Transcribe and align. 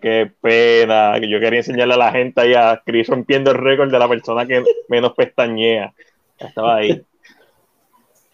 qué 0.00 0.30
pena. 0.40 1.18
Yo 1.18 1.40
quería 1.40 1.60
enseñarle 1.60 1.94
a 1.94 1.98
la 1.98 2.12
gente 2.12 2.40
ahí 2.40 2.54
a 2.54 2.82
Chris 2.84 3.08
rompiendo 3.08 3.50
el 3.50 3.58
récord 3.58 3.90
de 3.90 3.98
la 3.98 4.08
persona 4.08 4.46
que 4.46 4.62
menos 4.88 5.12
pestañea. 5.14 5.92
Estaba 6.38 6.76
ahí. 6.76 7.02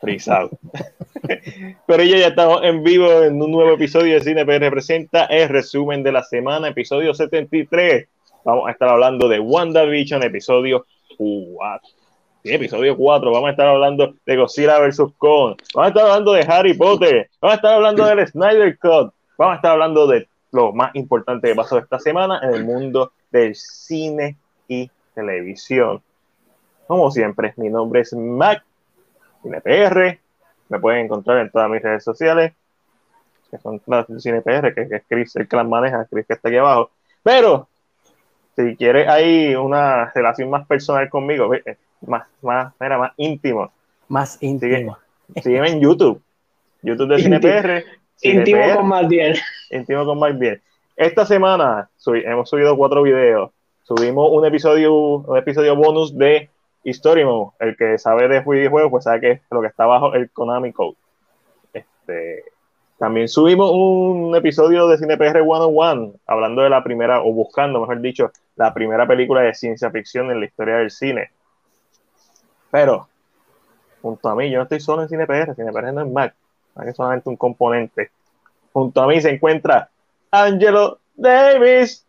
Frisado. 0.00 0.50
Pero 1.86 2.02
ya, 2.02 2.18
ya 2.18 2.26
estamos 2.28 2.62
en 2.62 2.82
vivo 2.82 3.22
en 3.22 3.40
un 3.40 3.50
nuevo 3.50 3.74
episodio 3.74 4.14
de 4.14 4.20
Cine 4.20 4.44
PR 4.44 4.70
Presenta, 4.70 5.24
el 5.24 5.48
resumen 5.48 6.02
de 6.02 6.12
la 6.12 6.22
semana, 6.22 6.68
episodio 6.68 7.14
73. 7.14 8.06
Vamos 8.44 8.68
a 8.68 8.72
estar 8.72 8.88
hablando 8.88 9.28
de 9.28 9.40
WandaVision, 9.40 10.22
episodio 10.22 10.86
4. 11.18 11.88
Sí, 12.44 12.54
episodio 12.54 12.96
4. 12.96 13.32
Vamos 13.32 13.48
a 13.48 13.50
estar 13.50 13.66
hablando 13.66 14.14
de 14.24 14.36
Godzilla 14.36 14.78
vs. 14.78 15.00
Kong. 15.18 15.56
Vamos 15.74 15.86
a 15.86 15.88
estar 15.88 16.04
hablando 16.04 16.32
de 16.32 16.42
Harry 16.42 16.74
Potter. 16.74 17.28
Vamos 17.40 17.54
a 17.54 17.56
estar 17.56 17.74
hablando 17.74 18.06
del 18.06 18.26
Snyder 18.28 18.78
Cut. 18.78 19.12
Vamos 19.36 19.54
a 19.54 19.56
estar 19.56 19.72
hablando 19.72 20.06
de 20.06 20.28
lo 20.56 20.72
más 20.72 20.94
importante 20.94 21.48
que 21.48 21.54
pasó 21.54 21.76
esta 21.76 21.98
semana 21.98 22.40
en 22.42 22.54
el 22.54 22.64
mundo 22.64 23.12
del 23.30 23.54
cine 23.54 24.36
y 24.66 24.90
televisión. 25.14 26.02
Como 26.86 27.10
siempre, 27.10 27.52
mi 27.58 27.68
nombre 27.68 28.00
es 28.00 28.14
Mac, 28.14 28.64
CinePR. 29.42 30.18
Me 30.70 30.80
pueden 30.80 31.04
encontrar 31.04 31.38
en 31.38 31.50
todas 31.50 31.68
mis 31.70 31.82
redes 31.82 32.02
sociales, 32.02 32.54
que 33.50 33.58
son 33.58 33.82
las 33.86 34.06
CinePR, 34.18 34.74
que, 34.74 34.88
que 34.88 34.96
es 34.96 35.02
Chris, 35.06 35.36
el 35.36 35.46
que 35.46 35.56
las 35.56 35.68
maneja, 35.68 36.06
Chris 36.10 36.26
que 36.26 36.32
está 36.32 36.48
aquí 36.48 36.56
abajo. 36.56 36.90
Pero, 37.22 37.68
si 38.56 38.76
quieres 38.76 39.08
hay 39.08 39.54
una 39.54 40.10
relación 40.14 40.48
más 40.48 40.66
personal 40.66 41.10
conmigo, 41.10 41.50
más, 42.00 42.26
más, 42.40 42.72
era 42.80 42.96
más 42.96 43.12
íntimo. 43.18 43.70
Más 44.08 44.42
íntimo. 44.42 44.96
Sígueme 45.42 45.68
en 45.72 45.80
YouTube. 45.80 46.22
YouTube 46.82 47.08
de 47.08 47.22
CinePR 47.22 47.84
Íntimo 48.22 48.74
con 48.74 48.88
más 48.88 49.08
bien. 49.70 49.80
Íntimo 49.80 50.04
con 50.04 50.18
más 50.18 50.38
bien. 50.38 50.60
Esta 50.96 51.26
semana 51.26 51.90
hemos 52.06 52.48
subido 52.48 52.76
cuatro 52.76 53.02
videos. 53.02 53.50
Subimos 53.82 54.30
un 54.32 54.44
episodio, 54.44 54.94
un 54.94 55.36
episodio 55.36 55.76
bonus 55.76 56.16
de 56.16 56.50
History 56.84 57.24
Mode. 57.24 57.52
El 57.60 57.76
que 57.76 57.98
sabe 57.98 58.28
de 58.28 58.40
videojuegos, 58.40 58.90
pues 58.90 59.04
sabe 59.04 59.20
que 59.20 59.30
es 59.32 59.40
lo 59.50 59.60
que 59.60 59.68
está 59.68 59.86
bajo 59.86 60.14
el 60.14 60.30
Konami 60.30 60.72
Code. 60.72 60.96
Este, 61.72 62.44
también 62.98 63.28
subimos 63.28 63.70
un 63.72 64.34
episodio 64.34 64.88
de 64.88 64.98
CinePR 64.98 65.42
101, 65.42 66.14
hablando 66.26 66.62
de 66.62 66.70
la 66.70 66.82
primera, 66.82 67.22
o 67.22 67.32
buscando, 67.32 67.80
mejor 67.80 68.00
dicho, 68.00 68.32
la 68.56 68.72
primera 68.72 69.06
película 69.06 69.42
de 69.42 69.54
ciencia 69.54 69.90
ficción 69.90 70.30
en 70.30 70.40
la 70.40 70.46
historia 70.46 70.76
del 70.76 70.90
cine. 70.90 71.30
Pero, 72.70 73.06
junto 74.00 74.28
a 74.28 74.34
mí, 74.34 74.50
yo 74.50 74.58
no 74.58 74.62
estoy 74.62 74.80
solo 74.80 75.02
en 75.02 75.08
CinePR, 75.08 75.54
CinePR 75.54 75.92
no 75.92 76.00
es 76.00 76.10
Mac 76.10 76.34
es 76.84 76.96
solamente 76.96 77.28
un 77.28 77.36
componente. 77.36 78.10
Junto 78.76 79.00
a 79.00 79.06
mí 79.06 79.18
se 79.22 79.30
encuentra 79.30 79.88
Angelo 80.30 80.98
Davis. 81.14 82.04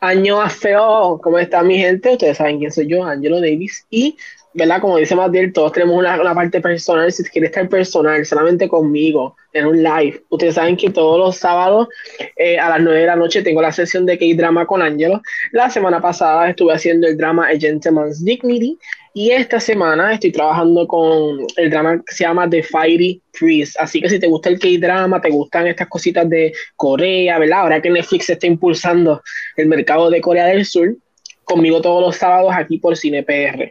Año 0.00 0.48
feo, 0.48 1.20
¿cómo 1.22 1.38
está 1.38 1.62
mi 1.62 1.76
gente? 1.76 2.12
Ustedes 2.12 2.38
saben 2.38 2.58
quién 2.58 2.72
soy 2.72 2.86
yo, 2.86 3.04
Angelo 3.04 3.38
Davis. 3.38 3.84
Y, 3.90 4.16
¿verdad? 4.54 4.80
Como 4.80 4.96
dice 4.96 5.14
Matiel, 5.14 5.52
todos 5.52 5.72
tenemos 5.72 5.94
una, 5.98 6.18
una, 6.18 6.34
parte 6.34 6.62
personal. 6.62 7.12
Si 7.12 7.22
quiere 7.24 7.48
estar 7.48 7.68
personal, 7.68 8.24
solamente 8.24 8.66
conmigo, 8.66 9.36
en 9.52 9.66
un 9.66 9.82
live. 9.82 10.22
Ustedes 10.30 10.54
saben 10.54 10.74
que 10.74 10.88
todos 10.88 11.18
los 11.18 11.36
sábados 11.36 11.88
eh, 12.36 12.58
a 12.58 12.70
las 12.70 12.80
9 12.80 13.00
de 13.00 13.06
la 13.06 13.16
noche 13.16 13.42
tengo 13.42 13.60
la 13.60 13.72
sesión 13.72 14.06
de 14.06 14.18
K-Drama 14.18 14.64
con 14.64 14.80
Angelo. 14.80 15.20
La 15.50 15.68
semana 15.68 16.00
pasada 16.00 16.48
estuve 16.48 16.72
haciendo 16.72 17.06
el 17.06 17.18
drama 17.18 17.48
A 17.48 17.58
Gentleman's 17.58 18.24
Dignity. 18.24 18.78
Y 19.14 19.30
esta 19.30 19.60
semana 19.60 20.14
estoy 20.14 20.32
trabajando 20.32 20.86
con 20.86 21.40
el 21.56 21.70
drama 21.70 22.02
que 22.04 22.14
se 22.14 22.24
llama 22.24 22.48
The 22.48 22.62
Fiery 22.62 23.20
Priest. 23.38 23.76
Así 23.78 24.00
que 24.00 24.08
si 24.08 24.18
te 24.18 24.26
gusta 24.26 24.48
el 24.48 24.58
K-drama, 24.58 25.20
te 25.20 25.28
gustan 25.28 25.66
estas 25.66 25.88
cositas 25.88 26.28
de 26.30 26.54
Corea, 26.76 27.38
¿verdad? 27.38 27.60
Ahora 27.60 27.82
que 27.82 27.90
Netflix 27.90 28.30
está 28.30 28.46
impulsando 28.46 29.22
el 29.56 29.68
mercado 29.68 30.08
de 30.08 30.22
Corea 30.22 30.46
del 30.46 30.64
Sur, 30.64 30.96
conmigo 31.44 31.82
todos 31.82 32.00
los 32.00 32.16
sábados 32.16 32.54
aquí 32.56 32.78
por 32.78 32.96
Cine 32.96 33.22
PR. 33.22 33.70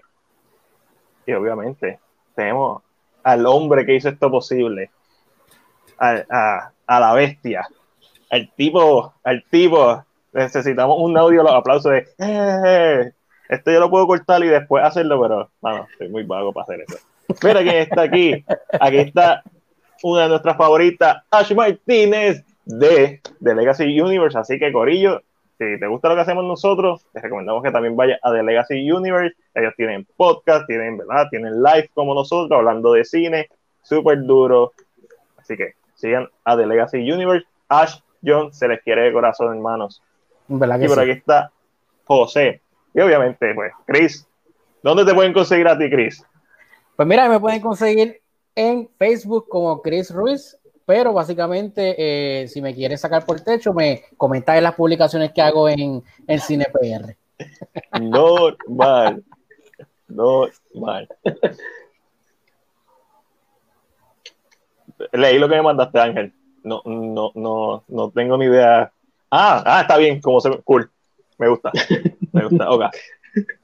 Y 1.25 1.31
obviamente 1.33 1.99
tenemos 2.35 2.83
al 3.23 3.45
hombre 3.47 3.85
que 3.85 3.95
hizo 3.95 4.09
esto 4.09 4.29
posible, 4.29 4.91
a, 5.97 6.71
la 6.87 7.13
bestia, 7.13 7.67
al 8.29 8.51
tipo, 8.55 9.13
al 9.23 9.43
tipo, 9.49 10.03
necesitamos 10.33 10.97
un 10.99 11.17
audio, 11.17 11.43
los 11.43 11.53
aplausos 11.53 11.91
de... 11.91 12.07
¡Eh! 12.17 13.11
Eh, 13.51 13.55
eh" 13.55 13.55
esto 13.55 13.71
yo 13.71 13.79
lo 13.79 13.89
puedo 13.89 14.07
cortar 14.07 14.43
y 14.43 14.47
después 14.47 14.83
hacerlo, 14.83 15.21
pero, 15.21 15.49
bueno, 15.61 15.87
estoy 15.91 16.09
muy 16.09 16.23
vago 16.23 16.53
para 16.53 16.63
hacer 16.63 16.81
eso. 16.81 16.97
Mira 17.43 17.61
quién 17.61 17.75
está 17.75 18.03
aquí. 18.03 18.45
Aquí 18.79 18.97
está 18.97 19.43
una 20.03 20.23
de 20.23 20.29
nuestras 20.29 20.57
favoritas, 20.57 21.23
Ash 21.29 21.53
Martínez 21.53 22.43
de, 22.65 23.21
de 23.39 23.55
Legacy 23.55 23.99
Universe. 23.99 24.37
Así 24.37 24.59
que, 24.59 24.71
Corillo, 24.71 25.21
si 25.57 25.79
te 25.79 25.87
gusta 25.87 26.09
lo 26.09 26.15
que 26.15 26.21
hacemos 26.21 26.43
nosotros, 26.43 27.05
te 27.13 27.21
recomendamos 27.21 27.63
que 27.63 27.71
también 27.71 27.95
vayas 27.95 28.19
a 28.23 28.31
The 28.31 28.43
Legacy 28.43 28.91
Universe. 28.91 29.35
Ellos 29.53 29.73
tienen 29.77 30.07
podcast, 30.17 30.65
tienen, 30.67 30.97
¿verdad? 30.97 31.27
Tienen 31.29 31.61
live 31.61 31.89
como 31.93 32.15
nosotros, 32.15 32.57
hablando 32.57 32.93
de 32.93 33.05
cine, 33.05 33.47
súper 33.83 34.23
duro. 34.23 34.73
Así 35.37 35.55
que 35.55 35.75
sigan 35.95 36.27
a 36.43 36.57
The 36.57 36.65
Legacy 36.65 37.11
Universe. 37.11 37.45
Ash, 37.69 37.99
John, 38.25 38.53
se 38.53 38.67
les 38.67 38.81
quiere 38.81 39.03
de 39.03 39.13
corazón, 39.13 39.55
hermanos. 39.55 40.01
y 40.49 40.87
por 40.87 40.99
aquí 40.99 41.11
está 41.11 41.51
José. 42.05 42.61
Y 42.93 42.99
obviamente, 42.99 43.53
pues, 43.53 43.71
Chris, 43.85 44.27
¿dónde 44.83 45.05
te 45.05 45.13
pueden 45.13 45.33
conseguir 45.33 45.67
a 45.67 45.77
ti, 45.77 45.89
Chris? 45.89 46.23
Pues 46.95 47.07
mira, 47.07 47.29
me 47.29 47.39
pueden 47.39 47.61
conseguir 47.61 48.21
en 48.55 48.89
Facebook 48.97 49.47
como 49.49 49.81
Chris 49.81 50.11
Ruiz, 50.11 50.57
pero 50.85 51.13
básicamente, 51.13 51.95
eh, 51.97 52.47
si 52.47 52.61
me 52.61 52.75
quieres 52.75 53.01
sacar 53.01 53.25
por 53.25 53.39
techo, 53.41 53.73
me 53.73 54.03
comentas 54.17 54.57
en 54.57 54.63
las 54.63 54.75
publicaciones 54.75 55.31
que 55.31 55.41
hago 55.41 55.69
en, 55.69 56.03
en 56.27 56.39
CinePR. 56.39 57.15
Normal. 58.01 59.23
Normal. 60.07 61.07
Leí 65.13 65.39
lo 65.39 65.49
que 65.49 65.55
me 65.55 65.61
mandaste, 65.61 65.99
Ángel. 65.99 66.33
No, 66.63 66.81
no, 66.85 67.31
no, 67.35 67.83
no 67.87 68.11
tengo 68.11 68.37
ni 68.37 68.45
idea. 68.45 68.91
Ah, 69.31 69.63
ah, 69.65 69.81
está 69.81 69.97
bien, 69.97 70.21
como 70.21 70.41
se 70.41 70.49
cool. 70.63 70.91
Me 71.41 71.47
gusta. 71.47 71.71
Me 72.33 72.43
gusta. 72.43 72.69
Ok. 72.69 72.83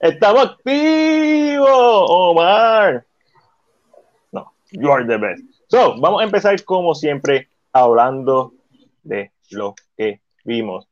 Estamos 0.00 0.46
activos, 0.46 2.06
Omar. 2.08 3.04
No, 4.32 4.52
you 4.72 4.90
are 4.90 5.06
the 5.06 5.16
best. 5.16 5.44
So, 5.68 5.94
vamos 6.00 6.20
a 6.20 6.24
empezar 6.24 6.60
como 6.64 6.96
siempre 6.96 7.48
hablando 7.72 8.52
de 9.04 9.30
lo 9.50 9.76
que 9.96 10.20
vimos. 10.44 10.88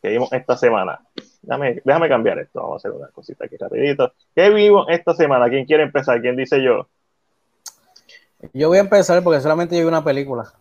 Que 0.00 0.10
vimos 0.10 0.32
esta 0.32 0.56
semana. 0.56 1.00
Déjame, 1.42 1.82
déjame 1.84 2.08
cambiar 2.08 2.38
esto. 2.38 2.60
Vamos 2.60 2.74
a 2.74 2.88
hacer 2.88 2.96
una 2.96 3.08
cosita 3.08 3.46
aquí 3.46 3.56
rapidito. 3.56 4.12
¿Qué 4.32 4.48
vimos 4.50 4.86
esta 4.88 5.12
semana? 5.12 5.48
¿Quién 5.48 5.64
quiere 5.64 5.82
empezar? 5.82 6.20
¿Quién 6.20 6.36
dice 6.36 6.62
yo? 6.62 6.86
Yo 8.52 8.68
voy 8.68 8.78
a 8.78 8.82
empezar 8.82 9.24
porque 9.24 9.40
solamente 9.40 9.74
yo 9.76 9.82
vi 9.82 9.88
una 9.88 10.04
película. 10.04 10.52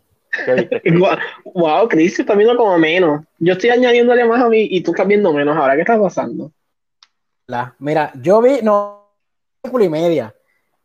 Wow, 1.54 1.88
Chris, 1.90 2.20
está 2.20 2.36
viendo 2.36 2.56
como 2.58 2.78
menos. 2.78 3.24
Yo 3.40 3.54
estoy 3.54 3.70
añadiéndole 3.70 4.26
más 4.26 4.44
a 4.44 4.50
mí 4.50 4.68
y 4.70 4.82
tú 4.82 4.92
estás 4.92 5.08
viendo 5.08 5.32
menos 5.34 5.56
ahora. 5.56 5.76
¿Qué 5.76 5.82
está 5.82 6.00
pasando? 6.00 6.52
La, 7.48 7.76
mira, 7.80 8.12
yo 8.22 8.42
vi, 8.42 8.60
no, 8.64 9.10
y 9.64 9.90
media. 9.90 10.34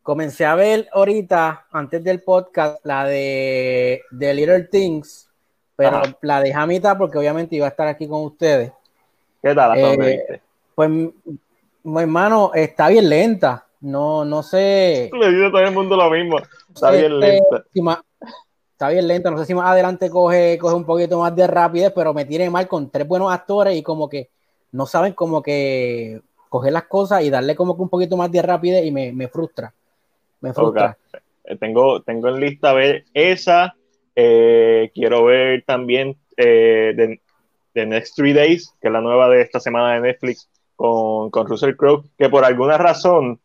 Comencé 0.03 0.45
a 0.45 0.55
ver 0.55 0.87
ahorita, 0.93 1.67
antes 1.71 2.03
del 2.03 2.21
podcast, 2.21 2.83
la 2.85 3.05
de, 3.05 4.01
de 4.09 4.33
Little 4.33 4.63
Things, 4.63 5.29
pero 5.75 6.01
la 6.21 6.41
dejé 6.41 6.57
a 6.57 6.65
mitad 6.65 6.97
porque 6.97 7.17
obviamente 7.17 7.55
iba 7.55 7.67
a 7.67 7.69
estar 7.69 7.87
aquí 7.87 8.07
con 8.07 8.23
ustedes. 8.23 8.71
¿Qué 9.41 9.55
tal? 9.55 9.77
Eh, 9.77 10.41
pues, 10.75 10.89
mi 10.89 12.01
hermano, 12.01 12.51
está 12.53 12.89
bien 12.89 13.09
lenta. 13.09 13.65
No, 13.81 14.23
no 14.23 14.43
sé. 14.43 15.09
Le 15.11 15.31
digo 15.31 15.47
a 15.47 15.51
todo 15.51 15.61
el 15.61 15.71
mundo 15.71 15.95
lo 15.95 16.09
mismo. 16.09 16.37
Está 16.73 16.91
bien 16.91 17.13
este, 17.13 17.41
lenta 17.73 18.03
está 18.81 18.89
bien 18.89 19.07
lento. 19.07 19.29
No 19.29 19.37
sé 19.37 19.45
si 19.45 19.53
más 19.53 19.69
adelante 19.69 20.09
coge, 20.09 20.57
coge 20.57 20.75
un 20.75 20.85
poquito 20.85 21.19
más 21.19 21.35
de 21.35 21.45
rapidez, 21.45 21.91
pero 21.93 22.15
me 22.15 22.25
tiene 22.25 22.49
mal 22.49 22.67
con 22.67 22.89
tres 22.89 23.07
buenos 23.07 23.31
actores 23.31 23.77
y 23.77 23.83
como 23.83 24.09
que 24.09 24.29
no 24.71 24.87
saben 24.87 25.13
como 25.13 25.43
que 25.43 26.19
coger 26.49 26.73
las 26.73 26.85
cosas 26.85 27.21
y 27.23 27.29
darle 27.29 27.55
como 27.55 27.75
que 27.75 27.83
un 27.83 27.89
poquito 27.89 28.17
más 28.17 28.31
de 28.31 28.41
rapidez 28.41 28.83
y 28.83 28.91
me, 28.91 29.13
me 29.13 29.27
frustra. 29.27 29.71
Me 30.39 30.51
frustra. 30.51 30.97
Eh, 31.43 31.57
tengo, 31.57 32.01
tengo 32.01 32.29
en 32.29 32.39
lista 32.39 32.73
ver 32.73 33.05
esa. 33.13 33.75
Eh, 34.15 34.89
quiero 34.95 35.25
ver 35.25 35.63
también 35.63 36.17
eh, 36.35 37.19
The, 37.75 37.85
Next 37.85 38.15
Three 38.15 38.33
Days, 38.33 38.73
que 38.81 38.87
es 38.87 38.91
la 38.91 39.01
nueva 39.01 39.29
de 39.29 39.41
esta 39.41 39.59
semana 39.59 39.93
de 39.93 40.01
Netflix 40.01 40.49
con, 40.75 41.29
con 41.29 41.45
Russell 41.45 41.75
Crowe, 41.75 42.03
que 42.17 42.29
por 42.29 42.43
alguna 42.45 42.79
razón 42.79 43.39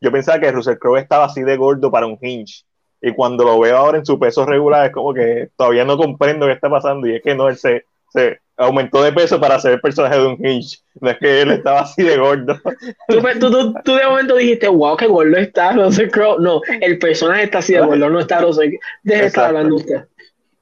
yo 0.00 0.12
pensaba 0.12 0.38
que 0.38 0.52
Russell 0.52 0.78
Crowe 0.78 1.00
estaba 1.00 1.24
así 1.24 1.42
de 1.42 1.56
gordo 1.56 1.90
para 1.90 2.06
un 2.06 2.18
hinge 2.22 2.64
y 3.06 3.14
cuando 3.14 3.44
lo 3.44 3.60
veo 3.60 3.76
ahora 3.76 3.98
en 3.98 4.04
su 4.04 4.18
peso 4.18 4.44
regular 4.44 4.86
es 4.86 4.92
como 4.92 5.14
que 5.14 5.50
todavía 5.56 5.84
no 5.84 5.96
comprendo 5.96 6.46
qué 6.46 6.52
está 6.52 6.68
pasando 6.68 7.06
y 7.06 7.14
es 7.14 7.22
que 7.22 7.36
no, 7.36 7.48
él 7.48 7.56
se, 7.56 7.84
se 8.08 8.40
aumentó 8.56 9.00
de 9.00 9.12
peso 9.12 9.40
para 9.40 9.60
ser 9.60 9.74
el 9.74 9.80
personaje 9.80 10.18
de 10.18 10.26
un 10.26 10.44
Hinch, 10.44 10.82
no 11.00 11.10
es 11.10 11.18
que 11.18 11.42
él 11.42 11.52
estaba 11.52 11.82
así 11.82 12.02
de 12.02 12.16
gordo. 12.16 12.58
Tú, 13.08 13.20
tú, 13.38 13.74
tú, 13.84 13.94
de 13.94 14.06
momento 14.08 14.34
dijiste, 14.34 14.66
wow, 14.66 14.96
qué 14.96 15.06
gordo 15.06 15.36
está 15.36 15.72
Russell 15.72 16.10
Crowe. 16.10 16.40
No, 16.40 16.60
el 16.80 16.98
personaje 16.98 17.44
está 17.44 17.58
así 17.58 17.74
de 17.74 17.80
gordo, 17.80 18.10
no 18.10 18.18
está 18.18 18.40
Russell. 18.40 18.74
Deje 19.04 19.20
de 19.20 19.26
estar 19.28 19.44
hablando 19.46 19.76
usted. 19.76 20.04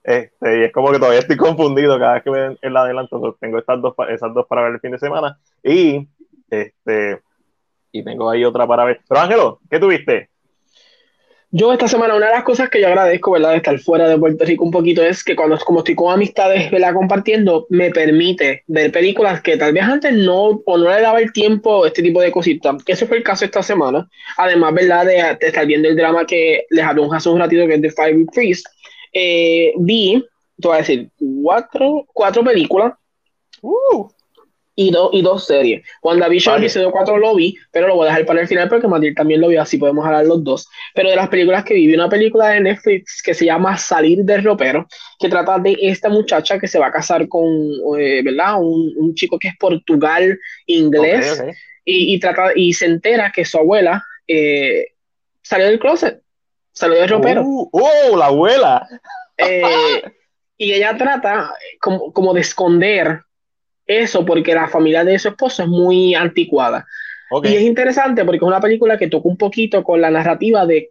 Este, 0.02 0.60
y 0.60 0.64
es 0.64 0.72
como 0.72 0.92
que 0.92 0.98
todavía 0.98 1.20
estoy 1.20 1.38
confundido 1.38 1.98
cada 1.98 2.14
vez 2.14 2.24
que 2.24 2.30
ven 2.30 2.58
el 2.60 2.76
adelanto. 2.76 3.38
Tengo 3.40 3.58
estas 3.58 3.80
dos, 3.80 3.94
esas 4.10 4.34
dos 4.34 4.46
para 4.46 4.64
ver 4.64 4.72
el 4.72 4.80
fin 4.80 4.90
de 4.90 4.98
semana. 4.98 5.38
Y 5.62 6.06
este 6.50 7.20
y 7.90 8.02
tengo 8.02 8.28
ahí 8.28 8.44
otra 8.44 8.66
para 8.66 8.84
ver. 8.84 9.00
Pero 9.08 9.20
Ángelo, 9.20 9.60
¿qué 9.70 9.78
tuviste? 9.78 10.28
Yo 11.56 11.72
esta 11.72 11.86
semana, 11.86 12.16
una 12.16 12.26
de 12.26 12.32
las 12.32 12.42
cosas 12.42 12.68
que 12.68 12.80
yo 12.80 12.88
agradezco, 12.88 13.30
¿verdad? 13.30 13.52
De 13.52 13.58
estar 13.58 13.78
fuera 13.78 14.08
de 14.08 14.18
Puerto 14.18 14.44
Rico 14.44 14.64
un 14.64 14.72
poquito 14.72 15.04
es 15.04 15.22
que 15.22 15.36
cuando 15.36 15.56
como 15.58 15.78
estoy 15.78 15.94
con 15.94 16.12
amistades, 16.12 16.68
¿verdad? 16.68 16.94
Compartiendo, 16.94 17.68
me 17.70 17.90
permite 17.90 18.64
ver 18.66 18.90
películas 18.90 19.40
que 19.40 19.56
tal 19.56 19.72
vez 19.72 19.84
antes 19.84 20.12
no, 20.14 20.60
o 20.66 20.76
no 20.76 20.90
le 20.90 21.00
daba 21.00 21.20
el 21.20 21.32
tiempo, 21.32 21.86
este 21.86 22.02
tipo 22.02 22.20
de 22.20 22.32
cositas. 22.32 22.74
Ese 22.84 23.06
fue 23.06 23.18
el 23.18 23.22
caso 23.22 23.44
esta 23.44 23.62
semana. 23.62 24.10
Además, 24.36 24.74
¿verdad? 24.74 25.06
De, 25.06 25.46
estar 25.46 25.64
viendo 25.64 25.88
el 25.88 25.94
drama 25.94 26.26
que 26.26 26.64
les 26.70 26.84
habló 26.84 27.04
un, 27.04 27.14
hace 27.14 27.28
un 27.28 27.38
ratito, 27.38 27.68
que 27.68 27.74
es 27.74 27.82
The 27.82 27.90
Fire 27.92 28.26
Priest. 28.34 28.66
Eh, 29.12 29.74
vi, 29.78 30.26
te 30.60 30.66
voy 30.66 30.74
a 30.74 30.80
decir, 30.80 31.08
cuatro, 31.40 32.04
cuatro 32.12 32.42
películas. 32.42 32.94
Uh 33.62 34.08
y, 34.76 34.92
y 35.12 35.22
dos 35.22 35.46
series. 35.46 35.86
WandaVision 36.02 36.54
vale. 36.54 36.66
episodio 36.66 36.90
4 36.90 37.18
lo 37.18 37.34
vi, 37.34 37.56
pero 37.70 37.86
lo 37.86 37.96
voy 37.96 38.06
a 38.06 38.10
dejar 38.10 38.26
para 38.26 38.40
el 38.40 38.48
final 38.48 38.68
porque 38.68 38.88
Matil 38.88 39.14
también 39.14 39.40
lo 39.40 39.48
vio, 39.48 39.62
así 39.62 39.78
podemos 39.78 40.04
hablar 40.04 40.26
los 40.26 40.42
dos. 40.42 40.68
Pero 40.94 41.10
de 41.10 41.16
las 41.16 41.28
películas 41.28 41.64
que 41.64 41.74
vi, 41.74 41.86
vi 41.86 41.94
una 41.94 42.08
película 42.08 42.48
de 42.48 42.60
Netflix 42.60 43.22
que 43.22 43.34
se 43.34 43.44
llama 43.44 43.76
Salir 43.76 44.24
del 44.24 44.42
ropero, 44.42 44.86
que 45.18 45.28
trata 45.28 45.58
de 45.58 45.76
esta 45.80 46.08
muchacha 46.08 46.58
que 46.58 46.68
se 46.68 46.78
va 46.78 46.88
a 46.88 46.92
casar 46.92 47.28
con, 47.28 47.46
eh, 47.98 48.22
¿verdad? 48.24 48.56
Un, 48.60 48.92
un, 48.96 49.14
chico 49.14 49.38
que 49.38 49.48
es 49.48 49.56
portugal, 49.58 50.38
inglés, 50.66 51.32
okay, 51.32 51.50
okay. 51.50 51.60
Y, 51.84 52.14
y, 52.14 52.20
trata, 52.20 52.52
y 52.54 52.72
se 52.72 52.86
entera 52.86 53.30
que 53.30 53.44
su 53.44 53.58
abuela 53.58 54.02
eh, 54.26 54.86
salió 55.42 55.66
del 55.66 55.78
closet, 55.78 56.20
salió 56.72 56.98
del 56.98 57.08
ropero. 57.08 57.42
¡Oh, 57.44 57.68
oh, 57.72 58.16
la 58.16 58.26
abuela! 58.26 58.88
Eh, 59.36 59.62
y 60.58 60.72
ella 60.72 60.96
trata 60.96 61.54
como, 61.80 62.12
como 62.12 62.32
de 62.32 62.40
esconder 62.40 63.20
eso 63.86 64.24
porque 64.24 64.54
la 64.54 64.68
familia 64.68 65.04
de 65.04 65.18
su 65.18 65.28
esposo 65.28 65.62
es 65.62 65.68
muy 65.68 66.14
anticuada. 66.14 66.86
Okay. 67.30 67.52
Y 67.52 67.56
es 67.56 67.62
interesante 67.62 68.24
porque 68.24 68.36
es 68.38 68.42
una 68.42 68.60
película 68.60 68.98
que 68.98 69.08
toca 69.08 69.28
un 69.28 69.36
poquito 69.36 69.82
con 69.82 70.00
la 70.00 70.10
narrativa 70.10 70.66
de 70.66 70.90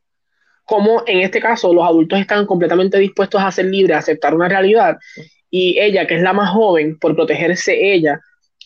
cómo 0.66 1.04
en 1.06 1.20
este 1.20 1.40
caso 1.40 1.74
los 1.74 1.86
adultos 1.86 2.20
están 2.20 2.46
completamente 2.46 2.98
dispuestos 2.98 3.42
a 3.42 3.52
ser 3.52 3.66
libres, 3.66 3.96
a 3.96 4.00
aceptar 4.00 4.34
una 4.34 4.48
realidad 4.48 4.98
y 5.56 5.80
ella, 5.80 6.08
que 6.08 6.16
es 6.16 6.22
la 6.24 6.34
más 6.34 6.50
joven, 6.50 6.98
por 6.98 7.16
protegerse 7.16 7.94
ella, 7.94 8.20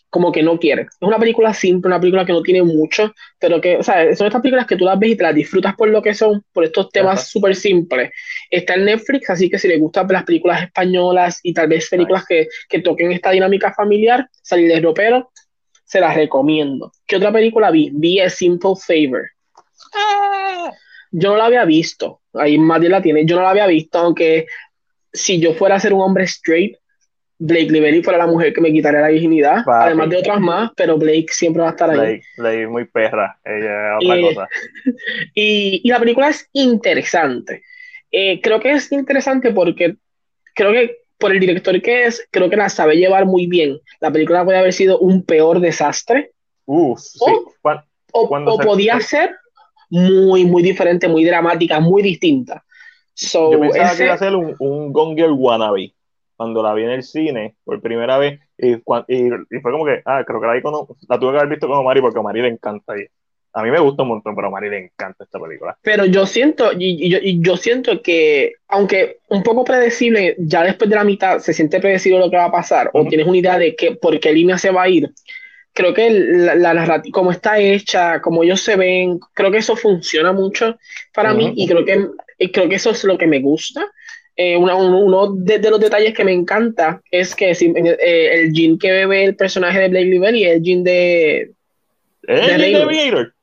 como 0.09 0.31
que 0.31 0.44
no 0.44 0.57
quiere. 0.57 0.83
Es 0.83 0.98
una 1.01 1.19
película 1.19 1.54
simple, 1.54 1.88
una 1.88 2.00
película 2.00 2.25
que 2.25 2.31
no 2.31 2.42
tiene 2.42 2.63
mucho, 2.63 3.13
pero 3.39 3.59
que, 3.59 3.77
o 3.77 3.83
sea, 3.83 4.15
son 4.15 4.27
estas 4.27 4.42
películas 4.42 4.65
que 4.65 4.75
tú 4.75 4.86
las 4.86 4.98
ves 4.98 5.12
y 5.12 5.18
te 5.18 5.24
las 5.24 5.36
disfrutas 5.36 5.75
por 5.75 5.89
lo 5.89 6.01
que 6.01 6.13
son, 6.13 6.44
por 6.54 6.63
estos 6.63 6.89
temas 6.89 7.30
súper 7.30 7.56
simples. 7.56 8.12
Está 8.50 8.75
en 8.75 8.86
Netflix, 8.86 9.30
así 9.30 9.50
que 9.50 9.59
si 9.59 9.68
les 9.68 9.80
gustan 9.80 10.07
las 10.09 10.24
películas 10.24 10.63
españolas 10.63 11.39
y 11.44 11.54
tal 11.54 11.68
vez 11.68 11.89
películas 11.89 12.25
que, 12.27 12.48
que, 12.69 12.80
toquen 12.80 13.12
esta 13.12 13.31
dinámica 13.31 13.74
familiar, 13.74 14.30
salir 14.42 14.71
de 14.71 14.80
ropero, 14.80 15.31
se 15.83 16.00
las 16.00 16.15
recomiendo. 16.15 16.92
¿Qué 17.06 17.18
otra 17.18 17.31
película 17.31 17.71
vi? 17.71 17.89
Vi 17.94 18.19
A 18.19 18.30
Simple 18.30 18.74
Favor. 18.75 19.30
Ah. 19.94 20.71
Yo 21.12 21.31
no 21.31 21.38
la 21.38 21.45
había 21.45 21.65
visto, 21.65 22.21
ahí 22.33 22.57
Matías 22.57 22.92
la 22.92 23.01
tiene, 23.01 23.25
yo 23.25 23.38
no 23.38 23.44
la 23.44 23.51
había 23.51 23.65
visto, 23.65 23.98
aunque 23.98 24.45
si 25.13 25.39
yo 25.39 25.54
fuera 25.54 25.75
a 25.75 25.80
ser 25.80 25.94
un 25.94 26.01
hombre 26.01 26.25
straight, 26.25 26.75
Blake 27.39 27.71
Lively 27.71 28.01
fuera 28.01 28.17
la 28.17 28.27
mujer 28.27 28.51
que 28.51 28.61
me 28.61 28.71
quitaría 28.71 29.01
la 29.01 29.09
virginidad, 29.09 29.63
Papi. 29.63 29.85
además 29.85 30.09
de 30.09 30.17
otras 30.17 30.39
más, 30.39 30.71
pero 30.75 30.97
Blake 30.97 31.27
siempre 31.29 31.61
va 31.61 31.69
a 31.69 31.71
estar 31.71 31.91
Blake, 31.91 32.07
ahí. 32.07 32.21
Blake 32.37 32.67
muy 32.67 32.85
perra, 32.85 33.39
ella 33.45 33.97
es 33.99 34.05
otra 34.05 34.17
eh, 34.17 34.21
cosa. 34.21 34.49
Y, 35.35 35.81
y, 35.83 35.89
la 35.89 35.99
película 35.99 36.29
es 36.29 36.49
interesante. 36.53 37.61
Eh, 38.11 38.41
creo 38.41 38.59
que 38.59 38.71
es 38.71 38.91
interesante 38.91 39.51
porque 39.51 39.97
creo 40.55 40.71
que 40.71 40.97
por 41.19 41.31
el 41.31 41.39
director 41.39 41.79
que 41.81 42.05
es, 42.05 42.27
creo 42.31 42.49
que 42.49 42.55
la 42.55 42.69
sabe 42.69 42.95
llevar 42.95 43.25
muy 43.25 43.47
bien. 43.47 43.79
La 43.99 44.11
película 44.11 44.43
puede 44.43 44.57
haber 44.57 44.73
sido 44.73 44.99
un 44.99 45.23
peor 45.23 45.59
desastre. 45.59 46.31
Uh, 46.65 46.97
sí. 46.97 47.19
O, 47.21 48.21
o, 48.21 48.53
o 48.53 48.57
podía 48.59 48.99
ser 48.99 49.35
muy, 49.89 50.45
muy 50.45 50.63
diferente, 50.63 51.07
muy 51.07 51.23
dramática, 51.23 51.79
muy 51.79 52.01
distinta. 52.01 52.63
So, 53.13 53.51
Yo 53.51 53.59
pensaba 53.59 53.89
ese... 53.89 53.97
que 53.97 54.03
iba 54.05 54.13
a 54.13 54.17
ser 54.17 54.35
un, 54.35 54.55
un 54.59 54.93
Gone 54.93 55.15
Girl 55.15 55.33
wannabe 55.33 55.93
cuando 56.37 56.63
la 56.63 56.73
vi 56.73 56.83
en 56.83 56.91
el 56.91 57.03
cine 57.03 57.55
por 57.65 57.81
primera 57.81 58.17
vez 58.17 58.39
y, 58.57 58.73
y, 58.73 58.77
y, 59.07 59.59
fue 59.61 59.71
como 59.71 59.85
que, 59.85 60.01
ah, 60.05 60.23
creo 60.25 60.39
que 60.39 60.47
la 60.47 60.53
vi 60.53 60.61
con, 60.61 60.73
la 61.09 61.19
tuve 61.19 61.31
que 61.31 61.37
haber 61.37 61.49
visto 61.49 61.67
con 61.67 61.83
Mari 61.83 61.99
porque 61.99 62.19
a 62.19 62.21
Mari 62.21 62.41
le 62.41 62.49
encanta 62.49 62.97
y 62.97 63.05
a 63.53 63.63
mí 63.63 63.71
me 63.71 63.79
gusta 63.79 64.03
un 64.03 64.09
montón, 64.09 64.35
pero 64.35 64.47
a 64.47 64.51
Mari 64.51 64.69
le 64.69 64.77
encanta 64.85 65.23
esta 65.23 65.39
película. 65.39 65.75
Pero 65.81 66.05
yo 66.05 66.27
siento, 66.27 66.71
y, 66.73 67.17
y 67.23 67.41
yo 67.41 67.57
siento 67.57 68.03
que, 68.03 68.53
aunque 68.67 69.17
un 69.29 69.41
poco 69.41 69.63
predecible, 69.63 70.35
ya 70.37 70.63
después 70.63 70.87
de 70.89 70.95
la 70.95 71.03
mitad 71.03 71.39
se 71.39 71.53
siente 71.53 71.79
predecible 71.79 72.19
lo 72.19 72.29
que 72.29 72.37
va 72.37 72.45
a 72.45 72.51
pasar, 72.51 72.91
uh 72.93 72.99
-huh. 72.99 73.07
o 73.07 73.09
tienes 73.09 73.25
una 73.25 73.37
idea 73.37 73.57
de 73.57 73.75
que, 73.75 73.95
por 73.95 74.19
qué 74.19 74.31
línea 74.31 74.59
se 74.59 74.69
va 74.69 74.83
a 74.83 74.89
ir, 74.89 75.09
creo 75.73 75.91
que 75.91 76.09
la, 76.09 76.53
la 76.53 76.73
narrativa, 76.75 77.11
como 77.11 77.31
está 77.31 77.57
hecha, 77.57 78.21
como 78.21 78.43
ellos 78.43 78.61
se 78.61 78.75
ven, 78.75 79.19
creo 79.33 79.49
que 79.49 79.57
eso 79.57 79.75
funciona 79.75 80.33
mucho 80.33 80.77
para 81.13 81.33
uh 81.33 81.35
-huh. 81.35 81.37
mí 81.37 81.53
y 81.55 81.67
creo 81.67 81.83
que, 81.83 82.09
y 82.37 82.51
creo 82.51 82.69
que 82.69 82.75
eso 82.75 82.91
es 82.91 83.03
lo 83.05 83.17
que 83.17 83.27
me 83.27 83.39
gusta. 83.39 83.81
Eh, 84.39 84.55
una, 84.55 84.75
uno, 84.75 85.33
de, 85.33 85.57
de, 85.57 85.71
los 85.71 85.79
detalles 85.79 86.13
que 86.13 86.23
me 86.23 86.31
encanta 86.31 87.01
es 87.09 87.35
que 87.35 87.55
si, 87.55 87.73
eh, 87.75 88.29
el 88.33 88.53
jean 88.53 88.77
que 88.77 88.91
bebe 88.91 89.23
el 89.23 89.35
personaje 89.35 89.79
de 89.79 89.89
Blake 89.89 90.05
Lively 90.05 90.45
es 90.45 90.55
el 90.57 90.61
jean 90.61 90.83
de. 90.83 91.37
¿Eh? 92.27 92.47
¿El 92.51 92.61
de 92.61 92.83
Aviator? 92.83 93.33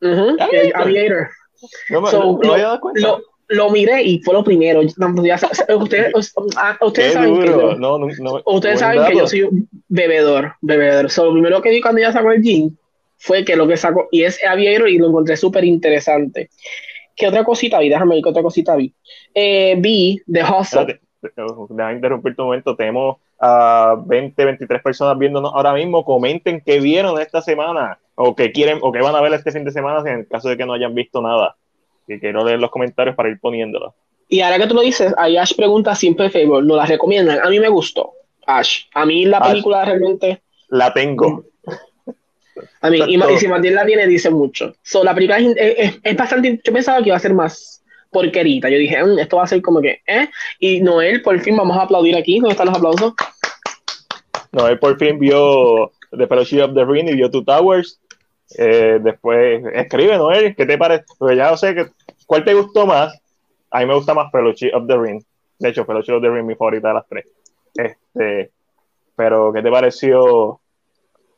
Uh 0.00 0.06
-huh, 0.06 0.48
el 0.50 0.72
Aviator. 0.74 1.28
No, 1.90 2.00
me, 2.00 2.10
so, 2.10 2.18
no, 2.20 2.38
no 2.42 2.56
lo, 2.56 2.80
lo, 2.94 3.22
lo, 3.48 3.70
miré 3.70 4.02
y 4.02 4.20
fue 4.20 4.32
lo 4.32 4.42
primero. 4.42 4.80
Ustedes, 4.80 6.12
ustedes 6.80 7.12
saben 7.12 7.40
que 7.40 7.46
yo, 7.46 7.74
no, 7.74 7.98
no, 7.98 8.42
ustedes 8.46 8.80
saben 8.80 9.04
que 9.04 9.18
yo 9.18 9.26
soy 9.26 9.42
un 9.42 9.68
bebedor, 9.88 10.54
bebedor. 10.62 11.10
So, 11.10 11.26
lo 11.26 11.32
primero 11.32 11.60
que 11.60 11.70
vi 11.70 11.82
cuando 11.82 12.00
ella 12.00 12.12
sacó 12.12 12.32
el 12.32 12.42
jean 12.42 12.78
fue 13.18 13.44
que 13.44 13.54
lo 13.54 13.68
que 13.68 13.76
sacó, 13.76 14.08
y 14.10 14.22
es 14.22 14.42
Aviator, 14.42 14.88
y 14.88 14.96
lo 14.96 15.08
encontré 15.08 15.36
súper 15.36 15.64
interesante. 15.64 16.48
¿Qué 17.18 17.26
otra 17.26 17.44
cosita 17.44 17.78
vi? 17.80 17.88
Déjame 17.88 18.14
ver 18.14 18.22
qué 18.22 18.30
otra 18.30 18.42
cosita 18.42 18.76
vi. 18.76 18.94
Eh, 19.34 19.74
vi 19.78 20.22
The 20.30 20.42
Hustle. 20.44 21.00
Déjame 21.20 21.94
interrumpir 21.94 22.36
tu 22.36 22.44
momento. 22.44 22.76
Tenemos 22.76 23.16
a 23.40 23.94
uh, 23.96 24.06
20, 24.06 24.44
23 24.44 24.82
personas 24.82 25.18
viéndonos 25.18 25.52
ahora 25.54 25.74
mismo. 25.74 26.04
Comenten 26.04 26.62
qué 26.64 26.80
vieron 26.80 27.20
esta 27.20 27.42
semana 27.42 27.98
o 28.14 28.34
qué 28.34 28.52
quieren 28.52 28.78
o 28.82 28.92
qué 28.92 29.00
van 29.00 29.16
a 29.16 29.20
ver 29.20 29.32
este 29.34 29.50
fin 29.50 29.64
de 29.64 29.72
semana 29.72 30.00
en 30.10 30.20
el 30.20 30.28
caso 30.28 30.48
de 30.48 30.56
que 30.56 30.64
no 30.64 30.74
hayan 30.74 30.94
visto 30.94 31.20
nada. 31.20 31.56
Y 32.06 32.18
quiero 32.20 32.44
leer 32.44 32.60
los 32.60 32.70
comentarios 32.70 33.16
para 33.16 33.28
ir 33.28 33.40
poniéndolo. 33.40 33.94
Y 34.28 34.40
ahora 34.40 34.58
que 34.58 34.66
tú 34.66 34.74
lo 34.74 34.82
dices, 34.82 35.14
ahí 35.16 35.36
Ash 35.36 35.54
pregunta 35.56 35.94
siempre 35.94 36.30
favor, 36.30 36.62
¿no 36.64 36.76
la 36.76 36.84
recomiendan? 36.84 37.40
A 37.40 37.48
mí 37.48 37.58
me 37.58 37.68
gustó, 37.68 38.12
Ash. 38.46 38.82
A 38.94 39.06
mí 39.06 39.24
la 39.24 39.40
película 39.40 39.82
Ash, 39.82 39.88
realmente... 39.88 40.42
La 40.68 40.92
tengo. 40.92 41.44
A 42.80 42.90
mí, 42.90 42.98
y, 43.06 43.16
y, 43.16 43.38
si 43.38 43.48
Martín 43.48 43.74
la 43.74 43.86
tiene, 43.86 44.06
dice 44.06 44.30
mucho. 44.30 44.74
So, 44.82 45.04
la 45.04 45.14
película 45.14 45.38
es, 45.38 45.54
es, 45.56 46.00
es, 46.02 46.16
bastante. 46.16 46.60
Yo 46.62 46.72
pensaba 46.72 46.98
que 47.02 47.08
iba 47.08 47.16
a 47.16 47.20
ser 47.20 47.34
más 47.34 47.82
porquerita. 48.10 48.68
Yo 48.68 48.78
dije, 48.78 49.02
mmm, 49.02 49.18
esto 49.18 49.36
va 49.36 49.44
a 49.44 49.46
ser 49.46 49.62
como 49.62 49.80
que, 49.80 50.00
¿eh? 50.06 50.28
Y 50.58 50.80
Noel, 50.80 51.22
por 51.22 51.38
fin, 51.40 51.56
vamos 51.56 51.76
a 51.76 51.82
aplaudir 51.82 52.16
aquí. 52.16 52.38
¿Dónde 52.38 52.52
están 52.52 52.68
los 52.68 52.76
aplausos? 52.76 53.14
Noel 54.52 54.78
por 54.78 54.98
fin 54.98 55.18
vio 55.18 55.92
The 56.10 56.26
Fellowship 56.26 56.62
of 56.62 56.74
the 56.74 56.84
Ring 56.84 57.08
y 57.08 57.14
vio 57.14 57.30
Two 57.30 57.44
Towers. 57.44 58.00
Eh, 58.56 58.98
después, 59.02 59.62
escribe, 59.74 60.16
Noel, 60.16 60.56
¿qué 60.56 60.64
te 60.64 60.78
parece? 60.78 61.04
Porque 61.18 61.36
ya 61.36 61.50
no 61.50 61.56
sé 61.56 61.74
que, 61.74 61.86
cuál 62.26 62.44
te 62.44 62.54
gustó 62.54 62.86
más. 62.86 63.20
A 63.70 63.80
mí 63.80 63.86
me 63.86 63.94
gusta 63.94 64.14
más 64.14 64.32
Fellowship 64.32 64.70
of 64.72 64.86
the 64.86 64.96
Ring. 64.96 65.22
De 65.58 65.68
hecho, 65.68 65.84
Fellowship 65.84 66.14
of 66.14 66.22
the 66.22 66.28
Ring 66.28 66.40
es 66.40 66.46
mi 66.46 66.54
favorita 66.54 66.88
de 66.88 66.94
las 66.94 67.06
tres. 67.08 67.26
Este, 67.74 68.50
pero, 69.14 69.52
¿qué 69.52 69.62
te 69.62 69.70
pareció? 69.70 70.60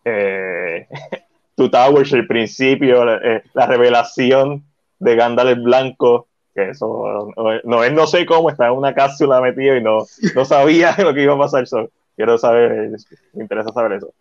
Eh, 0.04 0.86
Two 1.56 1.70
Towers, 1.70 2.12
el 2.12 2.26
principio, 2.26 3.22
eh, 3.22 3.42
la 3.52 3.66
revelación 3.66 4.64
de 4.98 5.16
Gandalf 5.16 5.58
Blanco, 5.62 6.28
que 6.54 6.70
eso 6.70 7.32
no, 7.36 7.60
no, 7.64 7.84
él 7.84 7.94
no 7.94 8.06
sé 8.06 8.24
cómo, 8.26 8.50
está 8.50 8.66
en 8.66 8.72
una 8.72 8.94
cápsula 8.94 9.40
metido 9.40 9.76
y 9.76 9.82
no, 9.82 10.06
no 10.34 10.44
sabía 10.44 10.94
lo 10.98 11.12
que 11.12 11.22
iba 11.22 11.34
a 11.34 11.38
pasar. 11.38 11.66
So, 11.66 11.90
quiero 12.16 12.38
saber, 12.38 12.90
me 13.34 13.42
interesa 13.42 13.72
saber 13.72 13.92
eso. 13.92 14.12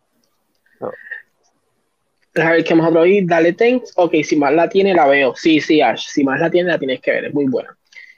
So. 0.79 0.91
A 2.35 2.51
ver, 2.51 2.63
¿qué 2.63 2.75
más 2.75 2.89
otro 2.89 3.01
ahí? 3.01 3.25
Dale 3.25 3.53
thanks. 3.53 3.93
Ok, 3.95 4.15
si 4.23 4.35
más 4.35 4.53
la 4.53 4.69
tiene, 4.69 4.93
la 4.93 5.07
veo. 5.07 5.33
Sí, 5.35 5.59
sí, 5.61 5.81
Ash. 5.81 6.07
Si 6.07 6.23
más 6.23 6.39
la 6.39 6.49
tiene, 6.49 6.69
la 6.69 6.77
tienes 6.77 7.01
que 7.01 7.11
ver. 7.11 7.25
Es 7.25 7.33
muy 7.33 7.45
buena. 7.45 7.75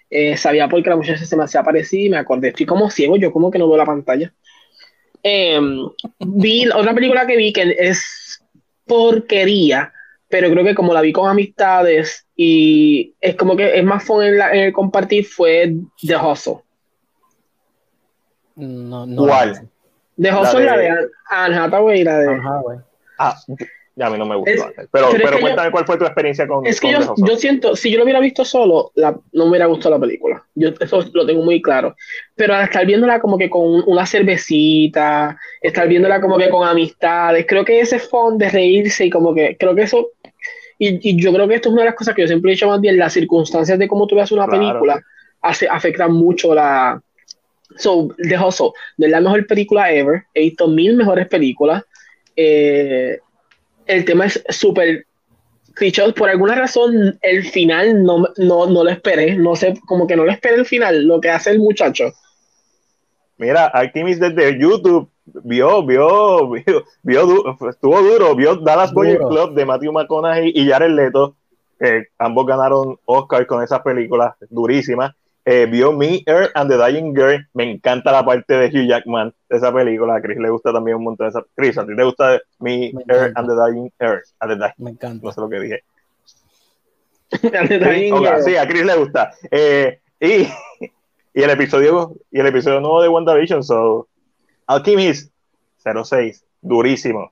Eh, 0.10 0.36
sabía 0.36 0.68
porque 0.68 0.90
la 0.90 0.98
muchacha 0.98 1.26
se 1.26 1.38
me 1.38 1.46
hacía 1.46 1.64
parecida 1.64 2.02
y 2.02 2.10
me 2.10 2.18
acordé. 2.18 2.50
Estoy 2.50 2.66
como 2.66 2.90
ciego, 2.90 3.16
yo 3.18 3.32
como 3.32 3.50
que 3.50 3.58
no 3.58 3.68
veo 3.68 3.78
la 3.78 3.86
pantalla. 3.86 4.34
Eh, 5.24 5.60
vi 6.20 6.68
otra 6.70 6.94
película 6.94 7.28
que 7.28 7.38
vi 7.38 7.54
que 7.54 7.76
es 7.78 8.44
porquería, 8.86 9.94
pero 10.28 10.50
creo 10.50 10.64
que 10.64 10.76
como 10.76 10.94
la 10.94 11.02
vi 11.02 11.14
con 11.14 11.30
amistades 11.30 12.26
y 12.36 13.14
es 13.22 13.36
como 13.36 13.56
que 13.56 13.78
es 13.78 13.84
más 13.84 14.04
fun 14.04 14.24
en, 14.24 14.38
la, 14.38 14.52
en 14.52 14.64
el 14.66 14.74
compartir 14.74 15.26
fue 15.26 15.74
The 16.06 16.18
Hustle. 16.18 16.58
No, 18.56 19.06
no. 19.06 19.26
¿Cuál? 19.26 19.70
The 20.20 20.34
Hustle 20.34 20.66
la 20.66 20.78
de, 20.78 20.90
la 20.90 20.96
de 20.96 21.08
Anne 21.30 21.56
Hathaway, 21.58 22.04
la 22.04 22.18
de 22.20 22.28
Anne 22.28 22.42
Hathaway. 22.42 22.78
Ah, 23.18 23.38
Ya 23.96 24.08
a 24.08 24.10
mí 24.10 24.18
no 24.18 24.26
me 24.26 24.36
gustó. 24.36 24.72
pero, 24.92 25.10
pero, 25.12 25.40
cuéntame 25.40 25.70
cuál 25.70 25.86
fue 25.86 25.98
tu 25.98 26.06
experiencia 26.06 26.48
con. 26.48 26.66
Es 26.66 26.80
que 26.80 26.92
yo, 26.92 27.14
yo, 27.18 27.36
siento, 27.36 27.76
si 27.76 27.92
yo 27.92 27.98
lo 27.98 28.06
hubiera 28.06 28.22
visto 28.22 28.46
solo, 28.46 28.92
la, 28.96 29.12
no 29.34 29.46
me 29.46 29.50
hubiera 29.52 29.66
gustado 29.66 29.96
la 29.96 30.02
película. 30.02 30.44
Yo 30.56 30.70
eso 30.80 31.04
lo 31.14 31.26
tengo 31.26 31.44
muy 31.44 31.62
claro. 31.62 31.96
Pero 32.36 32.56
al 32.56 32.64
estar 32.64 32.86
viéndola 32.86 33.20
como 33.20 33.38
que 33.38 33.50
con 33.50 33.84
una 33.86 34.06
cervecita, 34.06 35.38
estar 35.62 35.88
viéndola 35.88 36.22
como 36.22 36.38
que 36.38 36.50
con 36.50 36.66
amistades, 36.66 37.46
creo 37.48 37.66
que 37.66 37.82
ese 37.82 38.00
fondo 38.00 38.46
de 38.46 38.50
reírse 38.50 39.06
y 39.06 39.10
como 39.10 39.36
que 39.36 39.58
creo 39.58 39.76
que 39.76 39.84
eso. 39.84 40.12
Y, 40.80 41.12
y, 41.12 41.22
yo 41.22 41.32
creo 41.32 41.48
que 41.48 41.56
esto 41.56 41.70
es 41.70 41.74
una 41.74 41.84
de 41.84 41.90
las 41.90 41.96
cosas 41.96 42.16
que 42.16 42.22
yo 42.22 42.28
siempre 42.28 42.50
he 42.50 42.56
dicho 42.56 42.68
más 42.68 42.82
bien, 42.82 42.98
las 42.98 43.14
circunstancias 43.14 43.78
de 43.78 43.88
cómo 43.88 44.08
tú 44.08 44.16
ves 44.16 44.32
una 44.32 44.48
película 44.48 45.00
hace, 45.42 45.68
afectan 45.68 46.14
mucho 46.14 46.56
la. 46.56 47.02
So, 47.78 48.10
The 48.18 48.38
Hustle, 48.38 48.72
no 48.98 49.06
es 49.06 49.12
la 49.12 49.22
mejor 49.22 49.46
película 49.48 49.92
ever. 49.92 50.24
He 50.34 50.42
visto 50.42 50.68
mil 50.68 50.96
mejores 50.96 51.28
películas. 51.28 51.84
Eh, 52.36 53.20
el 53.86 54.06
tema 54.06 54.26
es 54.26 54.44
súper 54.50 55.06
cliché. 55.74 56.12
Por 56.14 56.30
alguna 56.30 56.56
razón, 56.56 57.18
el 57.22 57.46
final 57.46 58.04
no, 58.04 58.26
no, 58.38 58.68
no, 58.68 58.84
lo 58.84 58.90
esperé. 58.90 59.36
No 59.36 59.56
sé, 59.56 59.74
como 59.88 60.08
que 60.08 60.16
no 60.16 60.26
lo 60.26 60.32
esperé 60.32 60.56
el 60.56 60.66
final, 60.66 61.06
lo 61.06 61.20
que 61.20 61.30
hace 61.30 61.52
el 61.52 61.60
muchacho. 61.60 62.06
Mira, 63.38 63.66
Alchemist 63.68 64.22
desde 64.22 64.60
YouTube 64.60 65.10
vio, 65.26 65.84
vio, 65.86 66.50
vio, 66.52 66.86
vio 67.04 67.70
estuvo 67.70 68.02
duro, 68.02 68.36
vio 68.36 68.56
Dallas 68.58 68.94
Boy 68.94 69.18
Club 69.18 69.54
de 69.56 69.66
Matthew 69.66 69.92
McConaughey 69.92 70.52
y 70.54 70.70
Jared 70.70 70.92
Leto. 70.92 71.36
ambos 72.20 72.46
ganaron 72.46 73.00
Oscar 73.06 73.48
con 73.48 73.64
esas 73.64 73.82
películas 73.82 74.36
durísimas 74.50 75.16
eh, 75.46 75.66
vio 75.66 75.92
Me, 75.92 76.24
Earth 76.26 76.52
and 76.56 76.70
the 76.70 76.78
Dying 76.78 77.14
Girl. 77.14 77.48
Me 77.54 77.72
encanta 77.72 78.12
la 78.12 78.24
parte 78.24 78.54
de 78.54 78.68
Hugh 78.68 78.88
Jackman 78.88 79.34
de 79.50 79.58
esa 79.58 79.74
película. 79.74 80.16
A 80.16 80.22
Chris 80.22 80.38
le 80.38 80.50
gusta 80.50 80.72
también 80.72 80.98
un 80.98 81.04
montón 81.04 81.28
de 81.28 81.30
esa. 81.30 81.46
Chris, 81.56 81.78
¿a 81.78 81.86
ti 81.86 81.96
te 81.96 82.04
gusta 82.04 82.40
Me, 82.60 82.92
Earth 83.08 83.34
and 83.36 83.48
the 83.48 83.56
Dying 83.56 83.92
Earth? 84.00 84.26
Me 84.78 84.92
encanta. 84.92 85.26
No 85.26 85.32
sé 85.32 85.42
lo 85.42 85.50
que 85.50 85.60
dije. 85.60 85.84
sí, 88.44 88.56
a 88.56 88.68
Chris 88.68 88.86
le 88.86 88.96
gusta. 88.96 89.32
Eh, 89.50 90.00
y, 90.20 90.48
y, 91.34 91.44
el 91.44 91.50
episodio 91.50 92.14
y 92.30 92.40
el 92.40 92.48
episodio 92.48 92.82
nuevo 92.82 93.02
de 93.02 93.10
WandaVision, 93.10 93.64
so 93.64 94.08
Alchemist 94.68 95.32
06, 95.84 96.44
durísimo. 96.62 97.32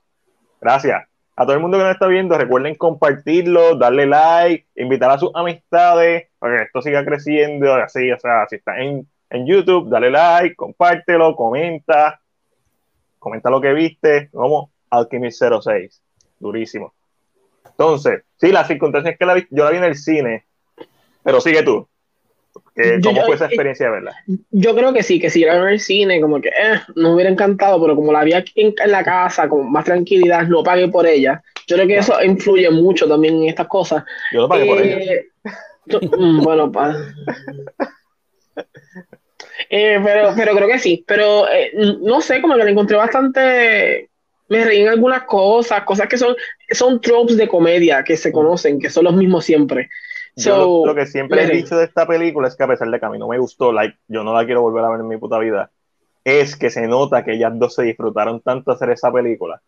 Gracias 0.62 1.10
a 1.40 1.46
todo 1.46 1.54
el 1.54 1.62
mundo 1.62 1.78
que 1.78 1.86
nos 1.86 1.94
está 1.94 2.08
viendo, 2.08 2.38
recuerden 2.38 2.76
compartirlo, 2.76 3.76
darle 3.76 4.06
like, 4.06 4.68
invitar 4.76 5.10
a 5.10 5.18
sus 5.18 5.32
amistades 5.34 6.28
para 6.38 6.58
que 6.58 6.64
esto 6.64 6.82
siga 6.82 7.06
creciendo. 7.06 7.74
Así, 7.76 8.12
o 8.12 8.20
sea, 8.20 8.46
si 8.50 8.58
estás 8.58 8.80
en, 8.80 9.08
en 9.30 9.48
YouTube, 9.48 9.90
dale 9.90 10.12
like, 10.12 10.58
compártelo, 10.58 11.38
comenta, 11.38 12.20
comenta 13.20 13.50
lo 13.50 13.62
que 13.62 13.72
viste. 13.72 14.30
Vamos, 14.34 14.70
Alchemist 14.90 15.42
06, 15.42 16.02
durísimo. 16.40 16.94
Entonces, 17.66 18.24
sí, 18.36 18.52
las 18.52 18.68
circunstancias 18.68 19.16
que 19.18 19.26
la 19.26 19.36
vi, 19.36 19.48
yo 19.50 19.64
la 19.64 19.72
vi 19.72 19.78
en 19.78 19.86
el 19.86 19.96
cine, 19.96 20.46
pero 21.24 21.40
sigue 21.40 21.64
tú. 21.64 21.88
¿Cómo 23.04 23.26
fue 23.26 23.36
esa 23.36 23.46
experiencia 23.46 23.88
de 23.88 23.92
verla? 23.92 24.16
Yo 24.52 24.76
creo 24.76 24.94
que 24.94 25.04
sí, 25.04 25.20
que 25.20 25.30
si 25.30 25.42
iba 25.42 25.54
a 25.54 25.60
ver 25.60 25.74
el 25.74 25.80
cine, 25.80 26.22
como 26.22 26.40
que 26.40 26.50
eh, 26.50 26.80
nos 26.96 27.14
hubiera 27.14 27.30
encantado, 27.30 27.82
pero 27.82 27.96
como 27.96 28.12
la 28.12 28.24
vi 28.24 28.34
aquí 28.34 28.54
en, 28.56 28.74
la 28.86 29.04
casa, 29.04 29.50
con 29.50 29.72
más 29.72 29.86
tranquilidad, 29.86 30.48
no 30.48 30.64
pagué 30.64 30.88
por 30.88 31.06
ella. 31.06 31.42
Yo 31.68 31.76
creo 31.76 31.88
que 31.88 31.98
eso 31.98 32.22
influye 32.24 32.70
mucho 32.72 33.08
también 33.08 33.36
en 33.36 33.50
estas 33.50 33.68
cosas. 33.68 34.04
Yo 34.32 34.42
no 34.42 34.50
pagué 34.50 34.66
por 34.66 34.82
ella. 34.82 35.14
Eh, 35.14 35.30
mm, 36.18 36.44
bueno, 36.44 36.72
pa. 36.72 36.96
Eh, 39.70 40.00
pero, 40.04 40.34
pero 40.36 40.56
creo 40.56 40.68
que 40.68 40.80
sí. 40.80 41.04
Pero 41.08 41.48
eh, 41.50 41.72
no 42.02 42.22
sé, 42.22 42.42
como 42.42 42.56
que 42.56 42.64
la 42.64 42.72
encontré 42.72 42.98
bastante. 42.98 44.10
Me 44.48 44.66
reí 44.66 44.82
en 44.82 44.88
algunas 44.88 45.24
cosas, 45.24 45.84
cosas 45.84 46.08
que 46.08 46.18
son, 46.18 46.36
son 46.72 47.00
tropes 47.00 47.38
de 47.38 47.48
comedia 47.48 48.04
que 48.04 48.18
se 48.18 48.32
conocen, 48.32 48.80
que 48.80 48.90
son 48.90 49.04
los 49.04 49.14
mismos 49.14 49.46
siempre. 49.46 49.90
Yo 50.36 50.84
lo, 50.86 50.96
que 50.96 51.06
siempre 51.06 51.44
he 51.44 51.48
dicho 51.48 51.78
de 51.78 51.86
esta 51.86 52.08
película 52.08 52.48
es 52.48 52.56
que 52.56 52.64
a 52.64 52.68
pesar 52.68 52.90
de 52.90 53.00
que 53.00 53.06
a 53.06 53.10
mí 53.10 53.18
no 53.18 53.28
me 53.28 53.38
gustó, 53.38 53.72
like, 53.72 53.98
yo 54.08 54.24
no 54.24 54.34
la 54.34 54.46
quiero 54.46 54.62
volver 54.62 54.86
a 54.86 54.90
ver 54.90 55.02
en 55.02 55.08
mi 55.08 55.18
puta 55.18 55.38
vida, 55.40 55.72
es 56.24 56.56
que 56.56 56.70
se 56.70 56.88
nota 56.88 57.24
que 57.24 57.34
ellas 57.34 57.52
dos 57.56 57.76
se 57.76 57.84
disfrutaron 57.84 58.42
tanto 58.42 58.72
hacer 58.72 58.92
esa 58.92 59.12
película. 59.12 59.62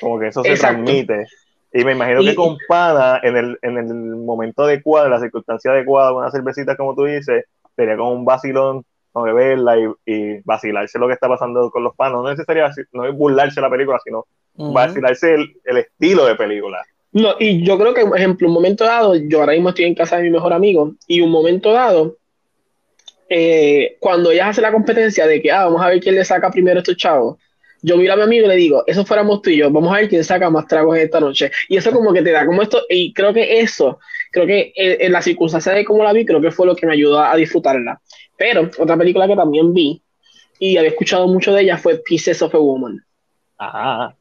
Como 0.00 0.18
que 0.18 0.28
eso 0.28 0.42
se 0.42 0.56
transmite. 0.56 1.26
Y 1.72 1.84
me 1.84 1.92
imagino 1.92 2.22
que 2.22 2.34
con 2.34 2.56
Pana, 2.68 3.20
en 3.22 3.36
el, 3.36 3.58
en 3.62 3.78
el 3.78 3.94
momento 4.16 4.62
adecuado, 4.62 5.06
en 5.06 5.12
la 5.12 5.20
circunstancia 5.20 5.72
adecuada, 5.72 6.12
una 6.12 6.30
cervecita, 6.30 6.76
como 6.76 6.94
tú 6.94 7.04
dices, 7.04 7.46
sería 7.74 7.96
como 7.96 8.12
un 8.12 8.24
vacilón, 8.24 8.84
como 9.12 9.26
que 9.26 9.32
verla 9.32 9.76
y, 10.06 10.40
vacilarse 10.44 10.98
lo 10.98 11.08
que 11.08 11.14
está 11.14 11.28
pasando 11.28 11.70
con 11.70 11.82
los 11.82 11.94
panos. 11.96 12.22
No 12.22 12.30
necesariamente 12.30 12.84
no 12.92 13.04
es 13.04 13.16
burlarse 13.16 13.60
la 13.60 13.70
película, 13.70 13.98
sino 14.04 14.26
vacilarse 14.54 15.34
el, 15.34 15.56
el, 15.64 15.78
estilo 15.78 16.26
de 16.26 16.36
película. 16.36 16.84
No, 17.14 17.36
y 17.38 17.64
yo 17.64 17.78
creo 17.78 17.94
que, 17.94 18.04
por 18.04 18.18
ejemplo, 18.18 18.48
un 18.48 18.54
momento 18.54 18.84
dado, 18.84 19.14
yo 19.14 19.38
ahora 19.40 19.52
mismo 19.52 19.68
estoy 19.68 19.84
en 19.84 19.94
casa 19.94 20.16
de 20.16 20.24
mi 20.24 20.30
mejor 20.30 20.52
amigo, 20.52 20.94
y 21.06 21.20
un 21.20 21.30
momento 21.30 21.70
dado, 21.72 22.16
eh, 23.28 23.96
cuando 24.00 24.32
ella 24.32 24.48
hace 24.48 24.60
la 24.60 24.72
competencia 24.72 25.24
de 25.24 25.40
que, 25.40 25.52
ah, 25.52 25.66
vamos 25.66 25.80
a 25.80 25.90
ver 25.90 26.00
quién 26.00 26.16
le 26.16 26.24
saca 26.24 26.50
primero 26.50 26.78
a 26.78 26.80
estos 26.80 26.96
chavos, 26.96 27.38
yo 27.82 27.96
miro 27.96 28.14
a 28.14 28.16
mi 28.16 28.22
amigo 28.22 28.46
y 28.46 28.48
le 28.48 28.56
digo, 28.56 28.82
eso 28.86 29.04
fuéramos 29.04 29.42
tú 29.42 29.50
y 29.50 29.58
yo, 29.58 29.70
vamos 29.70 29.94
a 29.94 30.00
ver 30.00 30.08
quién 30.08 30.24
saca 30.24 30.50
más 30.50 30.66
tragos 30.66 30.98
esta 30.98 31.20
noche. 31.20 31.52
Y 31.68 31.76
eso 31.76 31.92
como 31.92 32.12
que 32.12 32.22
te 32.22 32.32
da 32.32 32.44
como 32.44 32.62
esto, 32.62 32.82
y 32.88 33.12
creo 33.12 33.32
que 33.32 33.60
eso, 33.60 34.00
creo 34.32 34.46
que 34.46 34.72
en, 34.74 35.12
la 35.12 35.22
circunstancia 35.22 35.72
de 35.72 35.84
cómo 35.84 36.02
la 36.02 36.12
vi, 36.12 36.26
creo 36.26 36.40
que 36.40 36.50
fue 36.50 36.66
lo 36.66 36.74
que 36.74 36.86
me 36.86 36.94
ayudó 36.94 37.20
a 37.22 37.36
disfrutarla. 37.36 38.00
Pero 38.36 38.70
otra 38.76 38.96
película 38.96 39.28
que 39.28 39.36
también 39.36 39.72
vi 39.72 40.02
y 40.58 40.76
había 40.78 40.90
escuchado 40.90 41.28
mucho 41.28 41.54
de 41.54 41.62
ella 41.62 41.76
fue 41.76 41.98
Pieces 41.98 42.42
of 42.42 42.54
a 42.56 42.58
Woman. 42.58 43.04
Ajá. 43.56 44.16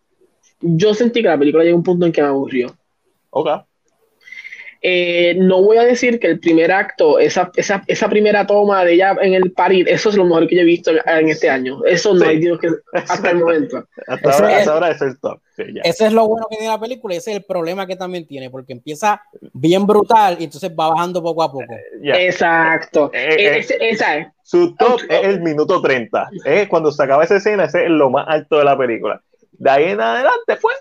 Yo 0.62 0.94
sentí 0.94 1.24
que 1.24 1.30
la 1.30 1.40
película 1.40 1.64
llegó 1.64 1.76
a 1.76 1.80
un 1.80 1.84
punto 1.84 2.06
en 2.06 2.12
que 2.12 2.22
me 2.22 2.28
aburrió. 2.28 2.68
Ok. 3.34 3.50
Eh, 4.86 5.36
no 5.38 5.62
voy 5.62 5.78
a 5.78 5.84
decir 5.84 6.20
que 6.20 6.28
el 6.28 6.42
primer 6.42 6.70
acto, 6.70 7.18
esa, 7.18 7.54
esa, 7.56 7.82
esa, 7.88 8.10
primera 8.10 8.46
toma 8.46 8.84
de 8.84 8.96
ella 8.96 9.16
en 9.22 9.34
el 9.34 9.54
parir, 9.54 9.88
eso 9.88 10.10
es 10.10 10.18
lo 10.18 10.26
mejor 10.26 10.46
que 10.46 10.56
yo 10.56 10.62
he 10.62 10.66
visto 10.66 10.92
en, 10.92 11.30
este 11.30 11.50
año. 11.50 11.86
Eso 11.86 12.14
no 12.14 12.26
hay 12.26 12.38
Dios 12.38 12.60
que 12.60 12.68
hasta 12.92 13.30
el 13.30 13.38
momento. 13.38 13.88
hasta, 14.08 14.70
ahora, 14.70 14.92
es 14.92 15.02
el 15.02 15.18
top. 15.22 15.40
ese 15.58 16.08
es 16.08 16.12
lo 16.12 16.28
bueno 16.28 16.48
que 16.50 16.58
tiene 16.58 16.74
la 16.74 16.82
película 16.82 17.14
y 17.14 17.18
ese 17.18 17.32
es 17.32 17.38
el 17.38 17.46
problema 17.46 17.88
que 17.88 17.96
también 17.96 18.28
tiene, 18.28 18.50
porque 18.50 18.74
empieza 18.74 19.22
bien 19.54 19.88
brutal 19.88 20.36
y 20.38 20.44
entonces 20.44 20.70
va 20.78 20.90
bajando 20.90 21.24
poco 21.24 21.44
a 21.44 21.50
poco. 21.50 21.74
Eh, 22.04 22.26
Exacto. 22.26 23.10
Eh, 23.14 23.66
esa 23.80 24.18
es. 24.18 24.28
Su 24.44 24.76
top 24.76 25.00
es 25.08 25.24
el 25.24 25.40
minuto 25.40 25.82
30. 25.82 26.30
cuando 26.68 26.92
se 26.92 27.02
acaba 27.02 27.24
esa 27.24 27.38
escena, 27.38 27.64
ese 27.64 27.86
es 27.86 27.90
lo 27.90 28.10
más 28.10 28.26
alto 28.28 28.58
de 28.58 28.66
la 28.66 28.78
película. 28.78 29.22
De 29.54 29.70
ahí 29.70 29.84
en 29.86 30.02
adelante, 30.02 30.58
pues. 30.62 30.76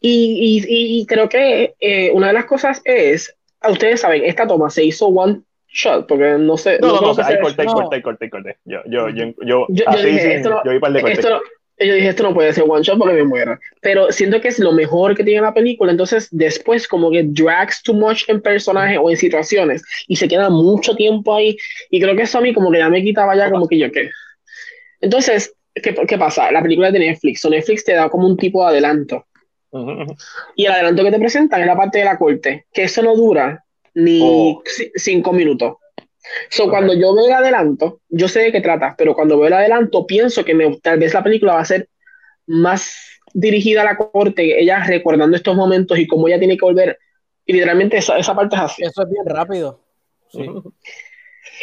Y, 0.00 0.64
y, 0.68 1.00
y 1.00 1.06
creo 1.06 1.28
que 1.28 1.74
eh, 1.80 2.10
una 2.12 2.28
de 2.28 2.32
las 2.32 2.44
cosas 2.44 2.80
es, 2.84 3.34
ustedes 3.68 4.00
saben, 4.00 4.24
esta 4.24 4.46
toma 4.46 4.70
se 4.70 4.84
hizo 4.84 5.06
one 5.06 5.40
shot, 5.68 6.06
porque 6.06 6.36
no 6.38 6.56
sé. 6.56 6.78
No, 6.80 6.88
no, 6.88 7.00
no, 7.00 7.14
no 7.14 7.24
ahí 7.24 7.38
corté, 7.40 7.64
no. 7.64 7.72
corté, 7.72 8.02
corté, 8.02 8.30
corté. 8.30 8.56
Yo, 8.64 8.80
yo, 8.86 9.08
yo, 9.10 9.26
yo, 9.42 9.66
yo, 9.68 9.88
así, 9.88 10.06
dije, 10.06 10.36
esto 10.36 10.50
no, 10.50 10.64
yo 10.64 10.72
vi 10.72 10.78
par 10.78 10.92
de 10.92 11.00
cortes. 11.00 11.26
Yo 11.80 11.94
dije, 11.94 12.08
esto 12.08 12.24
no 12.24 12.34
puede 12.34 12.52
ser 12.52 12.64
one 12.66 12.82
shot 12.82 12.98
porque 12.98 13.14
me 13.14 13.22
muero. 13.22 13.56
Pero 13.80 14.10
siento 14.10 14.40
que 14.40 14.48
es 14.48 14.58
lo 14.58 14.72
mejor 14.72 15.14
que 15.14 15.22
tiene 15.22 15.42
la 15.42 15.54
película. 15.54 15.92
Entonces, 15.92 16.26
después, 16.32 16.88
como 16.88 17.08
que 17.08 17.22
drags 17.22 17.84
too 17.84 17.94
much 17.94 18.28
en 18.28 18.40
personajes 18.40 18.98
o 19.00 19.08
en 19.08 19.16
situaciones 19.16 19.84
y 20.08 20.16
se 20.16 20.26
queda 20.26 20.50
mucho 20.50 20.96
tiempo 20.96 21.36
ahí. 21.36 21.56
Y 21.88 22.00
creo 22.00 22.16
que 22.16 22.22
eso 22.22 22.38
a 22.38 22.40
mí, 22.40 22.52
como 22.52 22.72
que 22.72 22.78
ya 22.78 22.88
me 22.88 23.00
quitaba 23.00 23.36
ya, 23.36 23.48
como 23.48 23.68
que 23.68 23.78
yo, 23.78 23.92
¿qué? 23.92 24.10
Entonces, 25.00 25.54
¿qué, 25.72 25.94
¿qué 25.94 26.18
pasa? 26.18 26.50
La 26.50 26.62
película 26.62 26.88
es 26.88 26.94
de 26.94 26.98
Netflix. 26.98 27.44
O 27.44 27.50
Netflix 27.50 27.84
te 27.84 27.92
da 27.92 28.08
como 28.08 28.26
un 28.26 28.36
tipo 28.36 28.64
de 28.64 28.70
adelanto. 28.70 29.27
Y 30.54 30.64
el 30.66 30.72
adelanto 30.72 31.04
que 31.04 31.10
te 31.10 31.18
presentan 31.18 31.60
es 31.60 31.66
la 31.66 31.76
parte 31.76 31.98
de 31.98 32.04
la 32.04 32.18
corte, 32.18 32.66
que 32.72 32.84
eso 32.84 33.02
no 33.02 33.14
dura 33.14 33.64
ni 33.94 34.20
oh. 34.22 34.62
cinco 34.94 35.32
minutos. 35.32 35.76
So, 36.50 36.68
cuando 36.68 36.94
yo 36.94 37.14
veo 37.14 37.26
el 37.26 37.32
adelanto, 37.32 38.00
yo 38.08 38.28
sé 38.28 38.40
de 38.40 38.52
qué 38.52 38.60
trata, 38.60 38.94
pero 38.96 39.14
cuando 39.14 39.38
veo 39.38 39.48
el 39.48 39.52
adelanto, 39.54 40.06
pienso 40.06 40.44
que 40.44 40.54
me, 40.54 40.76
tal 40.78 40.98
vez 40.98 41.14
la 41.14 41.22
película 41.22 41.54
va 41.54 41.60
a 41.60 41.64
ser 41.64 41.88
más 42.46 43.20
dirigida 43.32 43.82
a 43.82 43.84
la 43.84 43.96
corte, 43.96 44.60
ella 44.60 44.84
recordando 44.84 45.36
estos 45.36 45.56
momentos 45.56 45.98
y 45.98 46.06
cómo 46.06 46.28
ella 46.28 46.38
tiene 46.38 46.56
que 46.56 46.64
volver. 46.64 46.98
Y 47.44 47.52
literalmente 47.54 47.96
esa, 47.96 48.18
esa 48.18 48.34
parte 48.34 48.56
es 48.56 48.62
así. 48.62 48.82
Eso 48.82 49.02
es 49.02 49.10
bien 49.10 49.24
rápido. 49.26 49.80
Sí. 50.30 50.46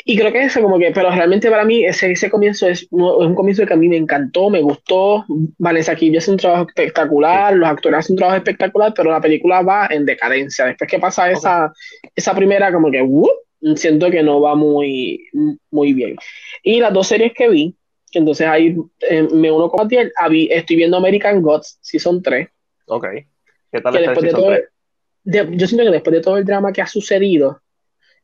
Y 0.04 0.18
creo 0.18 0.32
que 0.32 0.44
eso 0.44 0.62
como 0.62 0.78
que, 0.78 0.92
pero 0.92 1.10
realmente 1.10 1.50
para 1.50 1.64
mí 1.64 1.86
ese, 1.86 2.12
ese 2.12 2.30
comienzo 2.30 2.68
es, 2.68 2.88
un 2.92 3.36
comienzo 3.36 3.66
que 3.66 3.74
a 3.74 3.78
mí 3.78 3.88
me 3.88 3.98
encantó, 3.98 4.50
me 4.50 4.62
gustó. 4.62 5.26
Vanessa 5.58 5.94
aquí 5.94 6.16
hace 6.16 6.32
un 6.32 6.38
trabajo 6.38 6.68
espectacular, 6.68 7.56
los 7.56 7.70
actores 7.70 8.00
hacen 8.00 8.14
un 8.14 8.18
trabajo 8.18 8.38
espectacular, 8.38 8.94
pero 8.96 9.12
la 9.12 9.22
película 9.22 9.62
va 9.62 9.88
en 9.90 10.06
decadencia. 10.06 10.66
Después 10.66 10.90
que 10.90 11.00
pasa 11.00 11.32
esa, 11.32 11.72
esa 12.16 12.36
primera, 12.36 12.72
como 12.72 12.92
que, 12.92 13.02
uh, 13.02 13.30
siento 13.76 14.10
que 14.12 14.24
no 14.24 14.42
va 14.42 14.56
muy, 14.56 15.28
muy 15.72 15.94
bien. 15.94 16.16
Y 16.64 16.80
las 16.80 16.94
dos 16.94 17.08
series 17.08 17.34
que 17.34 17.50
vi, 17.50 17.76
entonces 18.12 18.48
ahí 18.48 18.76
eh, 19.10 19.28
me 19.32 19.52
uno 19.52 19.70
con 19.70 19.86
Atiel, 19.86 20.12
estoy 20.50 20.76
viendo 20.76 20.98
American 20.98 21.42
Gods, 21.42 21.78
Season 21.82 22.22
3. 22.22 22.48
Ok. 22.88 23.08
¿Qué 23.72 23.82
tal 23.82 23.96
está 23.98 24.12
el 24.12 24.20
season 24.20 24.56
yo 25.26 25.68
siento 25.68 25.86
que 25.86 25.92
después 25.92 26.14
de 26.14 26.22
todo 26.22 26.38
el 26.38 26.46
drama 26.46 26.72
que 26.72 26.82
ha 26.82 26.88
sucedido, 26.88 27.62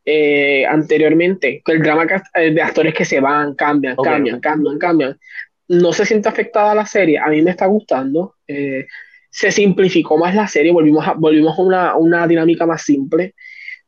eh, 0.06 0.66
anteriormente, 0.66 1.62
el 1.66 1.82
drama 1.82 2.06
eh, 2.36 2.52
de 2.52 2.62
actores 2.62 2.94
que 2.94 3.06
se 3.06 3.20
van, 3.20 3.56
cambian, 3.56 3.96
cambian, 3.96 4.40
cambian, 4.40 4.78
cambian. 4.80 5.20
No 5.68 5.94
se 5.94 6.06
siente 6.06 6.28
afectada 6.28 6.76
la 6.76 6.86
serie, 6.86 7.18
a 7.20 7.28
mí 7.28 7.42
me 7.42 7.52
está 7.52 7.66
gustando. 7.68 8.36
Eh, 8.48 8.86
se 9.30 9.52
simplificó 9.52 10.18
más 10.18 10.36
la 10.36 10.48
serie, 10.48 10.72
volvimos 10.72 11.08
a, 11.08 11.14
volvimos 11.14 11.58
a 11.58 11.62
una, 11.62 11.96
una 11.96 12.28
dinámica 12.28 12.66
más 12.66 12.82
simple, 12.82 13.36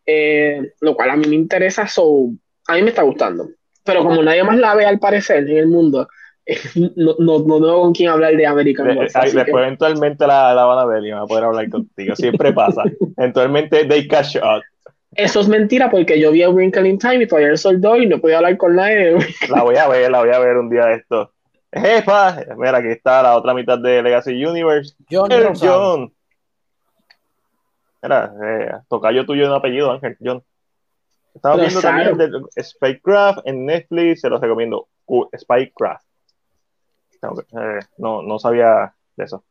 eh, 0.06 0.62
lo 0.80 0.96
cual 0.96 1.10
a 1.10 1.18
mí 1.18 1.28
me 1.28 1.36
interesa, 1.36 1.88
so, 1.88 2.30
a 2.68 2.76
mí 2.76 2.82
me 2.82 2.90
está 2.90 3.02
gustando. 3.02 3.50
Pero 3.84 4.04
como 4.04 4.24
nadie 4.24 4.44
más 4.44 4.58
la 4.58 4.76
ve 4.76 4.86
al 4.86 5.00
parecer 5.00 5.50
en 5.50 5.58
el 5.58 5.68
mundo, 5.68 6.08
no, 6.96 7.16
no, 7.20 7.40
no 7.40 7.56
tengo 7.56 7.82
con 7.82 7.94
quién 7.94 8.10
hablar 8.10 8.36
de 8.36 8.46
así 8.46 9.36
después 9.36 9.46
que- 9.46 9.52
eventualmente 9.52 10.28
la, 10.28 10.54
la 10.54 10.66
van 10.66 10.80
a 10.80 10.86
ver 10.86 11.04
y 11.04 11.12
van 11.12 11.22
a 11.22 11.26
poder 11.26 11.46
hablar 11.46 11.70
contigo. 11.70 12.16
Siempre 12.16 12.54
pasa. 12.54 12.84
Eventualmente 13.18 13.86
they 13.86 14.08
catch 14.08 14.36
up. 14.38 14.62
Eso 15.16 15.42
es 15.42 15.48
mentira 15.48 15.90
porque 15.90 16.20
yo 16.20 16.32
vi 16.32 16.44
a 16.44 16.50
Wrinkle 16.50 16.88
in 16.88 16.98
Time 16.98 17.24
y 17.24 17.28
todavía 17.28 17.50
no 17.50 17.58
soldó 17.58 17.98
y 17.98 18.08
no 18.08 18.20
podía 18.20 18.38
hablar 18.38 18.58
con 18.58 18.76
nadie. 18.76 19.18
La 19.50 19.64
voy 19.64 19.76
a 19.76 19.88
ver, 19.88 20.10
la 20.12 20.20
voy 20.20 20.30
a 20.30 20.40
ver 20.40 20.58
un 20.58 20.70
día 20.70 20.86
de 20.86 20.96
esto. 20.96 21.32
Jefa, 21.72 22.38
mira, 22.56 22.78
aquí 22.78 22.90
está 22.90 23.24
la 23.24 23.36
otra 23.36 23.54
mitad 23.54 23.80
de 23.80 24.04
Legacy 24.04 24.46
Universe. 24.46 24.96
John 25.10 25.32
El 25.32 25.44
Rosado. 25.44 25.98
John. 25.98 26.14
Mira, 28.04 28.34
eh, 28.44 28.72
tocayo 28.90 29.26
tuyo 29.26 29.44
de 29.44 29.50
un 29.50 29.56
apellido, 29.56 29.92
Ángel, 29.92 30.18
John. 30.24 30.44
Estaba 31.34 31.56
viendo 31.56 31.82
sabe. 31.82 32.06
también 32.06 32.32
de 32.56 32.64
Spycraft 32.64 33.40
en 33.46 33.66
Netflix, 33.66 34.22
se 34.22 34.30
los 34.30 34.40
recomiendo. 34.40 34.88
Uh, 35.06 35.26
Spycraft. 35.36 36.06
Eh, 37.24 37.80
no, 37.98 38.22
no 38.22 38.38
sabía 38.38 38.94
de 39.16 39.24
eso. 39.24 39.44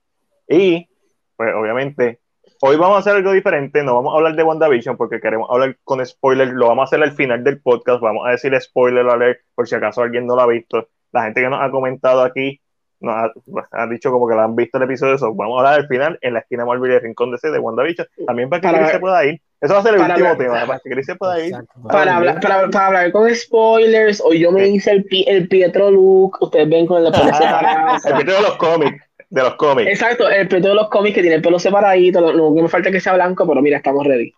Y, 0.49 0.89
pues 1.37 1.55
obviamente, 1.55 2.21
hoy 2.65 2.77
vamos 2.77 2.97
a 2.97 3.01
hacer 3.01 3.17
algo 3.17 3.33
diferente. 3.33 3.83
No 3.83 3.95
vamos 3.97 4.15
a 4.15 4.17
hablar 4.19 4.37
de 4.37 4.43
WandaVision 4.43 4.97
porque 4.97 5.21
queremos 5.21 5.49
hablar 5.51 5.77
con 5.85 6.05
spoilers. 6.05 6.53
Lo 6.53 6.69
vamos 6.69 6.83
a 6.83 6.85
hacer 6.85 7.03
al 7.03 7.13
final 7.13 7.43
del 7.45 7.61
podcast. 7.61 8.01
Vamos 8.01 8.27
a 8.27 8.31
decir 8.31 8.59
spoiler 8.61 9.07
alert 9.09 9.41
por 9.55 9.67
si 9.69 9.75
acaso 9.75 10.03
alguien 10.03 10.27
no 10.27 10.37
lo 10.37 10.43
ha 10.43 10.47
visto. 10.47 10.89
La 11.13 11.25
gente 11.25 11.41
que 11.43 11.49
nos 11.49 11.61
ha 11.61 11.71
comentado 11.71 12.23
aquí 12.23 12.61
nos 13.01 13.15
ha, 13.17 13.33
ha 13.73 13.87
dicho 13.89 14.13
como 14.13 14.29
que 14.29 14.35
lo 14.37 14.43
han 14.43 14.55
visto 14.55 14.79
el 14.79 14.85
episodio. 14.85 15.15
Eso. 15.17 15.35
Vamos 15.35 15.57
a 15.57 15.59
hablar 15.61 15.81
al 15.81 15.89
final 15.89 16.19
en 16.23 16.35
la 16.35 16.41
esquina 16.41 16.65
Marvel 16.65 16.93
y 16.93 16.95
el 16.95 17.01
rincón 17.01 17.31
de 17.31 17.37
ese 17.37 17.51
de 17.51 17.59
WandaVision. 17.59 18.07
También 18.27 18.49
para 18.49 18.61
que 18.61 18.67
Para- 18.69 18.79
Chris 18.79 18.91
se 18.93 19.01
pueda 19.01 19.25
ir. 19.27 19.41
Eso 19.61 19.75
va 19.75 19.81
a 19.81 19.83
ser 19.85 19.95
el 19.95 20.01
para 20.01 20.15
último 20.15 20.31
hablar- 20.31 20.45
tema. 20.55 20.67
Para 20.67 20.79
que 20.81 20.91
Chris 20.91 21.07
se 21.07 21.15
pueda 21.15 21.45
ir. 21.47 21.53
Para, 21.89 22.13
Ah, 22.13 22.17
hablar, 22.17 22.41
para, 22.41 22.69
para 22.69 22.87
hablar 22.89 23.13
con 23.13 23.33
spoilers, 23.33 24.21
o 24.25 24.33
yo 24.33 24.51
me 24.51 24.67
hice 24.69 24.91
el, 24.91 25.07
el 25.29 25.47
Pietro 25.49 25.89
look, 25.91 26.37
ustedes 26.41 26.69
ven 26.69 26.85
con 26.87 27.05
el 27.07 27.15
sea, 27.15 27.99
El 28.05 28.15
primero 28.17 28.39
de 28.39 28.43
los 28.43 28.57
cómics. 28.57 29.05
De 29.33 29.41
los 29.43 29.55
cómics. 29.55 29.89
Exacto, 29.89 30.29
el 30.29 30.47
Pietro 30.47 30.69
de 30.71 30.75
los 30.75 30.91
cómics 30.91 31.15
que 31.15 31.23
tiene 31.23 31.37
el 31.37 31.43
pelo 31.43 31.59
separadito, 31.59 32.21
lo, 32.21 32.33
lo 32.35 32.55
que 32.55 32.61
me 32.63 32.69
falta 32.69 32.91
es 32.91 32.95
que 32.95 33.01
sea 33.01 33.15
blanco, 33.15 33.47
pero 33.49 33.63
mira, 33.63 33.79
estamos 33.79 34.07
ready. 34.07 34.31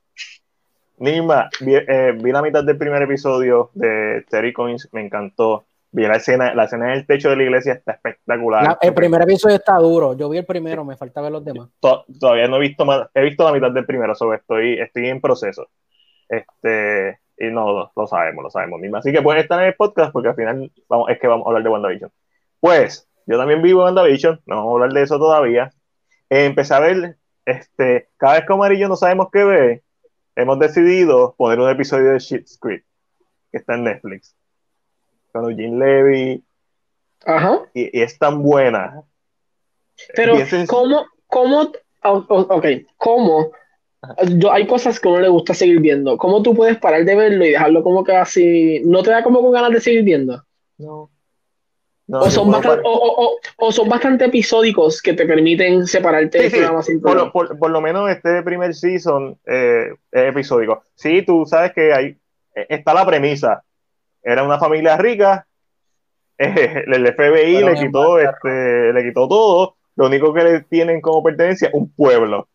Nima, 0.99 1.49
vi, 1.61 1.75
eh, 1.75 2.13
vi 2.17 2.31
la 2.31 2.41
mitad 2.41 2.63
del 2.63 2.79
primer 2.79 3.03
episodio 3.03 3.71
de 3.75 4.25
Terry 4.31 4.53
Coins, 4.53 4.89
me 4.93 5.01
encantó. 5.05 5.65
Vi 5.91 6.03
la 6.07 6.17
escena, 6.17 6.55
la 6.55 6.65
escena 6.65 6.87
en 6.93 6.99
el 7.01 7.07
techo 7.07 7.31
de 7.31 7.37
la 7.37 7.43
iglesia 7.43 7.73
está 7.73 7.93
espectacular. 7.93 8.63
La- 8.63 8.79
el 8.81 8.95
primer 8.95 9.23
episodio 9.23 9.57
está 9.57 9.75
duro. 9.79 10.17
Yo 10.17 10.29
vi 10.29 10.39
el 10.39 10.45
primero, 10.45 10.85
me 10.85 10.97
falta 10.97 11.21
ver 11.21 11.33
los 11.33 11.45
demás. 11.45 11.69
To- 11.81 12.05
todavía 12.21 12.47
no 12.49 12.57
he 12.57 12.61
visto 12.61 12.85
más, 12.85 13.09
he 13.15 13.23
visto 13.23 13.45
la 13.45 13.53
mitad 13.53 13.71
del 13.73 13.87
primero, 13.87 14.15
sobre 14.15 14.39
estoy, 14.39 14.79
estoy 14.81 15.09
en 15.09 15.21
proceso. 15.21 15.69
Este, 16.29 17.19
y 17.39 17.47
no, 17.47 17.73
lo, 17.73 17.93
lo 17.95 18.07
sabemos, 18.07 18.45
lo 18.45 18.51
sabemos, 18.51 18.81
Nima. 18.81 18.99
Así 18.99 19.13
que 19.13 19.23
pueden 19.23 19.43
estar 19.43 19.61
en 19.61 19.67
el 19.67 19.75
podcast 19.75 20.13
porque 20.13 20.29
al 20.29 20.35
final 20.37 20.71
vamos, 20.89 21.11
es 21.11 21.19
que 21.19 21.27
vamos 21.27 21.47
a 21.47 21.49
hablar 21.51 21.63
de 21.65 21.69
WandaVision. 21.69 22.11
Pues, 22.61 23.09
yo 23.27 23.39
también 23.39 23.63
vivo 23.63 23.85
WandaVision, 23.85 24.41
no 24.47 24.57
vamos 24.57 24.71
a 24.71 24.75
hablar 24.75 24.93
de 24.93 25.03
eso 25.03 25.19
todavía. 25.19 25.73
Eh, 26.31 26.47
empecé 26.47 26.75
a 26.75 26.81
ver, 26.81 27.17
este, 27.45 28.09
cada 28.17 28.35
vez 28.35 28.47
que 28.47 28.53
Omar 28.53 28.73
y 28.73 28.79
yo 28.79 28.89
no 28.89 28.97
sabemos 28.97 29.29
qué 29.33 29.45
ver, 29.45 29.83
hemos 30.37 30.59
decidido 30.59 31.35
poner 31.37 31.61
un 31.61 31.71
episodio 31.71 32.13
de 32.13 32.19
Shit's 32.19 32.59
Creek, 32.59 32.85
que 33.51 33.59
está 33.59 33.75
en 33.75 33.85
Netflix. 33.85 34.35
Con 35.33 35.51
Eugene 35.51 35.79
Levy, 35.79 36.45
Ajá. 37.25 37.63
y, 37.73 37.99
y 37.99 38.03
es 38.03 38.19
tan 38.19 38.43
buena. 38.43 39.03
Pero. 40.15 40.35
¿cómo, 40.69 41.07
cómo, 41.27 41.73
ok, 42.03 42.67
cómo? 42.97 43.51
Yo, 44.37 44.53
hay 44.53 44.67
cosas 44.67 45.01
que 45.01 45.09
uno 45.09 45.21
le 45.21 45.29
gusta 45.29 45.55
seguir 45.55 45.81
viendo. 45.81 46.19
¿Cómo 46.19 46.43
tú 46.43 46.55
puedes 46.55 46.77
parar 46.79 47.05
de 47.05 47.17
verlo 47.17 47.45
y 47.45 47.51
dejarlo 47.51 47.83
como 47.83 48.05
que 48.05 48.15
así? 48.15 48.83
¿No 48.85 49.03
te 49.03 49.11
da 49.11 49.23
como 49.23 49.41
con 49.41 49.53
ganas 49.53 49.71
de 49.71 49.81
seguir 49.81 50.03
viendo? 50.03 50.45
No. 50.77 51.11
No, 52.07 52.21
O 52.21 52.31
son, 52.31 52.51
bastante, 52.51 52.83
o, 52.85 52.93
o- 52.93 53.25
o- 53.27 53.39
o 53.57 53.73
son 53.73 53.89
bastante 53.89 54.27
episódicos 54.27 55.01
que 55.01 55.15
te 55.15 55.25
permiten 55.25 55.87
separarte 55.87 56.37
Sí, 56.39 56.43
del 56.43 56.51
sí, 56.51 56.57
programa 56.59 56.83
sin 56.83 57.01
por, 57.01 57.17
lo- 57.17 57.33
por- 57.33 57.59
por 57.59 57.71
lo 57.71 57.81
menos 57.81 58.11
este 58.11 58.43
primer 58.43 58.75
season 58.75 59.39
eh, 59.47 59.87
es 60.13 60.25
episódico. 60.25 60.83
Sí, 60.95 61.23
tú 61.23 61.45
sabes 61.47 61.73
que 61.73 61.95
hay, 61.95 62.07
eh, 62.55 62.67
está 62.69 62.93
la 62.93 63.07
premisa. 63.07 63.63
Era 64.23 64.43
una 64.43 64.59
familia 64.59 64.99
rica, 64.99 65.47
eh, 66.39 66.85
el 66.87 67.07
FBI 67.15 67.63
le 67.65 67.75
quitó, 67.75 68.19
este, 68.19 68.93
le 68.93 69.03
quitó 69.03 69.27
todo. 69.29 69.77
Lo 69.97 70.07
único 70.07 70.35
que 70.35 70.45
le 70.45 70.61
tienen 70.63 71.01
como 71.01 71.23
pertenencia 71.23 71.71
un 71.73 71.91
pueblo. 71.91 72.49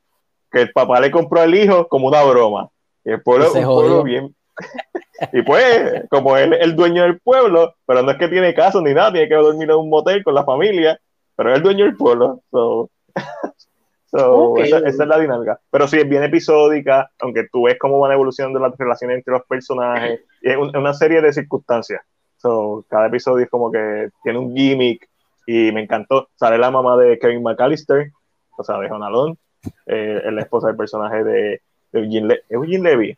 Que 0.52 0.62
el 0.62 0.72
papá 0.72 1.00
le 1.00 1.10
compró 1.10 1.42
al 1.42 1.56
hijo 1.56 1.88
como 1.88 2.08
una 2.08 2.22
broma. 2.24 2.70
Y 3.06 3.12
el 3.12 3.22
pueblo 3.22 3.46
se 3.52 3.60
un 3.66 3.74
pueblo 3.74 4.04
bien. 4.04 4.36
y 5.34 5.42
pues, 5.42 6.04
como 6.10 6.38
él 6.38 6.54
es 6.54 6.62
el 6.62 6.76
dueño 6.76 7.04
del 7.04 7.20
pueblo, 7.20 7.76
pero 7.86 8.02
no 8.04 8.12
es 8.12 8.18
que 8.18 8.28
tiene 8.28 8.54
casa 8.54 8.82
ni 8.82 8.94
nada, 8.94 9.12
tiene 9.12 9.28
que 9.28 9.36
dormir 9.36 9.70
en 9.70 9.78
un 9.78 9.90
motel 9.90 10.24
con 10.24 10.34
la 10.36 10.44
familia, 10.44 11.00
pero 11.36 11.52
es 11.52 11.58
el 11.58 11.64
dueño 11.64 11.86
del 11.86 11.96
pueblo. 11.98 12.42
So, 12.52 12.90
so, 14.12 14.58
esa, 14.64 14.78
esa 14.80 15.04
es 15.04 15.10
la 15.10 15.20
dinámica. 15.20 15.60
Pero 15.70 15.88
sí, 15.88 15.98
es 15.98 16.08
bien 16.10 16.24
episódica, 16.24 17.10
aunque 17.20 17.48
tú 17.52 17.64
ves 17.64 17.78
cómo 17.80 18.00
van 18.00 18.12
evolucionando 18.12 18.60
las 18.60 18.76
relaciones 18.78 19.18
entre 19.18 19.34
los 19.34 19.44
personajes. 19.44 20.22
Y 20.42 20.50
es 20.50 20.58
un- 20.58 20.76
una 20.76 20.94
serie 20.94 21.22
de 21.22 21.32
circunstancias. 21.34 22.02
So, 22.38 22.86
cada 22.90 23.08
episodio 23.08 23.44
es 23.44 23.50
como 23.52 23.72
que 23.72 24.10
tiene 24.24 24.40
un 24.40 24.56
gimmick 24.56 25.08
y 25.46 25.72
me 25.72 25.82
encantó. 25.84 26.30
Sale 26.36 26.58
la 26.58 26.72
mamá 26.72 26.96
de 26.98 27.20
Kevin 27.20 27.44
McAllister, 27.44 28.12
o 28.58 28.64
sea, 28.64 28.78
de 28.80 28.90
Jonalón, 28.90 29.38
eh, 29.86 30.22
es 30.26 30.34
la 30.34 30.42
esposa 30.42 30.68
del 30.68 30.78
personaje 30.78 31.24
de, 31.24 31.62
de 31.92 32.00
Eugene, 32.00 32.28
Le- 32.28 32.42
Eugene 32.50 32.90
Levy. 32.90 33.18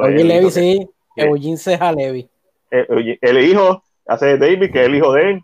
O 0.00 0.06
Eugene 0.06 0.20
el 0.22 0.28
Levy, 0.28 0.38
hijo 0.40 0.48
que- 0.48 0.60
sí. 0.60 0.90
Eugene 1.16 1.56
Ceja 1.56 1.92
Levy. 1.92 2.28
eh, 2.70 3.18
el 3.20 3.38
hijo 3.44 3.82
hace 4.06 4.26
de 4.26 4.38
David, 4.38 4.72
que 4.72 4.80
es 4.80 4.86
el 4.86 4.94
hijo 4.94 5.12
de 5.12 5.30
él. 5.30 5.40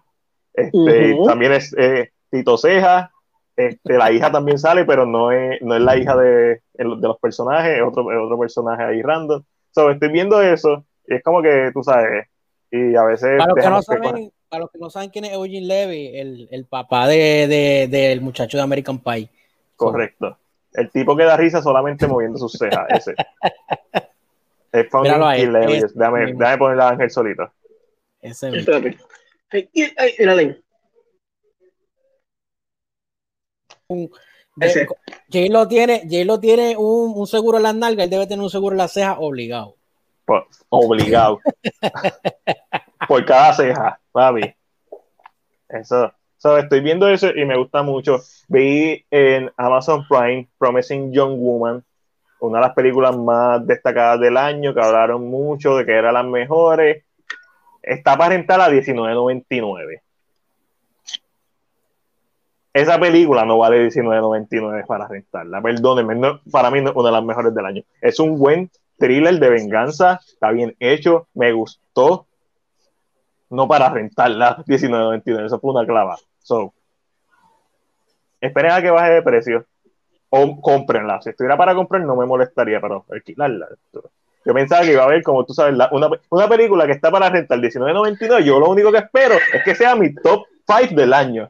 Este. 0.54 1.16
También 1.26 1.52
es 1.52 1.74
eh, 1.78 2.10
Tito 2.30 2.56
Ceja. 2.56 3.10
Este, 3.56 3.94
la 3.96 4.12
hija 4.12 4.30
también 4.30 4.58
sale, 4.58 4.84
pero 4.84 5.06
no 5.06 5.32
es, 5.32 5.60
no 5.62 5.74
es 5.74 5.80
la 5.80 5.96
hija 5.96 6.14
de, 6.16 6.60
de 6.74 6.84
los 6.84 7.18
personajes, 7.18 7.76
es 7.78 7.82
otro, 7.82 8.10
es 8.12 8.18
otro 8.22 8.38
personaje 8.38 8.82
ahí 8.82 9.00
random. 9.02 9.42
So, 9.70 9.90
estoy 9.90 10.10
viendo 10.12 10.42
eso 10.42 10.84
y 11.08 11.14
es 11.14 11.22
como 11.22 11.40
que 11.40 11.70
tú 11.72 11.82
sabes, 11.82 12.26
y 12.70 12.94
a 12.94 13.02
veces 13.04 13.38
Para 13.38 13.46
los, 13.54 13.64
que 13.64 13.70
no 13.70 13.82
saben, 13.82 14.32
para 14.50 14.60
los 14.62 14.70
que 14.70 14.78
no 14.78 14.90
saben 14.90 15.08
quién 15.08 15.24
es 15.24 15.32
Eugene 15.32 15.66
Levy, 15.66 16.18
el, 16.18 16.48
el 16.50 16.64
papá 16.66 17.06
de, 17.08 17.46
de- 17.48 17.88
del 17.88 18.20
muchacho 18.20 18.58
de 18.58 18.62
American 18.62 18.98
Pie. 18.98 19.30
Correcto. 19.74 20.36
El 20.74 20.90
tipo 20.90 21.16
que 21.16 21.24
da 21.24 21.36
risa 21.38 21.62
solamente 21.62 22.06
moviendo 22.06 22.36
sus 22.38 22.52
cejas. 22.52 22.86
Ese. 22.90 23.14
Es 24.80 24.90
Míralo 25.02 25.26
ahí. 25.26 25.42
Es- 25.76 25.94
Déjame, 25.94 26.20
déjame 26.38 26.58
ponerle 26.58 26.82
a 26.82 26.88
Ángel 26.88 27.10
solito. 27.10 27.52
Ese 28.20 28.50
mismo. 28.50 28.72
Ay. 33.88 34.00
De-. 34.56 34.86
Jay 35.30 35.48
lo 35.48 35.68
tiene, 35.68 36.02
Jay 36.08 36.24
lo 36.24 36.40
tiene 36.40 36.76
un, 36.76 37.12
un 37.14 37.26
seguro 37.26 37.58
en 37.58 37.62
las 37.64 37.74
nalgas, 37.74 38.04
él 38.04 38.10
debe 38.10 38.26
tener 38.26 38.42
un 38.42 38.50
seguro 38.50 38.72
en 38.74 38.78
las 38.78 38.92
cejas 38.92 39.16
obligado. 39.20 39.76
Pues, 40.24 40.42
obligado. 40.70 41.38
Por 43.08 43.24
cada 43.24 43.52
ceja, 43.54 44.00
papi. 44.12 44.54
Eso. 45.68 46.12
So, 46.38 46.58
estoy 46.58 46.80
viendo 46.80 47.08
eso 47.08 47.28
y 47.34 47.44
me 47.44 47.56
gusta 47.56 47.82
mucho. 47.82 48.20
Vi 48.48 49.04
en 49.10 49.50
Amazon 49.56 50.06
Prime 50.08 50.48
Promising 50.58 51.12
Young 51.12 51.38
Woman, 51.38 51.84
una 52.40 52.58
de 52.58 52.66
las 52.66 52.74
películas 52.74 53.16
más 53.16 53.66
destacadas 53.66 54.20
del 54.20 54.36
año, 54.36 54.74
que 54.74 54.80
hablaron 54.80 55.28
mucho 55.28 55.76
de 55.76 55.86
que 55.86 55.92
eran 55.92 56.14
las 56.14 56.26
mejores. 56.26 57.04
Está 57.82 58.16
para 58.16 58.30
rentar 58.30 58.60
a 58.60 58.68
$19.99. 58.68 60.02
Esa 62.72 63.00
película 63.00 63.44
no 63.46 63.58
vale 63.58 63.88
$19.99 63.88 64.86
para 64.86 65.08
rentarla. 65.08 65.62
Perdónenme, 65.62 66.40
para 66.50 66.70
mí 66.70 66.82
no 66.82 66.90
es 66.90 66.96
una 66.96 67.08
de 67.08 67.12
las 67.12 67.24
mejores 67.24 67.54
del 67.54 67.64
año. 67.64 67.82
Es 68.00 68.20
un 68.20 68.38
buen 68.38 68.70
thriller 68.98 69.38
de 69.38 69.48
venganza, 69.48 70.20
está 70.26 70.50
bien 70.50 70.76
hecho, 70.78 71.28
me 71.32 71.52
gustó. 71.52 72.26
No 73.48 73.66
para 73.68 73.88
rentarla 73.88 74.58
$19.99, 74.58 75.46
eso 75.46 75.60
fue 75.60 75.70
una 75.70 75.86
clava. 75.86 76.16
So, 76.40 76.74
esperen 78.40 78.72
a 78.72 78.82
que 78.82 78.90
baje 78.90 79.12
de 79.12 79.22
precio 79.22 79.64
o 80.30 80.60
cómprenla. 80.60 81.20
Si 81.22 81.30
estuviera 81.30 81.56
para 81.56 81.74
comprar, 81.74 82.02
no 82.02 82.16
me 82.16 82.26
molestaría, 82.26 82.80
pero 82.80 83.04
alquilarla. 83.10 83.68
Yo 84.44 84.54
pensaba 84.54 84.82
que 84.82 84.92
iba 84.92 85.02
a 85.02 85.06
haber, 85.06 85.22
como 85.22 85.44
tú 85.44 85.52
sabes, 85.54 85.76
la- 85.76 85.88
una, 85.92 86.08
una 86.30 86.48
película 86.48 86.86
que 86.86 86.92
está 86.92 87.10
para 87.10 87.28
rentar 87.30 87.58
$19.99. 87.58 88.44
Yo 88.44 88.60
lo 88.60 88.70
único 88.70 88.92
que 88.92 88.98
espero 88.98 89.34
es 89.52 89.62
que 89.64 89.74
sea 89.74 89.96
mi 89.96 90.14
top 90.14 90.44
5 90.66 90.94
del 90.94 91.12
año. 91.12 91.48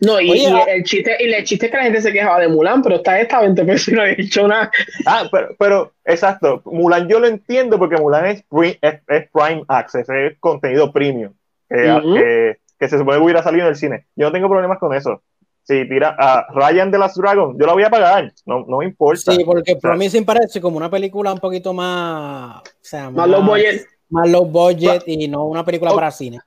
No, 0.00 0.20
y, 0.20 0.30
Oye, 0.30 0.42
y 0.42 0.46
ah- 0.46 0.62
el 0.68 0.84
chiste, 0.84 1.16
y 1.18 1.32
el 1.32 1.44
chiste 1.44 1.66
es 1.66 1.72
que 1.72 1.76
la 1.78 1.82
gente 1.84 2.00
se 2.00 2.12
quejaba 2.12 2.38
de 2.40 2.48
Mulan, 2.48 2.82
pero 2.82 2.96
está 2.96 3.20
esta 3.20 3.38
a 3.38 3.40
20 3.42 3.64
pesos 3.64 3.88
y 3.88 3.92
no 3.96 4.02
ha 4.02 4.06
dicho 4.06 4.46
nada. 4.46 4.70
Ah, 5.04 5.24
pero, 5.30 5.48
pero, 5.58 5.92
exacto. 6.04 6.62
Mulan 6.66 7.08
yo 7.08 7.18
lo 7.18 7.26
entiendo 7.26 7.78
porque 7.78 7.96
Mulan 7.96 8.26
es, 8.26 8.42
pri- 8.44 8.78
es, 8.80 9.00
es 9.08 9.28
Prime 9.32 9.64
Access, 9.66 10.08
es 10.08 10.38
contenido 10.38 10.92
premium. 10.92 11.32
que, 11.68 12.58
que 12.78 12.88
se 12.88 12.96
supone 12.96 13.18
que 13.18 13.24
hubiera 13.24 13.42
salido 13.42 13.64
en 13.64 13.70
el 13.70 13.76
cine. 13.76 14.06
Yo 14.16 14.26
no 14.26 14.32
tengo 14.32 14.48
problemas 14.48 14.78
con 14.78 14.94
eso. 14.94 15.20
Si 15.68 15.86
tira 15.86 16.16
a 16.18 16.46
Ryan 16.50 16.90
de 16.90 16.98
las 16.98 17.14
Dragon, 17.14 17.54
yo 17.58 17.66
la 17.66 17.74
voy 17.74 17.82
a 17.82 17.90
pagar, 17.90 18.32
no, 18.46 18.64
no 18.66 18.78
me 18.78 18.86
importa. 18.86 19.32
Sí, 19.32 19.44
porque 19.44 19.76
Promising 19.76 20.24
parece 20.24 20.62
como 20.62 20.78
una 20.78 20.88
película 20.88 21.30
un 21.30 21.38
poquito 21.40 21.74
más. 21.74 22.60
O 22.62 22.62
sea, 22.80 23.10
Más 23.10 23.28
low 23.28 23.42
budget. 23.42 23.86
Más 24.08 24.30
low 24.30 24.46
budget 24.46 25.02
y 25.06 25.28
no 25.28 25.44
una 25.44 25.66
película 25.66 25.90
Oh. 25.92 25.94
para 25.94 26.10
cine. 26.10 26.40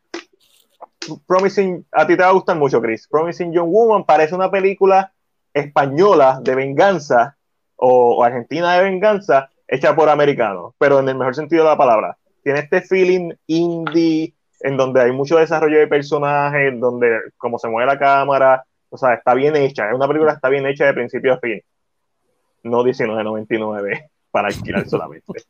Promising, 1.27 1.85
a 1.91 2.07
ti 2.07 2.15
te 2.17 2.23
va 2.23 2.29
a 2.29 2.33
gustar 2.33 2.57
mucho, 2.57 2.81
Chris. 2.81 3.07
Promising 3.07 3.53
Young 3.53 3.69
Woman 3.71 4.05
parece 4.05 4.33
una 4.33 4.49
película 4.49 5.13
española 5.53 6.39
de 6.41 6.55
venganza 6.55 7.37
o, 7.75 8.15
o 8.17 8.23
argentina 8.23 8.73
de 8.75 8.83
venganza 8.85 9.51
hecha 9.67 9.95
por 9.95 10.09
americanos, 10.09 10.73
pero 10.79 10.99
en 10.99 11.09
el 11.09 11.15
mejor 11.15 11.35
sentido 11.35 11.63
de 11.63 11.69
la 11.69 11.77
palabra. 11.77 12.17
Tiene 12.43 12.59
este 12.61 12.81
feeling 12.81 13.33
indie 13.45 14.33
en 14.61 14.77
donde 14.77 15.01
hay 15.01 15.11
mucho 15.11 15.37
desarrollo 15.37 15.77
de 15.77 15.85
personajes, 15.87 16.79
donde 16.79 17.19
como 17.37 17.59
se 17.59 17.67
mueve 17.67 17.85
la 17.91 17.99
cámara, 17.99 18.65
o 18.91 18.97
sea, 18.97 19.13
está 19.13 19.33
bien 19.33 19.55
hecha. 19.55 19.89
Es 19.89 19.95
una 19.95 20.07
película 20.07 20.33
que 20.33 20.35
está 20.35 20.49
bien 20.49 20.67
hecha 20.67 20.85
de 20.85 20.93
principio 20.93 21.33
a 21.33 21.39
fin. 21.39 21.61
No 22.63 22.83
19.99 22.83 24.09
para 24.29 24.49
alquilar 24.49 24.87
solamente. 24.87 25.43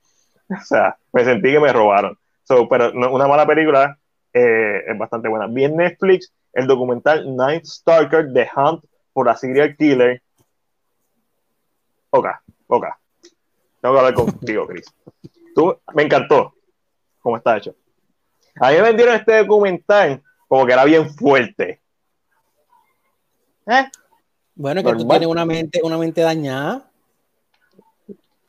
o 0.49 0.63
sea, 0.63 0.95
me 1.11 1.25
sentí 1.25 1.51
que 1.51 1.59
me 1.59 1.73
robaron. 1.73 2.17
So, 2.43 2.69
pero 2.69 2.91
una 2.91 3.27
mala 3.27 3.45
película 3.45 3.97
eh, 4.31 4.83
es 4.87 4.97
bastante 4.97 5.27
buena. 5.27 5.47
Vi 5.47 5.65
en 5.65 5.75
Netflix 5.75 6.31
el 6.53 6.67
documental 6.67 7.35
Night 7.35 7.65
Stalker, 7.65 8.31
The 8.31 8.47
Hunt 8.55 8.83
for 9.13 9.27
a 9.27 9.35
Serial 9.35 9.75
Killer. 9.75 10.21
Ok, 12.11 12.27
ok. 12.67 12.85
Tengo 13.81 13.95
que 13.95 13.99
hablar 13.99 14.13
contigo, 14.13 14.67
Chris. 14.67 14.85
Tú, 15.55 15.75
me 15.95 16.03
encantó 16.03 16.53
cómo 17.19 17.37
está 17.37 17.57
hecho. 17.57 17.75
A 18.59 18.69
mí 18.69 18.75
me 18.75 18.83
vendieron 18.83 19.15
este 19.15 19.37
documental 19.37 20.21
como 20.47 20.65
que 20.65 20.73
era 20.73 20.85
bien 20.85 21.09
fuerte. 21.09 21.81
¿Eh? 23.67 23.85
Bueno, 24.55 24.83
que 24.83 24.91
tú 24.93 25.07
tienes 25.07 25.27
una 25.27 25.45
mente, 25.45 25.79
una 25.83 25.97
mente 25.97 26.21
dañada, 26.21 26.83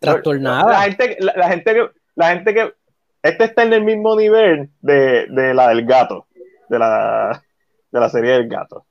La 0.01 0.13
trastornada. 0.13 0.83
gente, 0.83 1.17
la, 1.21 1.33
la 1.37 1.49
gente 1.49 1.75
que, 1.75 1.91
la 2.17 2.29
gente 2.31 2.55
que, 2.55 2.75
este 3.23 3.45
está 3.45 3.63
en 3.63 3.73
el 3.73 3.85
mismo 3.85 4.17
nivel 4.17 4.69
de, 4.81 5.27
de 5.29 5.55
la 5.55 5.69
del 5.69 5.87
gato, 5.87 6.27
de 6.69 6.79
la, 6.79 7.43
de 7.91 8.01
la 8.01 8.09
serie 8.09 8.33
del 8.33 8.49
gato. 8.49 8.85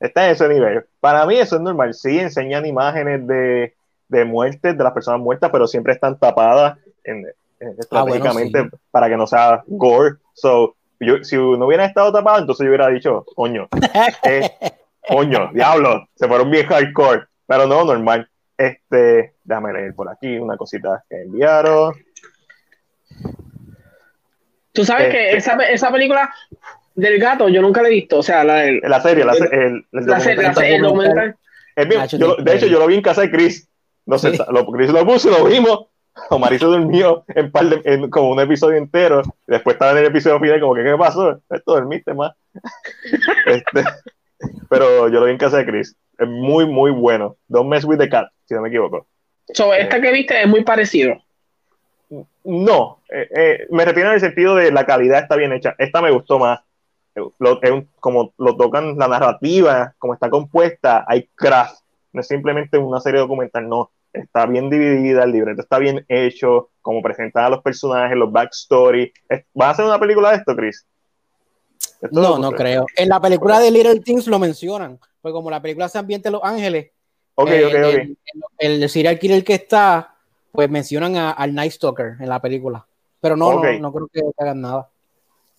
Está 0.00 0.24
en 0.26 0.32
ese 0.32 0.48
nivel. 0.48 0.84
Para 0.98 1.26
mí 1.26 1.36
eso 1.38 1.56
es 1.56 1.62
normal. 1.62 1.94
Sí, 1.94 2.18
enseñan 2.18 2.66
imágenes 2.66 3.24
de, 3.26 3.74
de 4.08 4.24
muertes, 4.24 4.76
de 4.76 4.82
las 4.82 4.92
personas 4.92 5.20
muertas, 5.20 5.50
pero 5.52 5.66
siempre 5.68 5.92
están 5.92 6.18
tapadas 6.18 6.78
en, 7.04 7.18
en- 7.18 7.26
Ah, 7.64 7.64
bueno, 8.02 8.16
estratégicamente 8.16 8.62
sí. 8.64 8.76
para 8.90 9.08
que 9.08 9.16
no 9.16 9.24
sea 9.28 9.62
gore. 9.68 10.16
So, 10.34 10.74
yo, 10.98 11.22
si 11.22 11.36
no 11.36 11.64
hubiera 11.66 11.84
estado 11.84 12.10
tapado, 12.12 12.40
entonces 12.40 12.64
yo 12.64 12.70
hubiera 12.70 12.88
dicho, 12.88 13.24
coño, 13.36 13.68
eh, 14.24 14.50
coño, 15.06 15.50
diablo, 15.54 16.06
se 16.14 16.26
fueron 16.28 16.50
bien 16.50 16.66
hardcore, 16.66 17.24
pero 17.46 17.66
no, 17.66 17.84
normal. 17.84 18.28
Este, 18.56 19.34
déjame 19.42 19.72
leer 19.72 19.94
por 19.94 20.08
aquí 20.08 20.38
una 20.38 20.56
cosita 20.56 21.02
que 21.08 21.22
enviaron. 21.22 21.94
Tú 24.72 24.84
sabes 24.84 25.06
Este- 25.08 25.18
que 25.18 25.36
esa, 25.36 25.54
esa 25.68 25.90
película 25.92 26.32
del 26.94 27.18
gato 27.18 27.48
yo 27.48 27.60
nunca 27.62 27.82
la 27.82 27.88
he 27.88 27.92
visto. 27.92 28.18
O 28.18 28.22
sea, 28.22 28.44
la 28.44 28.54
del. 28.56 28.80
La 28.82 29.00
serie, 29.00 29.24
la, 29.24 29.32
el, 29.32 29.86
el 29.92 30.06
La 30.06 30.20
serie, 30.20 30.42
la 30.42 30.54
serie, 30.54 30.76
el 30.76 30.82
documental. 30.82 31.36
Es 31.74 31.88
bien, 31.88 32.00
Nacho, 32.00 32.16
yo 32.18 32.28
lo- 32.28 32.36
sí, 32.36 32.42
de 32.44 32.54
hecho, 32.56 32.66
yo 32.66 32.78
lo 32.78 32.86
vi 32.86 32.94
en 32.96 33.02
casa 33.02 33.22
de 33.22 33.30
Chris. 33.30 33.68
No 34.06 34.18
sé, 34.18 34.32
Sí. 34.36 34.42
lo, 34.50 34.66
Chris 34.66 34.90
lo 34.90 35.06
puso, 35.06 35.30
lo 35.30 35.44
vimos. 35.44 35.86
Omar 36.28 36.50
se 36.58 36.64
durmió 36.66 37.24
en 37.28 37.50
par 37.50 37.64
de, 37.64 37.80
en 37.90 38.10
como 38.10 38.30
un 38.32 38.40
episodio 38.40 38.76
entero. 38.76 39.22
Después 39.46 39.74
estaba 39.74 39.92
en 39.92 39.98
el 39.98 40.04
episodio 40.06 40.38
final, 40.40 40.60
como 40.60 40.74
que, 40.74 40.84
¿qué 40.84 40.94
pasó? 40.98 41.40
Esto 41.48 41.72
dormiste 41.72 42.12
más. 42.14 42.32
Este, 43.46 43.84
pero 44.68 45.08
yo 45.08 45.20
lo 45.20 45.26
vi 45.26 45.32
en 45.32 45.38
casa 45.38 45.58
de 45.58 45.66
Chris. 45.66 45.96
Es 46.18 46.28
muy, 46.28 46.66
muy 46.66 46.90
bueno. 46.90 47.36
Don't 47.48 47.68
mess 47.68 47.84
with 47.84 47.98
the 47.98 48.08
cat, 48.08 48.28
si 48.44 48.54
no 48.54 48.62
me 48.62 48.68
equivoco. 48.68 49.06
So, 49.52 49.74
esta 49.74 50.00
que 50.00 50.12
viste 50.12 50.40
es 50.40 50.48
muy 50.48 50.62
parecido. 50.64 51.20
No, 52.44 53.00
eh, 53.08 53.28
eh, 53.34 53.66
me 53.70 53.84
refiero 53.84 54.10
en 54.10 54.16
el 54.16 54.20
sentido 54.20 54.54
de 54.54 54.70
la 54.70 54.84
calidad 54.84 55.20
está 55.20 55.36
bien 55.36 55.52
hecha. 55.52 55.74
Esta 55.78 56.02
me 56.02 56.10
gustó 56.10 56.38
más. 56.38 56.60
Lo, 57.38 57.62
es 57.62 57.70
un- 57.70 57.88
como 58.00 58.32
lo 58.38 58.56
tocan 58.56 58.96
la 58.98 59.08
narrativa, 59.08 59.94
como 59.98 60.14
está 60.14 60.28
compuesta, 60.30 61.04
hay 61.06 61.28
craft. 61.34 61.78
No 62.12 62.20
es 62.20 62.28
simplemente 62.28 62.78
una 62.78 63.00
serie 63.00 63.20
documental, 63.20 63.68
no. 63.68 63.90
Está 64.12 64.44
bien 64.44 64.68
dividida, 64.68 65.24
el 65.24 65.32
libreto 65.32 65.62
está 65.62 65.78
bien 65.78 66.04
hecho, 66.08 66.68
como 66.82 67.00
presentan 67.02 67.44
a 67.44 67.48
los 67.50 67.62
personajes, 67.62 68.16
los 68.16 68.30
backstory. 68.30 69.10
Es- 69.28 69.44
¿Vas 69.54 69.68
a 69.68 69.70
hacer 69.70 69.84
una 69.86 69.98
película 69.98 70.30
de 70.30 70.36
esto, 70.36 70.54
Chris? 70.54 70.86
Esto 72.02 72.20
No, 72.20 72.38
no 72.38 72.52
creo. 72.52 72.84
En 72.96 73.08
la 73.08 73.20
película 73.20 73.60
de 73.60 73.70
Little 73.70 74.00
Things 74.00 74.26
lo 74.26 74.38
mencionan, 74.38 74.98
pues 75.20 75.32
como 75.32 75.50
la 75.50 75.62
película 75.62 75.88
se 75.88 75.98
ambienta 75.98 76.28
en 76.28 76.32
Los 76.34 76.42
Ángeles, 76.44 76.90
Ok, 77.34 77.48
eh, 77.50 77.64
ok, 77.64 77.74
ok. 77.74 78.16
el, 78.58 78.82
el 78.82 78.88
serial 78.90 79.18
killer 79.18 79.42
que 79.44 79.54
está, 79.54 80.14
pues 80.50 80.68
mencionan 80.68 81.16
a- 81.16 81.30
al 81.30 81.54
Night 81.54 81.72
Stalker 81.72 82.16
en 82.20 82.28
la 82.28 82.40
película. 82.40 82.84
Pero 83.20 83.36
no, 83.36 83.52
no, 83.72 83.78
no 83.78 83.92
creo 83.92 84.08
que 84.12 84.20
hagan 84.36 84.60
nada. 84.60 84.88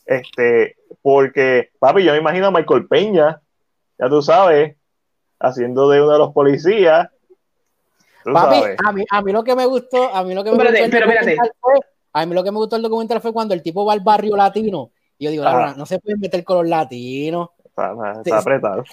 Este, 0.05 0.75
porque, 1.01 1.71
papi, 1.79 2.03
yo 2.03 2.11
me 2.11 2.17
imagino 2.19 2.47
a 2.47 2.51
Michael 2.51 2.87
Peña, 2.87 3.41
ya 3.97 4.09
tú 4.09 4.21
sabes, 4.21 4.75
haciendo 5.39 5.89
de 5.89 6.01
uno 6.01 6.11
de 6.11 6.17
los 6.19 6.33
policías. 6.33 7.07
Papi, 8.33 8.57
a 8.85 8.91
mí, 8.91 9.03
a 9.09 9.21
mí 9.21 9.31
lo 9.31 9.43
que 9.43 9.55
me 9.55 9.65
gustó, 9.65 10.13
a 10.13 10.23
mí 10.23 10.33
lo 10.33 10.43
que 10.43 10.51
me 10.51 10.57
gustó 10.57 10.73
pero 10.91 11.07
fue, 11.61 11.79
a 12.13 12.25
mí 12.25 12.35
lo 12.35 12.43
que 12.43 12.51
me 12.51 12.57
gustó 12.57 12.75
del 12.75 12.83
documental 12.83 13.21
fue 13.21 13.33
cuando 13.33 13.53
el 13.53 13.61
tipo 13.63 13.85
va 13.85 13.93
al 13.93 13.99
barrio 14.01 14.35
latino. 14.35 14.91
Y 15.23 15.25
yo 15.25 15.31
digo. 15.31 15.43
"Laura, 15.45 15.73
no 15.77 15.85
se 15.85 15.99
pueden 15.99 16.19
meter 16.19 16.43
con 16.43 16.57
los 16.57 16.67
latinos. 16.67 17.49
Está, 17.63 17.93
está 18.23 18.37
apretado. 18.39 18.83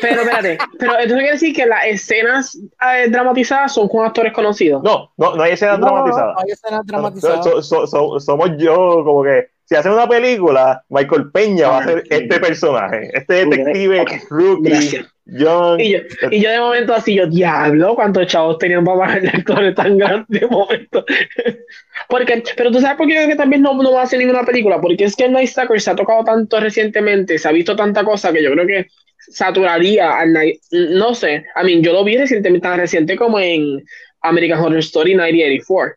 Pero 0.00 0.20
espérate, 0.22 0.58
pero 0.78 0.92
entonces 0.92 1.16
quiere 1.18 1.32
decir 1.32 1.56
que 1.56 1.66
las 1.66 1.86
escenas 1.86 2.56
eh, 2.56 3.08
dramatizadas 3.08 3.74
son 3.74 3.88
con 3.88 4.06
actores 4.06 4.32
conocidos. 4.32 4.80
No, 4.82 5.10
no, 5.16 5.34
no 5.34 5.42
hay 5.42 5.52
escenas 5.52 5.80
No, 5.80 5.86
dramatizadas. 5.86 6.34
no 6.34 6.40
hay 6.40 6.50
escenas 6.52 6.86
dramatizadas. 6.86 7.44
So- 7.44 7.62
so- 7.62 7.86
so- 7.88 8.20
somos 8.20 8.50
yo, 8.58 9.02
como 9.04 9.24
que, 9.24 9.48
si 9.64 9.74
hacen 9.74 9.90
una 9.92 10.08
película, 10.08 10.84
Michael 10.88 11.32
Peña 11.32 11.68
va 11.68 11.78
a 11.78 11.84
ser 11.84 12.04
este 12.08 12.38
personaje, 12.38 13.10
este 13.12 13.44
detective 13.46 14.00
Ok, 14.02 14.10
rookie, 14.30 14.70
gracias. 14.70 15.06
John. 15.26 15.80
Y 15.80 15.92
yo, 15.92 15.98
y 16.30 16.40
yo 16.40 16.50
de 16.50 16.60
momento 16.60 16.94
así, 16.94 17.14
yo, 17.14 17.26
diablo, 17.26 17.96
cuántos 17.96 18.26
chavos 18.28 18.58
tenían 18.58 18.84
para 18.84 18.98
pagarle 18.98 19.28
actores 19.30 19.74
tan 19.74 19.98
grandes 19.98 20.40
de 20.40 20.46
momento. 20.46 21.04
Porque, 22.08 22.42
pero 22.56 22.70
tú 22.70 22.80
sabes 22.80 22.96
por 22.96 23.06
qué 23.06 23.14
yo 23.14 23.20
creo 23.20 23.30
que 23.30 23.36
también 23.36 23.62
no, 23.62 23.74
no 23.74 23.92
va 23.92 24.02
a 24.02 24.04
hacer 24.04 24.20
ninguna 24.20 24.44
película, 24.44 24.80
porque 24.80 25.04
es 25.04 25.16
que 25.16 25.24
el 25.24 25.32
Night 25.32 25.48
Stalker 25.48 25.80
se 25.80 25.90
ha 25.90 25.96
tocado 25.96 26.22
tanto 26.22 26.60
recientemente, 26.60 27.36
se 27.38 27.48
ha 27.48 27.52
visto 27.52 27.74
tanta 27.74 28.04
cosa 28.04 28.32
que 28.32 28.44
yo 28.44 28.52
creo 28.52 28.66
que 28.66 28.86
saturaría 29.18 30.16
al 30.16 30.32
Night, 30.32 30.60
no 30.70 31.14
sé, 31.14 31.44
a 31.54 31.64
mí 31.64 31.80
yo 31.80 31.92
lo 31.92 32.04
vi 32.04 32.16
recientemente, 32.16 32.68
tan 32.68 32.78
reciente 32.78 33.16
como 33.16 33.40
en 33.40 33.82
American 34.20 34.60
Horror 34.60 34.78
Story 34.78 35.14
1984. 35.14 35.96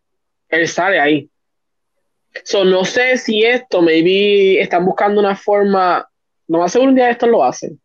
Él 0.50 0.68
sale 0.68 1.00
ahí. 1.00 1.30
So, 2.44 2.66
no 2.66 2.86
sé 2.86 3.18
si 3.18 3.44
esto, 3.44 3.82
maybe 3.82 4.62
están 4.62 4.86
buscando 4.86 5.20
una 5.20 5.36
forma, 5.36 6.08
no 6.48 6.60
más 6.60 6.72
seguro 6.72 6.90
un 6.90 6.96
día 6.96 7.10
esto 7.10 7.28
lo 7.28 7.44
hacen. 7.44 7.80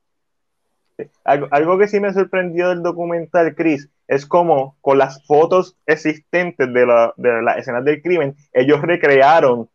Algo, 1.25 1.49
algo 1.51 1.79
que 1.79 1.89
sí 1.89 1.99
me 2.01 2.13
sorprendió 2.13 2.69
del 2.69 2.83
documental, 2.83 3.55
Chris, 3.55 3.89
es 4.07 4.27
como 4.27 4.77
con 4.81 4.99
las 4.99 5.25
fotos 5.27 5.77
existentes 5.87 6.73
de, 6.73 6.87
la- 6.87 7.13
de 7.17 7.43
las 7.43 7.59
escenas 7.59 7.85
del 7.85 8.01
crimen, 8.03 8.35
ellos 8.53 8.81
recrearon 8.83 9.69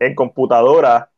en 0.00 0.14
computadora 0.14 1.10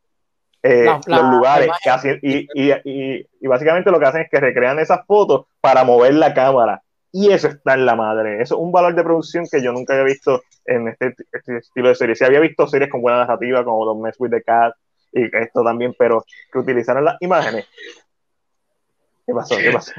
eh, 0.63 0.85
los 1.07 1.23
lugares 1.31 1.69
la 1.69 1.79
que 1.83 1.91
hacen- 1.91 2.19
y, 2.23 2.47
y- 2.55 2.73
y- 2.85 3.27
y 3.41 3.47
básicamente 3.47 3.91
lo 3.91 3.99
que 3.99 4.07
hacen 4.07 4.23
es 4.23 4.31
que 4.31 4.41
recrean 4.41 4.79
esas 4.79 5.07
fotos 5.07 5.47
para 5.61 5.85
mover 5.85 6.15
la 6.15 6.35
cámara. 6.35 6.83
Y 7.13 7.33
eso 7.33 7.49
está 7.49 7.75
en 7.75 7.87
la 7.87 7.97
madre. 7.97 8.43
Eso 8.43 8.55
es 8.57 8.61
un 8.61 8.71
valor 8.71 8.95
de 8.95 9.03
producción 9.03 9.45
que 9.51 9.63
yo 9.63 9.73
nunca 9.73 9.95
había 9.95 10.05
visto 10.05 10.43
en 10.67 10.89
este, 10.89 11.15
este 11.33 11.57
estilo 11.57 11.89
de 11.89 11.95
serie. 11.95 12.15
Sí 12.15 12.25
había 12.25 12.41
visto 12.41 12.67
series 12.69 12.91
con 12.91 13.01
buena 13.01 13.19
narrativa, 13.21 13.65
como 13.65 13.85
Don't 13.87 14.03
Mess 14.03 14.17
with 14.19 14.31
the 14.31 14.43
Cat 14.43 14.75
y 15.13 15.25
esto 15.37 15.65
también, 15.65 15.93
pero 15.99 16.25
que 16.53 16.59
utilizaran 16.59 17.05
las 17.05 17.17
imágenes. 17.21 17.67
¿Qué 19.31 19.35
pasó? 19.35 19.57
¿Qué 19.57 19.71
pasó? 19.71 19.93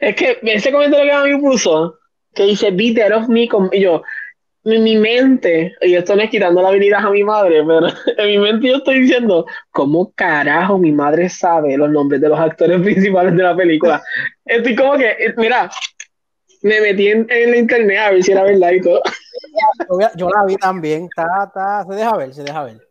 Es 0.00 0.16
que 0.16 0.38
ese 0.42 0.72
comentario 0.72 1.04
que 1.04 1.12
a 1.12 1.24
mí 1.24 1.40
puso, 1.40 1.98
que 2.34 2.44
dice 2.44 2.70
beat 2.70 2.96
that 2.96 3.16
of 3.16 3.28
me, 3.28 3.46
con, 3.46 3.68
y 3.70 3.80
yo, 3.80 4.02
mi, 4.64 4.78
mi 4.78 4.96
mente, 4.96 5.74
y 5.82 5.94
esto 5.94 6.16
no 6.16 6.22
es 6.22 6.30
quitando 6.30 6.62
la 6.62 6.68
habilidad 6.68 7.04
a 7.04 7.10
mi 7.10 7.22
madre, 7.22 7.62
pero 7.66 7.86
en 8.16 8.26
mi 8.26 8.38
mente 8.38 8.68
yo 8.68 8.76
estoy 8.76 9.00
diciendo, 9.00 9.44
¿cómo 9.70 10.12
carajo 10.14 10.78
mi 10.78 10.90
madre 10.90 11.28
sabe 11.28 11.76
los 11.76 11.90
nombres 11.90 12.20
de 12.20 12.30
los 12.30 12.38
actores 12.38 12.80
principales 12.82 13.36
de 13.36 13.42
la 13.42 13.54
película? 13.54 14.02
Estoy 14.44 14.74
como 14.74 14.96
que, 14.96 15.10
eh, 15.10 15.34
mira, 15.36 15.70
me 16.62 16.80
metí 16.80 17.08
en, 17.08 17.26
en 17.28 17.50
la 17.50 17.56
internet 17.58 17.98
a 17.98 18.10
ver 18.12 18.22
si 18.22 18.32
era 18.32 18.44
verdad 18.44 18.70
y 18.70 18.80
todo. 18.80 19.02
Yo, 20.00 20.08
yo 20.16 20.30
la 20.30 20.44
vi 20.46 20.56
también. 20.56 21.04
Está, 21.04 21.26
está, 21.46 21.84
se 21.84 21.94
deja 21.94 22.16
ver, 22.16 22.32
se 22.32 22.42
deja 22.42 22.64
ver. 22.64 22.88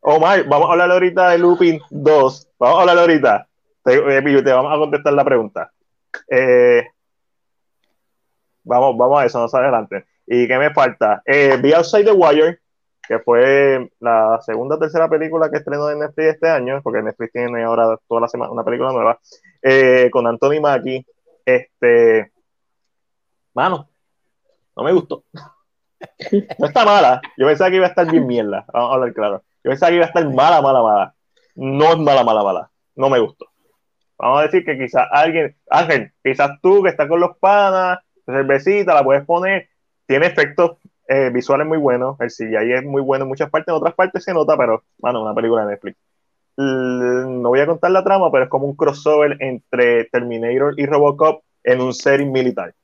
Omar, 0.00 0.44
vamos 0.44 0.68
a 0.68 0.72
hablar 0.72 0.90
ahorita 0.92 1.30
de 1.30 1.38
Lupin 1.38 1.80
2. 1.90 2.48
Vamos 2.58 2.78
a 2.78 2.80
hablar 2.80 2.98
ahorita. 2.98 3.47
Te, 3.88 4.52
vamos 4.52 4.72
a 4.72 4.78
contestar 4.78 5.12
la 5.12 5.24
pregunta. 5.24 5.72
Eh, 6.28 6.86
vamos, 8.64 8.96
vamos 8.96 9.20
a 9.20 9.24
eso, 9.24 9.40
más 9.40 9.54
adelante. 9.54 10.04
¿Y 10.26 10.46
qué 10.46 10.58
me 10.58 10.72
falta? 10.72 11.22
Eh, 11.24 11.60
Outside 11.74 12.04
the 12.04 12.12
Wire. 12.12 12.60
que 13.06 13.18
fue 13.20 13.90
la 14.00 14.38
segunda 14.42 14.76
o 14.76 14.78
tercera 14.78 15.08
película 15.08 15.50
que 15.50 15.56
estrenó 15.56 15.88
en 15.90 16.00
Netflix 16.00 16.34
este 16.34 16.50
año, 16.50 16.80
porque 16.82 17.00
Netflix 17.00 17.32
tiene 17.32 17.64
ahora 17.64 17.96
toda 18.06 18.20
la 18.20 18.28
semana 18.28 18.52
una 18.52 18.64
película 18.64 18.92
nueva, 18.92 19.18
eh, 19.62 20.10
con 20.12 20.26
Anthony 20.26 20.60
Mackie. 20.60 21.06
Este, 21.46 22.30
mano, 23.54 23.88
no 24.76 24.84
me 24.84 24.92
gustó. 24.92 25.24
No 26.58 26.66
está 26.66 26.84
mala. 26.84 27.20
Yo 27.36 27.46
pensaba 27.46 27.70
que 27.70 27.76
iba 27.76 27.86
a 27.86 27.88
estar 27.88 28.10
bien 28.10 28.26
mierda. 28.26 28.64
Vamos 28.72 28.90
a 28.90 28.94
hablar 28.94 29.14
claro. 29.14 29.42
Yo 29.64 29.70
pensaba 29.70 29.90
que 29.90 29.96
iba 29.96 30.04
a 30.04 30.08
estar 30.08 30.24
mala, 30.32 30.60
mala, 30.60 30.82
mala. 30.82 31.14
No 31.56 31.92
es 31.92 31.98
mala, 31.98 32.22
mala, 32.22 32.42
mala. 32.44 32.70
No 32.94 33.10
me 33.10 33.18
gustó. 33.18 33.46
Vamos 34.18 34.40
a 34.40 34.42
decir 34.44 34.64
que 34.64 34.76
quizás 34.76 35.06
alguien, 35.12 35.56
Ángel, 35.70 36.12
quizás 36.24 36.50
tú 36.60 36.82
que 36.82 36.90
estás 36.90 37.08
con 37.08 37.20
los 37.20 37.36
panas, 37.38 38.00
cervecita, 38.26 38.94
la 38.94 39.04
puedes 39.04 39.24
poner. 39.24 39.68
Tiene 40.06 40.26
efectos 40.26 40.78
eh, 41.06 41.30
visuales 41.32 41.66
muy 41.66 41.78
buenos. 41.78 42.16
El 42.20 42.28
CGI 42.28 42.72
es 42.74 42.84
muy 42.84 43.00
bueno 43.00 43.24
en 43.24 43.28
muchas 43.28 43.48
partes. 43.50 43.68
En 43.68 43.76
otras 43.76 43.94
partes 43.94 44.24
se 44.24 44.34
nota, 44.34 44.56
pero, 44.56 44.82
bueno, 44.98 45.22
una 45.22 45.34
película 45.34 45.64
de 45.64 45.72
Netflix. 45.72 45.96
no 46.56 47.48
voy 47.48 47.60
a 47.60 47.66
contar 47.66 47.92
la 47.92 48.02
trama, 48.02 48.30
pero 48.32 48.44
es 48.44 48.50
como 48.50 48.66
un 48.66 48.74
crossover 48.74 49.36
entre 49.40 50.06
Terminator 50.06 50.74
y 50.76 50.86
Robocop 50.86 51.42
en 51.62 51.80
un 51.80 51.94
setting 51.94 52.32
militar. 52.32 52.74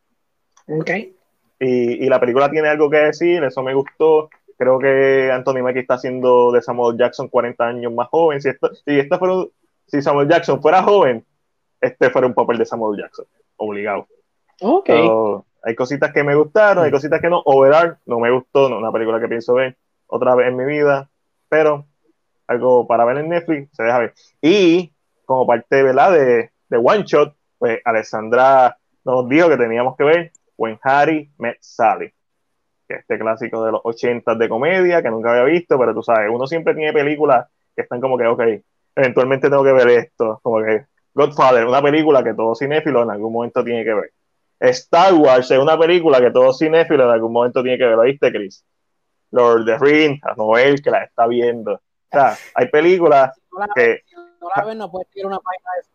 Ok. 0.69 0.91
Y, 1.61 2.05
y, 2.05 2.09
la 2.09 2.21
película 2.21 2.51
tiene 2.51 2.69
algo 2.69 2.91
que 2.91 2.99
decir, 2.99 3.43
eso 3.43 3.63
me 3.63 3.75
gustó. 3.75 4.29
Creo 4.57 4.79
que 4.79 5.31
Anthony 5.33 5.63
Mackie 5.63 5.81
está 5.81 5.95
haciendo 5.95 6.53
de 6.53 6.63
Samuel 6.63 6.97
Jackson 6.97 7.29
40 7.29 7.67
años 7.67 7.93
más 7.93 8.09
joven. 8.09 8.41
Si, 8.41 8.49
esto, 8.49 8.73
si, 8.75 8.99
esto 8.99 9.19
fuera, 9.19 9.35
si 9.87 10.03
Samuel 10.03 10.29
Jackson 10.29 10.61
fuera 10.61 10.83
joven, 10.83 11.25
este 11.81 12.11
fuera 12.11 12.27
un 12.27 12.35
papel 12.35 12.59
de 12.59 12.67
Samuel 12.67 13.01
Jackson, 13.01 13.27
obligado. 13.57 14.07
Ok. 14.61 14.89
So, 14.89 15.47
hay 15.63 15.75
cositas 15.75 16.13
que 16.13 16.23
me 16.23 16.35
gustaron, 16.35 16.85
hay 16.85 16.91
cositas 16.91 17.21
que 17.21 17.31
no. 17.31 17.43
Overall, 17.45 17.99
no 18.07 18.19
me 18.21 18.31
gustó, 18.31 18.69
no 18.69 18.79
una 18.79 18.93
película 18.93 19.21
que 19.21 19.29
pienso 19.29 19.55
ver 19.55 19.77
otra 20.07 20.35
vez 20.35 20.49
en 20.49 20.57
mi 20.57 20.65
vida, 20.65 21.09
pero 21.49 21.87
algo 22.47 22.87
para 22.87 23.05
ver 23.05 23.19
en 23.19 23.29
Netflix, 23.29 23.71
se 23.73 23.83
deja 23.83 23.99
ver. 23.99 24.15
Y 24.43 24.93
como 25.25 25.47
parte 25.47 25.83
¿verdad? 25.83 26.13
De, 26.13 26.51
de 26.69 26.77
One 26.77 27.05
Shot, 27.05 27.35
pues 27.59 27.81
Alessandra 27.85 28.77
nos 29.05 29.29
dijo 29.29 29.49
que 29.49 29.57
teníamos 29.57 29.97
que 29.97 30.05
ver 30.05 30.33
When 30.57 30.79
Harry 30.83 31.31
Met 31.39 31.59
Sally, 31.61 32.13
que 32.87 32.97
este 32.97 33.19
clásico 33.19 33.65
de 33.65 33.73
los 33.73 33.81
80 33.85 34.35
de 34.35 34.49
comedia 34.49 35.03
que 35.03 35.11
nunca 35.11 35.31
había 35.31 35.45
visto, 35.45 35.79
pero 35.79 35.95
tú 35.95 36.03
sabes, 36.03 36.31
uno 36.31 36.47
siempre 36.47 36.75
tiene 36.75 36.93
películas 36.93 37.49
que 37.75 37.83
están 37.83 38.01
como 38.01 38.17
que, 38.17 38.27
ok, 38.27 38.43
eventualmente 38.97 39.49
tengo 39.49 39.65
que 39.65 39.73
ver 39.73 39.89
esto, 39.89 40.41
como 40.43 40.63
que 40.63 40.87
Godfather, 41.15 41.67
una 41.67 41.83
película 41.83 42.23
que 42.23 42.35
todo 42.35 42.55
cinéfilo 42.55 43.03
en 43.03 43.11
algún 43.11 43.33
momento 43.33 43.65
tiene 43.65 43.85
que 43.85 43.95
ver. 43.95 44.13
Star 44.61 45.15
Wars 45.15 45.51
es 45.51 45.59
una 45.59 45.79
película 45.79 46.21
que 46.21 46.31
todo 46.31 46.53
cinéfilo 46.53 47.05
en 47.05 47.11
algún 47.11 47.33
momento 47.33 47.63
tiene 47.63 47.79
que 47.79 47.87
ver, 47.87 47.99
¿oíste, 47.99 48.33
Chris? 48.33 48.65
Lord 49.31 49.61
of 49.61 49.67
the 49.67 49.79
Rings, 49.79 50.25
a 50.25 50.35
Noel 50.35 50.81
que 50.83 50.91
la 50.91 51.05
está 51.05 51.27
viendo. 51.27 51.73
O 51.75 51.81
sea, 52.11 52.37
hay 52.55 52.69
películas 52.69 53.33
que... 53.75 54.03
No 54.41 54.49
la 54.55 54.65
ves, 54.65 54.77
no 54.77 54.91
puedes 54.91 55.11
tirar 55.11 55.27
una 55.27 55.39
página 55.41 55.71
de 55.77 55.95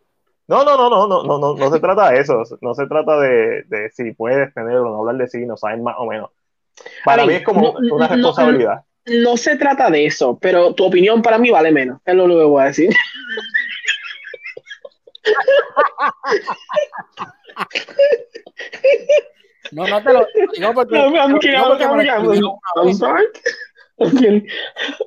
no, 0.50 0.64
no, 0.64 0.76
no, 0.76 0.90
no, 0.90 1.08
no, 1.08 1.24
no, 1.24 1.38
no, 1.38 1.54
no 1.54 1.72
se 1.72 1.80
trata 1.80 2.10
de 2.10 2.22
eso. 2.22 2.42
No 2.62 2.74
se 2.74 2.88
trata 2.88 3.20
de, 3.20 3.66
de 3.68 3.92
si 3.92 4.14
puedes 4.14 4.52
tener 4.52 4.78
o 4.78 4.90
no 4.90 4.98
hablar 4.98 5.18
de 5.18 5.28
sí, 5.28 5.46
no 5.46 5.56
saben 5.56 5.84
más 5.84 5.96
o 6.00 6.08
menos. 6.08 6.32
Para 7.06 7.24
mí 7.28 7.34
es 7.34 7.44
como 7.44 7.80
no, 7.80 7.96
una 7.96 8.08
responsabilidad. 8.08 8.84
No, 9.06 9.38
se 9.38 9.56
trata 9.56 9.90
de 9.90 10.06
eso, 10.06 10.38
pero 10.40 10.74
tu 10.74 10.86
opinión 10.86 11.22
para 11.22 11.38
mí 11.38 11.50
vale 11.50 11.72
menos. 11.72 12.00
Es 12.06 12.16
lo 12.16 12.28
que 12.28 12.34
voy 12.34 12.62
a 12.62 12.68
decir. 12.68 12.90
No, 19.72 19.88
no 19.88 20.02
te 20.02 20.14
lo 20.14 20.26
digo 20.56 20.74
porque. 20.74 20.96
No, 20.96 21.16
I'm 21.16 21.32
no, 21.32 21.40
porque 21.90 22.08
I'm 22.76 22.94
sorry. 22.94 23.26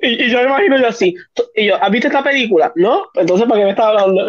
Y, 0.01 0.25
y 0.25 0.29
yo 0.29 0.37
me 0.37 0.43
imagino 0.45 0.77
yo 0.77 0.87
así. 0.87 1.15
Y 1.55 1.65
yo, 1.65 1.81
¿has 1.81 1.89
visto 1.89 2.07
esta 2.07 2.23
película? 2.23 2.71
¿No? 2.75 3.07
Entonces, 3.15 3.47
¿para 3.47 3.59
qué 3.59 3.65
me 3.65 3.71
estás 3.71 3.87
hablando? 3.87 4.27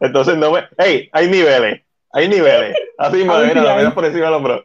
Entonces, 0.00 0.36
no 0.36 0.52
me. 0.52 0.68
¡Ey! 0.78 1.08
Hay 1.12 1.28
niveles. 1.28 1.82
Hay 2.12 2.28
niveles. 2.28 2.76
Así 2.96 3.24
me 3.24 3.32
Ay, 3.32 3.48
mira, 3.48 3.82
la 3.82 3.94
por 3.94 4.04
encima 4.04 4.26
del 4.26 4.34
hombro. 4.34 4.64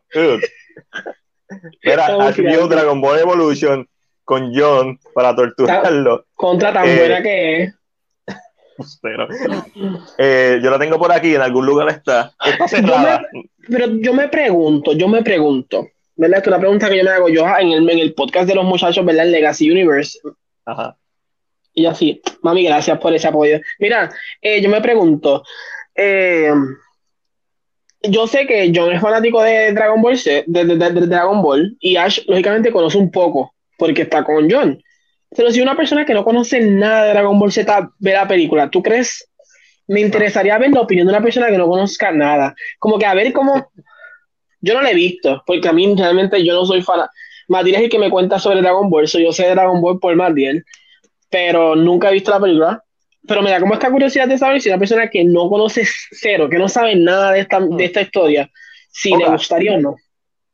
Mira, 1.84 2.10
HBO. 2.10 2.68
Dragon 2.68 3.02
Ball 3.02 3.20
Evolution 3.20 3.88
con 4.30 4.54
John 4.54 5.00
para 5.16 5.36
torturarlo. 5.36 6.28
Contra 6.36 6.72
tan 6.72 6.88
Eh, 6.88 7.00
buena 7.00 7.24
que 7.24 7.64
es. 7.64 7.74
Pero, 9.02 9.28
eh, 10.20 10.60
yo 10.62 10.70
la 10.70 10.78
tengo 10.78 11.00
por 11.00 11.12
aquí, 11.12 11.34
en 11.34 11.42
algún 11.42 11.66
lugar 11.66 11.90
está. 11.90 12.32
Está 12.46 12.68
cerrada. 12.68 13.24
Pero 13.68 13.88
yo 13.88 14.14
me 14.14 14.28
pregunto, 14.28 14.94
yo 14.94 15.08
me 15.08 15.24
pregunto, 15.24 15.88
¿verdad? 16.16 16.38
Esto 16.38 16.52
es 16.52 16.54
una 16.54 16.60
pregunta 16.62 16.90
que 16.90 16.98
yo 17.00 17.04
me 17.04 17.10
hago 17.10 17.28
yo 17.28 17.44
en 17.58 17.72
el, 17.72 17.90
en 17.90 17.98
el 18.00 18.14
podcast 18.14 18.48
de 18.48 18.54
los 18.54 18.66
muchachos, 18.66 19.04
¿verdad? 19.04 19.26
En 19.26 19.32
Legacy 19.32 19.72
Universe. 19.72 20.20
Ajá. 20.66 20.96
Y 21.74 21.88
así, 21.88 22.22
mami, 22.44 22.66
gracias 22.66 23.00
por 23.00 23.12
ese 23.16 23.28
apoyo. 23.28 23.60
Mira, 23.80 24.12
eh, 24.44 24.62
yo 24.62 24.70
me 24.70 24.80
pregunto, 24.80 25.44
eh, 25.96 26.54
yo 28.04 28.28
sé 28.28 28.46
que 28.46 28.72
John 28.74 28.92
es 28.94 29.02
fanático 29.02 29.42
de 29.42 29.74
Dragon 29.74 30.02
Ball 30.04 30.18
Z, 30.20 30.44
de, 30.46 30.66
de- 30.66 30.76
de- 30.78 30.92
de 31.02 31.08
Dragon 31.08 31.42
Ball, 31.42 31.76
y 31.80 31.98
Ash, 31.98 32.20
lógicamente, 32.28 32.72
conoce 32.72 32.98
un 33.00 33.12
poco, 33.12 33.54
porque 33.80 34.04
está 34.04 34.24
con 34.24 34.50
John. 34.52 34.80
Pero 35.36 35.52
si 35.52 35.62
una 35.62 35.76
persona 35.76 36.06
que 36.06 36.14
no 36.14 36.24
conoce 36.24 36.60
nada 36.60 37.06
de 37.06 37.10
Dragon 37.12 37.40
Ball 37.40 37.52
Z 37.52 37.90
ve 38.00 38.14
la 38.14 38.28
película, 38.28 38.70
¿tú 38.70 38.84
crees? 38.84 39.28
Me 39.88 40.02
interesaría 40.02 40.58
ver 40.60 40.72
la 40.72 40.82
opinión 40.82 41.08
de 41.08 41.14
una 41.14 41.22
persona 41.24 41.48
que 41.48 41.58
no 41.58 41.68
conozca 41.68 42.12
nada. 42.12 42.54
Como 42.78 43.00
que 43.00 43.06
a 43.06 43.14
ver 43.16 43.32
cómo. 43.34 43.72
Yo 44.62 44.74
no 44.74 44.82
la 44.82 44.92
he 44.92 44.96
visto, 44.96 45.42
porque 45.48 45.70
a 45.70 45.74
mí 45.74 45.96
realmente 45.98 46.44
yo 46.46 46.54
no 46.54 46.66
soy 46.66 46.82
fan. 46.82 47.02
Matiel 47.48 47.76
es 47.76 47.82
el 47.84 47.90
que 47.90 47.98
me 47.98 48.10
cuenta 48.10 48.38
sobre 48.38 48.62
Dragon 48.62 48.90
Ball, 48.90 49.08
so 49.08 49.18
yo 49.18 49.32
sé 49.32 49.44
de 49.44 49.52
Dragon 49.52 49.82
Ball 49.82 50.00
por 50.00 50.16
Matiel, 50.16 50.64
pero 51.30 51.76
nunca 51.76 52.10
he 52.10 52.14
visto 52.14 52.32
la 52.32 52.40
película. 52.40 52.84
Pero 53.28 53.42
me 53.42 53.52
da 53.52 53.60
como 53.60 53.74
esta 53.74 53.92
curiosidad 53.92 54.28
de 54.28 54.38
saber 54.38 54.62
si 54.62 54.70
una 54.70 54.80
persona 54.80 55.10
que 55.10 55.24
no 55.24 55.50
conoce 55.50 55.84
cero, 56.12 56.50
que 56.50 56.58
no 56.58 56.68
sabe 56.68 56.96
nada 56.96 57.32
de 57.32 57.42
esta, 57.42 57.60
de 57.60 57.86
esta 57.86 58.02
historia, 58.02 58.50
si 58.92 59.16
le 59.16 59.28
gustaría 59.30 59.76
o 59.76 59.80
no. 59.80 59.96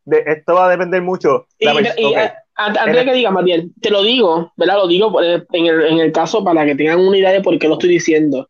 De, 0.04 0.24
esto 0.26 0.54
va 0.54 0.68
a 0.68 0.72
depender 0.72 1.02
mucho. 1.02 1.48
Y, 1.58 1.66
La 1.66 1.74
y, 1.98 2.06
ok. 2.06 2.18
a- 2.18 2.22
an- 2.24 2.32
antes 2.56 2.96
de 2.96 3.06
que 3.06 3.14
diga, 3.14 3.32
Matiel, 3.32 3.72
te 3.82 3.90
lo 3.90 4.04
digo, 4.04 4.54
¿verdad? 4.56 4.76
Lo 4.76 4.88
digo 4.88 5.22
eh, 5.22 5.44
en 5.52 5.66
el, 5.66 5.82
en 5.86 6.00
el 6.00 6.12
caso 6.12 6.44
para 6.44 6.66
que 6.66 6.76
tengan 6.76 7.00
una 7.00 7.18
idea 7.18 7.32
de 7.32 7.42
por 7.42 7.58
qué 7.60 7.68
lo 7.68 7.74
estoy 7.74 7.90
diciendo. 7.90 8.50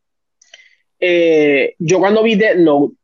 Eh, 0.99 1.75
yo 1.79 1.99
cuando 1.99 2.23
vi 2.23 2.35
Death 2.35 2.57
Note, 2.57 2.95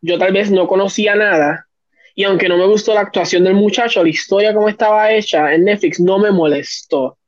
yo 0.00 0.18
tal 0.18 0.32
vez 0.32 0.50
no 0.50 0.66
conocía 0.68 1.14
nada, 1.14 1.66
y 2.14 2.24
aunque 2.24 2.48
no 2.48 2.56
me 2.56 2.66
gustó 2.66 2.94
la 2.94 3.00
actuación 3.00 3.44
del 3.44 3.54
muchacho, 3.54 4.02
la 4.02 4.08
historia 4.08 4.54
como 4.54 4.68
estaba 4.68 5.12
hecha 5.12 5.52
en 5.52 5.64
Netflix 5.64 6.00
no 6.00 6.18
me 6.18 6.30
molestó. 6.30 7.18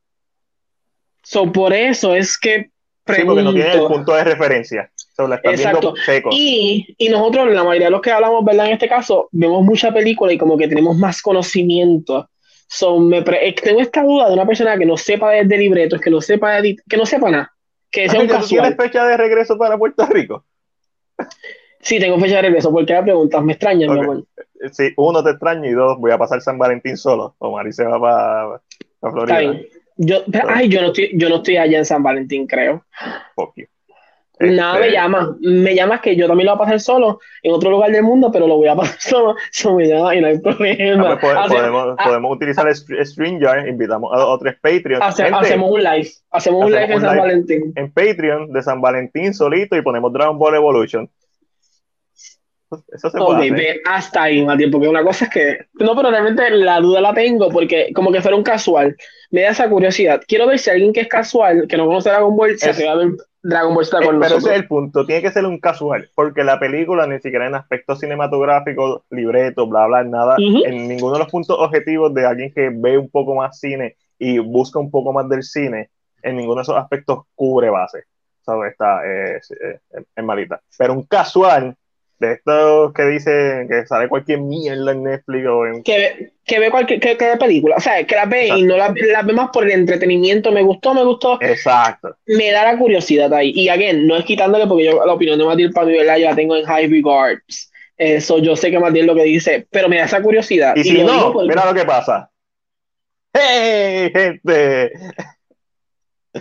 So, 1.23 1.51
por 1.51 1.73
eso 1.73 2.15
es 2.15 2.37
que 2.37 2.71
Sí, 3.15 3.23
porque 3.25 3.41
no 3.41 3.53
tiene 3.53 3.73
el 3.73 3.87
punto 3.87 4.13
de 4.13 4.23
referencia. 4.23 4.91
So, 5.15 5.27
la 5.27 5.39
Exacto. 5.43 5.93
seco. 6.05 6.29
Y, 6.31 6.95
y 6.97 7.09
nosotros, 7.09 7.51
la 7.51 7.63
mayoría 7.63 7.87
de 7.87 7.91
los 7.91 8.01
que 8.01 8.11
hablamos, 8.11 8.45
¿verdad? 8.45 8.67
En 8.67 8.73
este 8.73 8.87
caso, 8.87 9.29
vemos 9.31 9.63
mucha 9.63 9.91
película 9.91 10.31
y 10.31 10.37
como 10.37 10.57
que 10.57 10.67
tenemos 10.67 10.97
más 10.97 11.21
conocimiento. 11.21 12.29
So, 12.71 12.99
me 12.99 13.23
pre- 13.23 13.47
eh, 13.47 13.53
tengo 13.53 13.81
esta 13.81 14.03
duda 14.03 14.27
de 14.27 14.35
una 14.35 14.45
persona 14.45 14.77
que 14.77 14.85
no 14.85 14.95
sepa 14.95 15.31
de, 15.31 15.43
de 15.43 15.57
libretos, 15.57 15.99
que 15.99 16.11
no 16.11 16.21
sepa 16.21 16.61
de 16.61 16.75
que 16.87 16.97
no 16.97 17.05
sepa 17.05 17.31
nada, 17.31 17.51
que 17.89 18.07
sea 18.07 18.19
un 18.21 18.29
Ángel, 18.29 18.41
¿tú 18.41 18.47
tienes 18.47 18.75
fecha 18.77 19.07
de 19.07 19.17
regreso 19.17 19.57
para 19.57 19.75
Puerto 19.75 20.05
Rico? 20.05 20.45
Sí, 21.81 21.99
tengo 21.99 22.19
fecha 22.19 22.35
de 22.35 22.41
regreso, 22.43 22.71
porque 22.71 22.93
la 22.93 23.03
preguntas 23.03 23.43
me 23.43 23.53
extrañan, 23.53 23.91
mi 23.91 23.97
Ok. 23.97 24.03
amor. 24.03 24.23
Sí, 24.71 24.93
uno 24.97 25.23
te 25.23 25.31
extraño 25.31 25.67
y 25.67 25.73
dos, 25.73 25.97
voy 25.97 26.11
a 26.11 26.17
pasar 26.17 26.41
San 26.41 26.57
Valentín 26.59 26.95
solo. 26.95 27.35
O 27.39 27.51
Mari 27.51 27.71
se 27.73 27.85
va 27.85 27.99
para 28.99 29.13
Florida. 29.13 29.39
Está 29.39 29.51
bien. 29.51 29.67
Yo, 29.95 30.23
pero, 30.31 30.49
ay, 30.49 30.69
yo 30.69 30.81
no 30.81 30.87
estoy, 30.87 31.11
yo 31.13 31.27
no 31.29 31.37
estoy 31.37 31.57
allá 31.57 31.77
en 31.79 31.85
San 31.85 32.03
Valentín, 32.03 32.45
creo. 32.45 32.85
Fuck 33.35 33.53
you. 33.55 33.65
Nada, 34.39 34.75
Este, 34.75 34.87
me 34.87 34.93
llama. 34.93 35.37
Me 35.41 35.75
llamas 35.75 35.99
que 36.01 36.15
yo 36.15 36.27
también 36.27 36.45
lo 36.47 36.53
voy 36.53 36.63
a 36.63 36.65
pasar 36.65 36.79
solo 36.79 37.19
en 37.43 37.53
otro 37.53 37.69
lugar 37.71 37.91
del 37.91 38.03
mundo, 38.03 38.31
pero 38.31 38.47
lo 38.47 38.55
voy 38.55 38.67
a 38.69 38.75
pasar 38.77 38.99
solo. 38.99 39.35
Eso 39.51 39.75
me 39.75 39.87
llama 39.87 40.15
y 40.15 40.21
no 40.21 40.27
hay 40.27 40.35
ah, 40.35 40.39
pues, 40.41 40.55
problema. 40.55 41.19
po- 41.19 41.27
Hace- 41.29 41.55
podemos, 41.55 41.95
ah. 41.97 42.03
podemos 42.05 42.35
utilizar 42.35 42.65
Str- 42.67 43.03
StreamYard, 43.05 43.67
invitamos 43.67 44.11
a 44.13 44.25
otros 44.25 44.55
Patreon. 44.61 45.03
hace- 45.03 45.23
hacemos 45.23 45.71
un 45.71 45.83
live. 45.83 46.09
Hacemos 46.31 46.65
un 46.65 46.73
Hacemos 46.73 46.81
live 46.81 46.83
en 46.85 46.93
un 46.93 47.01
San 47.01 47.09
live. 47.11 47.21
Valentín. 47.21 47.73
en 47.75 47.91
Patreon 47.91 48.53
de 48.53 48.63
San 48.63 48.79
Valentín 48.81 49.33
solito 49.33 49.75
y 49.75 49.81
ponemos 49.81 50.13
Dragon 50.13 50.37
Ball 50.39 50.55
Evolution. 50.55 51.09
Eso 52.91 53.09
se 53.09 53.17
puede 53.17 53.31
Ok, 53.31 53.37
hacer. 53.39 53.53
ve 53.53 53.81
hasta 53.85 54.23
ahí, 54.23 54.45
Matías, 54.45 54.69
porque 54.71 54.87
una 54.87 55.03
cosa 55.03 55.25
es 55.25 55.31
que. 55.31 55.57
No, 55.73 55.95
pero 55.95 56.11
realmente 56.11 56.49
la 56.51 56.79
duda 56.79 57.01
la 57.01 57.13
tengo, 57.13 57.49
porque 57.49 57.91
como 57.93 58.11
que 58.11 58.21
fuera 58.21 58.37
un 58.37 58.43
casual, 58.43 58.95
me 59.31 59.41
da 59.41 59.49
esa 59.49 59.69
curiosidad. 59.69 60.21
Quiero 60.27 60.45
ver 60.47 60.59
si 60.59 60.69
alguien 60.69 60.93
que 60.93 61.01
es 61.01 61.07
casual, 61.07 61.65
que 61.67 61.77
no 61.77 61.85
conoce 61.87 62.09
Dragon 62.09 62.35
Ball, 62.35 62.57
se 62.59 62.69
atreve 62.69 62.89
a 62.89 62.95
ver 62.95 63.07
Dragon 63.41 63.73
Ball 63.73 63.85
Z 63.85 63.99
Eh, 63.99 64.05
con 64.05 64.19
Pero 64.19 64.37
ese 64.37 64.49
es 64.49 64.55
el 64.55 64.67
punto, 64.67 65.05
tiene 65.05 65.21
que 65.21 65.31
ser 65.31 65.45
un 65.45 65.59
casual, 65.59 66.09
porque 66.13 66.43
la 66.43 66.59
película 66.59 67.07
ni 67.07 67.19
siquiera 67.19 67.47
en 67.47 67.55
aspectos 67.55 67.99
cinematográficos, 68.01 69.01
libreto, 69.09 69.65
bla, 69.67 69.87
bla, 69.87 70.03
nada, 70.03 70.35
en 70.37 70.87
ninguno 70.87 71.13
de 71.13 71.19
los 71.19 71.29
puntos 71.29 71.55
objetivos 71.59 72.13
de 72.13 72.25
alguien 72.25 72.51
que 72.53 72.69
ve 72.71 72.97
un 72.97 73.09
poco 73.09 73.35
más 73.35 73.59
cine 73.59 73.95
y 74.17 74.39
busca 74.39 74.77
un 74.79 74.91
poco 74.91 75.13
más 75.13 75.27
del 75.29 75.43
cine, 75.43 75.89
en 76.21 76.35
ninguno 76.35 76.57
de 76.57 76.63
esos 76.63 76.75
aspectos 76.75 77.19
cubre 77.33 77.69
base. 77.69 78.03
¿Sabes? 78.41 78.71
Está, 78.73 79.05
eh, 79.05 79.37
es, 79.37 79.51
es- 79.51 80.05
es 80.15 80.23
malita. 80.23 80.59
Pero 80.77 80.93
un 80.93 81.03
casual, 81.03 81.75
de 82.19 82.33
estos 82.33 82.93
que 82.93 83.03
dicen 83.05 83.67
que 83.69 83.85
sale 83.87 84.07
cualquier 84.09 84.39
mierda 84.41 84.91
en 84.91 85.03
Netflix 85.03 85.47
o 85.47 85.65
en... 85.65 85.83
Que, 85.83 85.97
ve- 85.97 86.31
que 86.45 86.59
ve 86.59 86.69
cualquier 86.69 86.99
que, 86.99 87.15
que 87.17 87.37
película, 87.39 87.75
o 87.77 87.79
sea, 87.79 88.03
que 88.05 88.15
la 88.15 88.25
ve 88.25 88.47
y 88.49 88.63
no 88.63 88.75
la, 88.75 88.93
la 89.11 89.21
ve 89.21 89.33
más 89.33 89.49
por 89.51 89.63
el 89.65 89.71
entretenimiento, 89.71 90.51
me 90.51 90.61
gustó, 90.61 90.93
me 90.93 91.03
gustó, 91.03 91.37
Exacto. 91.41 92.17
me 92.27 92.51
da 92.51 92.63
la 92.71 92.77
curiosidad 92.77 93.33
ahí. 93.33 93.51
Y 93.55 93.69
again, 93.69 94.05
no 94.05 94.17
es 94.17 94.25
quitándole 94.25 94.67
porque 94.67 94.85
yo 94.85 95.05
la 95.05 95.13
opinión 95.13 95.39
de 95.39 95.45
Matilde 95.45 95.73
para 95.73 95.87
mi 95.87 95.93
verdad 95.97 96.17
yo 96.17 96.25
la 96.29 96.35
tengo 96.35 96.55
en 96.55 96.65
high 96.65 96.87
regards. 96.87 97.71
Eso 97.97 98.37
yo 98.39 98.55
sé 98.55 98.71
que 98.71 98.79
Matilde 98.79 99.07
lo 99.07 99.15
que 99.15 99.23
dice, 99.23 99.67
pero 99.69 99.87
me 99.89 99.97
da 99.97 100.05
esa 100.05 100.21
curiosidad. 100.21 100.75
Y 100.75 100.83
si 100.83 101.03
no, 101.03 101.31
porque- 101.33 101.49
mira 101.49 101.65
lo 101.65 101.73
que 101.73 101.85
pasa. 101.85 102.29
¡Hey, 103.33 104.11
gente! 104.13 104.91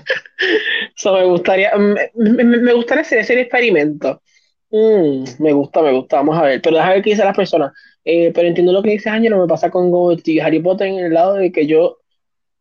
So, 0.95 1.15
me 1.15 1.25
gustaría, 1.25 1.71
me, 1.77 2.11
me- 2.15 2.45
me 2.45 2.73
gustaría 2.75 3.03
hacer 3.03 3.19
ese 3.19 3.41
experimento. 3.41 4.21
Mm, 4.71 5.25
me 5.43 5.53
gusta, 5.53 5.83
me 5.83 5.93
gusta, 5.93 6.17
vamos 6.17 6.37
a 6.39 6.43
ver. 6.43 6.61
Pero 6.63 6.77
déjame 6.77 6.95
ver 6.95 7.03
qué 7.03 7.11
dicen 7.11 7.25
las 7.27 7.37
personas. 7.37 7.73
Eh, 8.05 8.33
pero 8.35 8.49
entiendo 8.49 8.73
lo 8.73 8.83
que 8.83 8.91
dice 8.91 9.11
Ángelo, 9.11 9.39
me 9.39 9.47
pasa 9.47 9.71
con 9.71 9.91
y 10.25 10.41
Harry 10.41 10.61
Potter 10.61 10.87
en 10.89 10.99
el 10.99 11.13
lado 11.15 11.35
de 11.35 11.51
que 11.53 11.67
yo 11.67 11.99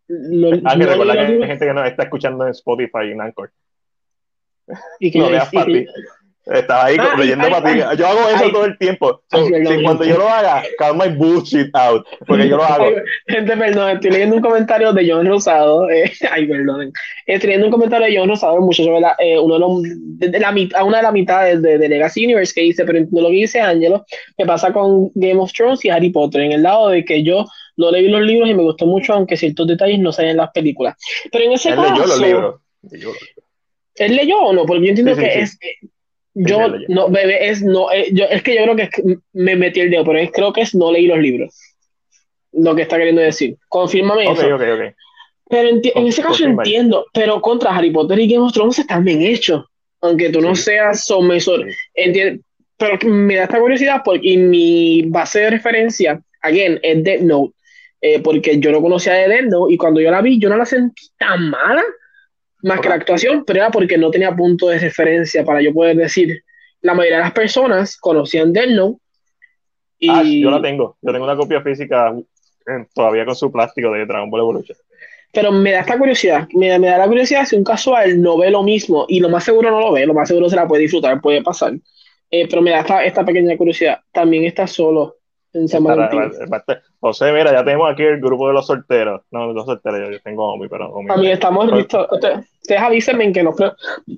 lo- 0.08 0.50
Ah, 0.64 0.74
que 0.74 0.78
no 0.86 0.90
recuerda 0.92 1.14
leí 1.16 1.28
que 1.38 1.44
hay 1.44 1.48
gente 1.50 1.66
que 1.66 1.74
nos 1.74 1.88
está 1.88 2.04
escuchando 2.04 2.46
en 2.46 2.52
Spotify 2.52 3.08
y 3.08 3.12
en 3.12 3.22
Anchor. 3.22 3.52
y 5.00 5.12
que 5.12 5.20
No 5.20 5.30
leas 5.30 5.48
y 5.48 5.52
que- 5.52 5.58
Pati. 5.58 5.86
Estaba 6.50 6.86
ahí 6.86 6.98
Ay, 7.00 7.08
leyendo 7.18 7.46
ay, 7.46 7.52
para 7.52 7.74
ti. 7.74 7.82
ay. 7.82 7.98
Yo 7.98 8.08
hago 8.08 8.30
eso 8.30 8.52
todo 8.52 8.66
el 8.66 8.78
tiempo. 8.78 9.22
So, 9.30 9.48
perdón, 9.50 9.78
si 9.78 9.84
cuando 9.84 10.04
yo 10.06 10.18
lo 10.18 10.30
haga, 10.30 10.64
calm 10.78 10.98
my 10.98 11.10
bullshit 11.10 11.70
out. 11.76 12.06
Porque 12.26 12.48
yo 12.48 12.56
lo 12.58 12.64
hago. 12.64 12.86
Gente, 13.28 13.58
perdón, 13.58 13.90
estoy 13.92 14.12
leyendo 14.12 14.36
un 14.38 14.42
comentario 14.42 14.94
de 14.94 15.12
John 15.12 15.26
Rosado. 15.28 15.90
eh, 15.90 16.12
ay, 16.32 16.48
perdonen. 16.48 16.92
Estoy 17.26 17.48
leyendo 17.48 17.68
un 17.68 17.72
comentario 17.74 18.08
de 18.08 18.18
John 18.18 18.30
Rosado, 18.30 18.62
muchacho, 18.62 18.94
¿verdad? 18.94 19.12
Eh, 19.20 19.38
uno 19.38 19.56
de 19.56 19.60
los, 19.60 19.82
de, 19.84 20.30
de 20.30 20.40
la 20.40 20.52
mitad, 20.54 20.86
una 20.86 20.98
de 20.98 21.04
las 21.04 21.14
mitades 21.14 21.62
de, 21.62 21.78
de 21.78 21.90
Legacy 21.90 22.24
Universe 22.24 22.54
que 22.56 22.62
dice, 22.62 22.86
pero 22.86 22.98
entiendo 22.98 23.22
lo 23.24 23.30
que 23.30 23.36
dice 23.42 23.60
Angelo, 23.60 24.06
me 24.38 24.46
pasa 24.46 24.72
con 24.72 25.12
Game 25.16 25.40
of 25.42 25.52
Thrones 25.52 25.84
y 25.84 25.90
Harry 25.90 26.12
Potter, 26.12 26.42
en 26.42 26.54
el 26.54 26.64
lado 26.64 26.90
de 26.90 27.04
que 27.04 27.24
yo 27.24 27.46
no 27.76 27.92
leí 27.92 28.08
los 28.08 28.22
libros 28.22 28.50
y 28.50 28.54
me 28.54 28.64
gustó 28.64 28.86
mucho, 28.86 29.14
aunque 29.14 29.36
ciertos 29.38 29.68
detalles 29.68 30.00
no 30.00 30.12
salen 30.14 30.32
en 30.32 30.38
las 30.38 30.52
películas. 30.52 30.96
Pero 31.32 31.44
en 31.44 31.52
ese 31.52 31.70
Él 31.70 31.76
caso, 31.76 31.92
leyó 31.94 32.06
los 32.08 32.22
libros. 32.22 32.56
Leyó 32.90 33.08
los 33.10 33.22
libros. 33.22 33.44
¿él 34.00 34.16
leyó 34.16 34.38
o 34.40 34.54
no? 34.54 34.66
Porque 34.66 34.84
yo 34.84 34.90
entiendo 34.90 35.16
sí, 35.16 35.22
que 35.22 35.32
sí. 35.32 35.40
es. 35.40 35.60
Yo, 36.40 36.68
no, 36.90 37.10
bebé, 37.10 37.50
es, 37.50 37.64
no, 37.64 37.92
eh, 37.92 38.10
yo, 38.12 38.26
es 38.26 38.44
que 38.44 38.56
yo 38.56 38.64
creo 38.64 38.76
que 38.76 38.84
es 38.84 38.90
que 38.92 39.02
me 39.34 39.56
metí 39.56 39.80
el 39.80 39.90
dedo, 39.90 40.04
pero 40.06 40.20
es, 40.20 40.32
creo 40.32 40.54
que 40.54 40.62
es 40.62 40.76
no 40.76 40.92
leí 40.92 41.08
los 41.08 41.18
libros. 41.20 41.56
Lo 42.54 42.76
que 42.76 42.84
está 42.84 42.98
queriendo 42.98 43.22
decir. 43.22 43.56
Confírmame 43.70 44.28
Ok, 44.28 44.38
eso. 44.38 44.56
ok, 44.56 44.62
ok. 44.62 44.96
Pero 45.50 45.70
enti- 45.70 45.92
en 45.96 46.08
ese 46.08 46.22
caso 46.22 46.44
entiendo, 46.46 47.06
pero 47.14 47.42
contra 47.42 47.76
Harry 47.76 47.92
Potter 47.92 48.20
y 48.20 48.28
Game 48.28 48.46
of 48.46 48.54
Thrones 48.54 48.78
están 48.80 49.04
bien 49.04 49.22
hechos. 49.22 49.66
Aunque 50.02 50.30
tú 50.30 50.42
no 50.42 50.56
Sí. 50.56 50.64
seas 50.64 51.06
somesor. 51.06 51.66
Sí. 51.96 52.42
Pero 52.78 53.00
me 53.10 53.36
da 53.36 53.44
esta 53.46 53.60
curiosidad 53.60 54.02
porque 54.06 54.28
y 54.28 54.38
mi 54.38 55.04
base 55.08 55.40
de 55.40 55.50
referencia, 55.50 56.22
again, 56.42 56.80
es 56.84 57.04
Death 57.04 57.22
Note. 57.22 57.54
Eh, 58.02 58.20
porque 58.20 58.60
yo 58.60 58.72
no 58.72 58.80
conocía 58.82 59.14
de 59.14 59.28
Death 59.28 59.46
Note 59.46 59.74
y 59.74 59.78
cuando 59.78 60.00
yo 60.00 60.12
la 60.12 60.22
vi, 60.22 60.38
yo 60.40 60.50
no 60.50 60.58
la 60.58 60.66
sentí 60.66 61.08
tan 61.18 61.50
mala, 61.50 61.84
más 62.64 62.80
que 62.80 62.90
la 62.90 62.96
actuación, 62.96 63.44
pero 63.46 63.60
era 63.60 63.70
porque 63.70 63.98
no 63.98 64.10
tenía 64.12 64.36
punto 64.36 64.68
de 64.68 64.80
referencia 64.80 65.44
para 65.44 65.62
yo 65.62 65.74
poder 65.74 65.96
decir. 65.98 66.44
La 66.82 66.94
mayoría 66.94 67.18
de 67.18 67.24
las 67.24 67.34
personas 67.34 67.98
conocían 67.98 68.54
Death 68.54 68.70
Note. 68.70 69.00
Y 70.00 70.10
Ah, 70.10 70.24
yo 70.24 70.52
la 70.52 70.62
tengo. 70.62 70.98
Yo 71.02 71.12
tengo 71.12 71.26
una 71.26 71.36
copia 71.36 71.62
física 71.62 72.14
eh, 72.68 72.86
todavía 72.94 73.26
con 73.26 73.36
su 73.36 73.52
plástico 73.52 73.92
de 73.92 74.06
Dragon 74.06 74.30
Ball 74.30 74.42
Evolution. 74.42 74.78
Pero 75.34 75.52
me 75.52 75.72
da 75.72 75.80
esta 75.82 75.98
curiosidad, 75.98 76.48
me, 76.54 76.70
da- 76.70 76.80
me 76.80 76.88
da 76.88 77.00
la 77.00 77.08
curiosidad 77.08 77.46
si 77.46 77.56
un 77.56 77.64
casual 77.64 78.22
no 78.22 78.38
ve 78.38 78.50
lo 78.50 78.64
mismo 78.64 79.06
y 79.10 79.20
lo 79.20 79.30
más 79.30 79.44
seguro 79.44 79.70
no 79.72 79.80
lo 79.80 79.92
ve, 79.92 80.06
lo 80.06 80.14
más 80.14 80.28
seguro 80.30 80.50
se 80.50 80.56
la 80.56 80.68
puede 80.68 80.84
disfrutar, 80.84 81.20
puede 81.20 81.42
pasar. 81.44 81.74
Eh, 82.32 82.48
pero 82.50 82.62
me 82.62 82.72
da 82.72 82.80
esta, 82.80 83.04
esta 83.06 83.26
pequeña 83.26 83.58
curiosidad. 83.58 84.00
También 84.12 84.46
está 84.46 84.68
solo 84.68 85.18
en 85.54 85.68
San 85.68 85.84
Valentín. 85.84 86.20
a 86.22 86.82
José, 87.00 87.32
mira, 87.32 87.52
ya 87.52 87.64
tenemos 87.64 87.92
aquí 87.92 88.04
el 88.04 88.20
grupo 88.20 88.48
de 88.48 88.54
los 88.54 88.68
solteros. 88.68 89.22
No, 89.32 89.52
los 89.54 89.66
solteros, 89.66 90.10
yo, 90.12 90.20
tengo 90.22 90.54
Omi, 90.54 90.68
pero 90.68 90.92
Omi. 90.92 91.08
También 91.08 91.34
estamos 91.34 91.66
Pues- 91.66 91.78
listos. 91.78 92.08
Ustedes, 92.12 92.40
ustedes 92.62 92.82
avísenme 92.82 93.32
que 93.32 93.44
nos 93.44 93.56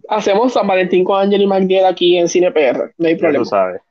hacemos 0.09 0.53
San 0.53 0.67
Valentín 0.67 1.03
con 1.03 1.21
Ángel 1.21 1.41
y 1.41 1.47
Magdiel 1.47 1.85
aquí 1.85 2.17
en 2.17 2.27
Cine 2.27 2.51
PR. 2.51 2.93
No 2.97 3.07
hay 3.07 3.15
problema. 3.15 3.43
tú 3.43 3.49
sabes. 3.49 3.81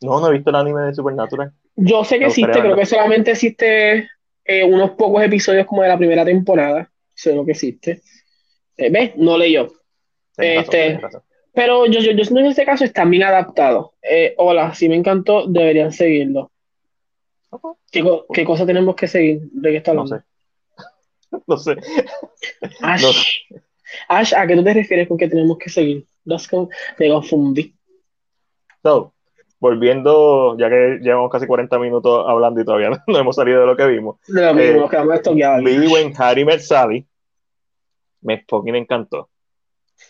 No, 0.00 0.20
no 0.20 0.28
he 0.28 0.32
visto 0.32 0.50
el 0.50 0.56
anime 0.56 0.82
de 0.82 0.94
Supernatural. 0.94 1.52
Yo 1.76 2.04
sé 2.04 2.18
que 2.18 2.26
existe, 2.26 2.52
creo 2.60 2.76
que 2.76 2.86
solamente 2.86 3.30
existe 3.30 4.08
eh, 4.44 4.64
unos 4.64 4.90
pocos 4.90 5.22
episodios 5.22 5.66
como 5.66 5.82
de 5.82 5.88
la 5.88 5.96
primera 5.98 6.24
temporada. 6.24 6.90
Sé 7.14 7.34
lo 7.34 7.44
que 7.44 7.52
existe. 7.52 8.02
Eh, 8.76 8.90
¿Ves? 8.90 9.12
No 9.16 9.38
leyó. 9.38 9.68
Este, 10.36 10.98
razón. 10.98 11.22
Pero 11.54 11.86
yo, 11.86 12.00
yo, 12.00 12.12
yo 12.12 12.24
siento 12.24 12.34
que 12.36 12.40
en 12.40 12.46
este 12.46 12.64
caso 12.64 12.84
están 12.84 13.10
bien 13.10 13.24
adaptados. 13.24 13.90
Eh, 14.02 14.34
hola, 14.38 14.74
si 14.74 14.88
me 14.88 14.96
encantó, 14.96 15.46
deberían 15.46 15.92
seguirlo. 15.92 16.50
¿Qué, 17.90 18.02
qué 18.32 18.44
cosa 18.44 18.64
tenemos 18.64 18.96
que 18.96 19.06
seguir? 19.06 19.40
¿De 19.52 19.70
qué 19.70 19.76
está 19.78 19.92
No 19.92 20.02
hablando? 20.02 20.24
sé. 20.24 20.32
No 21.46 21.56
sé. 21.56 21.76
Ash, 22.82 23.02
No. 23.02 23.58
Ash, 24.08 24.34
¿a 24.34 24.46
qué 24.46 24.54
tú 24.56 24.64
te 24.64 24.74
refieres 24.74 25.08
con 25.08 25.16
que 25.18 25.28
tenemos 25.28 25.58
que 25.58 25.68
seguir? 25.70 26.04
Los 26.24 26.46
con- 26.48 26.68
me 26.98 27.08
confundí. 27.10 27.74
So, 28.82 29.12
volviendo, 29.58 30.56
ya 30.58 30.68
que 30.70 30.98
llevamos 31.02 31.30
casi 31.30 31.46
40 31.46 31.78
minutos 31.78 32.24
hablando 32.28 32.60
y 32.60 32.64
todavía 32.64 32.90
no 33.06 33.18
hemos 33.18 33.36
salido 33.36 33.60
de 33.60 33.66
lo 33.66 33.76
que 33.76 33.86
vimos. 33.86 34.16
De 34.28 34.40
lo 34.42 34.54
mismo, 34.54 34.72
Eh, 34.72 34.80
nos 34.80 34.90
quedamos 34.90 35.14
estoqueados. 35.14 35.64
Vi 35.64 35.94
en 35.96 36.12
Harry 36.16 36.44
Met 36.44 36.60
Sally. 36.60 37.06
Me 38.22 38.44
fucking 38.48 38.74
encantó. 38.76 39.28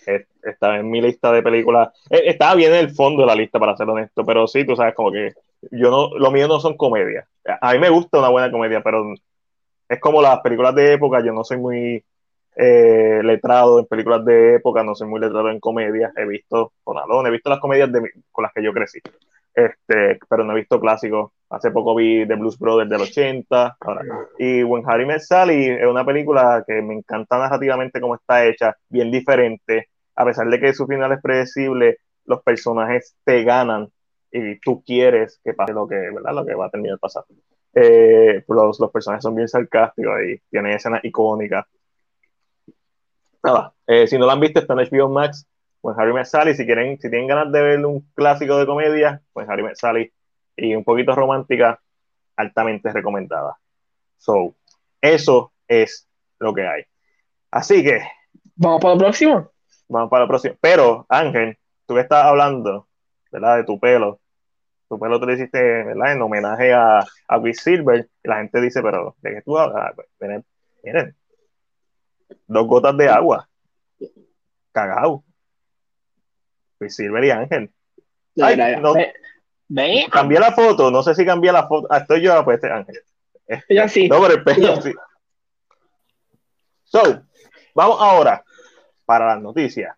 Es- 0.06 0.26
Estaba 0.42 0.78
en 0.78 0.90
mi 0.90 1.00
lista 1.00 1.32
de 1.32 1.42
películas. 1.42 1.88
eh, 2.10 2.22
Estaba 2.26 2.54
bien 2.54 2.72
en 2.72 2.78
el 2.80 2.90
fondo 2.90 3.22
de 3.22 3.26
la 3.28 3.34
lista, 3.34 3.58
para 3.58 3.76
ser 3.76 3.88
honesto, 3.88 4.24
pero 4.24 4.46
sí, 4.46 4.64
tú 4.66 4.76
sabes, 4.76 4.94
como 4.94 5.10
que 5.12 5.32
yo 5.70 5.90
no, 5.90 6.10
lo 6.18 6.30
mío 6.30 6.48
no 6.48 6.60
son 6.60 6.76
comedias. 6.76 7.26
A 7.60 7.72
mí 7.72 7.78
me 7.78 7.90
gusta 7.90 8.18
una 8.18 8.28
buena 8.28 8.50
comedia, 8.50 8.82
pero 8.82 9.04
es 9.88 10.00
como 10.00 10.22
las 10.22 10.40
películas 10.40 10.74
de 10.74 10.94
época. 10.94 11.22
Yo 11.24 11.32
no 11.32 11.44
soy 11.44 11.58
muy 11.58 12.04
eh, 12.56 13.20
letrado 13.22 13.78
en 13.78 13.86
películas 13.86 14.24
de 14.24 14.56
época, 14.56 14.82
no 14.82 14.94
soy 14.94 15.08
muy 15.08 15.20
letrado 15.20 15.50
en 15.50 15.60
comedias. 15.60 16.12
He 16.16 16.26
visto 16.26 16.72
con 16.84 16.98
Alone, 16.98 17.28
he 17.28 17.32
visto 17.32 17.50
las 17.50 17.60
comedias 17.60 17.90
de 17.92 18.00
con 18.30 18.42
las 18.42 18.52
que 18.52 18.62
yo 18.62 18.72
crecí. 18.72 19.00
Este, 19.54 20.18
pero 20.28 20.44
no 20.44 20.52
he 20.52 20.56
visto 20.60 20.80
clásicos. 20.80 21.32
Hace 21.50 21.70
poco 21.70 21.94
vi 21.94 22.26
The 22.26 22.36
Blues 22.36 22.58
Brothers 22.58 22.88
del 22.88 23.02
80. 23.02 23.76
ahora. 23.80 24.02
Y 24.38 24.62
When 24.62 24.82
Harry 24.86 25.04
Met 25.04 25.20
Sally 25.20 25.66
es 25.68 25.86
una 25.86 26.04
película 26.04 26.64
que 26.66 26.80
me 26.80 26.94
encanta 26.94 27.36
narrativamente 27.38 28.00
cómo 28.00 28.14
está 28.14 28.46
hecha, 28.46 28.74
bien 28.88 29.10
diferente. 29.10 29.88
A 30.14 30.24
pesar 30.24 30.48
de 30.48 30.60
que 30.60 30.74
su 30.74 30.86
final 30.86 31.12
es 31.12 31.22
predecible, 31.22 31.98
los 32.24 32.42
personajes 32.42 33.16
te 33.24 33.42
ganan 33.44 33.88
y 34.30 34.58
tú 34.60 34.82
quieres 34.84 35.40
que 35.44 35.54
pase 35.54 35.72
lo 35.72 35.86
que, 35.86 35.96
¿verdad? 35.96 36.34
Lo 36.34 36.46
que 36.46 36.54
va 36.54 36.66
a 36.66 36.70
terminar 36.70 36.98
pasando. 36.98 37.28
Eh, 37.74 38.44
los, 38.48 38.80
los 38.80 38.90
personajes 38.90 39.22
son 39.22 39.34
bien 39.34 39.48
sarcásticos 39.48 40.14
y 40.22 40.38
tienen 40.50 40.72
escenas 40.72 41.04
icónicas. 41.04 41.66
Nada, 43.42 43.74
eh, 43.86 44.06
si 44.06 44.18
no 44.18 44.26
la 44.26 44.34
han 44.34 44.40
visto, 44.40 44.60
está 44.60 44.74
en 44.74 44.80
HBO 44.80 45.08
Max. 45.08 45.46
When 45.80 45.98
Harry 45.98 46.12
Met 46.12 46.26
Sally, 46.26 46.54
si 46.54 46.64
quieren, 46.64 46.98
si 47.00 47.10
tienen 47.10 47.26
ganas 47.26 47.52
de 47.52 47.60
ver 47.60 47.84
un 47.84 48.00
clásico 48.14 48.56
de 48.56 48.66
comedia, 48.66 49.20
pues 49.32 49.48
Harry 49.48 49.64
Met 49.64 49.74
Sally 49.74 50.12
y 50.56 50.76
un 50.76 50.84
poquito 50.84 51.14
romántica, 51.14 51.80
altamente 52.36 52.92
recomendada. 52.92 53.58
So, 54.16 54.54
eso 55.00 55.52
es 55.66 56.08
lo 56.38 56.54
que 56.54 56.66
hay. 56.66 56.84
Así 57.50 57.82
que 57.82 58.00
Vamos 58.56 58.80
para 58.80 58.94
lo 58.94 59.00
próximo. 59.00 59.51
Vamos 59.92 60.10
para 60.10 60.24
la 60.24 60.28
próxima. 60.28 60.54
Pero, 60.60 61.06
Ángel, 61.08 61.58
tú 61.86 61.94
que 61.94 62.00
estás 62.00 62.24
hablando, 62.24 62.88
¿verdad? 63.30 63.58
De 63.58 63.64
tu 63.64 63.78
pelo. 63.78 64.20
Tu 64.88 64.98
pelo 64.98 65.20
te 65.20 65.26
lo 65.26 65.32
hiciste, 65.32 65.60
¿verdad? 65.84 66.12
En 66.12 66.22
homenaje 66.22 66.72
a, 66.72 66.98
a 67.00 67.40
Silver. 67.52 68.08
Y 68.22 68.28
la 68.28 68.38
gente 68.38 68.60
dice, 68.60 68.82
pero, 68.82 69.16
¿de 69.20 69.34
qué 69.34 69.42
tú 69.42 69.58
hablas? 69.58 69.84
Ah, 69.88 69.92
pues, 69.94 70.08
miren, 70.20 70.44
miren. 70.82 71.16
Dos 72.46 72.66
gotas 72.66 72.96
de 72.96 73.08
agua. 73.08 73.48
Cagao. 74.72 75.24
Silver 76.88 77.24
y 77.24 77.30
Ángel. 77.30 77.70
Ay, 78.40 78.76
no. 78.80 78.94
Ve- 78.94 79.12
Ve, 79.68 80.06
Cambié 80.10 80.38
la 80.38 80.52
foto, 80.52 80.90
no 80.90 81.02
sé 81.02 81.14
si 81.14 81.24
cambié 81.24 81.50
la 81.50 81.66
foto. 81.66 81.86
Ah, 81.90 81.98
estoy 81.98 82.20
yo, 82.20 82.44
pues 82.44 82.56
este 82.56 82.70
Ángel. 82.70 83.00
ella 83.68 83.88
sí. 83.88 84.08
No, 84.08 84.20
pero 84.20 84.34
el 84.34 84.44
pelo 84.44 84.82
sí. 84.82 84.92
So, 86.84 87.22
vamos 87.74 87.96
ahora 88.00 88.44
para 89.12 89.26
las 89.26 89.42
noticias. 89.42 89.94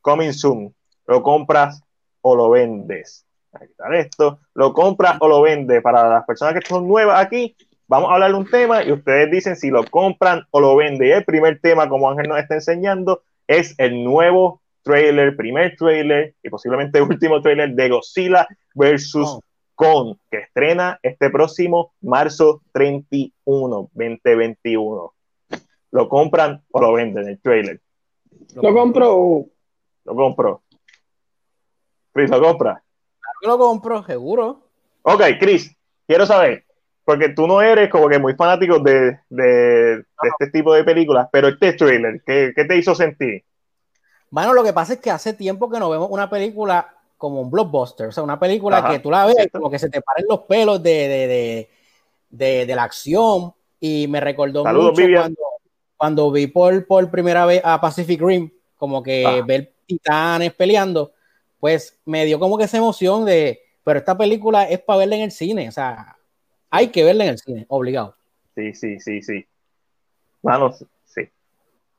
Coming 0.00 0.32
soon. 0.32 0.72
¿Lo 1.08 1.20
compras 1.20 1.82
o 2.20 2.36
lo 2.36 2.50
vendes? 2.50 3.26
Voy 3.50 3.64
a 3.64 3.66
quitar 3.66 3.94
esto. 3.96 4.38
¿Lo 4.54 4.72
compras 4.72 5.16
o 5.18 5.26
lo 5.26 5.42
vendes? 5.42 5.82
Para 5.82 6.08
las 6.08 6.24
personas 6.24 6.54
que 6.54 6.64
son 6.64 6.86
nuevas 6.86 7.20
aquí, 7.20 7.56
vamos 7.88 8.08
a 8.08 8.14
hablar 8.14 8.30
de 8.30 8.36
un 8.36 8.48
tema 8.48 8.84
y 8.84 8.92
ustedes 8.92 9.32
dicen 9.32 9.56
si 9.56 9.68
lo 9.68 9.84
compran 9.86 10.44
o 10.52 10.60
lo 10.60 10.76
venden. 10.76 11.08
Y 11.08 11.10
el 11.10 11.24
primer 11.24 11.58
tema, 11.60 11.88
como 11.88 12.08
Ángel 12.08 12.28
nos 12.28 12.38
está 12.38 12.54
enseñando, 12.54 13.24
es 13.48 13.74
el 13.78 14.04
nuevo 14.04 14.62
trailer, 14.84 15.36
primer 15.36 15.74
trailer 15.76 16.36
y 16.40 16.48
posiblemente 16.48 17.02
último 17.02 17.42
trailer 17.42 17.74
de 17.74 17.88
Godzilla 17.88 18.46
versus 18.76 19.28
Oh. 19.28 19.40
Kong, 19.74 20.18
que 20.30 20.38
estrena 20.38 21.00
este 21.02 21.30
próximo 21.30 21.94
marzo 22.00 22.62
31, 22.72 23.90
2021. 23.92 25.14
¿Lo 25.90 26.08
compran 26.08 26.62
o 26.70 26.80
lo 26.80 26.92
venden 26.92 27.28
el 27.28 27.40
trailer? 27.40 27.80
Lo 28.54 28.74
compro. 28.74 29.46
Lo 30.04 30.14
compro. 30.14 30.62
Chris, 32.12 32.30
¿lo 32.30 32.40
compra? 32.40 32.82
que 33.40 33.46
lo 33.46 33.58
compro, 33.58 34.02
seguro. 34.04 34.60
Ok, 35.02 35.22
Chris, 35.38 35.74
quiero 36.06 36.26
saber, 36.26 36.64
porque 37.04 37.28
tú 37.28 37.46
no 37.46 37.60
eres 37.60 37.90
como 37.90 38.08
que 38.08 38.18
muy 38.18 38.34
fanático 38.34 38.78
de, 38.78 39.20
de, 39.28 39.96
de 39.96 40.04
este 40.22 40.50
tipo 40.50 40.72
de 40.72 40.84
películas, 40.84 41.28
pero 41.30 41.48
este 41.48 41.74
trailer, 41.74 42.22
¿qué, 42.24 42.52
¿qué, 42.54 42.64
te 42.64 42.76
hizo 42.76 42.94
sentir? 42.94 43.44
Bueno, 44.30 44.54
lo 44.54 44.64
que 44.64 44.72
pasa 44.72 44.94
es 44.94 45.00
que 45.00 45.10
hace 45.10 45.32
tiempo 45.34 45.70
que 45.70 45.78
no 45.78 45.90
vemos 45.90 46.08
una 46.10 46.28
película 46.28 46.94
como 47.16 47.40
un 47.40 47.50
blockbuster, 47.50 48.08
o 48.08 48.12
sea, 48.12 48.22
una 48.22 48.38
película 48.38 48.78
Ajá, 48.78 48.90
que 48.90 48.98
tú 48.98 49.10
la 49.10 49.26
ves 49.26 49.36
¿cierto? 49.36 49.58
como 49.58 49.70
que 49.70 49.78
se 49.78 49.88
te 49.88 50.00
paren 50.02 50.26
los 50.28 50.40
pelos 50.40 50.82
de, 50.82 50.90
de, 50.90 51.26
de, 51.26 51.70
de, 52.30 52.66
de 52.66 52.74
la 52.74 52.82
acción 52.82 53.54
y 53.80 54.06
me 54.08 54.20
recordó 54.20 54.64
Saludos, 54.64 54.98
mucho 54.98 55.12
cuando, 55.14 55.40
cuando, 55.96 56.30
vi 56.30 56.46
por, 56.46 56.86
por 56.86 57.10
primera 57.10 57.46
vez 57.46 57.62
a 57.64 57.80
Pacific 57.80 58.20
Rim, 58.20 58.50
como 58.76 59.02
que 59.02 59.24
ah. 59.26 59.42
ver 59.46 59.72
titanes 59.86 60.52
peleando, 60.54 61.12
pues 61.60 61.98
me 62.04 62.24
dio 62.24 62.38
como 62.38 62.58
que 62.58 62.64
esa 62.64 62.76
emoción 62.76 63.24
de, 63.24 63.60
pero 63.84 63.98
esta 63.98 64.16
película 64.16 64.64
es 64.64 64.80
para 64.80 65.00
verla 65.00 65.16
en 65.16 65.22
el 65.22 65.30
cine, 65.30 65.68
o 65.68 65.72
sea, 65.72 66.16
hay 66.70 66.88
que 66.88 67.04
verla 67.04 67.24
en 67.24 67.30
el 67.30 67.38
cine, 67.38 67.66
obligado. 67.68 68.16
Sí, 68.54 68.74
sí, 68.74 69.00
sí, 69.00 69.22
sí. 69.22 69.46
Bueno, 70.42 70.72
sí. 71.04 71.28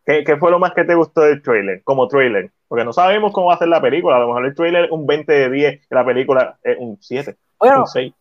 ¿Qué, 0.06 0.24
¿Qué, 0.24 0.38
fue 0.38 0.52
lo 0.52 0.60
más 0.60 0.74
que 0.74 0.86
te 0.86 0.96
gustó 0.96 1.22
del 1.22 1.42
trailer? 1.42 1.84
Como 1.84 2.08
trailer. 2.08 2.52
Porque 2.68 2.86
no 2.86 2.94
sabemos 2.94 3.34
cómo 3.34 3.48
va 3.48 3.56
a 3.56 3.58
ser 3.58 3.68
la 3.68 3.82
película. 3.82 4.16
A 4.16 4.20
lo 4.20 4.28
mejor 4.28 4.46
el 4.46 4.56
trailer 4.56 4.86
es 4.86 4.92
un 4.92 5.06
20 5.06 5.32
de 5.32 5.50
10 5.50 5.82
y 5.90 5.96
la 5.96 6.06
película 6.06 6.58
es 6.64 6.78
un 6.80 6.98
7. 7.00 7.36
Bueno, 7.60 7.82
un 7.82 7.88
6. 7.88 8.14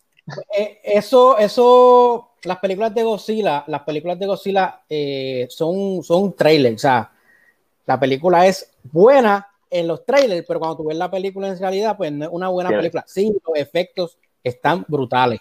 Eh, 0.57 0.81
eso, 0.83 1.39
eso, 1.39 2.31
las 2.45 2.59
películas 2.59 2.95
de 2.95 3.03
Godzilla, 3.03 3.64
las 3.66 3.83
películas 3.83 4.18
de 4.18 4.27
Godzilla 4.27 4.83
eh, 4.89 5.47
son, 5.51 6.03
son 6.03 6.35
trailers. 6.35 6.77
O 6.77 6.79
sea, 6.79 7.12
la 7.87 8.01
película 8.01 8.47
es 8.47 8.72
buena 8.83 9.47
en 9.70 9.87
los 9.87 10.05
trailers, 10.05 10.45
pero 10.47 10.59
cuando 10.59 10.79
tú 10.79 10.85
ves 10.85 10.97
la 10.97 11.11
película 11.11 11.49
en 11.49 11.59
realidad, 11.59 11.97
pues 11.97 12.12
no 12.12 12.24
es 12.24 12.31
una 12.33 12.49
buena 12.49 12.70
película. 12.70 13.05
Sí, 13.07 13.33
los 13.47 13.57
efectos 13.57 14.18
están 14.43 14.85
brutales. 14.89 15.41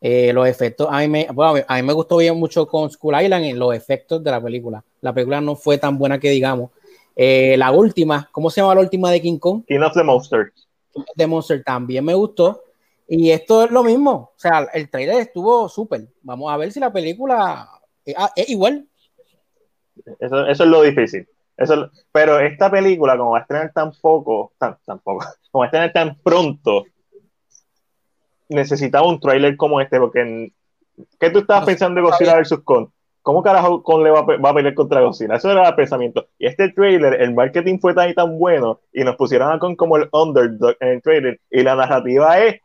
Eh, 0.00 0.32
los 0.32 0.48
efectos, 0.48 0.88
a 0.90 0.98
mí, 0.98 1.08
me, 1.08 1.28
bueno, 1.32 1.64
a 1.68 1.76
mí 1.76 1.82
me 1.82 1.92
gustó 1.92 2.16
bien 2.16 2.36
mucho 2.36 2.66
con 2.66 2.90
School 2.90 3.22
Island 3.22 3.44
en 3.44 3.58
los 3.58 3.72
efectos 3.72 4.22
de 4.22 4.32
la 4.32 4.42
película. 4.42 4.82
La 5.00 5.12
película 5.14 5.40
no 5.40 5.54
fue 5.54 5.78
tan 5.78 5.96
buena 5.96 6.18
que 6.18 6.30
digamos. 6.30 6.70
Eh, 7.14 7.54
la 7.56 7.70
última, 7.70 8.28
¿cómo 8.32 8.50
se 8.50 8.60
llama 8.60 8.74
la 8.74 8.80
última 8.80 9.12
de 9.12 9.20
King 9.20 9.38
Kong? 9.38 9.62
King 9.66 9.80
of 9.80 9.92
the 9.94 10.02
Monster. 10.02 10.52
The 11.14 11.26
Monster 11.26 11.62
también 11.62 12.04
me 12.04 12.14
gustó. 12.14 12.64
Y 13.14 13.30
esto 13.30 13.64
es 13.64 13.70
lo 13.70 13.84
mismo. 13.84 14.32
O 14.34 14.38
sea, 14.38 14.66
el 14.72 14.88
trailer 14.88 15.16
estuvo 15.16 15.68
súper. 15.68 16.08
Vamos 16.22 16.50
a 16.50 16.56
ver 16.56 16.72
si 16.72 16.80
la 16.80 16.90
película 16.90 17.68
es, 18.06 18.14
ah, 18.16 18.32
es 18.34 18.48
igual. 18.48 18.86
Eso, 20.18 20.46
eso, 20.46 20.64
es 20.64 20.70
lo 20.70 20.80
difícil. 20.80 21.28
Eso, 21.58 21.90
pero 22.10 22.40
esta 22.40 22.70
película, 22.70 23.18
como 23.18 23.32
va 23.32 23.40
a 23.40 23.40
estrenar 23.42 23.70
tan 23.74 23.92
poco, 24.00 24.54
tan, 24.56 24.78
tan 24.86 24.98
poco, 25.00 25.26
como 25.52 25.60
va 25.60 25.66
a 25.66 25.68
estrenar 25.68 25.92
tan 25.92 26.16
pronto, 26.22 26.86
necesitaba 28.48 29.06
un 29.06 29.20
trailer 29.20 29.58
como 29.58 29.82
este, 29.82 29.98
porque 29.98 30.50
¿qué 31.20 31.28
tú 31.28 31.40
estabas 31.40 31.64
no, 31.64 31.66
pensando 31.66 32.00
de 32.00 32.06
Godzilla 32.06 32.40
vs. 32.40 32.60
Kong? 32.64 32.88
¿Cómo 33.20 33.42
carajo 33.42 33.82
Kong 33.82 34.04
le 34.04 34.10
va 34.10 34.20
a, 34.20 34.36
va 34.38 34.48
a, 34.48 34.54
pelear 34.54 34.72
contra 34.72 35.02
Godzilla? 35.02 35.34
Eso 35.34 35.52
era 35.52 35.68
el 35.68 35.74
pensamiento. 35.74 36.28
Y 36.38 36.46
este 36.46 36.70
trailer, 36.70 37.20
el 37.20 37.34
marketing 37.34 37.78
fue 37.78 37.92
tan 37.92 38.08
y 38.08 38.14
tan 38.14 38.38
bueno, 38.38 38.80
y 38.90 39.04
nos 39.04 39.16
pusieron 39.16 39.52
a 39.52 39.58
Kong 39.58 39.76
como 39.76 39.98
el 39.98 40.08
underdog 40.12 40.76
en 40.80 40.88
el 40.88 41.02
trailer, 41.02 41.38
y 41.50 41.62
la 41.62 41.76
narrativa 41.76 42.38
es 42.38 42.62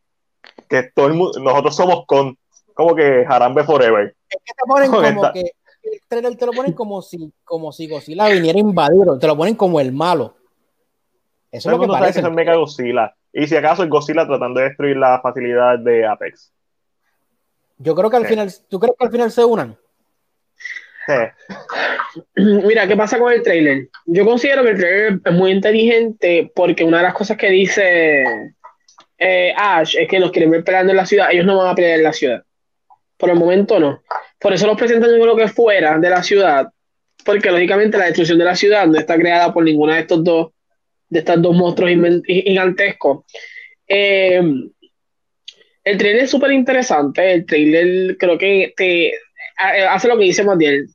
que 0.67 0.91
todo 0.93 1.07
el 1.07 1.13
mundo, 1.13 1.39
nosotros 1.39 1.75
somos 1.75 2.05
Kong, 2.05 2.35
como 2.73 2.95
que 2.95 3.25
Harambe 3.27 3.63
Forever. 3.63 4.15
Es 4.29 4.37
que 4.43 4.53
te 4.53 4.63
ponen 4.67 4.91
como, 4.91 5.03
como 5.03 5.33
que 5.33 5.51
el 5.91 6.01
trailer 6.07 6.35
te 6.35 6.45
lo 6.45 6.51
ponen 6.51 6.73
como 6.73 7.01
si, 7.01 7.31
como 7.43 7.71
si 7.71 7.87
Godzilla 7.87 8.27
viniera 8.27 8.57
a 8.57 8.61
invadir, 8.61 9.05
te 9.19 9.27
lo 9.27 9.37
ponen 9.37 9.55
como 9.55 9.79
el 9.79 9.91
malo. 9.91 10.35
Eso 11.51 11.69
es 11.69 11.77
lo 11.77 11.81
que 11.81 11.87
parece. 11.87 12.21
Que 12.21 12.27
es 12.27 12.33
Mega 12.33 12.55
Godzilla. 12.55 13.15
Y 13.31 13.47
si 13.47 13.55
acaso 13.55 13.83
es 13.83 13.89
Godzilla 13.89 14.27
tratando 14.27 14.59
de 14.59 14.67
destruir 14.67 14.97
la 14.97 15.21
facilidad 15.21 15.79
de 15.79 16.05
Apex. 16.05 16.51
Yo 17.77 17.95
creo 17.95 18.09
que 18.09 18.17
al 18.17 18.23
sí. 18.23 18.29
final, 18.29 18.51
¿tú 18.69 18.79
crees 18.79 18.95
que 18.97 19.05
al 19.05 19.11
final 19.11 19.31
se 19.31 19.45
unan? 19.45 19.77
Sí. 21.05 22.23
Mira, 22.35 22.87
¿qué 22.87 22.97
pasa 22.97 23.19
con 23.19 23.31
el 23.31 23.43
trailer? 23.43 23.89
Yo 24.05 24.25
considero 24.25 24.63
que 24.63 24.71
el 24.71 24.77
trailer 24.77 25.19
es 25.23 25.33
muy 25.33 25.51
inteligente 25.51 26.51
porque 26.53 26.83
una 26.83 26.97
de 26.97 27.03
las 27.03 27.13
cosas 27.13 27.37
que 27.37 27.49
dice 27.49 28.23
eh, 29.17 29.53
Ash 29.55 29.95
es 29.97 30.07
que 30.07 30.19
los 30.19 30.31
quieren 30.31 30.51
ver 30.51 30.63
peleando 30.63 30.91
en 30.91 30.97
la 30.97 31.05
ciudad. 31.05 31.29
Ellos 31.31 31.45
no 31.45 31.57
van 31.57 31.69
a 31.69 31.75
pelear 31.75 31.97
en 31.97 32.03
la 32.03 32.13
ciudad. 32.13 32.43
Por 33.17 33.29
el 33.29 33.35
momento 33.35 33.79
no. 33.79 34.03
Por 34.39 34.53
eso 34.53 34.67
los 34.67 34.77
presentan 34.77 35.09
yo 35.11 35.21
creo 35.21 35.35
que 35.35 35.47
fuera 35.47 35.97
de 35.97 36.09
la 36.09 36.23
ciudad. 36.23 36.67
Porque 37.25 37.51
lógicamente 37.51 37.97
la 37.97 38.05
destrucción 38.05 38.37
de 38.37 38.45
la 38.45 38.55
ciudad 38.55 38.87
no 38.87 38.97
está 38.97 39.17
creada 39.17 39.53
por 39.53 39.63
ninguna 39.63 39.95
de 39.95 40.01
estos 40.01 40.23
dos 40.23 40.51
de 41.09 41.19
estos 41.19 41.41
dos 41.41 41.55
monstruos 41.55 41.91
gigantescos. 42.25 43.25
Eh, 43.87 44.41
el 45.83 45.97
trailer 45.97 46.23
es 46.23 46.31
súper 46.31 46.51
interesante. 46.51 47.31
El 47.31 47.45
trailer 47.45 48.17
creo 48.17 48.37
que 48.37 48.73
te 48.75 49.13
hace 49.57 50.07
lo 50.09 50.17
que 50.17 50.25
dice 50.25 50.43
Matiel. 50.43 50.87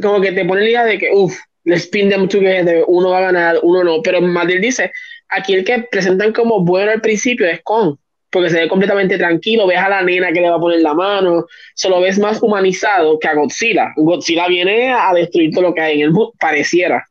Como 0.00 0.20
que 0.20 0.32
te 0.32 0.44
pone 0.44 0.62
la 0.62 0.68
idea 0.68 0.84
de 0.84 0.98
que, 0.98 1.10
uff, 1.12 1.38
let's 1.64 1.84
spin 1.84 2.10
them 2.10 2.28
together. 2.28 2.84
Uno 2.86 3.10
va 3.10 3.18
a 3.18 3.32
ganar, 3.32 3.60
uno 3.62 3.82
no. 3.82 4.02
Pero 4.02 4.20
Matiel 4.20 4.60
dice: 4.60 4.92
aquí 5.30 5.54
el 5.54 5.64
que 5.64 5.86
presentan 5.90 6.32
como 6.32 6.64
bueno 6.64 6.90
al 6.90 7.00
principio 7.00 7.46
es 7.46 7.60
Kong. 7.62 7.96
Porque 8.32 8.50
se 8.50 8.60
ve 8.60 8.68
completamente 8.68 9.18
tranquilo. 9.18 9.66
Ves 9.66 9.78
a 9.78 9.88
la 9.88 10.02
nena 10.02 10.32
que 10.32 10.40
le 10.40 10.50
va 10.50 10.56
a 10.56 10.60
poner 10.60 10.80
la 10.80 10.94
mano. 10.94 11.46
Se 11.74 11.88
lo 11.88 12.00
ves 12.00 12.18
más 12.18 12.40
humanizado 12.40 13.18
que 13.18 13.26
a 13.26 13.34
Godzilla. 13.34 13.92
Godzilla 13.96 14.46
viene 14.46 14.92
a 14.92 15.12
destruir 15.12 15.50
todo 15.52 15.62
lo 15.62 15.74
que 15.74 15.80
hay 15.80 15.94
en 15.96 16.02
el 16.02 16.10
mundo. 16.12 16.32
Pareciera 16.38 17.04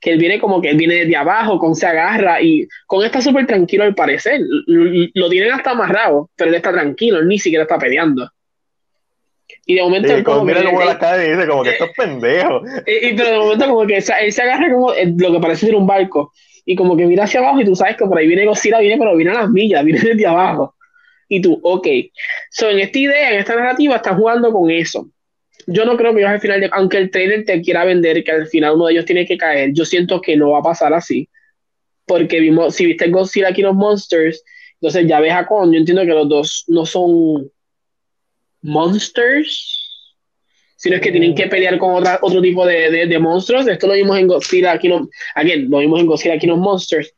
que 0.00 0.12
él 0.12 0.18
viene 0.18 0.38
como 0.38 0.60
que 0.60 0.70
él 0.70 0.76
viene 0.76 0.94
desde 0.94 1.16
abajo, 1.16 1.58
con 1.58 1.74
se 1.74 1.86
agarra 1.86 2.40
y 2.40 2.68
con 2.86 3.04
está 3.04 3.20
súper 3.20 3.46
tranquilo 3.46 3.84
al 3.84 3.94
parecer. 3.94 4.40
Lo, 4.66 5.08
lo, 5.14 5.28
tienen 5.28 5.52
hasta 5.52 5.70
amarrado, 5.70 6.30
pero 6.36 6.50
él 6.50 6.56
está 6.56 6.70
tranquilo, 6.72 7.18
él 7.18 7.28
ni 7.28 7.38
siquiera 7.38 7.64
está 7.64 7.78
peleando. 7.78 8.30
Y 9.64 9.74
de 9.74 9.82
momento 9.82 10.24
como 10.24 10.44
mira 10.44 10.62
como 10.64 10.84
la 10.84 10.98
cara 10.98 11.24
y 11.24 11.30
dice 11.32 11.46
como 11.48 11.64
que 11.64 11.70
esto 11.70 11.86
es 11.86 11.92
pendejo. 11.96 12.62
Y, 12.86 13.08
y, 13.08 13.16
pero 13.16 13.30
de 13.30 13.38
momento 13.38 13.66
como 13.66 13.86
que 13.86 13.96
él 13.96 14.32
se 14.32 14.42
agarra 14.42 14.72
como 14.72 14.92
lo 14.92 15.32
que 15.32 15.40
parece 15.40 15.66
ser 15.66 15.74
un 15.74 15.86
barco 15.86 16.32
y 16.66 16.76
como 16.76 16.96
que 16.96 17.06
mira 17.06 17.24
hacia 17.24 17.40
abajo 17.40 17.60
y 17.60 17.64
tú 17.64 17.74
sabes 17.74 17.96
que 17.96 18.04
por 18.04 18.18
ahí 18.18 18.26
viene 18.26 18.44
Godzilla, 18.44 18.80
viene 18.80 18.98
pero 18.98 19.16
viene 19.16 19.30
a 19.30 19.42
las 19.42 19.50
millas, 19.50 19.82
viene 19.86 20.00
desde 20.00 20.26
abajo. 20.26 20.74
Y 21.28 21.40
tú, 21.40 21.58
ok. 21.62 21.86
So, 22.50 22.68
en 22.68 22.80
esta 22.80 22.98
idea, 22.98 23.32
en 23.32 23.38
esta 23.38 23.56
narrativa, 23.56 23.96
estás 23.96 24.16
jugando 24.16 24.52
con 24.52 24.70
eso 24.70 25.08
yo 25.66 25.84
no 25.84 25.96
creo 25.96 26.12
que 26.12 26.20
ellos 26.20 26.30
al 26.30 26.40
final, 26.40 26.60
de, 26.60 26.70
aunque 26.72 26.98
el 26.98 27.10
trailer 27.10 27.44
te 27.44 27.60
quiera 27.60 27.84
vender 27.84 28.22
que 28.22 28.30
al 28.30 28.46
final 28.46 28.74
uno 28.74 28.86
de 28.86 28.92
ellos 28.92 29.04
tiene 29.04 29.26
que 29.26 29.36
caer, 29.36 29.72
yo 29.72 29.84
siento 29.84 30.20
que 30.20 30.36
no 30.36 30.50
va 30.50 30.60
a 30.60 30.62
pasar 30.62 30.94
así. 30.94 31.28
Porque 32.06 32.38
vimos, 32.38 32.74
si 32.74 32.86
viste 32.86 33.08
Godzilla 33.08 33.52
King 33.52 33.64
of 33.64 33.76
Monsters, 33.76 34.44
entonces 34.74 35.08
ya 35.08 35.20
ves 35.20 35.32
a 35.32 35.46
Kong, 35.46 35.72
yo 35.72 35.78
entiendo 35.78 36.02
que 36.02 36.08
los 36.08 36.28
dos 36.28 36.64
no 36.68 36.86
son 36.86 37.50
monsters, 38.62 39.85
sino 40.76 40.96
es 40.96 41.02
que 41.02 41.10
tienen 41.10 41.34
que 41.34 41.46
pelear 41.48 41.78
con 41.78 41.94
otra, 41.94 42.18
otro 42.22 42.40
tipo 42.40 42.66
de, 42.66 42.90
de, 42.90 43.06
de, 43.06 43.18
monstruos. 43.18 43.66
Esto 43.66 43.86
lo 43.86 43.94
vimos 43.94 44.18
en 44.18 44.28
Godzilla 44.28 44.78
King 44.78 44.90
of, 44.90 45.08
again, 45.34 45.70
lo 45.70 45.78
vimos 45.78 46.00
en 46.00 46.06
Godzilla 46.06 46.38
King 46.38 46.50
of 46.50 46.58
Monsters. 46.58 47.12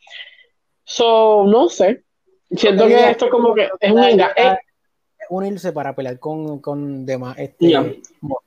So, 0.84 1.44
no 1.46 1.68
sé. 1.68 2.02
Siento 2.50 2.86
que 2.86 3.10
esto 3.10 3.28
como 3.28 3.54
que 3.54 3.68
es 3.80 3.90
un 3.92 4.02
engaño 4.02 4.58
unirse 5.28 5.72
para 5.72 5.94
pelear 5.94 6.18
con, 6.18 6.60
con 6.60 7.04
demás. 7.06 7.38
Este, 7.38 7.68
yeah. 7.68 7.92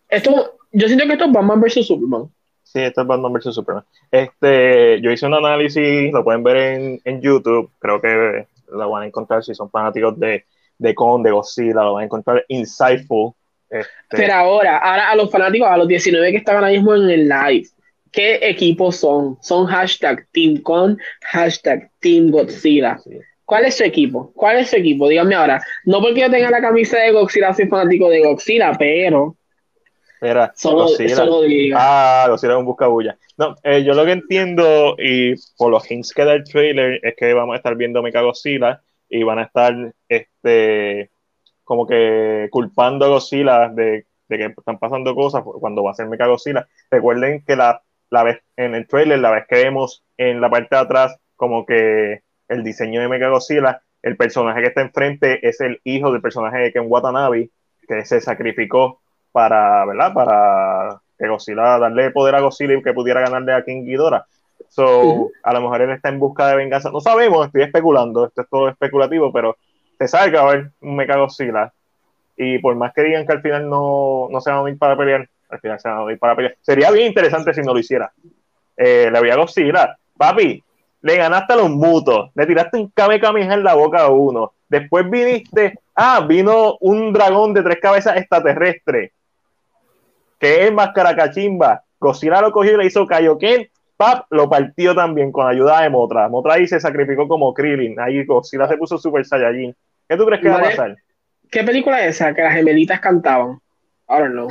Esto, 0.10 0.58
yo 0.72 0.88
siento 0.88 1.06
que 1.06 1.14
esto 1.14 1.26
es 1.26 1.32
Batman 1.32 1.62
vs 1.62 1.86
Superman. 1.86 2.30
Sí, 2.64 2.80
esto 2.80 3.02
es 3.02 3.08
Batman 3.08 3.34
vs 3.34 3.54
Superman. 3.54 3.84
Este, 4.10 5.02
yo 5.02 5.12
hice 5.12 5.26
un 5.26 5.34
análisis, 5.34 6.12
lo 6.12 6.24
pueden 6.24 6.44
ver 6.44 6.58
en, 6.58 7.02
en 7.04 7.22
YouTube, 7.22 7.70
creo 7.80 8.02
que 8.02 8.48
lo 8.72 8.90
van 8.90 9.04
a 9.04 9.08
encontrar 9.08 9.44
si 9.44 9.54
son 9.54 9.70
fanáticos 9.70 10.18
de, 10.20 10.46
de 10.78 10.96
Con, 10.96 11.24
de 11.24 11.32
Godzilla, 11.32 11.84
lo 11.84 11.94
van 11.94 12.04
a 12.04 12.06
encontrar 12.06 12.46
insightful. 12.48 13.34
Este. 13.72 13.90
Pero 14.10 14.34
ahora, 14.34 14.78
ahora 14.78 15.10
a 15.10 15.16
los 15.16 15.32
fanáticos, 15.32 15.68
a 15.68 15.78
los 15.78 15.88
19 15.88 16.32
que 16.32 16.38
estaban 16.38 16.64
ahí 16.64 16.76
mismo 16.76 16.94
en 16.94 17.10
el 17.10 17.30
live, 17.30 17.68
¿qué 18.12 18.40
equipos 18.42 18.98
son? 18.98 19.38
Son 19.42 19.66
hashtag 19.66 20.28
Team 20.32 20.62
Con, 20.62 21.00
hashtag 21.32 21.90
Team 22.00 22.30
Godzilla. 22.30 22.98
Sí. 22.98 23.18
¿Cuál 23.52 23.66
es 23.66 23.76
su 23.76 23.84
equipo? 23.84 24.32
¿Cuál 24.34 24.60
es 24.60 24.70
su 24.70 24.78
equipo? 24.78 25.10
Dígame 25.10 25.36
ahora. 25.36 25.62
No 25.84 26.00
porque 26.00 26.22
yo 26.22 26.32
tenga 26.32 26.50
la 26.50 26.62
camisa 26.62 27.00
de 27.00 27.12
Godzilla, 27.12 27.54
soy 27.54 27.68
fanático 27.68 28.10
de 28.10 28.22
Godzilla, 28.22 28.72
pero. 28.80 29.36
Espera, 30.14 30.54
solo, 30.56 30.84
Godzilla. 30.84 31.16
solo. 31.18 31.42
Ah, 31.76 32.28
Godzilla 32.30 32.54
es 32.54 32.60
un 32.60 32.66
buscabulla. 32.66 33.18
No, 33.38 33.56
eh, 33.64 33.84
yo 33.84 33.94
lo 33.94 34.06
que 34.06 34.14
entiendo, 34.14 34.96
y 34.98 35.34
por 35.58 35.70
los 35.70 35.92
hints 35.92 36.14
que 36.14 36.24
da 36.24 36.34
el 36.34 36.46
trailer, 36.46 37.02
es 37.04 37.14
que 37.18 37.34
vamos 37.34 37.54
a 37.54 37.58
estar 37.58 37.76
viendo 37.76 38.02
Mecha 38.02 38.22
Godzilla 38.22 38.82
y 39.10 39.24
van 39.24 39.40
a 39.40 39.44
estar 39.44 39.76
este 40.08 41.11
como 41.72 41.88
que 41.88 42.50
culpando 42.52 43.06
a 43.06 43.08
Godzilla 43.08 43.70
de, 43.70 44.06
de 44.28 44.38
que 44.38 44.46
están 44.48 44.78
pasando 44.78 45.16
cosas 45.16 45.42
cuando 45.42 45.82
va 45.82 45.92
a 45.92 45.94
ser 45.94 46.06
Mecha 46.10 46.28
Godzilla. 46.28 46.68
Recuerden 46.90 47.46
que 47.48 47.56
la, 47.56 47.82
la 48.10 48.24
vez 48.24 48.42
en 48.58 48.76
el 48.76 48.86
trailer, 48.90 49.20
la 49.20 49.32
vez 49.32 49.46
que 49.48 49.56
vemos 49.56 50.04
en 50.18 50.42
la 50.42 50.50
parte 50.50 50.76
de 50.76 50.82
atrás, 50.82 51.16
como 51.38 51.66
que 51.66 52.24
el 52.50 52.64
diseño 52.66 53.00
de 53.00 53.08
Mechagodzilla, 53.08 53.84
el 54.02 54.18
personaje 54.18 54.60
que 54.60 54.68
está 54.68 54.82
enfrente 54.82 55.48
es 55.48 55.62
el 55.62 55.80
hijo 55.86 56.12
del 56.12 56.22
personaje 56.22 56.58
de 56.58 56.74
Ken 56.74 56.88
Watanabe, 56.88 57.52
que 57.88 58.04
se 58.04 58.20
sacrificó 58.20 59.00
para, 59.32 59.86
¿verdad? 59.86 60.14
Para 60.14 61.02
que 61.18 61.30
Godzilla, 61.30 61.80
darle 61.80 62.12
poder 62.12 62.36
a 62.36 62.42
Godzilla 62.42 62.74
y 62.74 62.84
que 62.84 62.92
pudiera 62.92 63.22
ganarle 63.22 63.54
a 63.54 63.64
King 63.64 63.86
Ghidorah. 63.86 64.26
So, 64.68 65.30
a 65.42 65.54
lo 65.54 65.62
mejor 65.62 65.84
él 65.84 65.92
está 65.92 66.10
en 66.10 66.20
busca 66.20 66.50
de 66.50 66.58
venganza. 66.58 66.92
No 66.92 67.00
sabemos, 67.00 67.46
estoy 67.46 67.62
especulando, 67.62 68.26
esto 68.26 68.42
es 68.42 68.50
todo 68.50 68.68
especulativo, 68.68 69.32
pero 69.32 69.56
se 70.02 70.08
sabe 70.08 70.32
que 70.32 70.38
va 70.38 70.44
a 70.44 70.50
haber 70.50 70.72
un 70.82 70.96
Mechagodzilla. 70.96 71.72
Y 72.36 72.58
por 72.58 72.76
más 72.76 72.92
que 72.92 73.04
digan 73.04 73.24
que 73.28 73.34
al 73.34 73.42
final 73.44 73.70
no, 73.70 74.30
no 74.32 74.42
se 74.42 74.50
van 74.50 74.66
a 74.66 74.70
ir 74.72 74.78
para 74.80 74.98
pelear, 74.98 75.30
al 75.48 75.60
final 75.60 75.80
se 75.80 75.90
van 75.90 76.08
a 76.08 76.12
ir 76.12 76.18
para 76.18 76.36
pelear. 76.36 76.56
Sería 76.60 76.90
bien 76.90 77.06
interesante 77.06 77.54
si 77.54 77.62
no 77.62 77.72
lo 77.72 77.80
hiciera. 77.80 78.12
Eh, 78.76 79.12
le 79.12 79.20
voy 79.20 79.30
a 79.30 79.36
Godzilla. 79.36 79.96
Papi, 80.18 80.64
le 81.02 81.18
ganaste 81.18 81.54
a 81.54 81.58
los 81.58 81.70
mutos, 81.70 82.32
le 82.34 82.48
tiraste 82.48 82.78
un 82.78 82.90
Kame 82.90 83.20
en 83.44 83.64
la 83.64 83.76
boca 83.76 84.02
a 84.02 84.10
uno. 84.10 84.54
Después 84.68 85.08
viniste, 85.08 85.78
ah, 85.96 86.26
vino 86.28 86.78
un 86.80 87.14
dragón 87.14 87.54
de 87.54 87.62
tres 87.62 87.78
cabezas 87.80 88.18
extraterrestre, 88.18 89.12
que 90.40 90.66
es 90.66 90.74
más 90.74 90.94
caracachimba. 90.94 91.84
Godzilla 92.00 92.42
lo 92.42 92.52
cogió 92.52 92.74
y 92.74 92.78
le 92.78 92.86
hizo 92.88 93.06
Kaioken, 93.06 93.70
pap, 94.02 94.26
lo 94.32 94.50
partió 94.50 94.96
también 94.96 95.32
con 95.32 95.48
ayuda 95.48 95.82
de 95.82 95.90
Motra. 95.92 96.28
Motra 96.28 96.56
ahí 96.56 96.68
se 96.68 96.80
sacrificó 96.80 97.28
como 97.28 97.54
Krillin, 97.54 98.00
ahí 98.00 98.26
Godzilla 98.26 98.68
se 98.68 98.78
puso 98.78 98.98
Super 98.98 99.24
Saiyajin. 99.24 99.76
¿Qué 100.10 100.18
tú 100.18 100.26
crees 100.26 100.42
que 100.42 100.50
va 100.50 100.58
a 100.58 100.64
pasar? 100.64 100.98
¿Qué 101.52 101.64
película 101.64 102.04
es 102.04 102.16
esa? 102.16 102.34
Que 102.34 102.42
las 102.42 102.54
gemelitas 102.54 103.00
cantaban. 103.00 103.60
I 104.10 104.18
don't 104.18 104.32
know. 104.32 104.50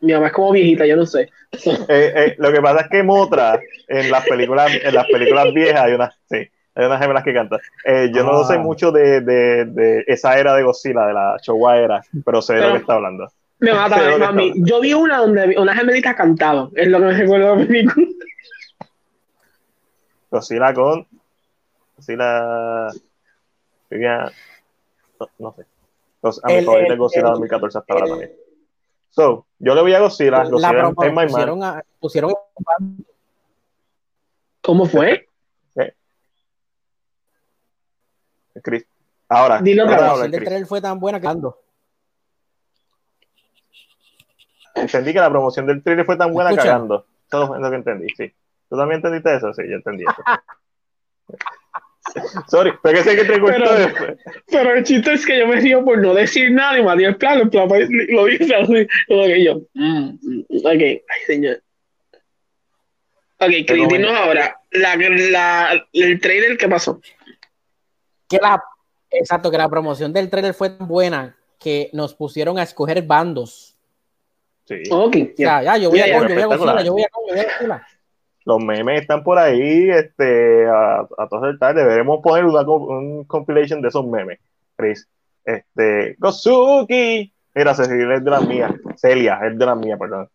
Mi 0.00 0.12
mamá 0.14 0.28
es 0.28 0.32
como 0.32 0.52
viejita, 0.52 0.86
yo 0.86 0.96
no 0.96 1.04
sé. 1.04 1.28
Eh, 1.88 2.12
eh, 2.16 2.34
lo 2.38 2.52
que 2.52 2.60
pasa 2.60 2.80
es 2.80 2.88
que 2.88 3.02
Motra, 3.02 3.60
en 3.86 4.10
las 4.10 4.26
películas, 4.26 4.72
en 4.82 4.94
las 4.94 5.06
películas 5.06 5.52
viejas, 5.52 5.82
hay 5.82 5.92
unas, 5.92 6.14
sí, 6.28 6.48
hay 6.74 6.86
unas 6.86 7.00
gemelas 7.00 7.22
que 7.22 7.34
cantan. 7.34 7.60
Eh, 7.84 8.10
yo 8.14 8.24
no 8.24 8.44
sé 8.44 8.54
ah. 8.54 8.58
mucho 8.58 8.90
de, 8.90 9.20
de, 9.20 9.66
de, 9.66 10.04
esa 10.06 10.38
era 10.38 10.56
de 10.56 10.62
Godzilla, 10.62 11.06
de 11.06 11.12
la 11.12 11.36
Showa 11.40 11.76
era, 11.76 12.02
pero 12.24 12.40
sé 12.40 12.54
de 12.54 12.62
lo 12.62 12.72
que 12.72 12.78
está 12.78 12.94
hablando. 12.94 13.28
Me 13.58 13.72
mata, 13.72 13.96
mami. 14.18 14.54
Yo 14.56 14.80
vi 14.80 14.94
una 14.94 15.18
donde 15.18 15.54
unas 15.58 15.76
gemelitas 15.76 16.16
cantaban, 16.16 16.70
es 16.74 16.88
lo 16.88 16.98
que 16.98 17.04
me 17.04 17.12
recuerdo 17.12 17.56
de 17.56 17.62
la 17.62 17.66
película. 17.66 18.06
Godzilla 20.34 20.74
con. 20.74 21.06
Godzilla. 21.96 22.90
No, 25.20 25.28
no 25.38 25.54
sé. 25.54 25.66
a 26.42 26.48
mi 26.48 26.64
favorita 26.64 26.96
Godzilla 26.96 27.30
2014 27.30 27.78
hasta 27.78 27.92
ahora 27.92 28.06
también. 28.06 28.32
So, 29.10 29.46
yo 29.60 29.74
le 29.76 29.82
voy 29.82 29.94
a 29.94 30.00
Godzilla. 30.00 30.44
Godzilla 30.44 30.92
en 31.02 31.14
My 31.14 31.26
pusieron, 31.26 31.62
a, 31.62 31.84
pusieron 32.00 32.34
¿Cómo 34.60 34.86
fue? 34.86 35.28
Chris. 38.62 38.86
Ahora, 39.28 39.60
Dilo 39.60 39.82
ahora, 39.84 40.24
el 40.26 40.30
trailer 40.30 40.66
fue 40.66 40.80
tan 40.80 40.98
buena 40.98 41.20
que 41.20 41.26
ando. 41.26 41.60
Entendí 44.74 45.12
que 45.12 45.18
la 45.18 45.30
promoción 45.30 45.66
del 45.66 45.82
trailer 45.82 46.06
fue 46.06 46.16
tan 46.16 46.32
buena 46.32 46.54
cagando. 46.54 47.04
Todo 47.28 47.56
es 47.56 47.60
lo 47.60 47.70
que 47.70 47.76
entendí, 47.76 48.08
sí. 48.16 48.32
¿Tú 48.74 48.80
también 48.80 48.96
entendiste 48.96 49.36
eso? 49.36 49.54
Sí, 49.54 49.62
yo 49.68 49.76
entendí 49.76 50.02
eso. 50.02 50.20
Sorry, 52.48 52.72
pero 52.82 52.98
que 52.98 53.04
sé 53.04 53.16
que 53.16 53.24
te 53.24 53.38
gustó 53.38 53.56
pero, 53.56 54.16
pero 54.50 54.74
el 54.74 54.82
chiste 54.82 55.12
es 55.12 55.24
que 55.24 55.38
yo 55.38 55.46
me 55.46 55.60
río 55.60 55.84
por 55.84 55.98
no 55.98 56.12
decir 56.12 56.50
nada 56.50 56.76
y 56.76 56.82
me 56.82 56.96
dio 56.96 57.08
el 57.08 57.14
el 57.14 57.16
plano 57.16 57.48
lo 58.08 58.24
dije 58.24 58.52
así, 58.52 58.86
lo 59.08 59.22
que 59.22 59.44
yo. 59.44 59.60
Mm, 59.74 60.10
ok, 60.64 60.80
ay 60.80 61.02
señor. 61.26 61.62
Ok, 63.38 63.50
Chris, 63.64 63.88
dinos 63.88 64.12
ahora, 64.12 64.60
la, 64.72 64.96
la, 64.96 65.86
el 65.92 66.20
trailer, 66.20 66.56
¿qué 66.58 66.68
pasó? 66.68 67.00
Que 68.28 68.38
la, 68.42 68.60
exacto, 69.08 69.52
que 69.52 69.58
la 69.58 69.68
promoción 69.68 70.12
del 70.12 70.28
trailer 70.28 70.52
fue 70.52 70.70
tan 70.70 70.88
buena 70.88 71.36
que 71.60 71.90
nos 71.92 72.14
pusieron 72.14 72.58
a 72.58 72.64
escoger 72.64 73.02
bandos. 73.02 73.76
Sí. 74.64 74.82
Ok, 74.90 75.16
ya, 75.38 75.62
ya, 75.62 75.76
yo 75.76 75.90
voy 75.90 76.00
a, 76.00 76.18
con, 76.18 76.28
yo 76.28 76.48
voy 76.48 76.68
a 76.68 76.82
yo 76.82 76.92
voy 76.92 77.02
a 77.02 77.08
con, 77.08 77.26
yo 77.26 77.34
voy 77.36 77.70
a 77.70 77.86
los 78.44 78.62
memes 78.62 79.00
están 79.00 79.22
por 79.22 79.38
ahí 79.38 79.88
este, 79.90 80.66
a, 80.66 81.00
a 81.00 81.28
todo 81.28 81.46
el 81.46 81.58
tarde. 81.58 81.82
Deberemos 81.82 82.20
poner 82.22 82.44
una 82.44 82.60
un 82.62 83.24
compilation 83.24 83.80
de 83.80 83.88
esos 83.88 84.06
memes, 84.06 84.38
Chris. 84.76 85.08
Este, 85.44 86.16
Gozuki. 86.18 87.32
Mira, 87.54 87.74
Cecilia 87.74 88.14
es 88.14 88.24
de 88.24 88.30
la 88.30 88.40
mía. 88.40 88.74
Celia 88.96 89.40
es 89.44 89.58
de 89.58 89.66
la 89.66 89.74
mía, 89.74 89.96
perdón. 89.96 90.28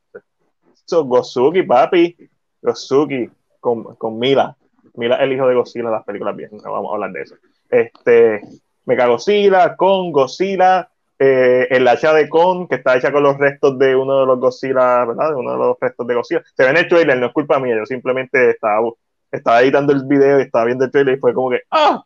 So, 0.86 1.06
Gozuki, 1.06 1.64
papi. 1.64 2.16
Gozuki 2.62 3.30
con, 3.60 3.96
con 3.96 4.18
Mila. 4.18 4.56
Mila 4.96 5.18
el 5.18 5.34
hijo 5.34 5.48
de 5.48 5.56
Godzilla 5.56 5.86
en 5.86 5.92
las 5.92 6.04
películas. 6.04 6.36
No 6.52 6.72
vamos 6.72 6.92
a 6.92 6.94
hablar 6.96 7.12
de 7.12 7.22
eso. 7.22 7.36
Este, 7.70 8.42
Mega 8.86 9.08
Godzilla 9.08 9.76
con 9.76 10.12
Godzilla 10.12 10.90
eh, 11.22 11.68
el 11.70 11.86
hacha 11.86 12.14
de 12.14 12.30
Con, 12.30 12.68
que 12.68 12.76
está 12.76 12.96
hecha 12.96 13.12
con 13.12 13.24
los 13.24 13.38
restos 13.38 13.78
de 13.78 13.94
uno 13.94 14.22
de 14.22 14.26
los 14.26 14.40
Godzilla, 14.40 15.04
¿verdad? 15.04 15.32
De 15.32 15.36
uno 15.36 15.52
de 15.52 15.58
los 15.58 15.78
restos 15.80 16.08
de 16.08 16.16
Godzilla. 16.16 16.44
Se 16.56 16.64
ve 16.64 16.70
en 16.70 16.78
el 16.78 16.88
trailer, 16.88 17.18
no 17.18 17.28
es 17.28 17.34
culpa 17.34 17.60
mía, 17.60 17.76
yo 17.78 17.86
simplemente 17.86 18.52
estaba, 18.52 18.90
estaba 19.30 19.62
editando 19.62 19.92
el 19.92 20.06
video 20.06 20.40
y 20.40 20.44
estaba 20.44 20.66
viendo 20.66 20.86
el 20.86 20.92
trailer 20.92 21.18
y 21.18 21.20
fue 21.20 21.34
como 21.34 21.50
que, 21.50 21.62
¡ah! 21.72 22.02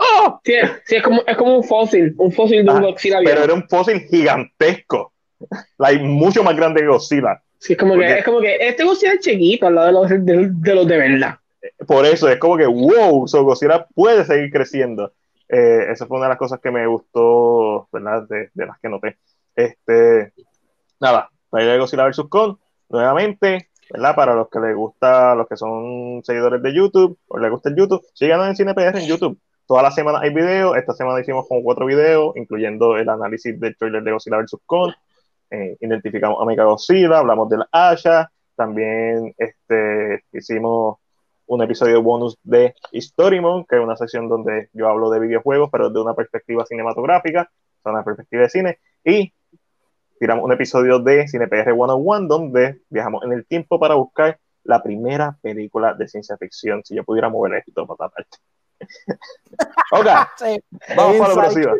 ¡ah! 0.00 0.40
Sí, 0.44 0.54
sí 0.86 0.96
es, 0.96 1.02
como, 1.04 1.22
es 1.24 1.36
como 1.36 1.56
un 1.56 1.62
fósil, 1.62 2.14
un 2.18 2.32
fósil 2.32 2.64
de 2.64 2.72
un 2.72 2.78
ah, 2.78 2.80
Godzilla. 2.80 3.20
Pero 3.24 3.44
era 3.44 3.54
un 3.54 3.68
fósil 3.68 4.00
gigantesco, 4.00 5.12
like, 5.78 6.02
mucho 6.02 6.42
más 6.42 6.56
grande 6.56 6.80
que 6.80 6.88
Godzilla. 6.88 7.40
Sí, 7.60 7.74
es 7.74 7.78
como, 7.78 7.96
que, 7.96 8.18
es 8.18 8.24
como 8.24 8.40
que 8.40 8.56
este 8.56 8.82
Godzilla 8.82 9.12
es 9.12 9.20
chiquito 9.20 9.68
al 9.68 9.76
lado 9.76 9.86
de 9.86 9.92
los 9.92 10.26
de, 10.26 10.50
de, 10.52 10.74
los 10.74 10.86
de 10.86 10.96
verdad. 10.96 11.36
Por 11.86 12.04
eso, 12.06 12.28
es 12.28 12.38
como 12.38 12.56
que, 12.56 12.66
wow, 12.66 13.28
so 13.28 13.44
Godzilla 13.44 13.86
puede 13.94 14.24
seguir 14.24 14.50
creciendo. 14.50 15.12
Eh, 15.48 15.86
esa 15.90 16.06
fue 16.06 16.18
una 16.18 16.26
de 16.26 16.30
las 16.30 16.38
cosas 16.38 16.60
que 16.60 16.70
me 16.70 16.86
gustó, 16.86 17.88
¿verdad? 17.92 18.26
De, 18.28 18.50
de 18.52 18.66
las 18.66 18.78
que 18.78 18.88
noté. 18.88 19.18
Este, 19.54 20.32
nada, 21.00 21.30
la 21.50 21.60
de 21.60 21.78
Godzilla 21.78 22.06
vs. 22.06 22.22
Con, 22.28 22.58
nuevamente, 22.88 23.70
¿verdad? 23.90 24.14
Para 24.14 24.34
los 24.34 24.48
que 24.48 24.60
les 24.60 24.76
gusta, 24.76 25.34
los 25.34 25.48
que 25.48 25.56
son 25.56 26.22
seguidores 26.24 26.62
de 26.62 26.74
YouTube, 26.74 27.18
o 27.28 27.38
les 27.38 27.50
gusta 27.50 27.70
el 27.70 27.76
YouTube, 27.76 28.04
síganos 28.14 28.48
en 28.48 28.56
CinePR 28.56 28.98
en 28.98 29.06
YouTube. 29.06 29.38
Toda 29.66 29.82
la 29.82 29.90
semana 29.90 30.20
hay 30.20 30.32
videos, 30.32 30.76
esta 30.76 30.94
semana 30.94 31.20
hicimos 31.20 31.46
como 31.46 31.62
cuatro 31.62 31.86
videos, 31.86 32.36
incluyendo 32.36 32.96
el 32.96 33.08
análisis 33.08 33.58
del 33.60 33.76
trailer 33.76 34.02
de 34.02 34.12
Godzilla 34.12 34.38
vs. 34.38 34.56
Con, 34.64 34.94
eh, 35.50 35.76
identificamos 35.80 36.40
a 36.40 36.44
Mega 36.44 36.64
Godzilla, 36.64 37.18
hablamos 37.18 37.48
de 37.48 37.58
la 37.58 37.68
Asha, 37.72 38.30
también 38.54 39.34
este, 39.36 40.24
hicimos 40.32 40.98
un 41.48 41.62
episodio 41.62 42.02
bonus 42.02 42.36
de 42.42 42.74
Storymon, 42.94 43.64
que 43.64 43.76
es 43.76 43.82
una 43.82 43.96
sección 43.96 44.28
donde 44.28 44.68
yo 44.72 44.88
hablo 44.88 45.10
de 45.10 45.20
videojuegos, 45.20 45.70
pero 45.72 45.90
de 45.90 46.00
una 46.00 46.14
perspectiva 46.14 46.64
cinematográfica, 46.66 47.50
de 47.84 47.90
una 47.90 48.04
perspectiva 48.04 48.42
de 48.42 48.50
cine, 48.50 48.78
y 49.04 49.32
tiramos 50.20 50.44
un 50.44 50.52
episodio 50.52 50.98
de 50.98 51.26
CinePR 51.26 51.74
101, 51.74 52.28
donde 52.28 52.82
viajamos 52.90 53.24
en 53.24 53.32
el 53.32 53.46
tiempo 53.46 53.80
para 53.80 53.94
buscar 53.94 54.38
la 54.64 54.82
primera 54.82 55.38
película 55.40 55.94
de 55.94 56.06
ciencia 56.06 56.36
ficción, 56.36 56.82
si 56.84 56.94
yo 56.94 57.04
pudiera 57.04 57.30
mover 57.30 57.64
esto 57.66 57.86
para 57.86 57.94
otra 57.94 58.10
parte. 58.10 58.36
ok, 59.92 60.06
vamos 60.96 61.16
para 61.16 61.34
lo 61.34 61.40
próximo. 61.40 61.72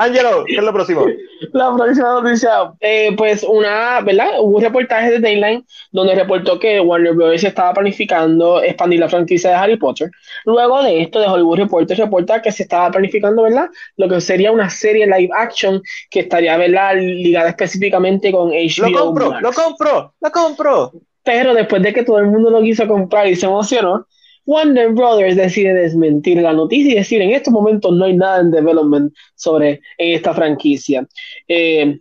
Angelo, 0.00 0.44
¿qué 0.46 0.56
es 0.56 0.62
lo 0.62 0.72
próximo? 0.72 1.04
La 1.52 1.74
próxima 1.74 2.20
noticia, 2.20 2.72
eh, 2.80 3.14
pues 3.16 3.42
una, 3.42 4.00
¿verdad? 4.00 4.40
Hubo 4.40 4.56
un 4.56 4.62
reportaje 4.62 5.10
de 5.10 5.20
Dayline 5.20 5.64
donde 5.92 6.14
reportó 6.14 6.58
que 6.58 6.80
Warner 6.80 7.12
Bros. 7.14 7.44
estaba 7.44 7.74
planificando 7.74 8.62
expandir 8.62 9.00
la 9.00 9.10
franquicia 9.10 9.50
de 9.50 9.56
Harry 9.56 9.76
Potter. 9.76 10.10
Luego 10.46 10.82
de 10.82 11.02
esto, 11.02 11.20
de 11.20 11.26
Hollywood 11.26 11.58
Reporter 11.58 11.98
reporta 11.98 12.40
que 12.40 12.50
se 12.50 12.62
estaba 12.62 12.90
planificando, 12.90 13.42
¿verdad? 13.42 13.68
Lo 13.96 14.08
que 14.08 14.20
sería 14.22 14.52
una 14.52 14.70
serie 14.70 15.06
live 15.06 15.30
action 15.36 15.82
que 16.10 16.20
estaría, 16.20 16.56
¿verdad? 16.56 16.96
Ligada 16.96 17.50
específicamente 17.50 18.32
con 18.32 18.50
HBO. 18.50 18.88
Lo 18.88 18.98
compro, 18.98 19.40
lo 19.40 19.52
compro, 19.52 20.14
lo 20.18 20.30
compro. 20.30 20.92
Pero 21.22 21.52
después 21.52 21.82
de 21.82 21.92
que 21.92 22.04
todo 22.04 22.18
el 22.18 22.26
mundo 22.26 22.48
lo 22.48 22.62
quiso 22.62 22.88
comprar 22.88 23.26
y 23.26 23.36
se 23.36 23.44
emocionó, 23.44 24.06
Warner 24.50 24.88
Brothers 24.88 25.36
decide 25.36 25.72
desmentir 25.72 26.42
la 26.42 26.52
noticia 26.52 26.90
y 26.90 26.96
decir 26.96 27.22
en 27.22 27.30
estos 27.30 27.52
momentos 27.52 27.92
no 27.92 28.04
hay 28.04 28.16
nada 28.16 28.40
en 28.40 28.50
development 28.50 29.14
sobre 29.36 29.80
esta 29.96 30.34
franquicia. 30.34 31.06
Eh, 31.46 32.00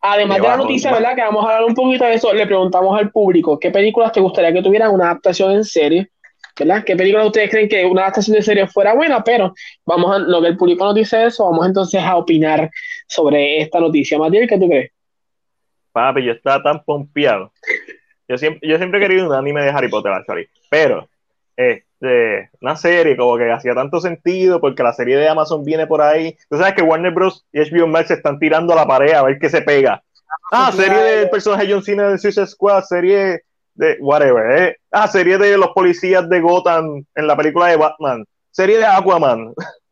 además 0.00 0.40
de 0.40 0.48
la 0.48 0.56
noticia, 0.56 0.92
¿verdad? 0.92 1.16
Que 1.16 1.22
vamos 1.22 1.44
a 1.44 1.48
hablar 1.48 1.64
un 1.64 1.74
poquito 1.74 2.04
de 2.04 2.14
eso, 2.14 2.32
le 2.32 2.46
preguntamos 2.46 2.96
al 2.96 3.10
público 3.10 3.58
qué 3.58 3.72
películas 3.72 4.12
te 4.12 4.20
gustaría 4.20 4.52
que 4.52 4.62
tuvieran 4.62 4.94
una 4.94 5.06
adaptación 5.06 5.50
en 5.50 5.64
serie, 5.64 6.10
¿verdad? 6.56 6.84
¿Qué 6.84 6.94
películas 6.94 7.26
ustedes 7.26 7.50
creen 7.50 7.68
que 7.68 7.84
una 7.84 8.02
adaptación 8.02 8.36
de 8.36 8.42
serie 8.42 8.68
fuera 8.68 8.94
buena? 8.94 9.24
Pero 9.24 9.52
vamos 9.84 10.14
a, 10.14 10.20
lo 10.20 10.40
que 10.42 10.46
el 10.46 10.56
público 10.56 10.84
nos 10.84 10.94
dice 10.94 11.26
eso, 11.26 11.50
vamos 11.50 11.66
entonces 11.66 12.00
a 12.00 12.14
opinar 12.14 12.70
sobre 13.08 13.60
esta 13.60 13.80
noticia. 13.80 14.16
Matías, 14.16 14.48
¿qué 14.48 14.58
tú 14.60 14.68
crees? 14.68 14.92
Papi, 15.90 16.24
yo 16.24 16.32
estaba 16.34 16.62
tan 16.62 16.84
pompeado. 16.84 17.52
Yo 18.28 18.38
siempre, 18.38 18.68
yo 18.68 18.76
siempre 18.78 19.00
he 19.00 19.02
querido 19.02 19.26
un 19.26 19.34
anime 19.34 19.64
de 19.64 19.70
Harry 19.70 19.88
Potter, 19.88 20.12
actually, 20.12 20.46
pero 20.70 21.08
este, 21.56 22.50
una 22.60 22.76
serie 22.76 23.16
como 23.16 23.36
que 23.36 23.50
hacía 23.50 23.74
tanto 23.74 24.00
sentido 24.00 24.60
porque 24.60 24.82
la 24.82 24.92
serie 24.92 25.16
de 25.16 25.28
Amazon 25.28 25.64
viene 25.64 25.86
por 25.86 26.02
ahí. 26.02 26.36
Tú 26.48 26.56
sabes 26.56 26.74
que 26.74 26.82
Warner 26.82 27.12
Bros. 27.12 27.46
y 27.52 27.60
HBO 27.60 27.86
Max 27.86 28.08
se 28.08 28.14
están 28.14 28.38
tirando 28.38 28.72
a 28.72 28.76
la 28.76 28.86
pared 28.86 29.12
a 29.12 29.22
ver 29.22 29.38
qué 29.38 29.48
se 29.48 29.62
pega. 29.62 30.02
Ah, 30.52 30.70
serie 30.72 30.98
del 30.98 31.30
personaje 31.30 31.66
John 31.70 31.82
Cena 31.82 32.08
de 32.08 32.18
Suicide 32.18 32.46
Squad, 32.46 32.82
serie 32.84 33.42
de 33.74 33.96
whatever, 34.00 34.62
¿eh? 34.62 34.76
Ah, 34.90 35.08
serie 35.08 35.38
de 35.38 35.56
los 35.56 35.68
policías 35.68 36.28
de 36.28 36.40
Gotham 36.40 37.04
en 37.14 37.26
la 37.26 37.36
película 37.36 37.68
de 37.68 37.76
Batman, 37.76 38.24
serie 38.50 38.78
de 38.78 38.86
Aquaman. 38.86 39.52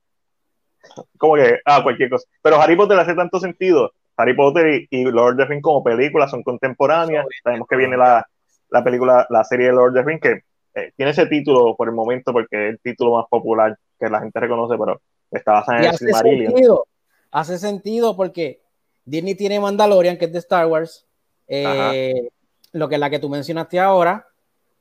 como 1.18 1.36
que, 1.36 1.58
ah, 1.64 1.82
cualquier 1.82 2.10
cosa. 2.10 2.26
Pero 2.42 2.60
Harry 2.60 2.76
Potter 2.76 2.98
hace 2.98 3.14
tanto 3.14 3.40
sentido. 3.40 3.92
Harry 4.16 4.34
Potter 4.34 4.86
y, 4.90 5.04
Lord 5.04 5.32
of 5.32 5.36
the 5.38 5.44
Rings 5.46 5.62
como 5.62 5.82
películas 5.82 6.30
son 6.30 6.42
contemporáneas. 6.42 7.26
Sabemos 7.42 7.66
que 7.68 7.76
viene 7.76 7.96
la, 7.96 8.26
la 8.70 8.84
película, 8.84 9.26
la 9.30 9.42
serie 9.44 9.68
de 9.68 9.72
Lord 9.72 9.90
of 9.90 9.94
the 9.94 10.02
Rings, 10.02 10.20
que 10.20 10.42
eh, 10.74 10.92
tiene 10.96 11.12
ese 11.12 11.26
título 11.26 11.76
por 11.76 11.88
el 11.88 11.94
momento 11.94 12.32
porque 12.32 12.68
es 12.68 12.72
el 12.72 12.80
título 12.80 13.16
más 13.16 13.26
popular 13.28 13.76
que 13.98 14.08
la 14.08 14.20
gente 14.20 14.40
reconoce, 14.40 14.76
pero 14.78 15.00
está 15.30 15.52
basada 15.52 15.78
en 15.78 15.84
Y 15.84 15.86
el 15.86 15.94
hace 15.94 16.04
Silmarillion. 16.06 16.52
sentido, 16.52 16.86
hace 17.30 17.58
sentido 17.58 18.16
porque 18.16 18.60
Disney 19.04 19.34
tiene 19.34 19.60
Mandalorian, 19.60 20.16
que 20.16 20.26
es 20.26 20.32
de 20.32 20.38
Star 20.38 20.66
Wars, 20.66 21.06
eh, 21.48 22.28
lo 22.72 22.88
que 22.88 22.94
es 22.94 23.00
la 23.00 23.10
que 23.10 23.18
tú 23.18 23.28
mencionaste 23.28 23.78
ahora, 23.78 24.26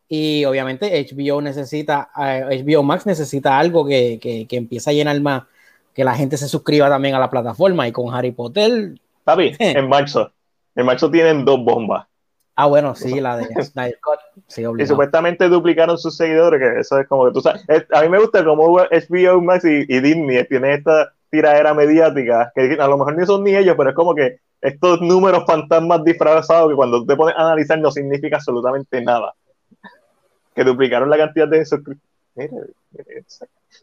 y 0.07 0.45
obviamente 0.45 0.99
HBO 0.99 1.41
necesita, 1.41 2.09
eh, 2.17 2.63
HBO 2.63 2.83
Max 2.83 3.05
necesita 3.05 3.57
algo 3.57 3.85
que, 3.85 4.19
que, 4.21 4.47
que 4.47 4.57
empiece 4.57 4.89
a 4.89 4.93
llenar 4.93 5.19
más, 5.21 5.43
que 5.93 6.03
la 6.03 6.15
gente 6.15 6.37
se 6.37 6.47
suscriba 6.47 6.89
también 6.89 7.15
a 7.15 7.19
la 7.19 7.29
plataforma, 7.29 7.87
y 7.87 7.91
con 7.91 8.13
Harry 8.13 8.31
Potter, 8.31 8.93
Papi, 9.23 9.53
en 9.59 9.87
marzo. 9.87 10.31
En 10.75 10.85
marzo 10.85 11.11
tienen 11.11 11.45
dos 11.45 11.63
bombas. 11.63 12.07
Ah 12.62 12.66
bueno, 12.68 12.95
sí, 12.95 13.20
la 13.20 13.38
de 13.38 13.45
Snyder 13.64 13.99
Cut, 14.01 14.20
sí, 14.47 14.64
Y 14.78 14.86
supuestamente 14.86 15.49
duplicaron 15.49 15.97
sus 15.97 16.16
seguidores, 16.16 16.59
que 16.59 16.80
eso 16.80 16.99
es 16.99 17.07
como 17.07 17.26
que 17.26 17.32
tú 17.34 17.41
sabes. 17.41 17.64
es- 17.68 17.86
A 17.93 18.01
mí 18.01 18.09
me 18.09 18.20
gusta 18.20 18.43
como 18.43 18.78
HBO 18.78 19.41
Max 19.41 19.66
y, 19.66 19.86
y 19.88 19.99
Disney 19.99 20.45
tienen 20.47 20.72
esta 20.72 21.14
tiradera 21.30 21.74
mediática, 21.74 22.51
que 22.53 22.78
a 22.80 22.88
lo 22.88 22.97
mejor 22.97 23.18
ni 23.18 23.26
son 23.26 23.43
ni 23.43 23.55
ellos, 23.55 23.76
pero 23.78 23.89
es 23.91 23.95
como 23.95 24.14
que 24.14 24.38
estos 24.62 25.01
números 25.01 25.43
fantasmas 25.47 26.03
disfrazados 26.03 26.70
que 26.70 26.76
cuando 26.76 27.05
te 27.05 27.16
pones 27.16 27.36
a 27.36 27.41
analizar 27.47 27.80
no 27.80 27.89
significa 27.91 28.36
absolutamente 28.38 29.01
nada. 29.01 29.34
Que 30.53 30.64
duplicaron 30.64 31.09
la 31.09 31.18
cantidad 31.18 31.47
de 31.47 31.66
suscriptores. 31.66 32.01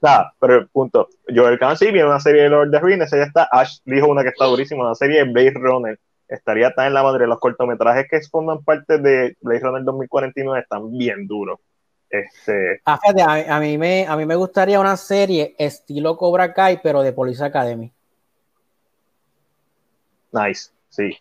Nada, 0.02 0.32
pero 0.38 0.54
el 0.56 0.68
punto. 0.68 1.08
Joel 1.34 1.58
Kahn 1.58 1.76
sí 1.76 1.86
viene 1.86 2.06
una 2.06 2.20
serie 2.20 2.42
de 2.42 2.48
Lord 2.50 2.68
of 2.68 2.72
the 2.72 2.80
Rings, 2.80 3.04
esa 3.06 3.16
ya 3.16 3.22
está. 3.24 3.48
Ash 3.50 3.78
dijo 3.84 4.06
una 4.06 4.22
que 4.22 4.28
está 4.28 4.44
durísima, 4.44 4.84
una 4.84 4.94
serie 4.94 5.24
de 5.24 5.32
Blade 5.32 5.54
Runner. 5.54 5.98
Estaría 6.28 6.72
tan 6.74 6.86
en 6.88 6.94
la 6.94 7.02
madre. 7.02 7.26
Los 7.26 7.38
cortometrajes 7.40 8.06
que 8.10 8.20
forman 8.30 8.62
parte 8.62 8.98
de 8.98 9.36
Blade 9.40 9.60
Runner 9.60 9.82
2049 9.84 10.60
están 10.60 10.90
bien 10.96 11.26
duros. 11.26 11.58
Este, 12.10 12.80
Ah, 12.84 12.98
fíjate, 13.02 13.22
a, 13.22 13.56
a 13.56 13.60
mí 13.60 13.76
me, 13.78 14.06
a 14.06 14.16
mí 14.16 14.24
me 14.26 14.34
gustaría 14.36 14.80
una 14.80 14.96
serie 14.96 15.54
estilo 15.58 16.16
Cobra 16.16 16.52
Kai, 16.54 16.80
pero 16.82 17.02
de 17.02 17.12
Police 17.12 17.44
Academy. 17.44 17.92
nice, 20.32 20.70
sí, 20.90 21.16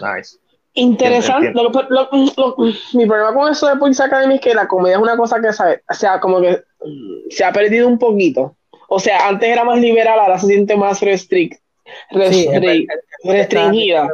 nice. 0.00 0.36
Interesante. 0.74 1.48
Entiendo. 1.48 1.64
Lo 1.70 1.72
que- 1.72 1.86
lo- 1.90 2.08
lo- 2.36 2.56
mi 2.94 3.06
problema 3.06 3.34
con 3.34 3.50
eso 3.50 3.66
de 3.68 3.76
Police 3.76 4.02
Academy 4.02 4.36
es 4.36 4.40
que 4.40 4.54
la 4.54 4.68
comedia 4.68 4.96
es 4.96 5.02
una 5.02 5.16
cosa 5.16 5.40
que, 5.40 5.52
¿sabes? 5.52 5.80
O 5.88 5.94
sea, 5.94 6.20
como 6.20 6.40
que 6.40 6.62
mm, 6.84 7.30
se 7.30 7.44
ha 7.44 7.52
perdido 7.52 7.88
un 7.88 7.98
poquito. 7.98 8.56
O 8.88 8.98
sea, 9.00 9.28
antes 9.28 9.48
era 9.48 9.64
más 9.64 9.78
liberal, 9.80 10.18
ahora 10.18 10.38
se 10.38 10.46
siente 10.46 10.76
más 10.76 11.00
restrict, 11.00 11.60
Sí, 12.10 12.46
restri- 12.48 12.86
restringida. 13.24 14.08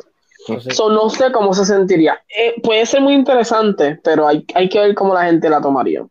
So, 0.70 0.90
no 0.90 1.09
sé 1.11 1.32
cómo 1.32 1.53
se 1.55 1.64
sentiría. 1.64 2.20
Eh, 2.28 2.55
puede 2.62 2.86
ser 2.86 3.01
muy 3.01 3.14
interesante, 3.14 3.99
pero 4.03 4.28
hay, 4.28 4.44
hay 4.55 4.68
que 4.68 4.78
ver 4.80 4.94
cómo 4.94 5.12
la 5.14 5.24
gente 5.24 5.49
la 5.49 5.61
tomaría. 5.61 6.07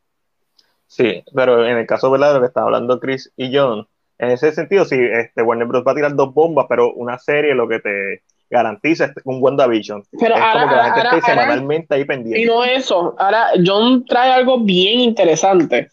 Sí, 0.88 1.24
pero 1.34 1.66
en 1.66 1.78
el 1.78 1.88
caso 1.88 2.12
¿verdad? 2.12 2.30
de 2.30 2.34
lo 2.36 2.40
que 2.42 2.48
está 2.48 2.62
hablando 2.62 3.00
Chris 3.00 3.32
y 3.38 3.56
John, 3.56 3.88
en 4.18 4.30
ese 4.32 4.52
sentido, 4.52 4.86
sí, 4.86 4.98
este, 5.00 5.42
Warner 5.42 5.68
Bros. 5.68 5.84
va 5.86 5.92
a 5.92 5.96
tirar 5.96 6.16
dos 6.16 6.34
bombas, 6.34 6.66
pero 6.70 6.94
una 6.94 7.18
serie 7.18 7.54
lo 7.56 7.68
que 7.68 7.80
te 7.80 8.22
garantiza 8.50 9.06
es 9.06 9.12
un 9.26 9.42
WandaVision. 9.42 10.04
Pero 10.20 10.36
es 10.36 10.42
ahora- 10.42 10.54
como 10.54 10.70
que 10.70 10.76
la 10.76 10.84
gente 10.86 11.00
ahora- 11.00 11.18
esté 11.18 11.32
ahora- 11.32 11.42
semanalmente 11.44 11.96
ahí 11.96 12.02
Y 12.02 12.06
pendiente. 12.06 12.46
no 12.46 12.64
eso. 12.64 13.16
Ahora, 13.18 13.48
John 13.66 14.06
trae 14.06 14.32
algo 14.32 14.60
bien 14.60 15.00
interesante. 15.00 15.90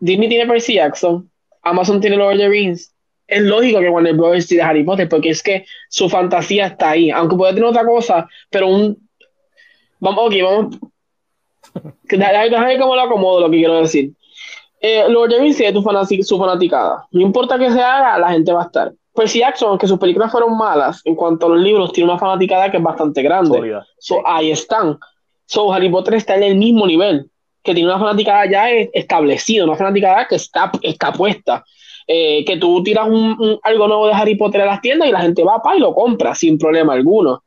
Disney 0.00 0.28
tiene 0.28 0.46
Percy 0.46 0.74
Jackson, 0.74 1.30
Amazon 1.62 2.00
tiene 2.00 2.16
Lord 2.16 2.34
of 2.34 2.38
the 2.38 2.48
Rings. 2.48 2.93
Es 3.26 3.42
lógico 3.42 3.80
que 3.80 3.88
Warner 3.88 4.14
Bros. 4.14 4.46
tire 4.46 4.62
Harry 4.62 4.84
Potter, 4.84 5.08
porque 5.08 5.30
es 5.30 5.42
que 5.42 5.64
su 5.88 6.08
fantasía 6.08 6.66
está 6.66 6.90
ahí. 6.90 7.10
Aunque 7.10 7.36
puede 7.36 7.54
tener 7.54 7.68
otra 7.68 7.84
cosa, 7.84 8.28
pero 8.50 8.68
un. 8.68 8.98
Vamos, 9.98 10.26
ok, 10.26 10.34
vamos. 10.42 10.76
Déjame 12.04 12.50
déjame 12.50 12.78
cómo 12.78 12.94
lo 12.94 13.02
acomodo 13.02 13.40
lo 13.40 13.50
que 13.50 13.56
quiero 13.58 13.80
decir. 13.80 14.12
Eh, 14.80 15.04
Lord 15.08 15.32
of 15.32 15.56
the 15.56 15.72
tu 15.72 15.82
fanasi- 15.82 16.22
su 16.22 16.38
fanaticada. 16.38 17.06
No 17.10 17.22
importa 17.22 17.58
que 17.58 17.70
se 17.70 17.80
haga, 17.80 18.18
la 18.18 18.30
gente 18.30 18.52
va 18.52 18.62
a 18.62 18.66
estar. 18.66 18.92
Percy 19.14 19.38
Jackson, 19.38 19.70
aunque 19.70 19.86
sus 19.86 19.98
películas 19.98 20.30
fueron 20.30 20.56
malas, 20.58 21.00
en 21.04 21.14
cuanto 21.14 21.46
a 21.46 21.50
los 21.50 21.60
libros, 21.60 21.92
tiene 21.92 22.10
una 22.10 22.18
fanaticada 22.18 22.70
que 22.70 22.76
es 22.76 22.82
bastante 22.82 23.22
grande. 23.22 23.58
So, 23.98 24.16
ahí 24.26 24.50
están. 24.50 24.98
So, 25.46 25.72
Harry 25.72 25.88
Potter 25.88 26.14
está 26.14 26.36
en 26.36 26.42
el 26.42 26.56
mismo 26.56 26.86
nivel, 26.86 27.30
que 27.62 27.72
tiene 27.72 27.88
una 27.88 27.98
fanaticada 27.98 28.44
ya 28.50 28.70
e- 28.70 28.90
establecida, 28.92 29.64
una 29.64 29.76
fanaticada 29.76 30.26
que 30.28 30.34
está, 30.34 30.70
está 30.82 31.12
puesta. 31.12 31.64
Eh, 32.06 32.44
que 32.44 32.58
tú 32.58 32.82
tiras 32.82 33.06
un, 33.08 33.34
un- 33.40 33.58
algo 33.62 33.88
nuevo 33.88 34.06
de 34.06 34.12
Harry 34.14 34.34
Potter 34.36 34.60
a 34.60 34.66
las 34.66 34.80
tiendas 34.82 35.08
y 35.08 35.12
la 35.12 35.20
gente 35.20 35.42
va 35.42 35.62
pa, 35.62 35.76
y 35.76 35.80
lo 35.80 35.94
compra 35.94 36.34
sin 36.34 36.58
problema 36.58 36.92
alguno. 36.92 37.42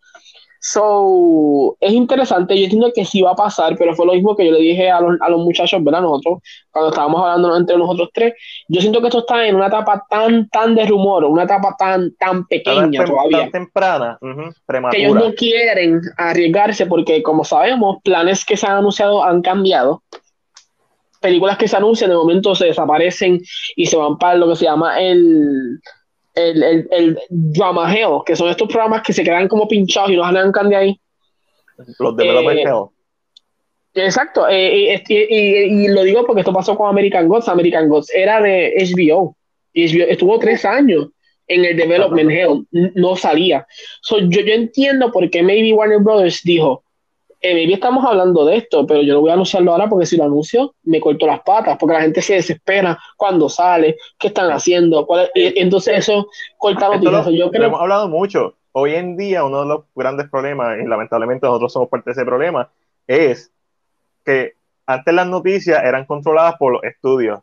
So, 0.60 1.78
es 1.80 1.94
interesante, 1.94 2.58
yo 2.58 2.64
entiendo 2.64 2.92
que 2.94 3.06
sí 3.06 3.22
va 3.22 3.32
a 3.32 3.36
pasar, 3.36 3.76
pero 3.78 3.94
fue 3.96 4.06
lo 4.08 4.14
mismo 4.14 4.36
que 4.36 4.46
yo 4.46 4.52
le 4.52 4.60
dije 4.60 4.90
a 4.90 5.00
los, 5.00 5.16
a 5.22 5.30
los 5.30 5.40
muchachos, 5.42 5.84
¿verdad? 5.84 6.02
Nosotros, 6.02 6.40
cuando 6.72 6.90
estábamos 6.90 7.22
hablando 7.22 7.56
entre 7.56 7.78
nosotros 7.78 8.10
tres, 8.12 8.34
yo 8.68 8.82
siento 8.82 9.00
que 9.00 9.08
esto 9.08 9.20
está 9.20 9.48
en 9.48 9.56
una 9.56 9.68
etapa 9.68 10.04
tan, 10.10 10.50
tan 10.50 10.74
de 10.76 10.86
rumor, 10.88 11.24
una 11.26 11.44
etapa 11.44 11.76
tan, 11.78 12.16
tan 12.16 12.48
pequeña 12.48 13.06
todavía 13.06 13.38
tan 13.44 13.52
temprana, 13.52 14.18
ujú, 14.20 14.52
que 14.92 14.98
ellos 14.98 15.14
no 15.30 15.34
quieren 15.36 16.02
arriesgarse 16.18 16.86
porque, 16.88 17.22
como 17.22 17.44
sabemos, 17.46 17.98
planes 18.04 18.44
que 18.44 18.58
se 18.58 18.66
han 18.66 18.78
anunciado 18.78 19.24
han 19.24 19.42
cambiado. 19.44 20.02
Películas 21.28 21.58
que 21.58 21.68
se 21.68 21.76
anuncian 21.78 22.10
de 22.10 22.16
momento 22.16 22.56
se 22.56 22.66
desaparecen 22.68 23.42
y 23.76 23.86
se 23.86 23.98
van 23.98 24.18
para 24.18 24.36
lo 24.36 24.48
que 24.50 24.56
se 24.56 24.66
llama 24.66 25.00
el, 25.02 25.80
el, 26.36 26.64
el, 26.64 26.88
el 26.92 27.18
drama 27.30 27.94
hell, 27.94 28.20
que 28.26 28.36
son 28.36 28.50
estos 28.50 28.68
programas 28.70 29.02
que 29.04 29.14
se 29.14 29.24
quedan 29.24 29.48
como 29.48 29.68
pinchados 29.68 30.10
y 30.12 30.16
no 30.16 30.24
arrancan 30.24 30.70
de 30.70 30.76
ahí. 30.76 31.00
Los 32.00 32.16
developers 32.16 32.60
eh. 32.60 32.64
Exacto, 33.94 34.48
eh, 34.48 35.00
y, 35.10 35.14
y- 35.14 35.28
y- 35.30 35.86
y 35.86 35.88
lo 35.88 36.04
digo 36.04 36.26
porque 36.26 36.42
esto 36.42 36.54
pasó 36.54 36.78
con 36.78 36.88
American 36.90 37.28
Gods. 37.28 37.48
American 37.50 37.90
Gods 37.90 38.14
era 38.14 38.42
de 38.42 38.74
HBO. 38.78 39.36
Y 39.74 39.88
HBO 39.88 40.06
estuvo 40.08 40.40
tres 40.40 40.66
años 40.66 41.08
en 41.48 41.66
el 41.66 41.76
development 41.78 42.30
hell, 42.32 42.92
no 42.96 43.16
salía. 43.16 43.66
So, 44.02 44.20
yo, 44.20 44.42
yo 44.42 44.54
entiendo 44.54 45.12
por 45.12 45.30
qué 45.30 45.42
maybe 45.42 45.74
Warner 45.74 46.00
Brothers 46.00 46.42
dijo, 46.44 46.84
eh, 47.42 47.72
estamos 47.72 48.04
hablando 48.06 48.46
de 48.46 48.58
esto, 48.58 48.86
pero 48.88 49.02
yo 49.02 49.14
no 49.14 49.22
voy 49.22 49.30
a 49.32 49.34
anunciarlo 49.34 49.72
ahora 49.72 49.88
porque 49.88 50.06
si 50.06 50.18
lo 50.18 50.24
anuncio 50.24 50.74
me 50.84 51.00
corto 51.00 51.26
las 51.28 51.42
patas, 51.42 51.78
porque 51.80 51.94
la 51.94 52.02
gente 52.02 52.22
se 52.22 52.36
desespera 52.36 52.98
cuando 53.16 53.50
sale, 53.50 53.98
qué 54.18 54.28
están 54.28 54.52
haciendo, 54.52 55.06
cuál 55.06 55.26
es- 55.26 55.32
y- 55.56 55.60
entonces 55.60 56.00
eso 56.00 56.28
corta 56.58 56.88
noticias. 56.90 57.28
Yo 57.28 57.52
creo 57.52 57.68
hemos 57.68 57.82
hablado 57.82 58.08
mucho. 58.10 58.56
Hoy 58.72 58.94
en 58.96 59.18
día, 59.18 59.44
uno 59.44 59.62
de 59.62 59.68
los 59.68 59.84
grandes 59.96 60.30
problemas, 60.30 60.78
y 60.80 60.86
lamentablemente 60.88 61.48
nosotros 61.48 61.74
somos 61.74 61.90
parte 61.90 62.10
de 62.10 62.14
ese 62.14 62.26
problema, 62.26 62.70
es 63.08 63.52
que 64.26 64.54
antes 64.86 65.14
las 65.14 65.28
noticias 65.28 65.84
eran 65.84 66.06
controladas 66.06 66.56
por 66.58 66.74
los 66.74 66.84
estudios. 66.84 67.40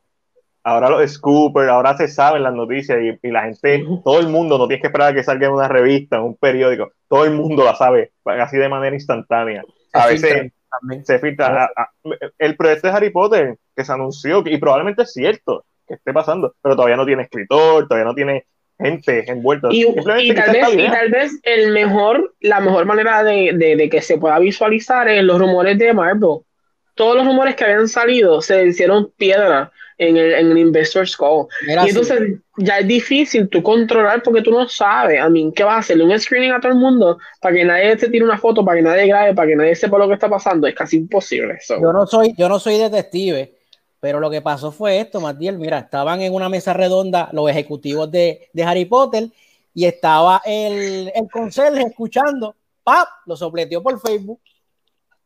Ahora 0.66 0.88
los 0.88 1.10
scoopers, 1.12 1.68
ahora 1.68 1.94
se 1.96 2.08
saben 2.08 2.42
las 2.42 2.54
noticias 2.54 2.98
y, 3.02 3.26
y 3.26 3.30
la 3.30 3.42
gente, 3.42 3.84
todo 4.02 4.18
el 4.18 4.28
mundo, 4.28 4.56
no 4.56 4.66
tienes 4.66 4.80
que 4.80 4.86
esperar 4.86 5.12
a 5.12 5.14
que 5.14 5.22
salga 5.22 5.46
en 5.46 5.52
una 5.52 5.68
revista, 5.68 6.16
en 6.16 6.22
un 6.22 6.36
periódico, 6.36 6.90
todo 7.06 7.24
el 7.26 7.32
mundo 7.32 7.64
la 7.64 7.74
sabe, 7.74 8.12
así 8.24 8.56
de 8.56 8.68
manera 8.70 8.96
instantánea. 8.96 9.62
A 9.98 10.06
veces 10.06 10.20
filtran 10.30 10.52
también. 10.70 11.04
se 11.04 11.18
filtra. 11.18 11.64
a- 11.64 11.82
a- 11.82 11.90
el 12.38 12.56
proyecto 12.56 12.88
de 12.88 12.92
Harry 12.94 13.10
Potter 13.10 13.56
que 13.76 13.84
se 13.84 13.92
anunció, 13.92 14.42
y 14.46 14.56
probablemente 14.58 15.02
es 15.02 15.12
cierto 15.12 15.64
que 15.86 15.94
esté 15.94 16.12
pasando, 16.12 16.54
pero 16.62 16.74
todavía 16.76 16.96
no 16.96 17.06
tiene 17.06 17.22
escritor, 17.22 17.86
todavía 17.88 18.04
no 18.06 18.14
tiene 18.14 18.44
gente 18.78 19.30
envuelta. 19.30 19.68
Y, 20.24 20.34
tal 20.34 20.52
vez, 20.52 20.64
y 20.74 20.90
tal 20.90 21.10
vez 21.10 21.40
el 21.44 21.70
mejor, 21.72 22.34
la 22.40 22.60
mejor 22.60 22.86
manera 22.86 23.22
de, 23.22 23.52
de- 23.54 23.76
de 23.76 23.88
que 23.88 24.02
se 24.02 24.18
pueda 24.18 24.38
visualizar 24.38 25.08
es 25.08 25.22
los 25.22 25.38
rumores 25.38 25.78
de 25.78 25.92
Marvel. 25.92 26.40
Todos 26.94 27.16
los 27.16 27.26
rumores 27.26 27.54
que 27.56 27.64
habían 27.64 27.88
salido 27.88 28.40
se 28.42 28.66
hicieron 28.66 29.10
piedra 29.16 29.70
en 29.98 30.16
el, 30.16 30.32
en 30.32 30.50
el 30.50 30.58
Investor's 30.58 31.16
Call. 31.16 31.46
Y 31.66 31.88
entonces 31.88 32.38
ya 32.56 32.78
es 32.78 32.86
difícil 32.86 33.48
tú 33.48 33.62
controlar 33.62 34.22
porque 34.22 34.42
tú 34.42 34.50
no 34.50 34.68
sabes, 34.68 35.20
a 35.20 35.28
mí, 35.28 35.52
¿qué 35.54 35.64
vas 35.64 35.74
a 35.74 35.78
hacerle? 35.78 36.04
Un 36.04 36.18
screening 36.18 36.52
a 36.52 36.60
todo 36.60 36.72
el 36.72 36.78
mundo 36.78 37.18
para 37.40 37.54
que 37.54 37.64
nadie 37.64 37.96
te 37.96 38.08
tire 38.08 38.24
una 38.24 38.38
foto, 38.38 38.64
para 38.64 38.78
que 38.78 38.82
nadie 38.82 39.06
grabe, 39.06 39.34
para 39.34 39.48
que 39.48 39.56
nadie 39.56 39.74
sepa 39.74 39.98
lo 39.98 40.08
que 40.08 40.14
está 40.14 40.28
pasando. 40.28 40.66
Es 40.66 40.74
casi 40.74 40.96
imposible. 40.96 41.58
So, 41.60 41.80
Yo 41.80 41.92
no 41.92 42.06
soy, 42.06 42.34
yo 42.36 42.48
no 42.48 42.58
soy 42.58 42.78
detective, 42.78 43.54
pero 44.00 44.20
lo 44.20 44.30
que 44.30 44.42
pasó 44.42 44.70
fue 44.70 45.00
esto, 45.00 45.20
Matiel. 45.20 45.58
Mira, 45.58 45.78
estaban 45.78 46.20
en 46.20 46.34
una 46.34 46.48
mesa 46.48 46.72
redonda 46.72 47.28
los 47.32 47.48
ejecutivos 47.50 48.10
de, 48.10 48.48
de 48.52 48.62
Harry 48.62 48.84
Potter 48.84 49.28
y 49.74 49.86
estaba 49.86 50.42
el, 50.44 51.10
el 51.14 51.30
conserje 51.30 51.82
escuchando. 51.82 52.54
¡Pap! 52.82 53.08
Lo 53.26 53.34
sopleteó 53.36 53.82
por 53.82 53.98
Facebook. 54.00 54.40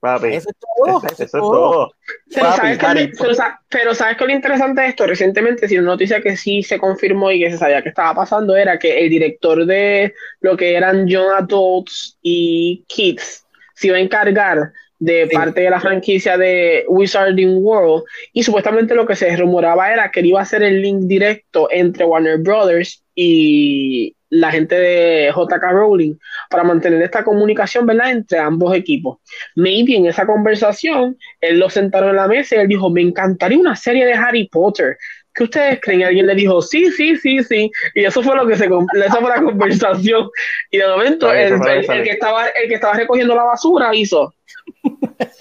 Papi, 0.01 0.29
Eso 0.35 0.51
es 0.51 0.57
todo. 0.59 1.03
eso, 1.13 1.25
es 1.25 1.31
todo. 1.33 1.51
todo. 1.51 1.93
Pero 2.33 2.47
Papi, 2.47 2.57
¿sabes, 2.57 2.79
qué, 2.79 2.87
Harry 2.87 3.13
pero, 3.19 3.35
sa- 3.35 3.61
pero 3.69 3.95
¿sabes 3.95 4.17
qué 4.17 4.25
es 4.25 4.29
lo 4.29 4.35
interesante 4.37 4.81
de 4.83 4.89
esto? 4.89 5.07
Recientemente, 5.07 5.67
si 5.69 5.77
una 5.79 5.89
noticia 5.89 6.21
que 6.21 6.37
sí 6.37 6.63
se 6.63 6.79
confirmó 6.79 7.31
y 7.33 7.41
que 7.41 7.51
se 7.51 7.59
sabía 7.59 7.83
que 7.83 7.89
estaba 7.89 8.15
pasando 8.15 8.55
era 8.57 8.79
que 8.79 9.01
el 9.01 9.11
director 9.11 9.67
de 9.67 10.15
lo 10.41 10.57
que 10.57 10.75
eran 10.75 11.07
Young 11.09 11.33
Adults 11.37 12.17
y 12.23 12.85
Kids 12.89 13.45
se 13.75 13.89
iba 13.89 13.97
a 13.97 14.01
encargar 14.01 14.73
de 15.01 15.29
Sí. 15.29 15.37
parte 15.37 15.61
de 15.61 15.71
la 15.71 15.81
franquicia 15.81 16.37
de 16.37 16.85
Wizarding 16.89 17.59
World 17.63 18.03
y 18.33 18.43
supuestamente 18.43 18.97
lo 18.97 19.07
que 19.07 19.15
se 19.15 19.37
rumoraba 19.37 19.93
era 19.93 20.11
que 20.11 20.21
él 20.21 20.27
iba 20.27 20.41
a 20.41 20.43
hacer 20.43 20.63
el 20.65 20.83
link 20.83 21.03
directo 21.03 21.69
entre 21.71 22.05
Warner 22.05 22.39
Brothers 22.39 23.05
y, 23.15 24.15
la 24.31 24.51
gente 24.51 24.74
de 24.74 25.33
JK 25.35 25.62
Rowling 25.70 26.14
para 26.51 26.64
mantener 26.64 27.03
esta 27.03 27.24
comunicación, 27.24 27.87
¿verdad? 27.87 28.11
Entre 28.11 28.39
ambos 28.39 28.74
equipos. 28.74 29.18
Maybe 29.55 29.97
en 29.97 30.07
esa 30.07 30.26
conversación, 30.26 31.16
él 31.41 31.59
lo 31.59 31.70
sentaron 31.70 32.11
en 32.11 32.16
la 32.16 32.29
mesa 32.29 32.57
y 32.57 32.59
él 32.61 32.68
dijo, 32.68 32.91
me 32.91 33.03
encantaría 33.03 33.59
una 33.59 33.76
serie 33.76 34.05
de 34.05 34.14
Harry 34.14 34.49
Potter. 34.49 34.99
¿Qué 35.35 35.45
ustedes 35.45 35.81
creen? 35.81 36.01
Y 36.01 36.05
alguien 36.05 36.26
le 36.26 36.35
dijo, 36.35 36.61
sí, 36.61 36.91
sí, 36.91 37.16
sí, 37.16 37.43
sí. 37.45 37.70
Y 37.95 38.05
eso 38.05 38.22
fue 38.22 38.35
lo 38.37 38.47
que 38.47 38.57
se, 38.57 38.66
esa 39.05 39.20
fue 39.20 39.31
la 39.31 39.43
conversación. 39.43 40.29
Y 40.70 40.79
de 40.79 40.87
momento, 40.89 41.33
el, 41.33 41.55
el, 41.55 42.03
que 42.03 42.11
estaba, 42.11 42.49
el 42.49 42.68
que 42.68 42.74
estaba 42.74 42.95
recogiendo 42.95 43.35
la 43.35 43.45
basura 43.45 43.95
hizo. 43.95 44.35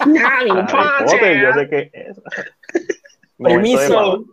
Harry 0.00 0.50
Potter, 0.70 1.42
yo 1.42 1.52
sé 1.52 1.68
que 1.68 1.90
Permiso. 3.38 4.24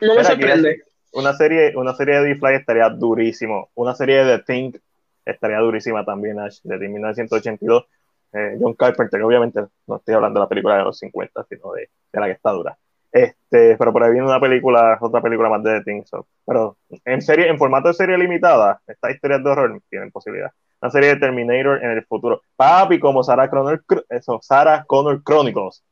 No 0.00 0.14
me 0.14 0.24
sorprende 0.24 0.85
una 1.16 1.32
serie, 1.32 1.74
una 1.76 1.94
serie 1.94 2.20
de 2.20 2.28
D-Fly 2.28 2.54
estaría 2.56 2.88
durísimo. 2.90 3.70
Una 3.74 3.94
serie 3.94 4.24
de 4.24 4.38
Think 4.40 4.76
estaría 5.24 5.58
durísima 5.58 6.04
también, 6.04 6.38
Ash, 6.38 6.60
de 6.62 6.88
1982. 6.88 7.86
Eh, 8.32 8.58
John 8.60 8.74
Carpenter, 8.74 9.22
obviamente 9.22 9.62
no 9.86 9.96
estoy 9.96 10.14
hablando 10.14 10.40
de 10.40 10.44
la 10.44 10.48
película 10.48 10.76
de 10.76 10.84
los 10.84 10.98
50, 10.98 11.44
sino 11.48 11.72
de, 11.72 11.88
de 12.12 12.20
la 12.20 12.26
que 12.26 12.32
está 12.32 12.50
dura. 12.50 12.76
Este, 13.10 13.76
pero 13.78 13.94
por 13.94 14.04
ahí 14.04 14.12
viene 14.12 14.26
una 14.26 14.40
película, 14.40 14.98
otra 15.00 15.22
película 15.22 15.48
más 15.48 15.62
de 15.62 15.78
The 15.78 15.84
Thing. 15.84 16.02
pero 16.44 16.76
en 17.04 17.22
serie, 17.22 17.48
en 17.48 17.56
formato 17.56 17.88
de 17.88 17.94
serie 17.94 18.18
limitada, 18.18 18.82
estas 18.86 19.14
historias 19.14 19.42
de 19.42 19.50
horror 19.50 19.80
tienen 19.88 20.10
posibilidad. 20.10 20.50
Una 20.82 20.90
serie 20.90 21.10
de 21.10 21.16
Terminator 21.16 21.82
en 21.82 21.92
el 21.92 22.04
futuro. 22.04 22.42
Papi, 22.56 23.00
como 23.00 23.24
Sarah 23.24 23.48
Connor, 23.48 23.82
eso, 24.10 24.38
Sarah 24.42 24.84
Connor 24.86 25.22
Chronicles. 25.24 25.82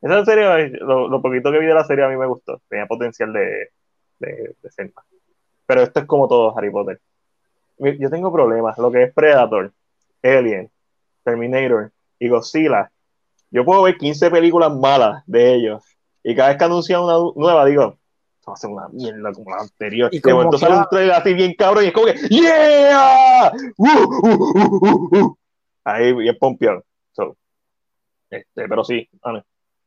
Esa 0.00 0.24
serie, 0.24 0.70
lo, 0.78 1.08
lo, 1.08 1.20
poquito 1.20 1.50
que 1.50 1.58
vi 1.58 1.66
de 1.66 1.74
la 1.74 1.82
serie 1.82 2.04
a 2.04 2.08
mí 2.08 2.16
me 2.16 2.26
gustó. 2.26 2.60
Tenía 2.68 2.86
potencial 2.86 3.32
de, 3.32 3.70
de, 4.18 4.54
de 4.62 4.92
Pero 5.66 5.82
esto 5.82 6.00
es 6.00 6.06
como 6.06 6.28
todo 6.28 6.56
Harry 6.56 6.70
Potter. 6.70 7.00
Yo 7.78 8.10
tengo 8.10 8.32
problemas. 8.32 8.76
Lo 8.78 8.90
que 8.90 9.04
es 9.04 9.14
Predator, 9.14 9.72
Alien, 10.22 10.70
Terminator 11.24 11.92
y 12.18 12.28
Godzilla. 12.28 12.90
Yo 13.50 13.64
puedo 13.64 13.82
ver 13.82 13.96
15 13.96 14.30
películas 14.30 14.74
malas 14.74 15.22
de 15.26 15.54
ellos. 15.54 15.82
Y 16.22 16.34
cada 16.34 16.48
vez 16.48 16.58
que 16.58 16.64
anuncian 16.64 17.02
una 17.02 17.16
nueva, 17.36 17.64
digo, 17.64 17.96
va 18.48 18.54
a 18.54 18.56
ser 18.56 18.70
una 18.70 18.88
mierda 18.88 19.32
como 19.32 19.50
la 19.50 19.62
anterior. 19.62 20.10
Y 20.12 20.20
de 20.20 20.34
momento 20.34 20.58
sale 20.58 20.76
un 20.76 20.86
trailer 20.90 21.14
así 21.14 21.34
bien 21.34 21.54
cabrón 21.54 21.84
y 21.84 21.88
es 21.88 21.92
como 21.92 22.06
que, 22.06 22.14
¡Yeah! 22.28 23.52
Uh, 23.76 23.86
uh, 23.86 25.18
uh, 25.18 25.36
Ahí 25.84 26.12
bien 26.12 26.36
pompeado. 26.38 26.84
este, 28.30 28.68
pero 28.68 28.84
sí, 28.84 29.08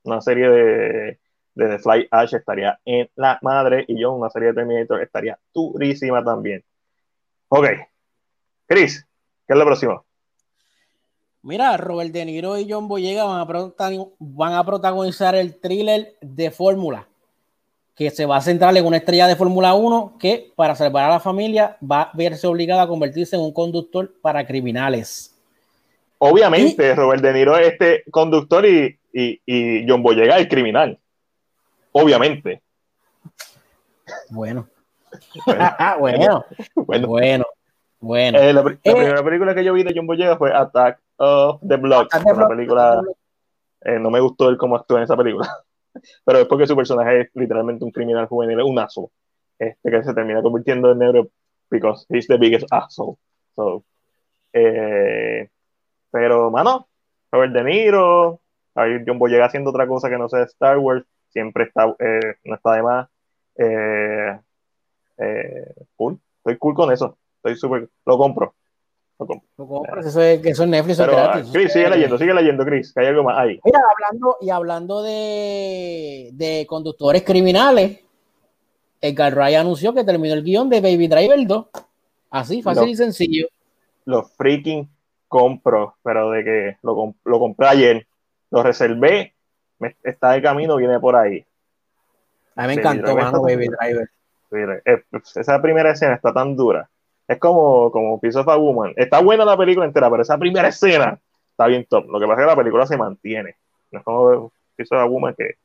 una 0.04 0.22
serie 0.22 0.50
de 0.50 1.20
de 1.56 1.68
The 1.68 1.80
Fly 1.80 2.08
Ash 2.12 2.34
estaría 2.34 2.80
en 2.86 3.10
la 3.16 3.40
madre 3.42 3.86
y 3.88 4.00
yo 4.00 4.14
una 4.14 4.30
serie 4.30 4.50
de 4.50 4.56
Terminator 4.56 5.02
estaría 5.02 5.38
durísima 5.54 6.24
también. 6.24 6.64
Ok. 7.50 7.68
Chris, 8.66 9.06
¿qué 9.48 9.54
es 9.54 9.60
lo 9.60 9.66
próximo? 9.66 10.06
Mira, 11.44 11.76
Robert 11.76 12.12
De 12.12 12.24
Niro 12.24 12.58
y 12.58 12.68
John 12.70 12.88
Boyega 12.88 13.24
van 13.24 13.42
a, 13.42 14.06
van 14.20 14.54
a 14.54 14.64
protagonizar 14.64 15.36
el 15.36 15.60
thriller 15.60 16.16
de 16.22 16.52
Fórmula, 16.52 17.08
que 17.96 18.12
se 18.12 18.28
va 18.28 18.38
a 18.38 18.42
centrar 18.42 18.78
en 18.78 18.86
una 18.86 18.98
estrella 18.98 19.28
de 19.28 19.36
Fórmula 19.36 19.74
1 19.74 20.18
que, 20.20 20.54
para 20.56 20.76
salvar 20.76 21.06
a 21.06 21.14
la 21.14 21.20
familia, 21.20 21.78
va 21.82 22.04
a 22.04 22.12
verse 22.14 22.46
obligada 22.46 22.84
a 22.84 22.88
convertirse 22.88 23.36
en 23.36 23.42
un 23.42 23.54
conductor 23.54 24.14
para 24.22 24.46
criminales. 24.46 25.36
Obviamente, 26.20 26.94
Robert 26.94 27.24
De 27.24 27.34
Niro 27.34 27.58
es 27.58 27.72
este 27.72 28.04
conductor 28.12 28.64
y, 28.64 29.00
y, 29.12 29.42
y 29.44 29.86
John 29.90 30.04
Boyega 30.04 30.38
es 30.38 30.48
criminal. 30.48 31.00
Obviamente. 31.92 32.62
Bueno. 34.30 34.68
Bueno. 36.00 36.46
bueno. 36.88 37.08
Bueno. 37.08 37.46
bueno. 38.00 38.40
Eh, 38.40 38.54
la, 38.54 38.62
eh, 38.62 38.80
primera 38.82 39.24
película 39.24 39.54
que 39.54 39.64
yo 39.64 39.74
vi 39.74 39.84
de 39.84 39.94
John 39.94 40.08
Boyega 40.08 40.38
fue 40.38 40.54
Attack 40.54 41.02
of 41.18 41.60
the 41.68 41.76
Block. 41.76 42.10
Una 42.26 42.48
película. 42.48 43.02
Eh, 43.82 44.00
no 44.00 44.10
me 44.10 44.22
gustó 44.22 44.48
el 44.48 44.58
cómo 44.58 44.78
actuó 44.78 44.98
en 44.98 45.04
esa 45.04 45.18
película. 45.18 45.50
Pero 46.26 46.40
es 46.40 46.46
porque 46.48 46.66
su 46.66 46.78
personaje 46.78 47.22
es 47.22 47.30
literalmente 47.34 47.84
un 47.84 47.92
criminal 47.92 48.28
juvenil, 48.28 48.62
un 48.62 48.80
aso. 48.80 49.12
Este 49.60 49.92
que 49.92 50.04
se 50.04 50.14
termina 50.14 50.42
convirtiendo 50.42 50.92
en 50.92 51.00
negro 51.00 51.28
because 51.70 52.06
he's 52.10 52.28
the 52.28 52.38
biggest 52.38 52.66
asshole. 52.72 53.18
So, 53.56 53.84
pero, 56.12 56.52
mano, 56.52 56.88
Robert 57.32 57.54
De 57.54 57.64
Niro, 57.64 58.40
John 58.76 59.20
Boyega 59.20 59.46
haciendo 59.46 59.70
otra 59.72 59.88
cosa 59.88 60.10
que 60.10 60.18
no 60.18 60.30
sea 60.30 60.44
Star 60.44 60.78
Wars 60.78 61.06
siempre 61.32 61.66
está, 61.66 61.96
eh, 62.00 62.36
no 62.44 62.56
está 62.56 62.74
de 62.74 62.84
más. 62.84 63.10
Eh, 63.56 64.40
eh, 65.18 65.74
cool, 65.96 66.20
estoy 66.38 66.58
cool 66.58 66.76
con 66.76 66.92
eso, 66.92 67.18
estoy 67.38 67.56
súper, 67.56 67.90
lo 68.06 68.18
compro. 68.18 68.54
Lo 69.20 69.68
compro. 69.68 70.02
eso, 70.02 70.20
es, 70.20 70.44
eso 70.44 70.64
es 70.64 70.70
Netflix. 70.70 70.98
Pero, 70.98 71.12
gratis. 71.12 71.50
Chris, 71.54 71.74
sigue 71.74 71.90
leyendo, 71.92 72.18
sigue 72.18 72.34
leyendo, 72.34 72.66
Chris, 72.66 72.92
que 72.92 73.02
hay 73.02 73.08
algo 73.08 73.24
más 73.24 73.38
ahí. 73.38 73.60
Mira, 73.64 73.80
hablando, 73.92 74.38
y 74.42 74.50
hablando 74.50 75.04
de, 75.04 76.32
de 76.34 76.66
conductores 76.68 77.22
criminales, 77.22 78.00
Edgar 79.00 79.36
Wright 79.36 79.58
anunció 79.58 79.94
que 79.94 80.04
terminó 80.04 80.34
el 80.34 80.44
guion 80.44 80.70
de 80.70 80.82
Baby 80.82 81.08
Driver 81.08 81.46
2. 81.46 81.66
Así, 82.32 82.64
fácil 82.64 82.90
y 82.90 82.96
sencillo. 82.96 83.48
Lo 84.06 84.24
freaking 84.24 84.90
compro, 85.28 85.98
pero 86.02 86.32
de 86.32 86.44
que 86.44 86.78
lo, 86.82 87.14
lo 87.24 87.40
compré 87.40 87.68
ayer, 87.68 88.08
lo 88.50 88.64
reservé 88.64 89.36
está 90.04 90.32
de 90.32 90.42
camino, 90.42 90.76
viene 90.78 91.00
por 91.00 91.16
ahí. 91.16 91.46
A 92.56 92.68
mí 92.68 92.76
me 92.76 92.82
encantó, 92.82 93.42
Baby 93.42 93.68
Driver. 93.68 94.10
Eh, 94.86 95.04
pues, 95.10 95.38
esa 95.38 95.62
primera 95.62 95.92
escena 95.92 96.16
está 96.16 96.34
tan 96.34 96.56
dura. 96.56 96.90
Es 97.28 97.40
como, 97.40 97.92
como 97.92 98.20
Piece 98.20 98.38
of 98.38 98.48
a 98.48 98.58
Woman. 98.58 98.94
Está 98.98 99.22
buena 99.22 99.46
la 99.46 99.58
película 99.58 99.86
entera, 99.86 100.10
pero 100.10 100.22
esa 100.22 100.38
primera 100.38 100.68
escena 100.68 101.18
está 101.50 101.68
bien 101.68 101.86
top. 101.86 102.10
Lo 102.10 102.20
que 102.20 102.26
pasa 102.26 102.42
es 102.42 102.46
que 102.46 102.52
la 102.52 102.58
película 102.58 102.86
se 102.86 102.98
mantiene. 102.98 103.56
No 103.92 104.00
es 104.00 104.06
como 104.06 104.52
Piece 104.76 104.94
of 104.94 105.02
a 105.02 105.06
Woman 105.06 105.36
que. 105.36 105.56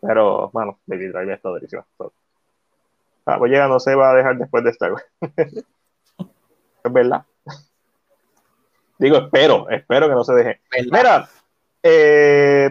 Pero, 0.00 0.48
bueno, 0.52 0.78
Baby 0.86 1.08
Driver 1.08 1.30
está 1.30 1.52
deliciosa. 1.52 1.86
Ah, 3.26 3.36
pues 3.38 3.50
llega, 3.50 3.68
no 3.68 3.78
se 3.78 3.94
va 3.94 4.12
a 4.12 4.14
dejar 4.14 4.38
después 4.38 4.64
de 4.64 4.90
Wars. 4.90 5.04
es 6.84 6.92
verdad. 6.92 7.24
Digo, 8.98 9.16
espero, 9.18 9.68
espero 9.68 10.08
que 10.08 10.14
no 10.14 10.24
se 10.24 10.34
deje. 10.34 10.60
Mira, 10.90 11.28
eh, 11.82 12.70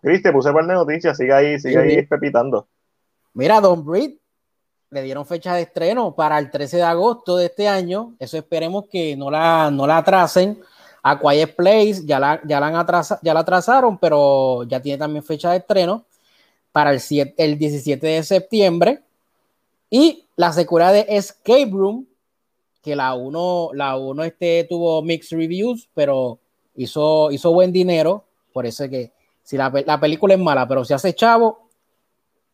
Cris, 0.00 0.22
te 0.22 0.32
puse 0.32 0.52
par 0.52 0.66
de 0.66 0.74
noticias, 0.74 1.16
sigue 1.16 1.32
ahí, 1.32 1.58
sigue 1.58 1.78
ahí 1.78 2.02
pepitando. 2.06 2.68
Mira, 3.34 3.60
Don 3.60 3.84
Breed 3.84 4.16
le 4.90 5.02
dieron 5.02 5.26
fecha 5.26 5.54
de 5.54 5.62
estreno 5.62 6.14
para 6.14 6.38
el 6.38 6.50
13 6.50 6.78
de 6.78 6.82
agosto 6.82 7.36
de 7.36 7.46
este 7.46 7.68
año. 7.68 8.14
Eso 8.18 8.36
esperemos 8.38 8.86
que 8.90 9.16
no 9.16 9.30
la, 9.30 9.70
no 9.70 9.86
la 9.86 9.98
atrasen. 9.98 10.60
A 11.02 11.18
Quiet 11.18 11.54
Place 11.54 12.02
ya 12.04 12.18
la, 12.18 12.40
ya 12.44 12.58
la, 12.58 12.80
atrasa, 12.80 13.18
ya 13.22 13.32
la 13.32 13.40
atrasaron, 13.40 13.98
pero 13.98 14.64
ya 14.64 14.80
tiene 14.80 14.98
también 14.98 15.22
fecha 15.22 15.52
de 15.52 15.58
estreno 15.58 16.04
para 16.72 16.92
el, 16.92 17.00
el 17.36 17.58
17 17.58 18.06
de 18.06 18.22
septiembre. 18.22 19.02
Y 19.90 20.26
la 20.36 20.52
secuela 20.52 20.92
de 20.92 21.06
Escape 21.08 21.70
Room, 21.70 22.06
que 22.82 22.96
la 22.96 23.14
1 23.14 23.70
la 23.74 23.96
uno 23.96 24.24
este, 24.24 24.64
tuvo 24.68 25.02
mixed 25.02 25.36
reviews, 25.36 25.88
pero 25.94 26.38
hizo, 26.78 27.30
hizo 27.30 27.52
buen 27.52 27.72
dinero, 27.72 28.24
por 28.52 28.64
eso 28.66 28.84
es 28.84 28.90
que 28.90 29.12
si 29.42 29.56
la, 29.56 29.72
la 29.84 30.00
película 30.00 30.34
es 30.34 30.40
mala, 30.40 30.66
pero 30.66 30.84
si 30.84 30.94
hace 30.94 31.14
chavo, 31.14 31.68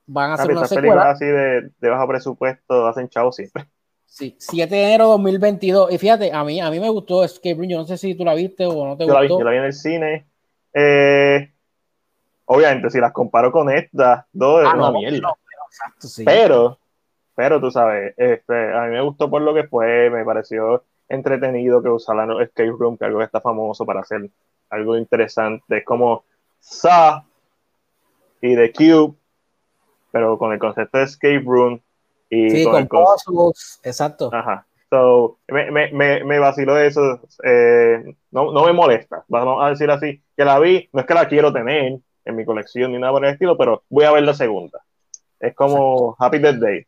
van 0.07 0.31
a 0.31 0.35
hacer 0.35 0.51
una 0.51 0.67
secuela. 0.67 1.11
así 1.11 1.25
de, 1.25 1.71
de, 1.79 1.89
bajo 1.89 2.09
presupuesto 2.09 2.87
hacen 2.87 3.09
chavo 3.09 3.33
siempre. 3.33 3.67
Sí, 4.07 4.37
7 4.39 4.73
de 4.73 4.85
enero 4.85 5.05
de 5.07 5.11
2022. 5.11 5.93
Y 5.93 5.99
fíjate, 5.99 6.33
a 6.33 6.45
mí, 6.45 6.61
a 6.61 6.71
mí 6.71 6.79
me 6.79 6.89
gustó 6.89 7.25
Escape 7.25 7.55
Room. 7.55 7.69
Yo 7.69 7.79
no 7.79 7.85
sé 7.85 7.99
si 7.99 8.15
tú 8.15 8.25
la 8.25 8.35
viste 8.35 8.65
o 8.65 8.87
no 8.87 8.97
te 8.97 9.07
yo 9.07 9.13
gustó. 9.13 9.15
La 9.15 9.21
vi, 9.23 9.29
yo 9.29 9.45
la 9.45 9.51
vi 9.51 9.57
en 9.57 9.65
el 9.65 9.73
cine. 9.73 10.27
Eh, 10.73 11.53
obviamente, 12.45 12.91
si 12.91 13.01
las 13.01 13.13
comparo 13.13 13.51
con 13.51 13.71
esta, 13.71 14.27
dos 14.33 14.63
es 14.63 14.69
ah, 14.71 14.77
una 14.77 14.91
mierda. 14.93 15.35
pero, 16.25 16.79
pero, 17.35 17.61
tú 17.61 17.73
sabes, 17.73 18.15
este, 18.17 18.73
a 18.73 18.83
mí 18.83 18.93
me 18.93 19.01
gustó 19.01 19.29
por 19.29 19.43
lo 19.43 19.53
que 19.53 19.65
fue, 19.65 20.11
me 20.11 20.25
pareció 20.25 20.85
entretenido 21.09 21.83
que 21.83 21.89
usaran 21.89 22.37
la 22.37 22.43
Escape 22.43 22.71
Room, 22.71 22.97
que 22.97 23.05
algo 23.05 23.19
que 23.19 23.25
está 23.25 23.41
famoso 23.41 23.85
para 23.85 24.01
hacer 24.01 24.31
algo 24.71 24.97
interesante. 24.97 25.79
Es 25.79 25.85
como 25.85 26.25
Saw 26.61 27.23
y 28.41 28.55
The 28.55 28.73
Cube, 28.73 29.15
pero 30.11 30.39
con 30.39 30.53
el 30.53 30.59
concepto 30.59 30.99
de 30.99 31.05
Escape 31.05 31.43
Room. 31.45 31.81
Y 32.31 32.51
sí, 32.51 32.65
con, 32.65 32.87
con 32.87 33.53
exacto. 33.83 34.31
Ajá. 34.33 34.67
So, 34.91 35.39
me, 35.49 35.71
me, 35.71 35.93
me, 35.93 36.25
me 36.25 36.39
vaciló 36.39 36.79
eso. 36.79 37.21
Eh, 37.43 38.17
no, 38.31 38.53
no 38.53 38.65
me 38.65 38.73
molesta, 38.73 39.25
vamos 39.29 39.63
a 39.63 39.71
decir 39.71 39.91
así. 39.91 40.23
Que 40.37 40.45
la 40.45 40.59
vi, 40.59 40.89
no 40.93 41.01
es 41.01 41.07
que 41.07 41.15
la 41.15 41.29
quiero 41.29 41.53
tener 41.53 41.99
en 42.25 42.37
mi 42.37 42.45
colección 42.45 42.93
ni 42.93 42.99
nada 42.99 43.13
por 43.13 43.25
el 43.25 43.33
estilo, 43.33 43.57
pero 43.57 43.83
voy 43.89 44.05
a 44.05 44.13
ver 44.13 44.23
la 44.23 44.35
segunda. 44.35 44.81
Es 45.39 45.55
como 45.55 46.17
Happy 46.19 46.39
Death 46.39 46.57
Day 46.57 46.87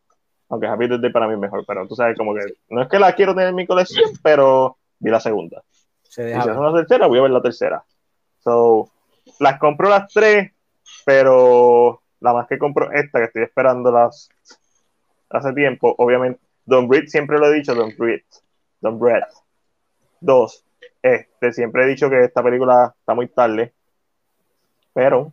aunque 0.48 0.66
Happy 0.66 0.86
Day 0.88 1.10
para 1.10 1.26
mí 1.26 1.34
es 1.34 1.40
mejor, 1.40 1.64
pero 1.66 1.86
tú 1.86 1.94
sabes, 1.94 2.16
como 2.16 2.34
que 2.34 2.42
no 2.70 2.82
es 2.82 2.88
que 2.88 2.98
la 2.98 3.14
quiero 3.14 3.34
tener 3.34 3.48
en 3.48 3.54
mi 3.54 3.66
colección, 3.66 4.10
pero 4.22 4.76
vi 4.98 5.10
la 5.10 5.20
segunda. 5.20 5.62
Se 6.02 6.30
y 6.30 6.32
si 6.32 6.48
es 6.48 6.56
una 6.56 6.72
tercera, 6.72 7.06
voy 7.06 7.18
a 7.18 7.22
ver 7.22 7.30
la 7.30 7.42
tercera. 7.42 7.84
So, 8.42 8.88
las 9.40 9.58
compro 9.58 9.88
las 9.88 10.12
tres, 10.12 10.52
pero 11.04 12.00
la 12.20 12.32
más 12.32 12.46
que 12.46 12.58
compro 12.58 12.92
esta, 12.92 13.18
que 13.18 13.24
estoy 13.26 13.42
esperando 13.42 13.90
las 13.90 14.28
hace 15.30 15.52
tiempo, 15.52 15.94
obviamente, 15.98 16.40
Don 16.64 16.88
Breed 16.88 17.08
siempre 17.08 17.38
lo 17.38 17.46
he 17.46 17.54
dicho, 17.54 17.74
Don 17.74 17.92
Breed. 17.96 18.22
Don 18.80 18.98
Breed. 18.98 19.22
Dos, 20.20 20.64
este, 21.02 21.52
siempre 21.52 21.84
he 21.84 21.86
dicho 21.86 22.08
que 22.08 22.24
esta 22.24 22.42
película 22.42 22.94
está 22.98 23.14
muy 23.14 23.28
tarde, 23.28 23.72
pero 24.92 25.32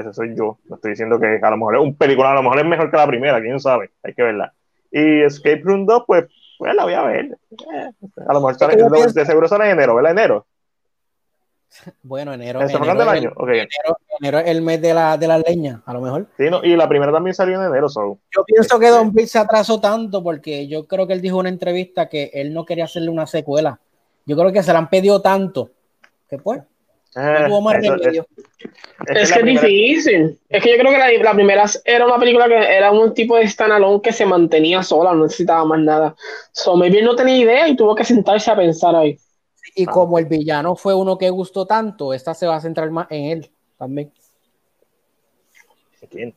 ese 0.00 0.12
soy 0.12 0.34
yo. 0.36 0.58
No 0.68 0.76
estoy 0.76 0.92
diciendo 0.92 1.18
que 1.18 1.38
a 1.42 1.50
lo 1.50 1.56
mejor 1.56 1.76
es 1.76 1.82
un 1.82 1.94
película, 1.94 2.32
a 2.32 2.34
lo 2.34 2.42
mejor 2.42 2.60
es 2.60 2.66
mejor 2.66 2.90
que 2.90 2.96
la 2.96 3.06
primera, 3.06 3.40
quién 3.40 3.60
sabe, 3.60 3.90
hay 4.02 4.14
que 4.14 4.22
verla. 4.22 4.52
Y 4.90 5.22
Escape 5.22 5.60
Room 5.64 5.86
2, 5.86 6.04
pues, 6.06 6.26
pues 6.58 6.74
la 6.74 6.84
voy 6.84 6.94
a 6.94 7.02
ver. 7.02 7.38
Eh, 7.50 7.90
a 8.26 8.32
lo 8.32 8.40
mejor 8.40 8.54
sale, 8.56 8.76
de 8.76 9.26
seguro 9.26 9.48
sale 9.48 9.66
en 9.66 9.72
enero, 9.72 9.94
¿verdad? 9.94 10.12
Enero. 10.12 10.46
Bueno, 12.02 12.32
enero. 12.32 12.62
¿Está 12.62 12.78
enero, 12.78 12.98
del 12.98 13.08
año? 13.08 13.32
Okay. 13.36 13.58
Enero, 13.58 13.98
enero, 14.20 14.38
es 14.38 14.46
el 14.48 14.62
mes 14.62 14.80
de 14.80 14.94
la, 14.94 15.16
de 15.18 15.28
la 15.28 15.38
leña, 15.38 15.82
a 15.84 15.92
lo 15.92 16.00
mejor. 16.00 16.26
Sí, 16.36 16.48
no, 16.50 16.64
y 16.64 16.74
la 16.76 16.88
primera 16.88 17.12
también 17.12 17.34
salió 17.34 17.60
en 17.60 17.68
enero. 17.68 17.88
So. 17.88 18.18
Yo 18.34 18.44
pienso 18.44 18.78
que 18.78 18.88
Don 18.88 19.12
Bill 19.12 19.28
se 19.28 19.38
atrasó 19.38 19.80
tanto 19.80 20.22
porque 20.22 20.66
yo 20.66 20.86
creo 20.86 21.06
que 21.06 21.12
él 21.12 21.20
dijo 21.20 21.36
en 21.36 21.40
una 21.40 21.48
entrevista 21.50 22.08
que 22.08 22.30
él 22.32 22.54
no 22.54 22.64
quería 22.64 22.84
hacerle 22.84 23.10
una 23.10 23.26
secuela. 23.26 23.78
Yo 24.24 24.36
creo 24.36 24.52
que 24.52 24.62
se 24.62 24.72
la 24.72 24.78
han 24.78 24.88
pedido 24.88 25.20
tanto 25.20 25.70
que 26.28 26.38
pues. 26.38 26.62
Eh, 27.20 27.46
no 27.48 27.60
más 27.60 27.78
eso, 27.78 27.96
es, 27.96 28.06
es, 29.08 29.32
que 29.32 29.40
es 29.40 29.44
difícil. 29.44 30.38
Es 30.48 30.62
que 30.62 30.70
yo 30.70 30.78
creo 30.78 30.92
que 30.92 30.98
la, 30.98 31.10
la, 31.24 31.34
primera 31.34 31.64
era 31.84 32.06
una 32.06 32.18
película 32.18 32.46
que 32.46 32.54
era 32.54 32.92
un 32.92 33.12
tipo 33.12 33.36
de 33.36 33.48
standalone 33.48 34.00
que 34.00 34.12
se 34.12 34.24
mantenía 34.24 34.84
sola, 34.84 35.12
no 35.12 35.24
necesitaba 35.24 35.64
más 35.64 35.80
nada. 35.80 36.14
So, 36.52 36.76
maybe 36.76 37.02
no 37.02 37.16
tenía 37.16 37.36
idea 37.36 37.68
y 37.68 37.74
tuvo 37.74 37.96
que 37.96 38.04
sentarse 38.04 38.50
a 38.50 38.56
pensar 38.56 38.94
ahí. 38.94 39.18
Y 39.74 39.86
como 39.86 40.18
el 40.18 40.26
villano 40.26 40.76
fue 40.76 40.94
uno 40.94 41.18
que 41.18 41.28
gustó 41.30 41.66
tanto, 41.66 42.14
esta 42.14 42.34
se 42.34 42.46
va 42.46 42.56
a 42.56 42.60
centrar 42.60 42.90
más 42.90 43.08
en 43.10 43.24
él 43.24 43.50
también. 43.76 44.12
¿Quién? 46.08 46.34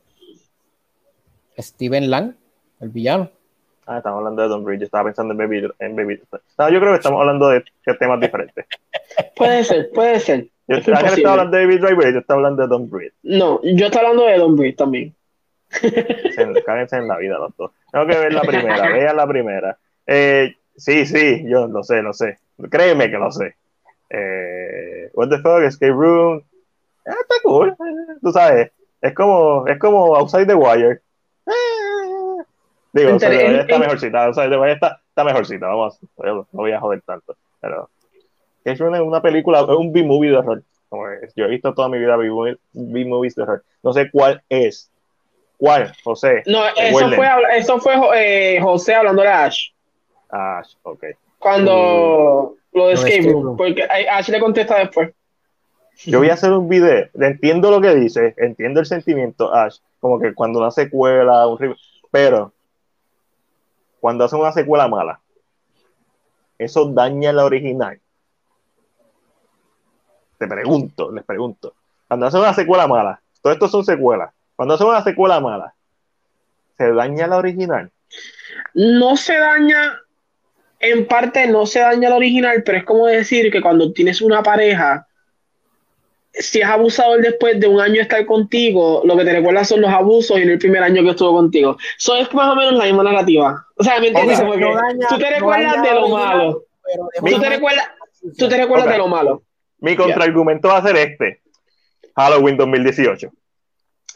Steven 1.58 2.10
Lang, 2.10 2.34
el 2.80 2.88
villano. 2.88 3.30
Ah, 3.86 3.98
estamos 3.98 4.18
hablando 4.18 4.42
de 4.42 4.48
Don 4.48 4.64
Bridge. 4.64 4.82
Estaba 4.82 5.04
pensando 5.04 5.32
en 5.32 5.38
Baby. 5.38 5.68
En 5.78 5.96
Baby. 5.96 6.20
No, 6.58 6.70
yo 6.70 6.80
creo 6.80 6.92
que 6.92 6.96
estamos 6.96 7.20
hablando 7.20 7.48
de 7.48 7.64
temas 7.98 8.20
diferentes. 8.20 8.64
Puede 9.34 9.64
ser, 9.64 9.90
puede 9.90 10.20
ser. 10.20 10.51
Yo 10.68 10.76
estaba 10.76 11.32
hablando 11.32 11.56
de 11.56 11.66
Baby 11.66 11.78
Driver 11.78 12.08
y 12.08 12.12
yo 12.12 12.18
estaba 12.20 12.38
hablando 12.38 12.62
de 12.62 12.68
Don 12.68 12.88
Bridge. 12.88 13.14
No, 13.22 13.60
yo 13.62 13.86
estaba 13.86 14.08
hablando 14.08 14.26
de 14.26 14.38
Don 14.38 14.56
Bridge 14.56 14.76
también. 14.76 15.14
Cáguense 16.66 16.96
en 16.96 17.08
la 17.08 17.16
vida 17.16 17.38
los 17.38 17.56
dos. 17.56 17.72
Tengo 17.90 18.06
que 18.06 18.16
ver 18.16 18.32
la 18.32 18.42
primera, 18.42 18.88
vean 18.92 19.16
la 19.16 19.26
primera. 19.26 19.78
Eh, 20.06 20.54
sí, 20.76 21.06
sí, 21.06 21.44
yo 21.48 21.66
lo 21.66 21.82
sé, 21.82 22.02
lo 22.02 22.12
sé. 22.12 22.38
Créeme 22.70 23.10
que 23.10 23.18
lo 23.18 23.30
sé. 23.32 23.56
Eh, 24.10 25.10
what 25.14 25.28
the 25.28 25.38
fuck, 25.38 25.62
Escape 25.62 25.92
Room. 25.92 26.42
Eh, 27.06 27.10
está 27.10 27.34
cool. 27.42 27.74
Tú 28.20 28.30
sabes, 28.30 28.70
es 29.00 29.14
como, 29.14 29.66
es 29.66 29.78
como 29.78 30.14
Outside 30.16 30.46
the 30.46 30.54
Wire. 30.54 31.00
Eh, 31.46 32.44
digo, 32.92 33.10
Outside 33.10 33.38
the 33.38 33.44
Wire 33.44 33.60
está 33.62 33.78
mejorcita. 33.78 34.24
Outside 34.26 34.50
the 34.50 34.58
Wire 34.58 34.72
está, 34.74 35.00
está 35.08 35.24
mejorcita. 35.24 35.66
Vamos, 35.66 35.98
no 36.18 36.46
voy 36.52 36.72
a 36.72 36.80
joder 36.80 37.00
tanto. 37.02 37.36
Pero 37.60 37.88
es 38.64 38.80
una 38.80 39.22
película, 39.22 39.60
es 39.60 39.68
un 39.68 39.92
B-movie 39.92 40.30
de 40.30 40.36
horror. 40.36 40.62
Yo 41.36 41.44
he 41.44 41.48
visto 41.48 41.72
toda 41.74 41.88
mi 41.88 41.98
vida 41.98 42.16
B-movies 42.16 43.34
de 43.34 43.42
horror. 43.42 43.64
No 43.82 43.92
sé 43.92 44.10
cuál 44.10 44.42
es. 44.48 44.90
¿Cuál, 45.56 45.92
José? 46.02 46.42
No, 46.46 46.60
eso 46.76 47.10
fue, 47.12 47.28
eso 47.56 47.78
fue 47.78 47.94
eh, 48.16 48.60
José 48.60 48.94
hablando 48.94 49.22
de 49.22 49.28
Ash. 49.28 49.68
Ash, 50.28 50.74
ok. 50.82 51.04
Cuando 51.38 52.56
mm. 52.72 52.76
lo 52.76 52.86
de 52.88 52.94
Escape 52.94 53.30
Room, 53.30 53.56
porque 53.56 53.84
Ash 53.84 54.28
le 54.28 54.40
contesta 54.40 54.78
después. 54.78 55.12
Yo 56.04 56.18
voy 56.18 56.30
a 56.30 56.34
hacer 56.34 56.52
un 56.52 56.68
video, 56.68 57.08
entiendo 57.14 57.70
lo 57.70 57.80
que 57.80 57.94
dice, 57.94 58.34
entiendo 58.38 58.80
el 58.80 58.86
sentimiento, 58.86 59.54
Ash, 59.54 59.76
como 60.00 60.18
que 60.18 60.34
cuando 60.34 60.58
una 60.58 60.70
secuela, 60.70 61.46
un 61.46 61.76
pero 62.10 62.52
cuando 64.00 64.24
hacen 64.24 64.40
una 64.40 64.52
secuela 64.52 64.88
mala, 64.88 65.20
eso 66.58 66.86
daña 66.86 67.32
la 67.32 67.44
original. 67.44 68.00
Te 70.42 70.48
pregunto, 70.48 71.12
les 71.12 71.22
pregunto. 71.22 71.72
Cuando 72.08 72.26
hacen 72.26 72.40
una 72.40 72.52
secuela 72.52 72.88
mala, 72.88 73.20
todo 73.40 73.52
esto 73.52 73.68
son 73.68 73.84
secuelas. 73.84 74.32
Cuando 74.56 74.74
hacen 74.74 74.88
una 74.88 75.04
secuela 75.04 75.38
mala, 75.38 75.72
¿se 76.76 76.92
daña 76.92 77.28
la 77.28 77.36
original? 77.36 77.92
No 78.74 79.16
se 79.16 79.36
daña 79.38 80.00
en 80.80 81.06
parte 81.06 81.46
no 81.46 81.64
se 81.64 81.78
daña 81.78 82.08
el 82.08 82.14
original, 82.14 82.64
pero 82.64 82.78
es 82.78 82.84
como 82.84 83.06
decir 83.06 83.52
que 83.52 83.62
cuando 83.62 83.92
tienes 83.92 84.20
una 84.20 84.42
pareja, 84.42 85.06
si 86.32 86.60
es 86.60 86.66
abusador 86.66 87.22
después 87.22 87.60
de 87.60 87.68
un 87.68 87.80
año 87.80 88.02
estar 88.02 88.26
contigo, 88.26 89.02
lo 89.04 89.16
que 89.16 89.24
te 89.24 89.34
recuerda 89.34 89.64
son 89.64 89.82
los 89.82 89.92
abusos 89.92 90.40
y 90.40 90.44
no 90.44 90.50
el 90.50 90.58
primer 90.58 90.82
año 90.82 91.04
que 91.04 91.10
estuvo 91.10 91.34
contigo. 91.34 91.76
Eso 91.96 92.16
es 92.16 92.34
más 92.34 92.50
o 92.50 92.56
menos 92.56 92.72
la 92.72 92.86
misma 92.86 93.04
narrativa. 93.04 93.64
O 93.76 93.84
sea, 93.84 94.00
¿me 94.00 94.08
entiendes? 94.08 94.40
tú 95.08 95.18
te 95.18 95.30
recuerdas 95.30 95.82
de 95.84 95.94
lo 95.94 96.08
malo. 96.08 96.64
Tú 97.20 97.40
te 97.40 97.48
recuerdas, 97.48 97.86
tú 98.36 98.48
te 98.48 98.56
recuerdas 98.56 98.88
de 98.88 98.98
lo 98.98 99.06
malo. 99.06 99.44
Mi 99.82 99.96
contraargumento 99.96 100.68
va 100.68 100.78
a 100.78 100.82
ser 100.82 100.96
este. 100.96 101.40
Halloween 102.14 102.56
2018. 102.56 103.30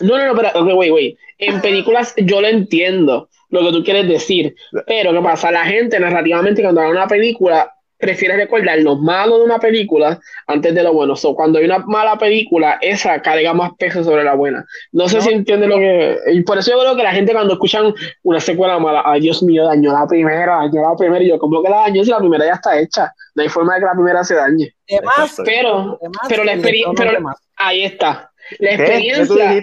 No, 0.01 0.19
no, 0.19 0.27
no, 0.27 0.35
pero, 0.35 0.49
ok, 0.55 0.77
wait, 0.77 0.93
wait. 0.93 1.19
En 1.39 1.61
películas 1.61 2.15
yo 2.17 2.41
lo 2.41 2.47
entiendo 2.47 3.29
lo 3.51 3.61
que 3.61 3.73
tú 3.73 3.85
quieres 3.85 4.09
decir. 4.09 4.55
Pero, 4.87 5.13
¿qué 5.13 5.21
pasa? 5.21 5.51
La 5.51 5.65
gente 5.65 5.99
narrativamente 5.99 6.63
cuando 6.63 6.83
ve 6.83 6.91
una 6.91 7.09
película 7.09 7.75
prefiere 7.99 8.37
recordar 8.37 8.79
lo 8.79 8.97
malo 8.97 9.39
de 9.39 9.45
una 9.45 9.59
película 9.59 10.21
antes 10.47 10.75
de 10.75 10.83
lo 10.83 10.93
bueno. 10.93 11.15
O 11.21 11.35
cuando 11.35 11.59
hay 11.59 11.65
una 11.65 11.79
mala 11.79 12.17
película, 12.19 12.79
esa 12.81 13.21
carga 13.23 13.55
más 13.55 13.73
peso 13.79 14.05
sobre 14.05 14.25
la 14.25 14.35
buena. 14.35 14.65
No 14.93 15.09
sé 15.09 15.21
si 15.21 15.31
entiende 15.31 15.67
lo 15.67 15.77
que... 15.77 16.19
Y 16.33 16.43
por 16.43 16.59
eso 16.59 16.73
yo 16.73 16.81
creo 16.81 16.97
que 16.97 17.03
la 17.03 17.13
gente 17.13 17.33
cuando 17.33 17.55
escuchan 17.55 17.95
una 18.23 18.41
secuela 18.41 18.79
mala, 18.79 19.03
ay 19.05 19.21
Dios 19.21 19.43
mío, 19.43 19.67
dañó 19.67 19.93
la 19.93 20.07
primera, 20.07 20.57
dañó 20.57 20.83
la 20.83 20.97
primera. 20.97 21.25
Y 21.25 21.29
yo, 21.29 21.39
¿cómo 21.39 21.63
que 21.63 21.71
la 21.71 21.81
dañó 21.83 22.05
si 22.05 22.11
la 22.11 22.19
primera 22.19 22.47
ya 22.47 22.55
está 22.55 22.79
hecha? 22.79 23.13
No 23.35 23.43
hay 23.43 23.49
forma 23.49 23.75
de 23.75 23.81
que 23.81 23.87
la 23.87 23.93
primera 23.93 24.25
se 24.25 24.35
dañe. 24.35 24.75
Además, 24.91 25.41
pero, 25.45 25.99
pero 26.29 26.45
la 26.45 26.53
experiencia... 26.55 27.13
Ahí 27.57 27.85
está. 27.85 28.31
La 28.59 28.73
experiencia... 28.73 29.63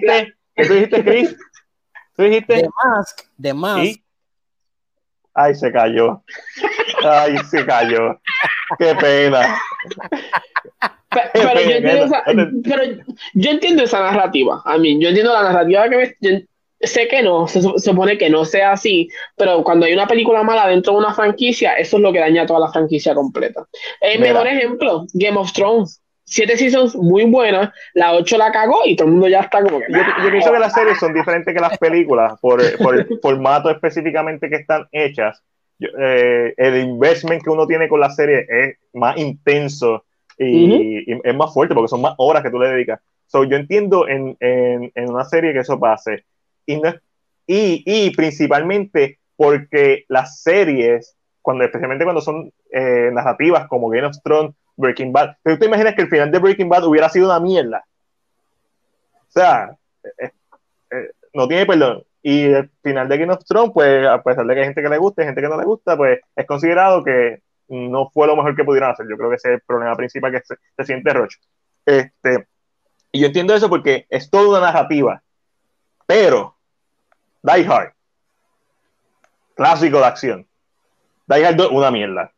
¿Qué 0.56 0.66
tú 0.68 0.74
dijiste, 0.74 1.04
Chris? 1.04 1.36
¿Tú 2.16 2.24
dijiste? 2.24 2.62
The 2.62 2.70
Mask. 2.84 3.22
The 3.42 3.54
Mask. 3.54 4.03
Ay, 5.34 5.56
se 5.56 5.72
cayó. 5.72 6.22
Ay, 7.04 7.38
se 7.50 7.66
cayó. 7.66 8.20
Qué 8.78 8.96
pena. 8.96 9.60
Pero, 11.34 11.54
yo 11.62 11.72
entiendo 11.72 12.06
esa, 12.06 12.24
pero, 12.64 12.84
yo 13.34 13.52
entiendo 13.52 13.84
esa, 13.84 14.00
narrativa. 14.00 14.62
A 14.66 14.78
mí, 14.78 15.00
yo 15.00 15.10
entiendo 15.10 15.34
la 15.34 15.44
narrativa 15.44 15.90
que 15.90 16.16
me, 16.20 16.48
sé 16.82 17.08
que 17.08 17.22
no, 17.22 17.48
se, 17.48 17.62
supone 17.62 18.18
que 18.18 18.30
no 18.30 18.46
sea 18.46 18.74
así, 18.74 19.10
pero 19.36 19.64
cuando 19.64 19.86
hay 19.86 19.94
una 19.94 20.08
película 20.08 20.44
mala 20.44 20.68
dentro 20.68 20.94
de 20.94 21.00
una 21.00 21.14
franquicia, 21.14 21.74
eso 21.74 21.98
es 21.98 22.04
lo 22.04 22.12
que 22.12 22.20
daña 22.20 22.46
toda 22.46 22.60
la 22.60 22.72
franquicia 22.72 23.14
completa. 23.14 23.66
El 24.02 24.20
mejor 24.20 24.48
ejemplo, 24.48 25.06
Game 25.14 25.38
of 25.38 25.54
Thrones 25.54 26.03
siete 26.34 26.58
seasons 26.58 26.96
muy 26.96 27.26
buenas, 27.26 27.72
la 27.94 28.14
ocho 28.14 28.38
la 28.38 28.52
cagó 28.52 28.80
y 28.86 28.96
todo 28.96 29.08
el 29.08 29.14
mundo 29.14 29.28
ya 29.28 29.42
está 29.42 29.62
como 29.62 29.80
que. 29.80 29.86
Yo, 29.90 30.32
pienso 30.32 30.52
que 30.52 30.60
las 30.60 30.74
series 30.74 30.98
son 30.98 31.14
diferentes 31.14 31.54
que 31.54 31.60
las 31.60 31.78
películas 31.78 32.40
por, 32.42 32.60
por 32.78 32.96
el 32.96 33.20
formato 33.22 33.70
específicamente 33.70 34.50
que 34.50 34.56
están 34.56 34.88
hechas. 34.92 35.44
Eh, 35.80 36.54
el 36.58 36.78
investment 36.78 37.44
que 37.44 37.50
uno 37.50 37.68
tiene 37.68 37.88
con 37.88 38.00
la 38.00 38.10
serie 38.10 38.46
es 38.50 38.78
más 38.94 39.18
intenso 39.18 40.06
y, 40.38 41.12
es 41.24 41.36
más 41.36 41.54
fuerte 41.54 41.76
porque 41.76 41.90
son 41.90 42.02
más 42.02 42.16
horas 42.18 42.42
que 42.42 42.50
tú 42.50 42.60
le 42.60 42.70
dedicas. 42.70 43.00
So, 43.28 43.44
yo 43.44 43.56
entiendo 43.56 44.08
en, 44.08 44.36
en, 44.40 44.92
en 44.96 45.10
una 45.10 45.26
serie 45.26 45.54
que 45.54 45.60
eso 45.60 45.80
pase. 45.80 46.26
Y, 46.66 46.78
no, 46.78 46.94
y, 47.46 47.84
y 47.86 48.10
principalmente 48.12 49.20
porque 49.36 50.06
las 50.08 50.42
series, 50.42 51.16
cuando, 51.42 51.64
especialmente 51.64 52.06
cuando 52.06 52.22
son 52.22 52.52
eh, 52.72 53.10
narrativas 53.12 53.68
como 53.68 53.90
Game 53.90 54.08
of 54.08 54.18
Thrones, 54.24 54.56
Breaking 54.76 55.12
Bad. 55.12 55.36
¿Tú 55.44 55.58
te 55.58 55.66
imaginas 55.66 55.96
que 55.96 56.02
el 56.04 56.10
final 56.10 56.32
de 56.32 56.40
Breaking 56.40 56.70
Bad 56.70 56.86
hubiera 56.86 57.10
sido 57.10 57.28
una 57.28 57.40
mierda? 57.40 57.84
O 59.28 59.32
sea, 59.32 59.76
eh, 60.04 60.32
eh, 60.92 61.12
no 61.34 61.48
tiene 61.48 61.66
perdón. 61.66 62.04
Y 62.22 62.46
el 62.46 62.70
final 62.82 63.10
de 63.10 63.18
Game 63.18 63.34
of 63.34 63.44
Thrones, 63.44 63.72
pues, 63.74 64.08
a 64.08 64.22
pesar 64.24 64.46
de 64.46 64.54
que 64.54 64.60
hay 64.62 64.66
gente 64.68 64.82
que 64.82 64.90
le 64.90 64.98
gusta 64.98 65.22
y 65.22 65.26
gente 65.26 65.42
que 65.42 65.50
no 65.50 65.58
le 65.58 65.66
gusta, 65.66 65.98
pues 65.98 66.22
es 66.36 66.46
considerado 66.46 67.04
que 67.04 67.42
no 67.68 68.10
fue 68.12 68.28
lo 68.28 68.36
mejor 68.36 68.56
que 68.56 68.64
pudieron 68.64 68.92
hacer. 68.92 69.08
Yo 69.10 69.18
creo 69.18 69.30
que 69.30 69.36
ese 69.36 69.50
es 69.50 69.56
el 69.56 69.62
problema 69.62 69.96
principal 69.96 70.32
que 70.32 70.42
se, 70.42 70.86
siente 70.86 71.14
Roche. 71.14 71.38
Este, 71.86 72.48
y 73.12 73.20
yo 73.20 73.28
entiendo 73.28 73.54
eso 73.54 73.70
porque 73.70 74.06
es 74.10 74.30
toda 74.30 74.50
una 74.50 74.62
narrativa. 74.62 75.22
Pero, 76.06 76.56
Die 77.42 77.66
Hard, 77.68 77.94
clásico 79.56 80.00
de 80.00 80.06
acción. 80.06 80.48
Die 81.28 81.46
Hard, 81.46 81.60
una 81.72 81.92
mierda. 81.92 82.33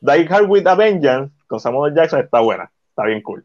Die 0.00 0.26
Hard 0.28 0.46
with 0.48 0.66
a 0.66 0.74
Vengeance 0.74 1.32
con 1.46 1.60
Samuel 1.60 1.94
Jackson 1.94 2.20
está 2.20 2.40
buena, 2.40 2.70
está 2.90 3.04
bien 3.04 3.22
cool. 3.22 3.44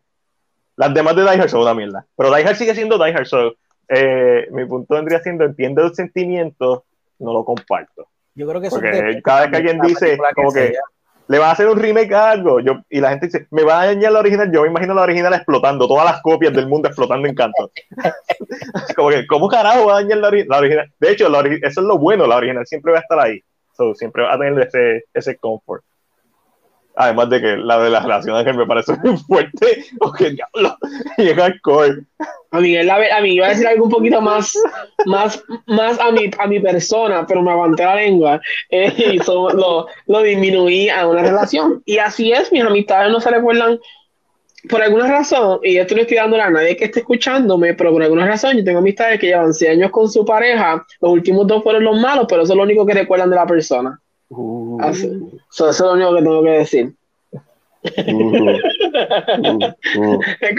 Las 0.75 0.93
demás 0.93 1.15
de 1.15 1.23
Die 1.23 1.41
Hard 1.41 1.49
son 1.49 1.61
una 1.61 1.73
mierda, 1.73 2.05
pero 2.15 2.33
Die 2.33 2.45
Hard 2.45 2.55
sigue 2.55 2.75
siendo 2.75 2.97
Die 2.97 3.13
Hard, 3.13 3.25
so, 3.25 3.53
eh, 3.87 4.47
mi 4.51 4.65
punto 4.65 4.95
vendría 4.95 5.19
siendo, 5.19 5.45
entiendo 5.45 5.83
el 5.83 5.93
sentimiento, 5.95 6.85
no 7.19 7.33
lo 7.33 7.43
comparto. 7.43 8.07
Yo 8.35 8.47
creo 8.47 8.61
que 8.61 8.69
Porque 8.69 9.21
cada 9.23 9.41
vez 9.41 9.49
que 9.49 9.57
alguien 9.57 9.81
dice, 9.81 10.17
como 10.35 10.53
que, 10.53 10.73
le 11.29 11.37
va 11.37 11.49
a 11.49 11.51
hacer 11.51 11.67
un 11.67 11.77
remake 11.77 12.11
a 12.13 12.31
algo, 12.31 12.59
yo, 12.59 12.81
y 12.89 12.99
la 12.99 13.11
gente 13.11 13.27
dice, 13.27 13.47
me 13.51 13.63
va 13.63 13.81
a 13.81 13.85
dañar 13.85 14.11
la 14.11 14.19
original, 14.19 14.51
yo 14.51 14.63
me 14.63 14.69
imagino 14.69 14.95
la 14.95 15.03
original 15.03 15.31
explotando, 15.35 15.87
todas 15.87 16.05
las 16.05 16.21
copias 16.23 16.51
del 16.53 16.67
mundo 16.67 16.87
explotando 16.87 17.27
en 17.27 17.35
canto. 17.35 17.71
como 18.95 19.09
que, 19.09 19.27
¿cómo 19.27 19.47
carajo 19.47 19.85
va 19.85 19.99
a 19.99 20.01
dañar 20.01 20.17
la, 20.17 20.57
original? 20.57 20.91
De 20.99 21.11
hecho, 21.11 21.27
eso 21.27 21.81
es 21.81 21.87
lo 21.87 21.99
bueno, 21.99 22.25
la 22.25 22.37
original 22.37 22.65
siempre 22.65 22.93
va 22.93 22.97
a 22.97 23.01
estar 23.01 23.19
ahí. 23.19 23.43
So, 23.77 23.93
siempre 23.93 24.23
va 24.23 24.33
a 24.33 24.39
tener 24.39 24.59
ese, 24.67 25.05
ese 25.13 25.37
comfort. 25.37 25.83
Además 27.01 27.29
de 27.29 27.39
que 27.39 27.55
la 27.55 27.79
de 27.79 27.89
las 27.89 28.03
relaciones 28.03 28.57
me 28.57 28.65
parece 28.65 28.93
muy 29.01 29.15
fuerte. 29.15 29.85
O 30.01 30.11
que 30.11 30.31
diablo, 30.31 30.77
llega 31.17 31.45
al 31.45 31.61
core. 31.61 32.03
A 32.51 32.59
mí, 32.59 32.77
a 32.77 33.21
mí 33.21 33.33
iba 33.33 33.45
a 33.45 33.49
decir 33.49 33.67
algo 33.67 33.85
un 33.85 33.89
poquito 33.89 34.21
más, 34.21 34.53
más, 35.05 35.41
más 35.65 35.97
a, 35.99 36.11
mi, 36.11 36.29
a 36.37 36.47
mi 36.47 36.59
persona, 36.59 37.25
pero 37.25 37.41
me 37.41 37.51
aguanté 37.51 37.85
la 37.85 37.95
lengua 37.95 38.41
eh, 38.69 38.93
y 38.97 39.17
lo, 39.17 39.87
lo 40.07 40.21
disminuí 40.21 40.89
a 40.89 41.07
una 41.07 41.21
relación. 41.21 41.81
Y 41.85 41.99
así 41.99 42.33
es, 42.33 42.51
mis 42.51 42.63
amistades 42.63 43.11
no 43.11 43.21
se 43.21 43.31
recuerdan 43.31 43.79
por 44.67 44.81
alguna 44.81 45.07
razón, 45.07 45.61
y 45.63 45.77
esto 45.77 45.95
no 45.95 46.01
estoy 46.01 46.17
dándole 46.17 46.43
a 46.43 46.49
nadie 46.49 46.75
que 46.75 46.85
esté 46.85 46.99
escuchándome, 46.99 47.75
pero 47.75 47.93
por 47.93 48.03
alguna 48.03 48.27
razón 48.27 48.57
yo 48.57 48.63
tengo 48.63 48.79
amistades 48.79 49.19
que 49.19 49.27
llevan 49.27 49.53
6 49.53 49.71
años 49.71 49.91
con 49.91 50.09
su 50.09 50.25
pareja, 50.25 50.85
los 50.99 51.11
últimos 51.11 51.47
dos 51.47 51.63
fueron 51.63 51.85
los 51.85 51.97
malos, 51.97 52.25
pero 52.27 52.41
eso 52.43 52.51
es 52.51 52.57
lo 52.57 52.63
único 52.63 52.85
que 52.85 52.93
recuerdan 52.93 53.29
de 53.29 53.37
la 53.37 53.47
persona. 53.47 54.01
Uh. 54.29 54.79
eso 54.81 55.69
es 55.69 55.79
lo 55.79 55.93
único 55.93 56.15
que 56.15 56.21
tengo 56.21 56.43
que 56.43 56.49
decir. 56.49 56.93
es 57.81 58.05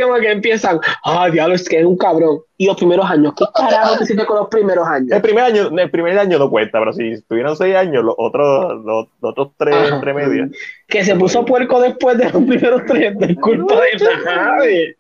como 0.00 0.14
que 0.20 0.30
empiezan, 0.30 0.80
ah, 1.04 1.28
diablo, 1.28 1.54
es 1.54 1.68
que 1.68 1.80
es 1.80 1.84
un 1.84 1.98
cabrón. 1.98 2.38
Y 2.56 2.64
los 2.66 2.76
primeros 2.76 3.10
años, 3.10 3.34
¿qué 3.36 3.44
carajo 3.54 3.98
te 3.98 4.04
hiciste 4.04 4.24
con 4.24 4.38
los 4.38 4.48
primeros 4.48 4.88
años? 4.88 5.12
El 5.12 5.20
primer 5.20 5.44
año, 5.44 5.68
el 5.78 5.90
primer 5.90 6.18
año 6.18 6.38
no 6.38 6.48
cuenta, 6.48 6.78
pero 6.78 6.94
si 6.94 7.20
tuvieron 7.22 7.54
seis 7.56 7.76
años, 7.76 8.02
los 8.04 8.14
otros, 8.16 8.82
los, 8.84 9.08
otros 9.20 9.50
tres 9.58 9.92
entre 9.92 10.14
medias. 10.14 10.48
Que 10.88 11.04
se 11.04 11.14
puso 11.14 11.44
puerco 11.44 11.78
después 11.80 12.16
de 12.16 12.30
los 12.30 12.42
primeros 12.42 12.86
tres, 12.86 13.18
de 13.18 13.36
culpa 13.36 13.74
de 13.76 14.24
nadie. 14.24 14.96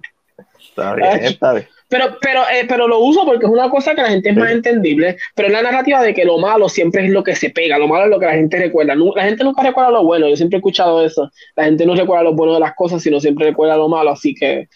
Está 0.58 0.94
bien, 0.94 1.24
está 1.24 1.54
bien. 1.54 1.68
Pero, 1.90 2.18
pero, 2.20 2.42
eh, 2.42 2.66
pero 2.68 2.86
lo 2.86 3.00
uso 3.00 3.26
porque 3.26 3.46
es 3.46 3.50
una 3.50 3.68
cosa 3.68 3.96
que 3.96 4.02
la 4.02 4.10
gente 4.10 4.30
es 4.30 4.36
más 4.36 4.52
entendible, 4.52 5.16
pero 5.34 5.48
es 5.48 5.52
la 5.52 5.62
narrativa 5.62 6.00
de 6.00 6.14
que 6.14 6.24
lo 6.24 6.38
malo 6.38 6.68
siempre 6.68 7.04
es 7.04 7.10
lo 7.10 7.24
que 7.24 7.34
se 7.34 7.50
pega, 7.50 7.78
lo 7.78 7.88
malo 7.88 8.04
es 8.04 8.10
lo 8.10 8.20
que 8.20 8.26
la 8.26 8.34
gente 8.34 8.60
recuerda. 8.60 8.94
La 8.94 9.24
gente 9.24 9.42
nunca 9.42 9.64
recuerda 9.64 9.90
lo 9.90 10.04
bueno, 10.04 10.28
yo 10.28 10.36
siempre 10.36 10.56
he 10.56 10.60
escuchado 10.60 11.04
eso. 11.04 11.28
La 11.56 11.64
gente 11.64 11.84
no 11.84 11.96
recuerda 11.96 12.22
lo 12.22 12.34
bueno 12.34 12.54
de 12.54 12.60
las 12.60 12.76
cosas, 12.76 13.02
sino 13.02 13.18
siempre 13.18 13.46
recuerda 13.46 13.76
lo 13.76 13.88
malo, 13.88 14.10
así 14.12 14.36
que 14.36 14.68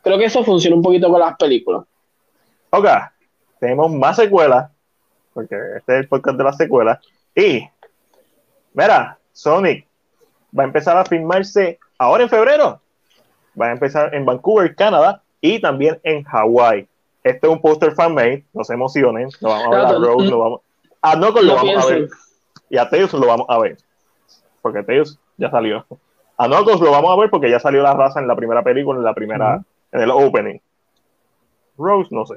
creo 0.00 0.16
que 0.16 0.26
eso 0.26 0.44
funciona 0.44 0.76
un 0.76 0.82
poquito 0.82 1.10
con 1.10 1.18
las 1.18 1.36
películas. 1.36 1.82
Ok, 2.70 2.86
tenemos 3.58 3.90
más 3.90 4.14
secuelas, 4.14 4.70
porque 5.34 5.56
este 5.76 5.94
es 5.94 6.00
el 6.02 6.08
podcast 6.08 6.38
de 6.38 6.44
las 6.44 6.56
secuelas, 6.56 7.00
y, 7.34 7.68
mira, 8.74 9.18
Sonic 9.32 9.84
va 10.56 10.62
a 10.62 10.66
empezar 10.66 10.96
a 10.96 11.04
filmarse 11.04 11.80
ahora 11.98 12.22
en 12.22 12.28
febrero, 12.28 12.80
va 13.60 13.66
a 13.66 13.72
empezar 13.72 14.14
en 14.14 14.24
Vancouver, 14.24 14.72
Canadá, 14.76 15.20
y 15.40 15.60
también 15.60 16.00
en 16.02 16.22
Hawái. 16.24 16.88
Este 17.22 17.46
es 17.46 17.52
un 17.52 17.60
póster 17.60 17.92
fan-made, 17.92 18.44
no 18.52 18.64
se 18.64 18.74
emocionen, 18.74 19.28
no 19.40 19.50
vamos 19.50 19.66
a 19.66 19.70
ver 19.70 19.86
a 19.86 19.92
Rose, 19.92 20.30
no 20.30 20.38
vamos 20.38 20.60
a 21.02 21.16
Knuckles 21.16 21.44
lo 21.44 21.54
vamos 21.54 21.84
a 21.84 21.88
ver 21.88 22.08
y 22.68 22.76
a 22.76 22.88
Tails 22.88 23.12
lo 23.12 23.26
vamos 23.26 23.46
a 23.48 23.58
ver, 23.58 23.76
porque 24.62 24.82
Tails 24.82 25.18
ya 25.36 25.50
salió. 25.50 25.84
A 26.36 26.46
Knuckles 26.46 26.80
lo 26.80 26.90
vamos 26.90 27.10
a 27.10 27.20
ver 27.20 27.30
porque 27.30 27.50
ya 27.50 27.58
salió 27.58 27.82
la 27.82 27.94
raza 27.94 28.20
en 28.20 28.28
la 28.28 28.36
primera 28.36 28.62
película, 28.62 28.98
en 28.98 29.04
la 29.04 29.14
primera, 29.14 29.62
en 29.92 30.00
el 30.00 30.10
opening. 30.10 30.58
Rose, 31.76 32.08
no 32.12 32.24
sé. 32.26 32.36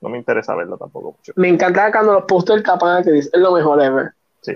No 0.00 0.08
me 0.08 0.18
interesa 0.18 0.54
verlo 0.54 0.76
tampoco 0.78 1.12
mucho. 1.12 1.32
Me 1.34 1.48
encanta 1.48 1.90
cuando 1.90 2.12
los 2.12 2.24
pósters 2.24 2.62
tapan 2.62 3.02
que 3.02 3.10
dice, 3.10 3.30
es 3.32 3.40
lo 3.40 3.52
mejor 3.52 3.82
ever. 3.82 4.12
Sí. 4.42 4.54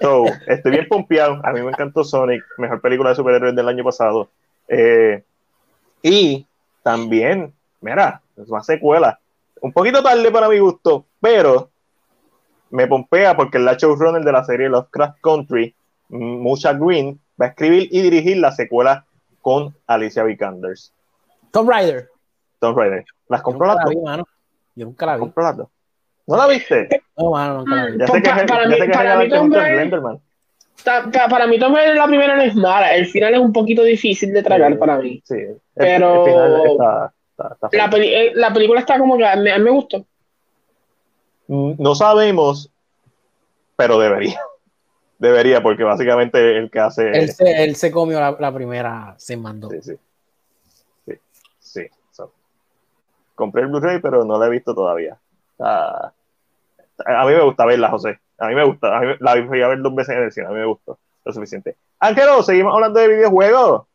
so, 0.00 0.24
estoy 0.48 0.72
bien 0.72 0.88
pompeado. 0.88 1.40
A 1.44 1.52
mí 1.52 1.62
me 1.62 1.70
encantó 1.70 2.02
Sonic, 2.02 2.42
mejor 2.58 2.80
película 2.80 3.10
de 3.10 3.16
superhéroes 3.16 3.54
del 3.54 3.68
año 3.68 3.84
pasado. 3.84 4.28
Eh, 4.66 5.22
y 6.02 6.46
también, 6.82 7.52
mira, 7.80 8.22
es 8.36 8.48
una 8.48 8.62
secuela. 8.62 9.18
Un 9.60 9.72
poquito 9.72 10.02
tarde 10.02 10.30
para 10.30 10.48
mi 10.48 10.58
gusto, 10.58 11.04
pero 11.20 11.70
me 12.70 12.86
pompea 12.86 13.36
porque 13.36 13.58
la 13.58 13.74
showrunner 13.74 14.22
de 14.22 14.32
la 14.32 14.44
serie 14.44 14.68
Lovecraft 14.68 15.20
Country, 15.20 15.74
Mucha 16.08 16.72
Green, 16.72 17.20
va 17.40 17.46
a 17.46 17.48
escribir 17.50 17.88
y 17.90 18.02
dirigir 18.02 18.38
la 18.38 18.52
secuela 18.52 19.04
con 19.40 19.74
Alicia 19.86 20.22
Vikanders. 20.22 20.92
Tom 21.50 21.68
Rider. 21.68 22.08
Tom 22.58 22.76
Rider. 22.78 23.04
¿Las 23.28 23.42
compró 23.42 23.66
las 23.66 23.78
dos? 23.84 23.94
Yo 24.74 24.86
nunca 24.86 25.06
la 25.06 25.16
vi. 25.16 25.20
¿Compró 25.20 25.42
las 25.42 25.56
dos? 25.56 25.68
¿No 26.26 26.36
la 26.36 26.46
viste? 26.46 26.88
No, 27.16 27.30
mano, 27.30 27.58
nunca 27.58 27.74
la 27.74 27.86
vi. 27.86 27.98
Ya 27.98 28.06
sé 28.06 28.22
que, 28.22 28.28
para, 28.30 28.68
ya 28.68 28.76
sé 28.76 28.86
que 28.86 28.92
para 28.92 29.18
mí, 29.18 29.28
Tom 29.28 29.52
Rider, 29.52 30.00
para 30.84 31.46
mí 31.46 31.58
también 31.58 31.94
la 31.94 32.06
primera 32.06 32.36
no 32.36 32.42
es 32.42 32.54
mala, 32.54 32.94
el 32.94 33.06
final 33.06 33.34
es 33.34 33.40
un 33.40 33.52
poquito 33.52 33.82
difícil 33.82 34.32
de 34.32 34.42
tragar 34.42 34.78
para 34.78 34.98
mí. 34.98 35.22
Sí, 35.24 35.36
pero 35.74 36.76
la, 36.78 37.12
eh, 37.72 38.32
la, 38.34 38.52
película 38.52 38.80
está 38.80 38.98
como 38.98 39.16
que 39.16 39.26
a 39.26 39.36
mí, 39.36 39.50
me 39.60 39.70
gustó. 39.70 40.04
Mm, 41.46 41.72
no 41.78 41.94
sabemos, 41.94 42.70
pero 43.76 43.98
debería. 43.98 44.40
Debería, 45.18 45.60
porque 45.60 45.82
básicamente 45.82 46.56
el 46.56 46.70
que 46.70 46.78
hace. 46.78 47.10
Él 47.10 47.28
se, 47.30 47.64
él 47.64 47.74
se 47.74 47.90
comió 47.90 48.20
la, 48.20 48.54
primera, 48.54 49.16
se 49.18 49.36
mandó. 49.36 49.68
Sí, 49.70 49.80
sí. 49.82 49.94
Sí, 51.58 51.88
sí. 52.12 52.22
compré 53.34 53.62
el 53.62 53.68
Blu-ray, 53.68 54.00
pero 54.00 54.24
no 54.24 54.38
la 54.38 54.46
he 54.46 54.50
visto 54.50 54.76
todavía. 54.76 55.18
a 55.58 56.12
mí 57.26 57.32
me 57.32 57.42
gusta 57.42 57.66
verla, 57.66 57.90
José. 57.90 58.20
A 58.38 58.48
mí 58.48 58.54
me 58.54 58.64
gusta. 58.64 58.96
A 58.96 59.00
mí, 59.00 59.14
la 59.20 59.40
voy 59.40 59.62
a 59.62 59.68
ver 59.68 59.82
dos 59.82 59.94
veces 59.94 60.16
en 60.16 60.22
el 60.22 60.32
cine. 60.32 60.46
A 60.46 60.50
mí 60.50 60.56
me 60.56 60.66
gustó 60.66 60.98
lo 61.24 61.32
suficiente. 61.32 61.76
Ángelo, 61.98 62.42
seguimos 62.42 62.74
hablando 62.74 63.00
de 63.00 63.08
videojuegos. 63.08 63.86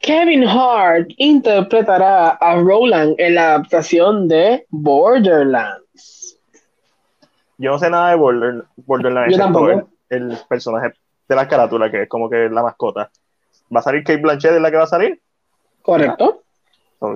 Kevin 0.00 0.46
Hart 0.46 1.08
interpretará 1.16 2.30
a 2.30 2.56
Roland 2.56 3.14
en 3.18 3.36
la 3.36 3.54
adaptación 3.54 4.28
de 4.28 4.66
Borderlands. 4.70 6.38
Yo 7.58 7.70
no 7.70 7.78
sé 7.78 7.90
nada 7.90 8.10
de 8.10 8.16
Borderlands. 8.16 9.32
Yo 9.32 9.38
tampoco. 9.38 9.88
El, 10.08 10.36
personaje 10.48 10.92
de 11.26 11.36
la 11.36 11.48
carátula, 11.48 11.90
que 11.90 12.02
es 12.02 12.08
como 12.08 12.28
que 12.28 12.48
la 12.50 12.62
mascota. 12.62 13.10
¿Va 13.74 13.80
a 13.80 13.82
salir 13.82 14.04
Kate 14.04 14.20
Blanchett 14.20 14.52
es 14.52 14.60
la 14.60 14.70
que 14.70 14.76
va 14.76 14.84
a 14.84 14.88
salir? 14.88 15.22
Correcto. 15.80 16.42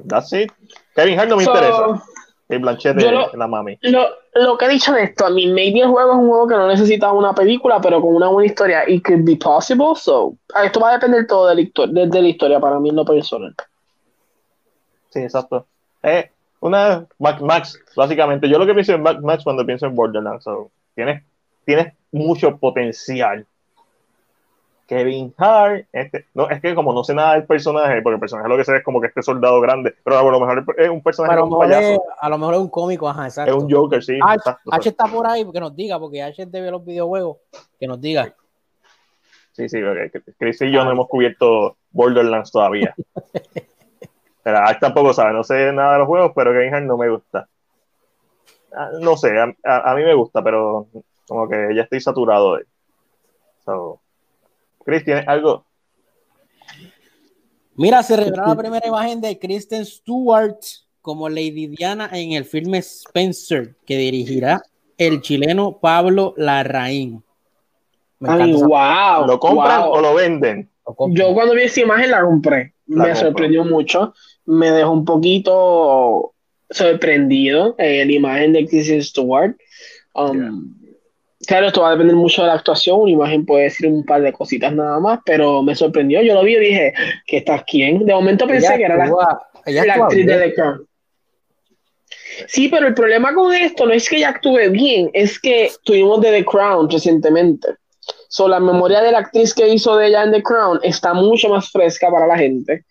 that's 0.06 0.32
it. 0.32 0.50
Kevin 0.94 1.18
Hart 1.18 1.28
no 1.28 1.36
me 1.36 1.44
interesa. 1.44 2.02
El 2.48 2.60
Blanchett 2.60 2.96
de 2.96 3.36
la 3.36 3.46
mami. 3.48 3.76
Lo, 3.82 4.06
lo, 4.34 4.56
que 4.56 4.66
he 4.66 4.68
dicho 4.68 4.92
de 4.92 5.02
esto, 5.02 5.26
a 5.26 5.30
mí, 5.30 5.48
maybe 5.48 5.80
el 5.80 5.88
juego 5.88 6.12
es 6.12 6.18
un 6.18 6.28
juego 6.28 6.46
que 6.46 6.54
no 6.54 6.68
necesita 6.68 7.10
una 7.12 7.34
película, 7.34 7.80
pero 7.80 8.00
con 8.00 8.14
una 8.14 8.28
buena 8.28 8.46
historia. 8.46 8.88
It 8.88 9.04
could 9.04 9.24
be 9.24 9.36
possible, 9.36 9.94
so. 9.96 10.34
Esto 10.62 10.78
va 10.78 10.90
a 10.90 10.92
depender 10.92 11.26
todo 11.26 11.48
de 11.48 11.56
la, 11.56 11.60
historia, 11.60 12.06
de, 12.06 12.22
la 12.22 12.28
historia 12.28 12.60
para 12.60 12.78
mí, 12.78 12.90
no 12.90 13.04
personal. 13.04 13.52
Sí, 15.10 15.20
exacto. 15.20 15.66
Eh, 16.04 16.30
una 16.60 17.06
Max, 17.18 17.80
básicamente. 17.96 18.48
Yo 18.48 18.58
lo 18.58 18.66
que 18.66 18.74
pienso 18.74 18.92
en 18.92 19.02
Max 19.02 19.42
cuando 19.42 19.66
pienso 19.66 19.86
en 19.86 19.96
Borderlands, 19.96 20.44
so, 20.44 20.70
tienes, 20.94 21.24
tienes 21.64 21.94
mucho 22.12 22.56
potencial 22.58 23.44
Kevin 24.86 25.34
Hart, 25.36 25.86
este, 25.92 26.26
no, 26.34 26.48
es 26.48 26.60
que 26.60 26.74
como 26.74 26.92
no 26.92 27.02
sé 27.02 27.12
nada 27.12 27.34
del 27.34 27.44
personaje, 27.44 28.00
porque 28.02 28.14
el 28.14 28.20
personaje 28.20 28.48
lo 28.48 28.56
que 28.56 28.64
sé 28.64 28.76
es 28.76 28.84
como 28.84 29.00
que 29.00 29.08
este 29.08 29.22
soldado 29.22 29.60
grande, 29.60 29.94
pero 30.04 30.18
a 30.18 30.22
lo 30.22 30.40
mejor 30.40 30.64
es 30.78 30.88
un 30.88 31.02
personaje 31.02 31.34
a 31.34 31.40
lo, 31.40 31.46
mejor 31.46 31.72
es, 31.72 31.98
a 32.20 32.28
lo 32.28 32.38
mejor 32.38 32.54
es 32.54 32.60
un 32.60 32.68
cómico, 32.68 33.08
ajá, 33.08 33.24
exacto. 33.24 33.56
Es 33.56 33.62
un 33.62 33.70
Joker, 33.70 34.02
sí. 34.02 34.18
H, 34.22 34.88
está 34.88 35.06
por 35.06 35.26
ahí, 35.26 35.44
que 35.50 35.60
nos 35.60 35.74
diga, 35.74 35.98
porque 35.98 36.22
H 36.22 36.46
debe 36.46 36.70
los 36.70 36.84
videojuegos, 36.84 37.38
que 37.80 37.86
nos 37.88 38.00
diga. 38.00 38.32
Sí, 39.52 39.68
sí, 39.68 39.82
okay. 39.82 40.10
Chris 40.38 40.60
y 40.62 40.70
yo 40.70 40.84
no 40.84 40.92
hemos 40.92 41.08
cubierto 41.08 41.76
Borderlands 41.90 42.52
todavía. 42.52 42.94
pero 44.44 44.58
H 44.58 44.78
tampoco 44.80 45.12
sabe, 45.12 45.32
no 45.32 45.42
sé 45.42 45.72
nada 45.72 45.94
de 45.94 45.98
los 45.98 46.06
juegos, 46.06 46.32
pero 46.36 46.52
Kevin 46.52 46.74
Hart 46.74 46.84
no 46.84 46.96
me 46.96 47.08
gusta. 47.08 47.48
Ah, 48.72 48.90
no 49.00 49.16
sé, 49.16 49.36
a, 49.40 49.94
mí 49.94 50.02
me 50.04 50.14
gusta, 50.14 50.42
pero 50.44 50.86
como 51.26 51.48
que 51.48 51.74
ya 51.74 51.82
estoy 51.82 52.00
saturado 52.00 52.54
de 52.54 52.60
él. 52.60 52.66
So, 53.64 54.00
Chris, 54.86 55.04
¿tienes 55.04 55.26
algo? 55.26 55.66
Mira, 57.74 58.04
se 58.04 58.16
reveló 58.16 58.46
la 58.46 58.54
primera 58.54 58.86
imagen 58.86 59.20
de 59.20 59.36
Kristen 59.36 59.84
Stewart 59.84 60.60
como 61.02 61.28
Lady 61.28 61.66
Diana 61.66 62.08
en 62.12 62.32
el 62.32 62.44
filme 62.44 62.78
Spencer, 62.78 63.74
que 63.84 63.96
dirigirá 63.98 64.62
el 64.96 65.20
chileno 65.22 65.78
Pablo 65.80 66.34
Larraín. 66.36 67.24
Ay, 68.20 68.52
wow. 68.52 69.26
¿Lo 69.26 69.40
compran 69.40 69.82
o 69.86 70.00
lo 70.00 70.14
venden? 70.14 70.70
Yo 71.08 71.34
cuando 71.34 71.54
vi 71.54 71.62
esa 71.62 71.80
imagen 71.80 72.12
la 72.12 72.22
compré. 72.22 72.72
me 72.86 73.14
sorprendió 73.16 73.64
mucho. 73.64 74.14
Me 74.44 74.70
dejó 74.70 74.92
un 74.92 75.04
poquito 75.04 76.32
sorprendido 76.70 77.74
eh, 77.78 78.04
la 78.06 78.12
imagen 78.12 78.52
de 78.52 78.66
Kristen 78.66 79.02
Stewart. 79.02 79.56
Um, 80.14 80.76
Claro, 81.46 81.68
esto 81.68 81.82
va 81.82 81.88
a 81.88 81.92
depender 81.92 82.16
mucho 82.16 82.42
de 82.42 82.48
la 82.48 82.54
actuación. 82.54 83.00
Una 83.00 83.10
imagen 83.10 83.46
puede 83.46 83.64
decir 83.64 83.86
un 83.86 84.04
par 84.04 84.22
de 84.22 84.32
cositas 84.32 84.72
nada 84.72 84.98
más, 84.98 85.20
pero 85.24 85.62
me 85.62 85.74
sorprendió. 85.74 86.20
Yo 86.22 86.34
lo 86.34 86.42
vi 86.42 86.56
y 86.56 86.60
dije, 86.60 86.92
¿qué 87.26 87.38
estás 87.38 87.62
quién? 87.66 88.04
De 88.04 88.12
momento 88.12 88.46
pensé 88.46 88.76
que 88.76 88.84
era 88.84 88.96
la, 88.96 89.94
actriz 89.94 90.26
de 90.26 90.38
The 90.38 90.54
Crown. 90.54 90.86
Sí, 92.48 92.68
pero 92.68 92.86
el 92.86 92.94
problema 92.94 93.32
con 93.34 93.54
esto 93.54 93.86
no 93.86 93.92
es 93.92 94.08
que 94.08 94.16
ella 94.16 94.30
actúe 94.30 94.70
bien, 94.70 95.10
es 95.14 95.40
que 95.40 95.70
tuvimos 95.84 96.20
de 96.20 96.32
The 96.32 96.44
Crown 96.44 96.90
recientemente. 96.90 97.68
So, 98.28 98.48
la 98.48 98.60
memoria 98.60 99.00
de 99.00 99.12
la 99.12 99.18
actriz 99.18 99.54
que 99.54 99.68
hizo 99.68 99.96
de 99.96 100.08
ella 100.08 100.24
en 100.24 100.32
The 100.32 100.42
Crown 100.42 100.80
está 100.82 101.14
mucho 101.14 101.48
más 101.48 101.70
fresca 101.70 102.10
para 102.10 102.26
la 102.26 102.36
gente. 102.36 102.84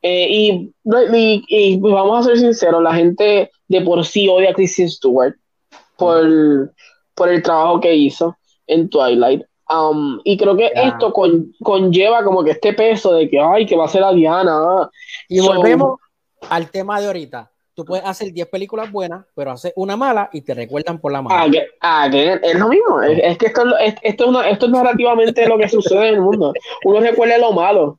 Eh, 0.00 0.26
y, 0.30 0.72
y, 1.48 1.76
vamos 1.78 2.20
a 2.20 2.30
ser 2.30 2.38
sinceros, 2.38 2.82
la 2.82 2.94
gente 2.94 3.50
de 3.66 3.80
por 3.80 4.04
sí 4.06 4.28
odia 4.28 4.50
a 4.50 4.54
Kristen 4.54 4.88
Stewart 4.88 5.34
por 5.96 6.72
por 7.18 7.28
el 7.28 7.42
trabajo 7.42 7.80
que 7.80 7.94
hizo 7.94 8.36
en 8.68 8.88
Twilight. 8.88 9.42
Um, 9.68 10.20
y 10.24 10.38
creo 10.38 10.56
que 10.56 10.70
esto 10.74 11.12
conlleva 11.12 12.24
como 12.24 12.42
que 12.42 12.52
este 12.52 12.72
peso 12.72 13.12
de 13.12 13.28
que, 13.28 13.38
ay, 13.38 13.66
que 13.66 13.76
va 13.76 13.84
a 13.84 13.88
ser 13.88 14.04
a 14.04 14.12
Diana. 14.12 14.88
Y 15.28 15.40
volvemos 15.40 15.98
al 16.48 16.70
tema 16.70 17.00
de 17.00 17.08
ahorita. 17.08 17.50
Tú 17.74 17.84
puedes 17.84 18.04
hacer 18.04 18.32
10 18.32 18.48
películas 18.48 18.90
buenas, 18.90 19.26
pero 19.34 19.52
haces 19.52 19.72
una 19.76 19.96
mala 19.96 20.30
y 20.32 20.40
te 20.40 20.54
recuerdan 20.54 21.00
por 21.00 21.12
la 21.12 21.22
mala. 21.22 21.52
Ah, 21.80 22.08
es 22.10 22.54
lo 22.54 22.68
mismo. 22.68 23.02
Es, 23.02 23.36
que 23.38 23.46
esto, 23.46 23.62
es, 23.78 23.94
esto, 24.02 24.40
es 24.40 24.52
esto 24.52 24.66
es 24.66 24.72
narrativamente 24.72 25.46
lo 25.46 25.58
que 25.58 25.68
sucede 25.68 26.08
en 26.08 26.14
el 26.14 26.20
mundo. 26.20 26.52
Uno 26.84 27.00
recuerda 27.00 27.38
lo 27.38 27.52
malo. 27.52 27.98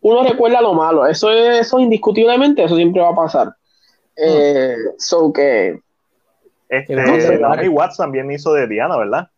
Uno 0.00 0.22
recuerda 0.22 0.60
lo 0.60 0.74
malo. 0.74 1.06
Eso 1.06 1.30
es 1.30 1.60
eso 1.60 1.80
indiscutiblemente, 1.80 2.62
eso 2.62 2.76
siempre 2.76 3.02
va 3.02 3.08
a 3.08 3.14
pasar. 3.14 3.54
Eh, 4.16 4.76
so 4.98 5.32
que. 5.32 5.80
Este, 6.68 6.94
Naomi 6.94 7.68
Watts 7.68 7.96
también 7.96 8.30
hizo 8.30 8.52
de 8.52 8.66
Diana, 8.66 8.96
¿verdad? 8.96 9.30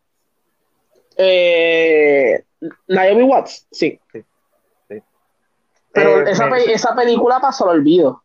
Eh, 1.17 2.43
Naomi 2.87 3.23
Watts, 3.23 3.67
sí. 3.71 3.99
Pero 5.93 6.25
eh, 6.25 6.31
esa, 6.31 6.95
película 6.95 7.39
pasó 7.39 7.69
al 7.69 7.79
olvido. 7.79 8.23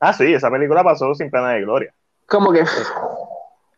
Ah, 0.00 0.12
sí, 0.12 0.32
esa 0.32 0.50
película 0.50 0.82
pasó 0.82 1.14
sin 1.14 1.30
pena 1.30 1.50
de 1.50 1.62
gloria. 1.62 1.94
Como 2.26 2.52
que 2.52 2.64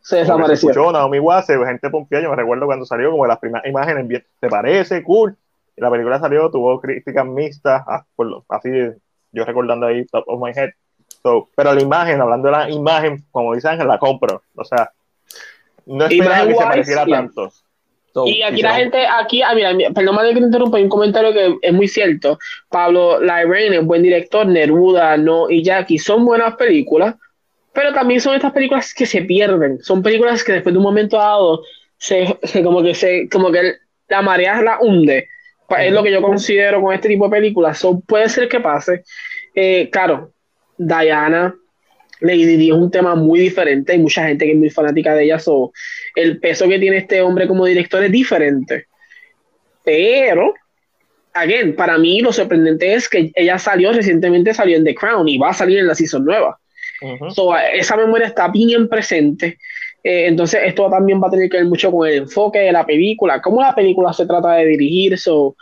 se 0.00 0.16
desapareció. 0.16 0.92
Naomi 0.92 1.18
Watts, 1.18 1.46
gente 1.46 1.90
pompeada. 1.90 2.24
Yo 2.24 2.30
me 2.30 2.36
recuerdo 2.36 2.66
cuando 2.66 2.84
salió, 2.84 3.10
como 3.10 3.26
las 3.26 3.38
primeras 3.38 3.66
imágenes, 3.66 4.06
bien, 4.06 4.24
¿te 4.40 4.48
parece? 4.48 5.02
Cool. 5.02 5.36
Y 5.76 5.80
la 5.80 5.90
película 5.90 6.18
salió, 6.18 6.50
tuvo 6.50 6.80
críticas 6.80 7.26
mixtas, 7.26 7.82
ah, 7.86 8.04
así 8.48 8.70
yo 9.30 9.44
recordando 9.44 9.86
ahí, 9.86 10.04
top 10.06 10.24
of 10.26 10.40
my 10.40 10.50
head 10.50 10.70
pero 11.54 11.74
la 11.74 11.80
imagen, 11.80 12.20
hablando 12.20 12.48
de 12.48 12.52
la 12.52 12.70
imagen, 12.70 13.24
como 13.30 13.54
dice 13.54 13.68
Ángel, 13.68 13.88
la 13.88 13.98
compro. 13.98 14.42
O 14.54 14.64
sea, 14.64 14.90
no 15.86 16.04
esperaba 16.06 16.46
que 16.46 16.54
se 16.54 16.64
pareciera 16.64 17.06
tanto. 17.06 17.52
y 18.26 18.42
aquí 18.42 18.62
la 18.62 18.74
gente, 18.74 19.06
aquí, 19.06 19.42
ah, 19.42 19.54
mira, 19.54 19.72
perdón, 19.94 20.18
que 20.28 20.40
te 20.40 20.46
interrumpa, 20.46 20.76
hay 20.76 20.84
un 20.84 20.88
comentario 20.88 21.32
que 21.32 21.56
es 21.62 21.72
muy 21.72 21.88
cierto. 21.88 22.38
Pablo 22.68 23.20
Lyrain 23.20 23.74
es 23.74 23.84
buen 23.84 24.02
director, 24.02 24.46
Neruda, 24.46 25.16
No 25.16 25.50
y 25.50 25.62
Jackie 25.62 25.98
son 25.98 26.24
buenas 26.24 26.56
películas, 26.56 27.14
pero 27.72 27.92
también 27.92 28.20
son 28.20 28.34
estas 28.34 28.52
películas 28.52 28.92
que 28.92 29.06
se 29.06 29.22
pierden. 29.22 29.82
Son 29.82 30.02
películas 30.02 30.42
que 30.44 30.52
después 30.52 30.74
de 30.74 30.78
un 30.78 30.84
momento 30.84 31.16
dado, 31.16 31.62
se, 31.96 32.38
como 32.62 32.82
que 32.82 32.94
se, 32.94 33.28
como 33.28 33.50
que 33.50 33.74
la 34.08 34.22
marea 34.22 34.62
la 34.62 34.78
hunde. 34.80 35.28
Es 35.78 35.92
lo 35.92 36.02
que 36.02 36.10
yo 36.10 36.22
considero 36.22 36.80
con 36.80 36.94
este 36.94 37.08
tipo 37.08 37.26
de 37.26 37.30
películas. 37.30 37.86
puede 38.06 38.28
ser 38.28 38.48
que 38.48 38.60
pase. 38.60 39.04
Eh, 39.54 39.90
claro, 39.90 40.32
Diana, 40.78 41.54
Lady 42.20 42.56
Di 42.56 42.68
es 42.70 42.74
un 42.74 42.90
tema 42.90 43.14
muy 43.14 43.40
diferente. 43.40 43.92
Hay 43.92 43.98
mucha 43.98 44.26
gente 44.26 44.44
que 44.44 44.52
es 44.52 44.58
muy 44.58 44.70
fanática 44.70 45.14
de 45.14 45.24
ella. 45.24 45.38
So, 45.38 45.72
el 46.14 46.38
peso 46.40 46.68
que 46.68 46.78
tiene 46.78 46.98
este 46.98 47.20
hombre 47.20 47.46
como 47.46 47.66
director 47.66 48.02
es 48.02 48.12
diferente. 48.12 48.86
Pero, 49.84 50.54
again, 51.32 51.74
para 51.74 51.98
mí 51.98 52.20
lo 52.20 52.32
sorprendente 52.32 52.94
es 52.94 53.08
que 53.08 53.30
ella 53.34 53.58
salió 53.58 53.92
recientemente, 53.92 54.54
salió 54.54 54.76
en 54.76 54.84
The 54.84 54.94
Crown 54.94 55.28
y 55.28 55.38
va 55.38 55.50
a 55.50 55.54
salir 55.54 55.78
en 55.78 55.86
la 55.86 55.94
season 55.94 56.24
nueva. 56.24 56.58
esa 57.74 57.96
memoria 57.96 58.26
está 58.26 58.48
bien 58.48 58.88
presente. 58.88 59.58
Eh, 60.02 60.26
entonces, 60.26 60.60
esto 60.64 60.88
también 60.90 61.22
va 61.22 61.28
a 61.28 61.30
tener 61.30 61.48
que 61.48 61.58
ver 61.58 61.66
mucho 61.66 61.90
con 61.90 62.08
el 62.08 62.14
enfoque 62.18 62.60
de 62.60 62.72
la 62.72 62.86
película, 62.86 63.40
cómo 63.40 63.60
la 63.60 63.74
película 63.74 64.12
se 64.12 64.26
trata 64.26 64.54
de 64.54 64.66
dirigir. 64.66 65.18
So, 65.18 65.56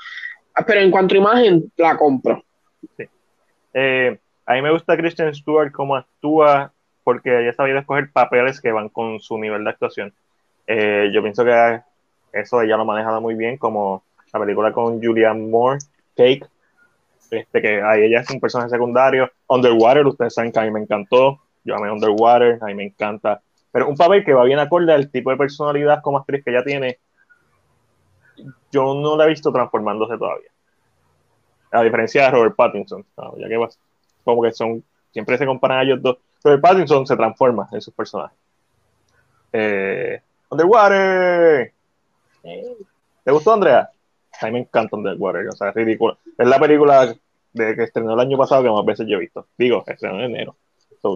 pero 0.66 0.80
en 0.80 0.90
cuanto 0.90 1.14
a 1.14 1.18
imagen, 1.18 1.72
la 1.76 1.96
compro. 1.96 2.42
Sí. 2.96 3.04
Eh, 3.74 4.18
a 4.46 4.54
mí 4.54 4.62
me 4.62 4.70
gusta 4.70 4.96
Christian 4.96 5.34
Stewart 5.34 5.72
como 5.72 5.96
actúa 5.96 6.72
porque 7.02 7.40
ella 7.40 7.52
sabía 7.52 7.78
escoger 7.78 8.10
papeles 8.12 8.60
que 8.60 8.72
van 8.72 8.88
con 8.88 9.20
su 9.20 9.38
nivel 9.38 9.64
de 9.64 9.70
actuación. 9.70 10.14
Eh, 10.66 11.10
yo 11.12 11.22
pienso 11.22 11.44
que 11.44 11.80
eso 12.32 12.62
ella 12.62 12.76
lo 12.76 12.82
ha 12.82 12.86
manejado 12.86 13.20
muy 13.20 13.34
bien, 13.34 13.56
como 13.58 14.02
la 14.32 14.40
película 14.40 14.72
con 14.72 15.02
Julianne 15.02 15.48
Moore, 15.48 15.78
Cake, 16.16 16.46
este, 17.30 17.62
que 17.62 17.82
ahí 17.82 18.04
ella 18.04 18.20
es 18.20 18.30
un 18.30 18.40
personaje 18.40 18.70
secundario. 18.70 19.30
Underwater, 19.48 20.06
ustedes 20.06 20.34
saben 20.34 20.52
que 20.52 20.58
a 20.58 20.62
mí 20.62 20.70
me 20.70 20.80
encantó. 20.80 21.40
Yo 21.64 21.76
amé 21.76 21.90
Underwater, 21.90 22.58
a 22.60 22.66
mí 22.66 22.74
me 22.74 22.84
encanta. 22.84 23.40
Pero 23.72 23.88
un 23.88 23.96
papel 23.96 24.24
que 24.24 24.32
va 24.32 24.44
bien 24.44 24.58
acorde 24.58 24.92
al 24.92 25.10
tipo 25.10 25.30
de 25.30 25.36
personalidad 25.36 26.02
como 26.02 26.18
actriz 26.18 26.44
que 26.44 26.50
ella 26.50 26.64
tiene, 26.64 26.98
yo 28.70 28.94
no 28.94 29.16
la 29.16 29.24
he 29.24 29.28
visto 29.28 29.52
transformándose 29.52 30.16
todavía. 30.16 30.50
A 31.72 31.82
diferencia 31.82 32.24
de 32.24 32.30
Robert 32.30 32.56
Pattinson, 32.56 33.04
ya 33.38 33.48
que 33.48 33.58
como 34.26 34.42
que 34.42 34.52
son, 34.52 34.82
siempre 35.12 35.38
se 35.38 35.46
comparan 35.46 35.78
a 35.78 35.82
ellos 35.84 36.02
dos. 36.02 36.18
Pero 36.42 36.60
Pattinson 36.60 37.06
se 37.06 37.16
transforma 37.16 37.68
en 37.72 37.80
sus 37.80 37.94
personajes. 37.94 38.36
Eh, 39.52 40.20
Underwater. 40.50 41.72
¿Te 43.24 43.32
gustó, 43.32 43.54
Andrea? 43.54 43.88
A 44.40 44.46
mí 44.46 44.52
me 44.52 44.58
encanta 44.60 44.96
Underwater, 44.96 45.48
o 45.48 45.52
sea, 45.52 45.70
es 45.70 45.74
ridículo. 45.74 46.18
Es 46.36 46.46
la 46.46 46.58
película 46.58 47.14
de 47.52 47.74
que 47.74 47.84
estrenó 47.84 48.14
el 48.14 48.20
año 48.20 48.36
pasado 48.36 48.62
que 48.62 48.70
más 48.70 48.84
veces 48.84 49.06
yo 49.08 49.16
he 49.16 49.20
visto. 49.20 49.46
Digo, 49.56 49.82
estrenó 49.86 50.16
en 50.16 50.34
enero. 50.34 50.56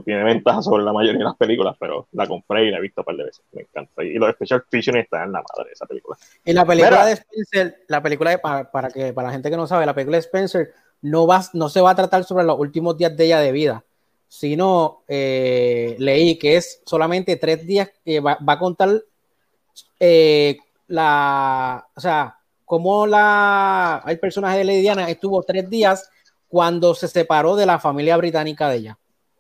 tiene 0.05 0.25
ventaja 0.25 0.63
sobre 0.63 0.85
la 0.85 0.93
mayoría 0.93 1.19
de 1.19 1.25
las 1.25 1.37
películas, 1.37 1.77
pero 1.79 2.09
la 2.13 2.27
compré 2.27 2.67
y 2.67 2.71
la 2.71 2.79
he 2.79 2.81
visto 2.81 3.03
un 3.03 3.05
par 3.05 3.17
de 3.17 3.25
veces. 3.25 3.45
Me 3.53 3.63
encanta. 3.63 4.03
Y 4.03 4.15
los 4.15 4.33
special 4.35 4.65
features 4.71 5.05
están 5.05 5.25
en 5.25 5.33
la 5.33 5.43
madre 5.43 5.69
de 5.69 5.73
esa 5.73 5.87
película. 5.87 6.17
Y 6.45 6.53
la 6.53 6.65
película 6.65 7.07
de 7.07 7.13
Spencer, 7.13 7.85
la 7.89 8.03
película 8.03 8.31
de, 8.31 8.39
para, 8.39 8.71
para, 8.71 8.89
que 8.89 9.13
para 9.13 9.29
la 9.29 9.33
gente 9.33 9.51
que 9.51 9.57
no 9.57 9.67
sabe, 9.67 9.85
la 9.85 9.95
película 9.95 10.17
de 10.17 10.23
Spencer 10.23 10.73
no, 11.03 11.27
va, 11.27 11.43
no 11.53 11.69
se 11.69 11.81
va 11.81 11.91
a 11.91 11.95
tratar 11.95 12.25
sobre 12.25 12.45
los 12.45 12.59
últimos 12.59 12.97
días 12.97 13.17
de 13.17 13.25
ella 13.25 13.41
de 13.41 13.53
vida, 13.53 13.85
sino 14.29 15.03
eh, 15.09 15.97
leí 15.99 16.39
que 16.39 16.57
es 16.57 16.83
solamente 16.87 17.37
tres 17.37 17.67
días 17.67 17.91
que 18.05 18.21
va, 18.21 18.39
a 18.45 18.59
contar 18.59 19.03
eh, 19.99 20.59
la, 20.89 21.87
o 21.95 22.01
sea, 22.01 22.37
cómo 22.65 23.07
la, 23.07 24.03
el 24.07 24.19
personaje 24.19 24.59
de 24.59 24.65
Lady 24.65 24.81
Diana 24.83 25.09
estuvo 25.09 25.43
tres 25.43 25.69
días 25.69 26.11
cuando 26.49 26.95
se 26.95 27.09
separó 27.09 27.57
de 27.57 27.67
la 27.67 27.79
familia 27.79 28.17
británica 28.17 28.69
de 28.69 28.77
ella. 28.77 28.99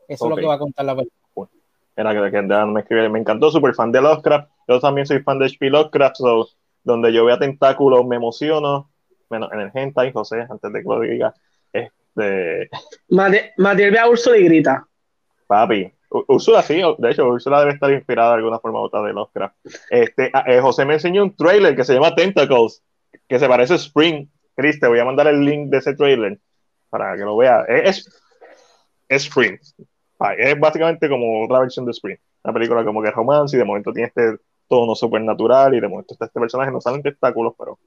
Eso 0.09 0.25
es 0.25 0.31
lo 0.31 0.37
que 0.37 0.47
va 0.47 0.55
a 0.55 0.59
contar 0.59 0.85
la 0.87 0.97
película. 0.97 1.49
Era 1.97 2.13
que, 2.13 2.31
que 2.31 2.43
me, 2.43 2.81
escribe, 2.81 3.09
me 3.09 3.19
encantó, 3.19 3.51
súper 3.51 3.75
fan 3.75 3.93
de 3.93 4.01
Lovecraft. 4.01 4.51
Yo 4.67 4.81
también 4.81 5.07
soy 5.07 5.21
fan 5.21 5.39
de 5.39 5.47
H.P. 5.47 5.71
Lovecraft, 5.71 6.17
donde 6.83 7.13
yo 7.13 7.25
vea 7.25 7.39
tentáculos 7.39 8.07
me 8.07 8.17
emociono, 8.17 8.91
menos 9.29 9.53
en 9.53 9.61
el 9.61 9.71
hentai, 9.75 10.13
José, 10.13 10.47
antes 10.49 10.73
de 10.73 10.83
que 10.83 10.89
lo 10.89 11.01
diga. 11.01 11.35
Este... 12.17 12.71
Matiel 13.09 13.91
ve 13.91 13.99
a 13.99 14.09
Úrsula 14.09 14.37
y 14.37 14.45
grita. 14.45 14.87
Papi, 15.47 15.93
Úrsula 16.11 16.63
sí, 16.63 16.81
de 16.99 17.11
hecho, 17.11 17.29
Úrsula 17.29 17.61
debe 17.61 17.73
estar 17.73 17.91
inspirada 17.93 18.31
de 18.31 18.37
alguna 18.37 18.59
forma 18.59 18.81
u 18.81 18.85
otra 18.85 19.03
de 19.03 19.13
Oscar. 19.13 19.53
Este, 19.91 20.31
ah, 20.33 20.45
eh, 20.47 20.61
José 20.61 20.85
me 20.85 20.95
enseñó 20.95 21.23
un 21.23 21.35
trailer 21.37 21.77
que 21.77 21.85
se 21.85 21.95
llama 21.95 22.15
Tentacles, 22.15 22.83
que 23.29 23.39
se 23.39 23.49
parece 23.49 23.75
a 23.75 23.77
Spring. 23.77 24.29
Chris, 24.57 24.81
te 24.81 24.89
voy 24.89 24.99
a 24.99 25.05
mandar 25.05 25.29
el 25.29 25.45
link 25.45 25.71
de 25.71 25.79
ese 25.79 25.95
trailer 25.95 26.39
para 26.89 27.17
que 27.17 27.23
lo 27.23 27.37
veas. 27.37 27.65
Es, 27.69 28.09
es 29.09 29.23
Spring. 29.25 29.59
Es 30.37 30.61
básicamente 30.61 31.09
como 31.09 31.45
otra 31.45 31.61
versión 31.61 31.87
de 31.87 31.93
Spring. 31.93 32.19
Una 32.43 32.55
película 32.55 32.85
como 32.85 33.03
que 33.03 33.11
romance 33.11 33.57
y 33.57 33.59
de 33.59 33.65
momento 33.65 33.93
tiene 33.93 34.09
este 34.09 34.37
tono 34.69 34.95
supernatural 34.95 35.75
y 35.75 35.81
de 35.81 35.89
momento 35.89 36.15
está 36.15 36.27
este 36.27 36.41
personaje, 36.41 36.71
no 36.71 36.81
salen 36.81 37.03
tentáculos, 37.03 37.55
pero 37.59 37.79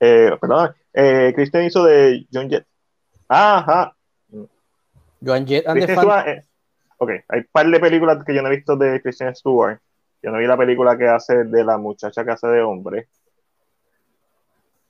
eh, 0.00 0.36
perdón, 0.40 0.74
eh, 0.92 1.32
Christian 1.34 1.64
hizo 1.64 1.84
de 1.84 2.26
John 2.32 2.48
Jett. 2.48 2.66
Ajá. 3.28 3.94
John 5.24 5.46
Jett 5.46 5.66
and 5.66 5.82
eh, 5.82 6.44
ok, 6.96 7.10
hay 7.28 7.40
un 7.40 7.48
par 7.50 7.66
de 7.66 7.80
películas 7.80 8.24
que 8.24 8.34
yo 8.34 8.42
no 8.42 8.48
he 8.48 8.56
visto 8.56 8.76
de 8.76 9.00
Christian 9.02 9.34
Stewart. 9.34 9.80
Yo 10.22 10.30
no 10.30 10.38
vi 10.38 10.46
la 10.46 10.56
película 10.56 10.96
que 10.96 11.06
hace 11.06 11.44
de 11.44 11.64
la 11.64 11.78
muchacha 11.78 12.24
que 12.24 12.30
hace 12.30 12.46
de 12.48 12.62
hombre. 12.62 13.08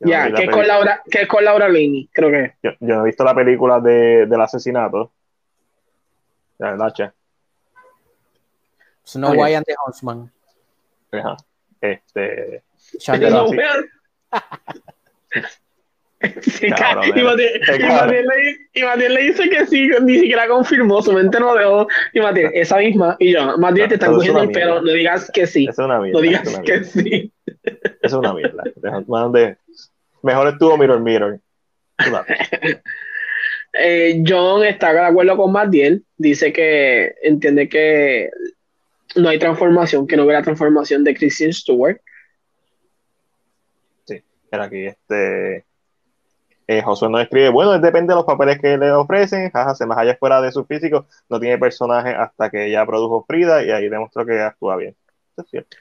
Ya, 0.01 0.33
que, 0.33 0.45
es 0.45 0.51
con 0.51 0.67
Laura, 0.67 1.03
que 1.11 1.23
es 1.23 1.29
con 1.29 1.45
Laura 1.45 1.69
Linney, 1.69 2.09
creo 2.13 2.31
que. 2.31 2.55
Yo, 2.63 2.71
yo, 2.79 2.95
no 2.95 3.03
he 3.03 3.07
visto 3.07 3.25
la 3.25 3.35
película 3.35 3.81
de, 3.81 4.27
del 4.27 4.41
asesinato. 4.41 5.11
Ya, 6.59 6.77
che. 6.93 7.11
Snow 9.05 9.33
White 9.33 9.57
and 9.57 9.67
the 9.67 9.75
Huntsman. 9.85 10.31
Ajá. 11.13 11.37
Este. 11.81 12.63
y, 16.21 16.71
Matías, 18.83 19.13
le, 19.13 19.23
dice 19.23 19.49
que 19.49 19.67
sí, 19.67 19.89
ni 20.03 20.19
siquiera 20.19 20.49
confirmó, 20.49 21.01
su 21.01 21.13
mente 21.13 21.39
no 21.39 21.55
dejó. 21.55 21.87
Y 22.13 22.21
Matías, 22.21 22.51
esa 22.55 22.79
misma. 22.79 23.17
Y 23.19 23.33
yo, 23.33 23.57
Matías, 23.59 23.89
te 23.89 23.95
están 23.95 24.15
cogiendo 24.15 24.43
el 24.43 24.51
pelo, 24.51 24.83
no 24.83 24.93
digas 24.93 25.31
que 25.33 25.47
sí. 25.47 25.67
Es 25.69 25.79
una 25.79 26.01
mierda. 26.01 26.19
No 26.19 26.23
digas 26.23 26.61
que 26.65 26.85
sí. 26.85 27.33
Es 28.03 28.13
una 28.13 28.35
mierda. 28.35 28.65
Mejor 30.23 30.49
estuvo 30.49 30.77
Mirror 30.77 31.01
Mirror. 31.01 31.41
eh, 33.73 34.23
John 34.27 34.65
está 34.65 34.93
de 34.93 35.01
acuerdo 35.01 35.37
con 35.37 35.53
Matiel. 35.53 36.05
Dice 36.17 36.53
que 36.53 37.15
entiende 37.23 37.69
que 37.69 38.31
no 39.17 39.29
hay 39.29 39.39
transformación, 39.39 40.07
que 40.07 40.17
no 40.17 40.25
la 40.25 40.43
transformación 40.43 41.05
de 41.05 41.15
Christian 41.15 41.53
Stewart. 41.53 42.01
Era 44.51 44.65
aquí 44.65 44.87
este 44.87 45.65
eh, 46.71 46.83
Josué 46.83 47.09
nos 47.09 47.23
escribe, 47.23 47.49
bueno, 47.49 47.79
depende 47.79 48.13
de 48.13 48.17
los 48.17 48.27
papeles 48.27 48.61
que 48.61 48.77
le 48.77 48.93
ofrecen, 48.93 49.51
jaja, 49.51 49.75
se 49.75 49.87
más 49.87 49.97
allá 49.97 50.17
fuera 50.21 50.43
de 50.43 50.53
su 50.53 50.67
físico, 50.67 51.07
no 51.31 51.41
tiene 51.41 51.57
personaje 51.57 52.11
hasta 52.11 52.51
que 52.51 52.71
ya 52.71 52.85
produjo 52.85 53.25
Frida 53.27 53.65
y 53.65 53.71
ahí 53.71 53.89
demostró 53.89 54.27
que 54.27 54.39
actúa 54.39 54.77
bien. 54.77 54.95
es 55.39 55.49
cierto. 55.49 55.77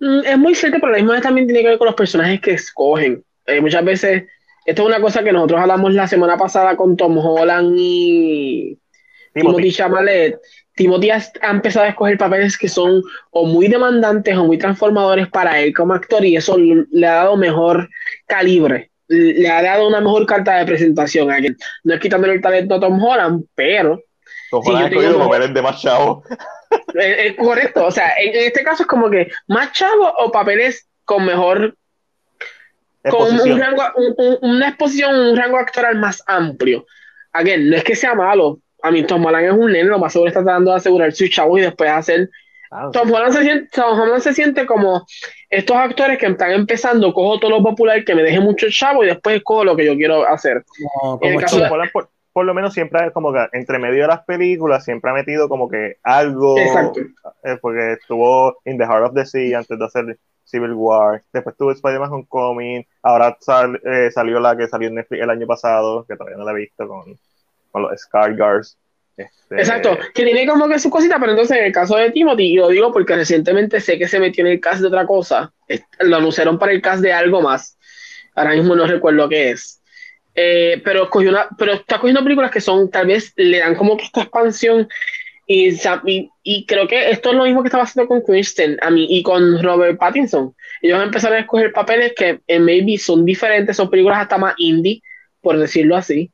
Mm, 0.00 0.20
Es 0.24 0.38
muy 0.38 0.54
cierto, 0.54 0.78
pero 0.80 0.92
la 0.92 0.98
misma 0.98 1.12
vez 1.12 1.22
también 1.22 1.46
tiene 1.46 1.62
que 1.62 1.68
ver 1.68 1.78
con 1.78 1.86
los 1.86 1.94
personajes 1.94 2.40
que 2.40 2.52
escogen. 2.52 3.22
Eh, 3.44 3.60
muchas 3.60 3.84
veces, 3.84 4.24
esto 4.64 4.82
es 4.82 4.88
una 4.88 5.02
cosa 5.02 5.22
que 5.22 5.32
nosotros 5.32 5.60
hablamos 5.60 5.92
la 5.92 6.08
semana 6.08 6.38
pasada 6.38 6.76
con 6.78 6.96
Tom 6.96 7.18
Holland 7.18 7.74
y 7.76 8.78
Timothy 9.34 9.70
Timothy. 9.70 10.34
Timothy 10.76 11.10
ha, 11.10 11.20
ha 11.42 11.50
empezado 11.50 11.86
a 11.86 11.88
escoger 11.88 12.16
papeles 12.18 12.56
que 12.56 12.68
son 12.68 13.02
o 13.30 13.46
muy 13.46 13.66
demandantes 13.66 14.36
o 14.36 14.44
muy 14.44 14.58
transformadores 14.58 15.26
para 15.28 15.58
él 15.60 15.74
como 15.74 15.94
actor 15.94 16.24
y 16.24 16.36
eso 16.36 16.56
le 16.58 17.06
ha 17.06 17.14
dado 17.14 17.36
mejor 17.36 17.88
calibre, 18.26 18.90
le 19.08 19.48
ha 19.50 19.62
dado 19.62 19.88
una 19.88 20.00
mejor 20.00 20.24
carta 20.26 20.56
de 20.58 20.66
presentación. 20.66 21.30
a 21.32 21.38
quien- 21.38 21.56
No 21.82 21.94
es 21.94 22.00
quitándole 22.00 22.34
el 22.34 22.40
talento 22.40 22.74
a 22.76 22.80
Tom 22.80 23.02
Holland, 23.02 23.44
pero 23.54 24.00
Tom 24.50 24.62
Sí, 24.62 24.70
Holland 24.70 24.92
yo 24.94 25.18
papeles 25.18 25.54
de 25.54 25.62
más 25.62 25.80
chavo. 25.82 26.22
es, 26.94 27.18
es 27.26 27.36
correcto. 27.36 27.86
O 27.86 27.90
sea, 27.90 28.12
en, 28.18 28.34
en 28.36 28.44
este 28.46 28.62
caso 28.62 28.82
es 28.84 28.86
como 28.88 29.10
que 29.10 29.28
más 29.48 29.72
chavo 29.72 30.12
o 30.18 30.30
papeles 30.30 30.86
con 31.04 31.24
mejor 31.24 31.74
con 33.10 33.22
un 33.22 33.28
Exposición. 33.34 33.60
rango, 33.60 33.82
un- 33.96 34.14
un- 34.18 34.38
una 34.54 34.68
exposición, 34.68 35.14
un 35.14 35.36
rango 35.36 35.58
actoral 35.58 35.96
más 35.96 36.22
amplio. 36.26 36.84
Again, 37.32 37.70
no 37.70 37.76
es 37.76 37.84
que 37.84 37.94
sea 37.94 38.14
malo. 38.14 38.58
A 38.86 38.90
mí 38.90 39.02
Tom 39.04 39.24
Holland 39.24 39.46
es 39.46 39.52
un 39.52 39.72
nene, 39.72 39.84
lo 39.88 39.98
más 39.98 40.12
seguro 40.12 40.28
está 40.28 40.42
tratando 40.42 40.70
de 40.70 40.76
asegurar 40.78 41.12
su 41.12 41.28
chavo 41.28 41.58
y 41.58 41.62
después 41.62 41.90
hacer. 41.90 42.30
Ah, 42.70 42.90
Tom 42.92 43.12
Holland 43.12 43.32
se 43.32 43.42
siente, 43.42 43.68
Tom 43.72 43.98
Holland 44.00 44.22
se 44.22 44.34
siente 44.34 44.66
como 44.66 45.06
estos 45.50 45.76
actores 45.76 46.18
que 46.18 46.26
están 46.26 46.50
empezando, 46.52 47.12
cojo 47.14 47.38
todo 47.38 47.50
lo 47.52 47.62
popular, 47.62 48.04
que 48.04 48.14
me 48.14 48.22
deje 48.22 48.40
mucho 48.40 48.66
chavo 48.70 49.04
y 49.04 49.06
después 49.06 49.40
cojo 49.44 49.64
lo 49.64 49.76
que 49.76 49.86
yo 49.86 49.94
quiero 49.94 50.26
hacer. 50.28 50.64
El 51.20 51.34
como 51.34 51.46
Tom 51.46 51.60
de- 51.60 51.68
Holland, 51.70 51.92
por, 51.92 52.08
por 52.32 52.44
lo 52.44 52.52
menos 52.54 52.74
siempre 52.74 53.06
es 53.06 53.12
como 53.12 53.32
que 53.32 53.46
entre 53.52 53.78
medio 53.78 54.02
de 54.02 54.08
las 54.08 54.24
películas 54.24 54.84
siempre 54.84 55.10
ha 55.10 55.14
metido 55.14 55.48
como 55.48 55.68
que 55.68 55.96
algo 56.02 56.58
Exacto. 56.58 57.00
eh, 57.44 57.56
porque 57.62 57.92
estuvo 57.92 58.58
in 58.64 58.76
the 58.78 58.84
heart 58.84 59.04
of 59.06 59.14
the 59.14 59.24
sea 59.24 59.58
antes 59.58 59.78
de 59.78 59.84
hacer 59.84 60.18
Civil 60.44 60.74
War 60.74 61.22
después 61.32 61.56
tuvo 61.56 61.72
Spider-Man 61.72 62.12
Homecoming 62.12 62.84
ahora 63.02 63.36
sal- 63.40 63.80
eh, 63.84 64.10
salió 64.12 64.38
la 64.38 64.54
que 64.56 64.68
salió 64.68 64.88
en 64.88 64.96
Netflix 64.96 65.22
el 65.22 65.30
año 65.30 65.46
pasado 65.46 66.04
que 66.06 66.14
todavía 66.14 66.36
no 66.36 66.44
la 66.44 66.52
he 66.52 66.56
visto 66.56 66.86
con, 66.86 67.16
con 67.76 67.82
los 67.82 68.00
Scargars 68.00 68.78
Este, 69.18 69.56
Exacto, 69.56 69.98
que 70.14 70.24
tiene 70.24 70.46
como 70.46 70.66
que 70.66 70.78
su 70.78 70.88
cosita, 70.88 71.18
pero 71.18 71.32
entonces 71.32 71.58
en 71.58 71.64
el 71.66 71.72
caso 71.72 71.96
de 71.96 72.10
Timothy, 72.10 72.52
y 72.52 72.56
lo 72.56 72.68
digo 72.68 72.90
porque 72.90 73.14
recientemente 73.14 73.80
sé 73.80 73.98
que 73.98 74.08
se 74.08 74.18
metió 74.18 74.44
en 74.46 74.52
el 74.52 74.60
cast 74.60 74.80
de 74.80 74.88
otra 74.88 75.04
cosa, 75.06 75.52
lo 76.00 76.16
anunciaron 76.16 76.58
para 76.58 76.72
el 76.72 76.80
cast 76.80 77.02
de 77.02 77.12
algo 77.12 77.42
más, 77.42 77.76
ahora 78.34 78.52
mismo 78.54 78.74
no 78.74 78.86
recuerdo 78.86 79.28
qué 79.28 79.50
es, 79.50 79.82
Eh, 80.34 80.80
pero, 80.84 81.04
escogió 81.04 81.30
una, 81.30 81.48
pero 81.58 81.72
está 81.72 81.98
cogiendo 81.98 82.22
películas 82.22 82.50
que 82.50 82.60
son, 82.60 82.90
tal 82.90 83.06
vez 83.06 83.32
le 83.36 83.58
dan 83.58 83.74
como 83.74 83.96
que 83.96 84.04
esta 84.04 84.22
expansión, 84.22 84.86
y, 85.46 85.68
y, 86.04 86.30
y 86.42 86.66
creo 86.66 86.86
que 86.86 87.10
esto 87.10 87.30
es 87.30 87.36
lo 87.36 87.44
mismo 87.44 87.62
que 87.62 87.68
estaba 87.68 87.84
haciendo 87.84 88.08
con 88.08 88.20
Kristen 88.22 88.76
a 88.82 88.90
mí, 88.90 89.06
y 89.08 89.22
con 89.22 89.62
Robert 89.62 89.98
Pattinson, 89.98 90.54
ellos 90.82 91.02
empezaron 91.02 91.38
a 91.38 91.40
escoger 91.40 91.72
papeles 91.72 92.12
que 92.14 92.40
en 92.46 92.64
maybe 92.64 92.98
son 92.98 93.24
diferentes, 93.24 93.76
son 93.76 93.88
películas 93.88 94.20
hasta 94.20 94.38
más 94.38 94.54
indie, 94.58 95.00
por 95.40 95.58
decirlo 95.58 95.96
así, 95.96 96.30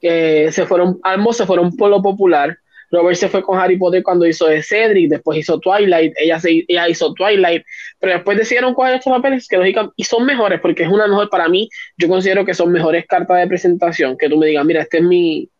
que 0.00 0.50
se 0.52 0.66
fueron, 0.66 0.98
ambos 1.02 1.36
se 1.36 1.46
fueron 1.46 1.74
por 1.76 1.90
popular. 2.02 2.56
Robert 2.90 3.16
se 3.16 3.28
fue 3.28 3.42
con 3.42 3.58
Harry 3.58 3.76
Potter 3.76 4.02
cuando 4.02 4.26
hizo 4.26 4.46
de 4.46 4.62
Cedric, 4.62 5.10
después 5.10 5.38
hizo 5.38 5.60
Twilight, 5.60 6.14
ella, 6.18 6.40
se, 6.40 6.64
hizo 6.66 7.12
Twilight, 7.12 7.62
pero 7.98 8.14
después 8.14 8.38
decidieron 8.38 8.72
coger 8.72 8.94
estos 8.94 9.12
papeles 9.12 9.46
que 9.46 9.58
lógica, 9.58 9.90
y 9.94 10.04
son 10.04 10.24
mejores, 10.24 10.58
porque 10.60 10.84
es 10.84 10.88
una 10.88 11.06
mejor 11.06 11.28
para 11.28 11.50
mí, 11.50 11.68
yo 11.98 12.08
considero 12.08 12.46
que 12.46 12.54
son 12.54 12.72
mejores 12.72 13.06
cartas 13.06 13.40
de 13.40 13.46
presentación, 13.46 14.16
que 14.16 14.30
tú 14.30 14.38
me 14.38 14.46
digas, 14.46 14.64
mira, 14.64 14.80
este 14.80 14.98
es 14.98 15.04
mi, 15.04 15.50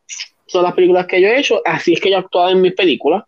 son 0.48 0.62
las 0.62 0.72
películas 0.72 1.06
que 1.06 1.20
yo 1.20 1.28
he 1.28 1.38
hecho, 1.38 1.60
así 1.64 1.92
es 1.92 2.00
que 2.00 2.10
yo 2.10 2.16
he 2.16 2.20
actuado 2.20 2.50
en 2.50 2.60
mis 2.60 2.72
películas. 2.72 3.24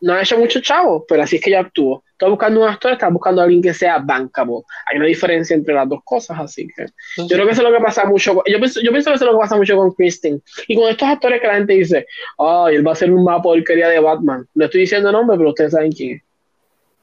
No 0.00 0.18
he 0.18 0.22
hecho 0.22 0.38
mucho 0.38 0.60
chavo, 0.60 1.04
pero 1.06 1.22
así 1.22 1.36
es 1.36 1.42
que 1.42 1.50
yo 1.50 1.58
actúo. 1.58 2.02
Estoy 2.16 2.30
buscando 2.30 2.62
un 2.62 2.68
actor, 2.68 2.92
estás 2.92 3.12
buscando 3.12 3.42
a 3.42 3.44
alguien 3.44 3.60
que 3.60 3.74
sea 3.74 3.98
bankable. 3.98 4.62
Hay 4.90 4.96
una 4.96 5.04
diferencia 5.06 5.54
entre 5.54 5.74
las 5.74 5.86
dos 5.86 6.00
cosas, 6.02 6.38
así 6.40 6.66
que 6.66 6.86
yo 7.18 7.26
creo 7.28 7.44
que 7.44 7.52
eso 7.52 7.60
es 7.62 7.68
lo 7.70 7.76
que 7.76 7.84
pasa 7.84 8.06
mucho. 8.06 8.34
con- 8.36 8.44
Yo 8.46 8.56
pienso, 8.58 8.80
yo 8.80 8.90
pienso 8.90 9.10
que 9.10 9.16
eso 9.16 9.24
es 9.26 9.30
lo 9.30 9.36
que 9.36 9.42
pasa 9.42 9.56
mucho 9.56 9.76
con 9.76 9.92
Kristen. 9.92 10.42
Y 10.66 10.76
con 10.76 10.88
estos 10.88 11.06
actores 11.08 11.42
que 11.42 11.46
la 11.46 11.54
gente 11.56 11.74
dice, 11.74 12.06
ay, 12.38 12.76
él 12.76 12.86
va 12.86 12.92
a 12.92 12.94
ser 12.94 13.12
una 13.12 13.42
porquería 13.42 13.88
de 13.90 14.00
Batman. 14.00 14.46
No 14.54 14.64
estoy 14.64 14.80
diciendo 14.80 15.12
nombre, 15.12 15.36
pero 15.36 15.50
ustedes 15.50 15.72
saben 15.72 15.92
quién 15.92 16.16
es. 16.16 16.22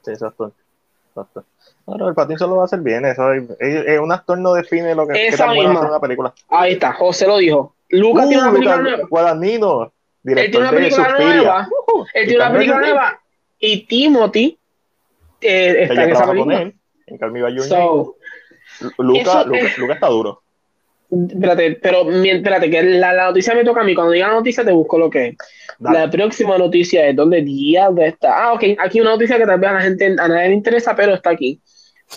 Sí, 0.02 0.10
exacto. 0.10 0.52
exacto. 1.10 1.44
No, 1.86 1.94
no, 1.96 2.08
el 2.08 2.14
Pattinson 2.14 2.50
lo 2.50 2.56
va 2.56 2.62
a 2.62 2.64
hacer 2.64 2.80
bien. 2.80 3.04
Eso 3.04 3.32
es, 3.34 3.44
es- 3.60 3.86
es 3.86 4.00
un 4.00 4.10
actor 4.10 4.36
no 4.38 4.54
define 4.54 4.96
lo 4.96 5.06
que, 5.06 5.28
hacer 5.28 5.46
una 5.48 6.00
película. 6.00 6.34
Ahí 6.48 6.72
está, 6.72 6.92
José 6.94 7.26
lo 7.28 7.36
dijo. 7.38 7.76
Lucas 7.90 8.24
Uh, 8.24 8.28
tiene 8.30 8.42
una 8.42 8.52
película 8.52 8.76
Lucas 8.78 8.90
nueva. 8.96 9.08
Guadagnino, 9.08 9.82
Él 9.84 9.90
tiene 10.24 10.40
director 10.40 10.60
una 10.62 10.70
de 10.72 10.76
película 10.76 11.06
Suspiria. 11.08 11.34
nueva. 11.36 11.68
Él 12.14 12.26
tiene 12.26 12.42
una 12.44 12.52
película 12.52 12.80
nueva. 12.80 13.20
Y 13.60 13.86
Timothy 13.86 14.58
eh, 15.44 15.82
está 15.84 16.04
en 16.04 16.10
esa 16.10 16.24
trabaja 16.24 16.26
con 16.26 16.48
película. 16.48 16.62
él 16.62 17.48
en 17.48 17.56
Your 17.56 17.62
So. 17.62 18.16
Luca, 18.98 19.20
eso 19.20 19.44
Luca, 19.44 19.72
Luca 19.78 19.94
está 19.94 20.06
duro. 20.08 20.42
espérate, 21.10 21.78
pero 21.82 22.10
espérate, 22.10 22.70
que 22.70 22.82
la, 22.82 23.12
la 23.12 23.24
noticia 23.26 23.54
me 23.54 23.64
toca 23.64 23.82
a 23.82 23.84
mí. 23.84 23.94
Cuando 23.94 24.12
diga 24.12 24.28
la 24.28 24.34
noticia, 24.34 24.64
te 24.64 24.72
busco 24.72 24.98
lo 24.98 25.10
que 25.10 25.28
es. 25.28 25.36
Dale. 25.78 25.98
La 25.98 26.10
próxima 26.10 26.58
noticia 26.58 27.06
es 27.06 27.14
donde 27.16 27.42
diablo 27.42 28.02
está. 28.02 28.44
Ah, 28.46 28.52
ok. 28.54 28.64
Aquí 28.78 29.00
una 29.00 29.10
noticia 29.10 29.38
que 29.38 29.46
tal 29.46 29.60
vez 29.60 29.70
a 29.70 29.74
la 29.74 29.80
gente 29.82 30.06
a 30.06 30.28
nadie 30.28 30.48
le 30.48 30.54
interesa, 30.54 30.96
pero 30.96 31.14
está 31.14 31.30
aquí. 31.30 31.60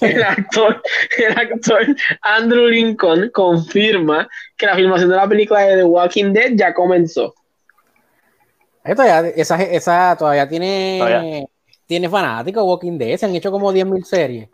El 0.01 0.21
actor, 0.21 0.81
el 1.17 1.31
actor 1.37 1.95
Andrew 2.21 2.67
Lincoln 2.67 3.29
confirma 3.33 4.27
que 4.57 4.65
la 4.65 4.75
filmación 4.75 5.09
de 5.09 5.15
la 5.15 5.27
película 5.27 5.61
de 5.61 5.77
The 5.77 5.83
Walking 5.83 6.33
Dead 6.33 6.51
ya 6.55 6.73
comenzó. 6.73 7.33
Todavía, 8.83 9.29
esa, 9.35 9.61
esa 9.63 10.15
todavía 10.17 10.47
tiene, 10.47 10.97
Todavía. 10.99 11.45
Tiene 11.87 12.09
fanáticos 12.09 12.63
Walking 12.63 12.97
Dead. 12.97 13.17
Se 13.17 13.25
han 13.25 13.35
hecho 13.35 13.51
como 13.51 13.73
10.000 13.73 14.03
series. 14.03 14.49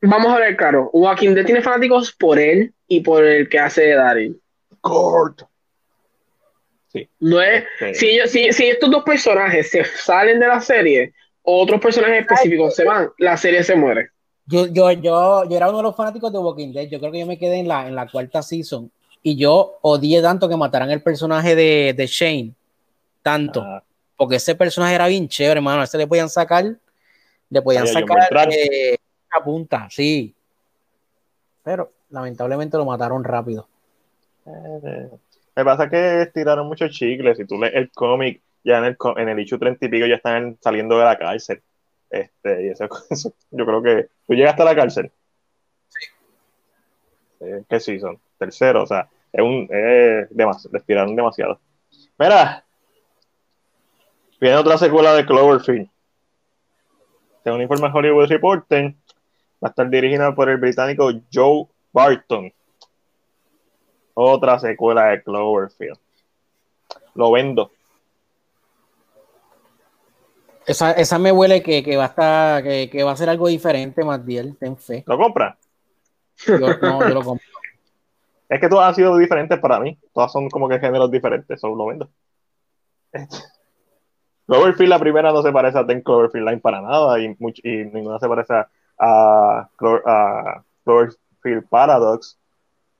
Vamos 0.00 0.32
a 0.32 0.38
ver, 0.38 0.56
claro. 0.56 0.88
Walking 0.92 1.34
Dead 1.34 1.44
tiene 1.44 1.60
fanáticos 1.60 2.12
por 2.12 2.38
él 2.38 2.72
y 2.88 3.00
por 3.00 3.24
el 3.24 3.48
que 3.48 3.58
hace 3.58 3.82
de 3.82 3.94
Daryl. 3.94 4.40
Kurt. 4.80 5.42
No 7.20 7.42
es, 7.42 7.64
si, 7.92 8.18
si, 8.26 8.52
si 8.52 8.68
estos 8.68 8.90
dos 8.90 9.02
personajes 9.02 9.70
se 9.70 9.84
salen 9.84 10.40
de 10.40 10.46
la 10.46 10.60
serie, 10.60 11.12
otros 11.42 11.78
personajes 11.78 12.22
específicos 12.22 12.74
se 12.74 12.84
van, 12.84 13.10
la 13.18 13.36
serie 13.36 13.62
se 13.62 13.76
muere. 13.76 14.10
Yo, 14.46 14.66
yo, 14.66 14.90
yo, 14.92 15.44
yo 15.46 15.56
era 15.56 15.68
uno 15.68 15.78
de 15.78 15.82
los 15.82 15.96
fanáticos 15.96 16.32
de 16.32 16.38
Walking 16.38 16.72
Dead. 16.72 16.88
Yo 16.88 16.98
creo 16.98 17.12
que 17.12 17.18
yo 17.18 17.26
me 17.26 17.38
quedé 17.38 17.56
en 17.56 17.68
la, 17.68 17.86
en 17.86 17.94
la 17.94 18.08
cuarta 18.08 18.42
season. 18.42 18.90
Y 19.22 19.36
yo 19.36 19.78
odié 19.82 20.22
tanto 20.22 20.48
que 20.48 20.56
mataran 20.56 20.90
el 20.90 21.02
personaje 21.02 21.54
de, 21.56 21.94
de 21.94 22.06
Shane. 22.06 22.52
Tanto. 23.22 23.60
ah, 23.60 23.82
Porque 24.16 24.36
ese 24.36 24.54
personaje 24.54 24.94
era 24.94 25.06
bien 25.08 25.28
chévere, 25.28 25.58
hermano. 25.58 25.80
A 25.80 25.84
ese 25.84 25.98
le 25.98 26.06
podían 26.06 26.28
sacar. 26.28 26.64
Le 27.50 27.62
podían 27.62 27.84
Ay, 27.86 27.92
sacar 27.92 28.48
eh, 28.50 28.96
una 29.34 29.44
punta, 29.44 29.88
sí. 29.90 30.34
Pero 31.62 31.92
lamentablemente 32.10 32.76
lo 32.76 32.84
mataron 32.84 33.22
rápido. 33.24 33.68
eh, 34.46 35.10
me 35.54 35.64
pasa 35.64 35.88
que 35.88 36.22
estiraron 36.22 36.66
muchos 36.66 36.90
chicles. 36.90 37.36
Si 37.36 37.44
tú 37.46 37.58
lees 37.58 37.74
el 37.74 37.90
cómic, 37.90 38.40
ya 38.62 38.78
en 38.78 38.84
el, 38.84 38.96
en 39.16 39.28
el 39.28 39.40
issue 39.40 39.58
30 39.58 39.86
y 39.86 39.88
pico 39.88 40.06
ya 40.06 40.16
están 40.16 40.58
saliendo 40.60 40.98
de 40.98 41.04
la 41.04 41.16
cárcel. 41.18 41.62
Este, 42.10 42.66
y 42.66 42.68
eso, 42.68 42.88
eso- 43.10 43.32
yo 43.50 43.64
creo 43.66 43.82
que 43.82 44.08
tú 44.26 44.34
llegaste 44.34 44.62
a 44.62 44.66
la 44.66 44.74
cárcel. 44.76 45.10
Sí. 45.88 47.46
¿Qué 47.68 47.80
season? 47.80 48.18
Tercero, 48.38 48.82
o 48.82 48.86
sea, 48.86 49.08
es 49.32 49.42
un, 49.42 49.68
es 49.70 50.28
demasiado, 50.30 50.72
le 50.72 50.78
estiraron 50.78 51.16
demasiado. 51.16 51.58
Mira, 52.18 52.64
viene 54.40 54.56
otra 54.56 54.78
secuela 54.78 55.14
de 55.14 55.26
Cloverfield. 55.26 55.88
Según 57.44 57.62
informa 57.62 57.92
Hollywood 57.92 58.28
Reporter, 58.28 58.94
va 59.62 59.68
a 59.68 59.68
estar 59.68 59.88
dirigida 59.88 60.34
por 60.34 60.48
el 60.48 60.56
británico 60.56 61.10
Joe 61.32 61.66
Barton. 61.92 62.52
Otra 64.14 64.58
secuela 64.58 65.06
de 65.06 65.22
Cloverfield. 65.22 65.98
Lo 67.14 67.30
vendo. 67.32 67.70
Esa, 70.66 70.92
esa 70.92 71.18
me 71.18 71.30
huele 71.30 71.62
que, 71.62 71.82
que 71.84 71.96
va 71.96 72.04
a 72.04 72.08
estar, 72.08 72.62
que, 72.62 72.90
que 72.90 73.04
va 73.04 73.12
a 73.12 73.16
ser 73.16 73.28
algo 73.28 73.46
diferente, 73.46 74.02
bien, 74.24 74.56
ten 74.56 74.76
fe. 74.76 75.04
¿Lo 75.06 75.16
compras? 75.16 75.56
Yo, 76.44 76.58
no, 76.58 77.08
yo 77.08 77.14
lo 77.14 77.22
compro. 77.22 77.46
Es 78.48 78.60
que 78.60 78.68
todas 78.68 78.88
han 78.88 78.94
sido 78.94 79.16
diferentes 79.16 79.58
para 79.58 79.80
mí. 79.80 79.98
Todas 80.12 80.32
son 80.32 80.48
como 80.48 80.68
que 80.68 80.78
géneros 80.78 81.10
diferentes. 81.10 81.60
Solo 81.60 81.76
lo 81.76 81.86
vendo. 81.86 82.10
Cloverfield, 84.46 84.90
la 84.90 84.98
primera, 84.98 85.32
no 85.32 85.42
se 85.42 85.52
parece 85.52 85.78
a 85.78 85.86
Ten 85.86 86.02
Cloverfield 86.02 86.46
Line 86.48 86.60
para 86.60 86.80
nada. 86.80 87.18
Y, 87.20 87.28
much- 87.36 87.60
y 87.64 87.84
ninguna 87.92 88.18
se 88.18 88.28
parece 88.28 88.54
a, 88.54 88.68
a, 88.98 89.68
Clo- 89.76 90.02
a 90.06 90.62
Cloverfield 90.84 91.68
Paradox. 91.68 92.38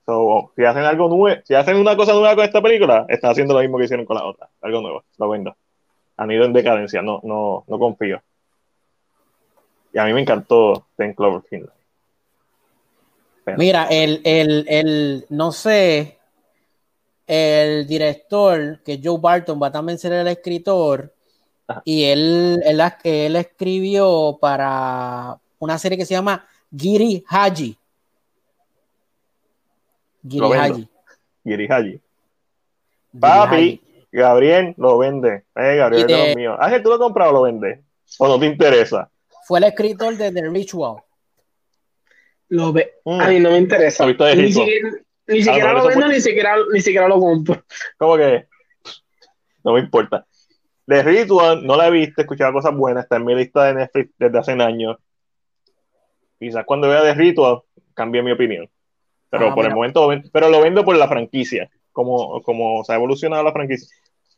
So, 0.05 0.51
si 0.55 0.63
hacen 0.63 0.83
algo 0.83 1.09
nuevo, 1.09 1.41
si 1.43 1.53
hacen 1.53 1.77
una 1.77 1.95
cosa 1.97 2.13
nueva 2.13 2.35
con 2.35 2.45
esta 2.45 2.61
película, 2.61 3.05
están 3.09 3.31
haciendo 3.31 3.53
lo 3.53 3.59
mismo 3.61 3.77
que 3.77 3.85
hicieron 3.85 4.05
con 4.05 4.15
la 4.17 4.25
otra. 4.25 4.47
Algo 4.61 4.81
nuevo. 4.81 5.03
Lo 5.17 5.29
vendo. 5.29 5.55
Han 6.17 6.31
ido 6.31 6.45
en 6.45 6.53
decadencia. 6.53 7.01
No, 7.01 7.19
no, 7.23 7.63
no 7.67 7.79
confío. 7.79 8.21
Y 9.93 9.99
a 9.99 10.05
mí 10.05 10.13
me 10.13 10.21
encantó 10.21 10.85
Ten 10.95 11.13
Cloverfield. 11.13 11.69
Pero- 13.43 13.57
Mira, 13.57 13.87
el, 13.89 14.21
el, 14.25 14.65
el, 14.67 15.25
no 15.29 15.51
sé, 15.51 16.17
el 17.25 17.87
director, 17.87 18.79
que 18.83 18.99
Joe 19.03 19.19
Barton, 19.19 19.59
va 19.61 19.67
a 19.67 19.71
también 19.71 19.97
ser 19.97 20.13
el 20.13 20.27
escritor, 20.27 21.13
Ajá. 21.67 21.81
y 21.83 22.05
él, 22.05 22.61
él, 22.63 22.81
él 23.03 23.35
escribió 23.35 24.37
para, 24.39 25.37
una 25.59 25.77
serie 25.77 25.97
que 25.97 26.05
se 26.05 26.13
llama 26.13 26.47
Giri 26.75 27.23
Haji. 27.27 27.77
Giri. 30.27 30.53
Haji. 30.53 30.89
Giri 31.43 31.67
Haji. 31.67 31.89
Giri 31.89 32.01
Papi, 33.19 33.55
Haji. 33.55 33.81
Gabriel 34.11 34.73
lo 34.77 34.97
vende. 34.97 35.45
Eh, 35.55 35.75
Gabriel 35.77 36.01
es 36.01 36.07
de 36.07 36.27
los 36.27 36.35
míos. 36.35 36.57
Ángel, 36.59 36.83
¿tú 36.83 36.89
lo 36.89 36.99
compras 36.99 37.29
o 37.29 37.31
lo 37.31 37.41
vendes? 37.43 37.79
¿O 38.19 38.27
no 38.27 38.39
te 38.39 38.45
interesa? 38.45 39.09
Fue 39.45 39.59
el 39.59 39.65
escritor 39.65 40.15
de 40.17 40.31
The 40.31 40.49
Ritual. 40.49 40.97
Lo 42.49 42.71
ve. 42.73 42.95
Mm. 43.03 43.21
A 43.21 43.27
mí 43.27 43.39
no 43.39 43.51
me 43.51 43.57
interesa. 43.57 44.05
¿Has 44.05 44.37
Ni 44.37 44.51
siquiera, 44.51 44.89
ni 45.27 45.43
siquiera 45.43 45.73
mejor 45.73 45.83
lo 45.83 45.87
vendo, 45.89 46.07
ni 46.09 46.21
siquiera, 46.21 46.55
ni 46.71 46.81
siquiera 46.81 47.07
lo 47.07 47.19
compro. 47.19 47.63
¿Cómo 47.97 48.17
que? 48.17 48.47
No 49.63 49.73
me 49.73 49.79
importa. 49.79 50.25
De 50.87 51.03
Ritual 51.03 51.65
no 51.67 51.75
la 51.75 51.87
he 51.87 51.91
visto, 51.91 52.21
he 52.21 52.23
escuchado 52.23 52.53
cosas 52.53 52.73
buenas, 52.75 53.03
está 53.03 53.17
en 53.17 53.25
mi 53.25 53.35
lista 53.35 53.65
de 53.65 53.73
Netflix 53.75 54.11
desde 54.17 54.37
hace 54.39 54.51
años. 54.53 54.97
Quizás 56.39 56.65
cuando 56.65 56.87
vea 56.89 57.03
de 57.03 57.13
Ritual 57.13 57.61
cambie 57.93 58.23
mi 58.23 58.31
opinión. 58.31 58.69
Pero 59.29 59.47
Ah, 59.47 59.49
por 59.49 59.57
mira. 59.57 59.69
el 59.69 59.75
momento, 59.75 60.09
pero 60.31 60.49
lo 60.49 60.61
vendo 60.61 60.85
por 60.85 60.95
la 60.95 61.07
franquicia, 61.09 61.69
como, 61.91 62.41
como 62.41 62.83
se 62.85 62.93
ha 62.93 62.95
evolucionado 62.95 63.43
la 63.43 63.51
franquicia. 63.51 63.87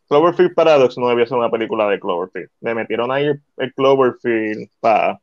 Cloverfield 0.08 0.56
Paradox 0.56 0.98
no 0.98 1.08
debía 1.10 1.28
ser 1.28 1.38
una 1.38 1.52
película 1.52 1.88
de 1.88 2.00
Cloverfield. 2.00 2.50
Le 2.62 2.74
metieron 2.74 3.12
ahí 3.12 3.26
el, 3.26 3.42
el 3.58 3.74
Cloverfield 3.76 4.70
para 4.80 5.20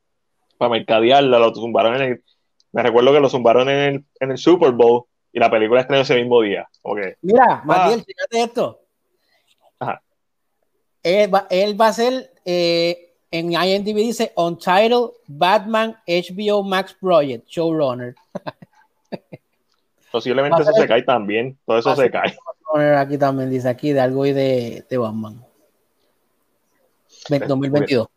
mercadearla, 0.61 1.41
lo 1.41 1.53
zumbaron 1.53 1.97
en 1.97 2.03
el, 2.03 2.25
me 2.71 2.83
recuerdo 2.85 3.13
que 3.13 3.21
lo 3.21 3.29
zumbaron 3.29 3.69
en 3.69 3.79
el, 3.95 4.05
en 4.21 4.31
el 4.31 4.39
Super 4.39 4.71
Bowl 4.71 5.05
y 5.33 5.41
la 5.41 5.51
película 5.51 5.81
estrenó 5.81 6.03
ese 6.03 6.15
mismo 6.15 6.41
día. 6.43 6.69
Ok. 6.83 6.99
Mira, 7.23 7.63
Matiel, 7.65 8.05
fíjate 8.05 8.43
esto. 8.45 8.81
Él 11.07 11.33
va, 11.33 11.47
él 11.51 11.81
va 11.81 11.87
a 11.87 11.93
ser, 11.93 12.33
eh, 12.45 13.13
en 13.31 13.53
IMDb 13.53 13.95
dice 13.95 14.33
Untitled 14.35 15.11
Batman 15.29 15.97
HBO 16.05 16.65
Max 16.65 16.97
Project, 17.01 17.47
showrunner. 17.47 18.17
Posiblemente 20.11 20.63
eso 20.63 20.73
se 20.73 20.89
cae 20.89 21.03
también, 21.03 21.57
todo 21.65 21.79
eso 21.79 21.95
se 21.95 22.11
cae. 22.11 22.37
Aquí 22.99 23.19
también 23.19 23.51
dice 23.51 23.69
aquí 23.69 23.93
de 23.93 24.01
algo 24.01 24.27
y 24.27 24.33
de, 24.33 24.85
de 24.89 24.99
Batman. 24.99 25.45
Ve- 27.31 27.39
2022. 27.41 28.09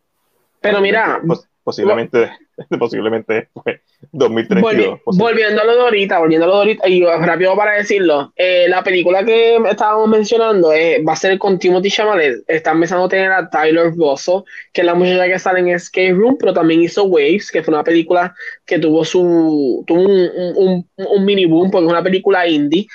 Pero 0.60 0.80
mira, 0.80 1.20
Pos- 1.24 1.46
posiblemente, 1.64 2.30
posiblemente 2.78 3.48
fue 3.52 3.82
2032. 4.12 4.64
Volvi- 4.98 5.02
posible. 5.04 5.24
volviendo 5.24 5.62
a 5.62 5.64
lo 5.64 5.74
de 5.74 5.80
ahorita, 5.82 6.18
volviendo 6.18 6.44
a 6.46 6.48
lo 6.48 6.54
de 6.54 6.58
ahorita, 6.60 6.88
y 6.88 7.04
rápido 7.04 7.56
para 7.56 7.72
decirlo, 7.74 8.32
eh, 8.36 8.66
la 8.68 8.82
película 8.82 9.24
que 9.24 9.56
estábamos 9.68 10.08
mencionando 10.08 10.72
eh, 10.72 11.02
va 11.06 11.12
a 11.12 11.16
ser 11.16 11.38
con 11.38 11.58
Timothy 11.58 11.90
Chalamet. 11.90 12.44
Está 12.48 12.72
empezando 12.72 13.04
a 13.04 13.08
tener 13.08 13.30
a 13.32 13.48
Tyler 13.50 13.90
Bosso, 13.90 14.44
que 14.72 14.80
es 14.80 14.86
la 14.86 14.94
muchacha 14.94 15.26
que 15.26 15.38
sale 15.38 15.60
en 15.60 15.68
Escape 15.68 16.12
Room, 16.12 16.36
pero 16.38 16.52
también 16.52 16.82
hizo 16.82 17.04
Waves, 17.04 17.50
que 17.50 17.62
fue 17.62 17.74
una 17.74 17.84
película 17.84 18.34
que 18.64 18.78
tuvo 18.78 19.04
su 19.04 19.84
tuvo 19.86 20.00
un, 20.02 20.10
un- 20.10 20.54
un- 20.56 21.06
un 21.16 21.24
mini 21.24 21.46
boom, 21.46 21.70
porque 21.70 21.86
es 21.86 21.92
una 21.92 22.02
película 22.02 22.46
indie, 22.46 22.86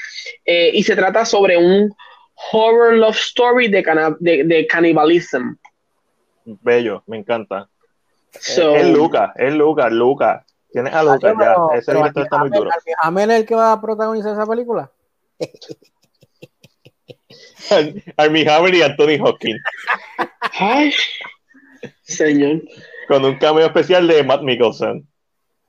eh, 0.46 0.72
y 0.74 0.84
se 0.84 0.96
trata 0.96 1.26
sobre 1.26 1.58
un 1.58 1.92
horror 2.52 2.94
love 2.96 3.16
story 3.16 3.70
de, 3.70 3.84
de, 4.20 4.44
de 4.44 4.68
cannibalism. 4.68 5.54
Bello, 6.62 7.04
me 7.08 7.18
encanta. 7.18 7.70
So- 8.40 8.76
es 8.76 8.88
Lucas, 8.88 9.32
es 9.36 9.54
Lucas, 9.54 9.92
Lucas. 9.92 10.46
Tienes 10.72 10.94
a 10.94 11.04
Lucas, 11.04 11.22
ya. 11.22 11.38
Pero- 11.38 11.72
Ese 11.74 11.86
pero 11.86 12.00
director 12.00 12.24
está 12.24 12.38
muy 12.38 12.50
duro. 12.50 12.70
Hammer 13.02 13.32
es 13.32 13.38
el 13.38 13.46
que 13.46 13.56
va 13.56 13.72
a 13.72 13.82
protagonizar 13.82 14.34
esa 14.34 14.46
película. 14.46 14.92
Armie 18.18 18.48
Hammer 18.50 18.76
y 18.76 18.82
Anthony 18.82 19.18
Hopkins. 19.24 19.62
Ay, 20.60 20.94
señor. 22.04 22.62
Con 23.08 23.26
un 23.26 23.38
cameo 23.38 23.66
especial 23.66 24.08
de 24.08 24.24
Matt 24.24 24.42
Mikkelsen. 24.42 25.08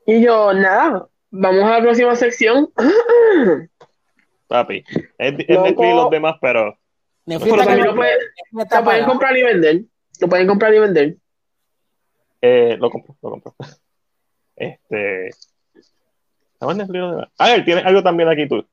Y 0.07 0.23
yo, 0.23 0.53
nada, 0.53 1.07
vamos 1.31 1.65
a 1.65 1.71
la 1.79 1.83
próxima 1.83 2.15
sección. 2.17 2.71
Papi. 4.47 4.85
Es, 5.19 5.33
es. 5.39 5.49
Netflix 5.49 5.81
y 5.89 5.95
los 5.95 6.11
demás, 6.11 6.37
pero 6.41 6.79
Netflix 7.25 7.53
Pero 7.55 7.65
también 7.65 7.87
lo 7.87 7.95
puede- 7.95 8.17
Lo 8.53 8.85
pueden 8.85 9.05
comprar 9.07 9.37
y 9.37 9.43
vender. 9.43 9.81
Lo 10.21 10.29
pueden 10.29 10.47
comprar 10.47 10.75
y 10.75 10.79
vender. 10.79 11.17
Eh, 12.47 12.77
lo 12.79 12.91
compro, 12.91 13.17
lo 13.23 13.31
compro. 13.31 13.55
Este. 14.57 15.29
¿Estamos 16.55 16.73
en 16.73 16.79
Netflix 16.79 16.97
y 16.97 16.99
los 16.99 17.11
demás? 17.11 17.29
A 17.37 17.49
ver, 17.49 17.65
tienes 17.67 17.85
algo 17.85 18.03
también 18.03 18.29
aquí 18.31 18.49
tú. 18.49 18.67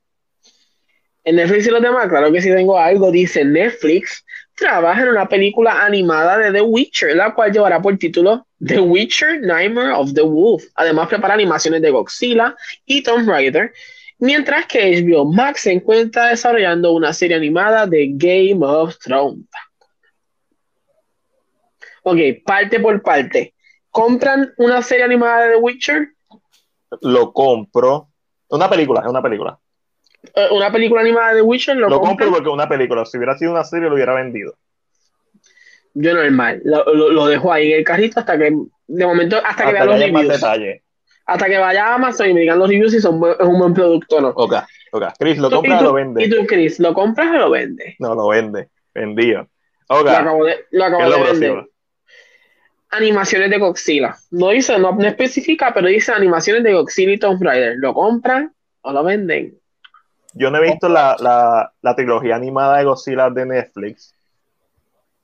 En 1.24 1.36
Netflix 1.36 1.66
y 1.66 1.70
los 1.70 1.82
demás, 1.82 2.08
claro 2.08 2.32
que 2.32 2.40
sí 2.40 2.50
tengo 2.50 2.78
algo. 2.78 3.10
Dice 3.10 3.44
Netflix 3.44 4.24
trabaja 4.54 5.02
en 5.02 5.08
una 5.08 5.28
película 5.28 5.84
animada 5.84 6.38
de 6.38 6.52
The 6.52 6.62
Witcher, 6.62 7.16
la 7.16 7.34
cual 7.34 7.52
llevará 7.52 7.82
por 7.82 7.96
título 7.98 8.46
The 8.64 8.80
Witcher 8.80 9.40
Nightmare 9.40 9.92
of 9.92 10.14
the 10.14 10.22
Wolf. 10.22 10.64
Además, 10.76 11.08
prepara 11.08 11.34
animaciones 11.34 11.82
de 11.82 11.90
Godzilla 11.90 12.56
y 12.86 13.02
Tomb 13.02 13.28
Raider. 13.28 13.72
Mientras 14.18 14.66
que 14.66 15.02
HBO 15.02 15.24
Max 15.24 15.62
se 15.62 15.72
encuentra 15.72 16.28
desarrollando 16.28 16.92
una 16.92 17.12
serie 17.12 17.36
animada 17.36 17.86
de 17.86 18.10
Game 18.12 18.64
of 18.64 18.96
Thrones. 18.98 19.44
Ok, 22.04 22.18
parte 22.44 22.80
por 22.80 23.02
parte. 23.02 23.53
¿Compran 23.94 24.52
una 24.56 24.82
serie 24.82 25.04
animada 25.04 25.42
de 25.46 25.50
The 25.54 25.56
Witcher? 25.60 26.08
Lo 27.02 27.32
compro. 27.32 28.08
Una 28.48 28.68
película, 28.68 29.00
es 29.00 29.06
una 29.06 29.22
película. 29.22 29.56
Eh, 30.34 30.48
¿Una 30.50 30.72
película 30.72 31.00
animada 31.00 31.28
de 31.28 31.36
The 31.36 31.42
Witcher? 31.42 31.76
¿Lo, 31.76 31.88
Lo 31.88 32.00
compro 32.00 32.28
porque 32.30 32.48
es 32.48 32.52
una 32.52 32.68
película. 32.68 33.04
Si 33.06 33.16
hubiera 33.18 33.38
sido 33.38 33.52
una 33.52 33.62
serie, 33.62 33.88
lo 33.88 33.94
hubiera 33.94 34.12
vendido. 34.14 34.54
Yo 35.94 36.12
normal, 36.12 36.60
lo, 36.64 36.84
lo, 36.92 37.10
lo 37.10 37.26
dejo 37.26 37.52
ahí 37.52 37.70
en 37.72 37.78
el 37.78 37.84
carrito 37.84 38.18
hasta 38.18 38.36
que, 38.36 38.52
de 38.88 39.06
momento, 39.06 39.36
hasta 39.44 39.64
que 39.66 39.72
vea 39.72 39.84
los 39.84 39.96
reviews. 40.00 40.28
detalles. 40.28 40.82
Hasta 41.26 41.46
que 41.46 41.56
vaya 41.56 41.86
a 41.86 41.94
Amazon 41.94 42.30
y 42.30 42.34
me 42.34 42.40
digan 42.40 42.58
los 42.58 42.68
reviews 42.68 42.90
si 42.90 43.00
son 43.00 43.22
es 43.38 43.46
un 43.46 43.58
buen 43.60 43.72
producto 43.74 44.16
o 44.16 44.20
no. 44.20 44.28
Ok, 44.30 44.54
ok. 44.90 45.04
Chris, 45.20 45.38
¿lo 45.38 45.48
Tú- 45.50 45.56
compra 45.56 45.76
y 45.76 45.78
o 45.78 45.82
lo 45.84 45.90
¿Y 45.90 46.02
vende? 46.02 46.28
tú, 46.28 46.46
Chris, 46.46 46.80
lo 46.80 46.92
compras 46.94 47.28
o 47.28 47.38
lo 47.38 47.50
vendes? 47.50 47.94
No, 48.00 48.14
lo 48.16 48.26
vende. 48.26 48.70
Vendido. 48.92 49.42
Ok. 49.88 50.04
Lo 50.04 50.10
acabo 50.10 50.44
de, 50.44 50.64
lo 50.72 50.80
¿Qué 50.80 50.84
acabo 50.84 51.02
de 51.04 51.22
vender. 51.30 51.52
próximo? 51.52 51.73
Animaciones 52.96 53.50
de 53.50 53.58
Godzilla. 53.58 54.16
No 54.30 54.50
dice, 54.50 54.78
no, 54.78 54.92
no 54.92 55.06
especifica, 55.06 55.72
pero 55.74 55.88
dice 55.88 56.12
animaciones 56.12 56.62
de 56.62 56.74
Godzilla 56.74 57.12
y 57.12 57.18
Tomb 57.18 57.42
Raider. 57.42 57.74
¿Lo 57.78 57.92
compran 57.92 58.54
o 58.82 58.92
lo 58.92 59.02
venden? 59.02 59.58
Yo 60.34 60.50
no 60.50 60.58
he 60.58 60.62
visto 60.62 60.88
la, 60.88 61.16
la, 61.18 61.72
la 61.80 61.96
trilogía 61.96 62.36
animada 62.36 62.78
de 62.78 62.84
Godzilla 62.84 63.30
de 63.30 63.46
Netflix. 63.46 64.14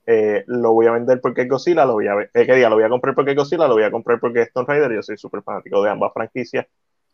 Eh, 0.05 0.43
lo 0.47 0.73
voy 0.73 0.87
a 0.87 0.91
vender 0.91 1.21
porque 1.21 1.43
es 1.43 1.49
Godzilla, 1.49 1.85
lo 1.85 1.93
voy 1.93 2.07
a 2.07 2.15
ver. 2.15 2.31
Eh, 2.33 2.45
¿qué 2.45 2.55
día? 2.55 2.69
Lo 2.69 2.75
voy 2.75 2.83
a 2.83 2.89
comprar 2.89 3.15
porque 3.15 3.31
es 3.31 3.37
Godzilla, 3.37 3.67
lo 3.67 3.75
voy 3.75 3.83
a 3.83 3.91
comprar 3.91 4.19
porque 4.19 4.41
es 4.41 4.51
Tomb 4.51 4.67
Raider. 4.67 4.91
Yo 4.93 5.03
soy 5.03 5.17
súper 5.17 5.41
fanático 5.41 5.81
de 5.83 5.89
ambas 5.89 6.11
franquicias. 6.13 6.65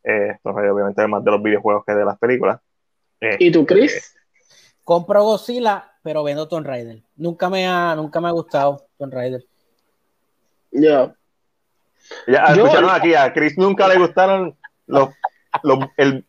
Eh, 0.03 0.37
Tomb 0.41 0.55
Raider, 0.55 0.71
obviamente, 0.71 1.03
es 1.03 1.09
más 1.09 1.23
de 1.23 1.31
los 1.31 1.43
videojuegos 1.43 1.83
que 1.85 1.93
de 1.93 2.05
las 2.05 2.17
películas. 2.17 2.59
Eh, 3.21 3.37
¿Y 3.39 3.51
tú, 3.51 3.65
Chris? 3.65 4.15
Compro 4.83 5.23
Godzilla, 5.23 5.91
pero 6.01 6.23
vendo 6.23 6.47
Tomb 6.47 6.65
Raider. 6.65 7.01
Nunca 7.17 7.49
me 7.49 7.67
ha, 7.67 7.93
nunca 7.95 8.21
me 8.21 8.29
ha 8.29 8.31
gustado 8.31 8.87
Tomb 8.97 9.13
Raider. 9.13 9.43
Ya 12.27 12.53
yo- 12.55 12.65
escucharon 12.65 12.89
aquí, 12.89 13.13
a 13.15 13.33
Chris 13.33 13.57
nunca 13.57 13.87
le 13.87 13.97
gustaron 13.97 14.55
los, 14.85 15.09
los 15.63 15.79
el, 15.97 16.25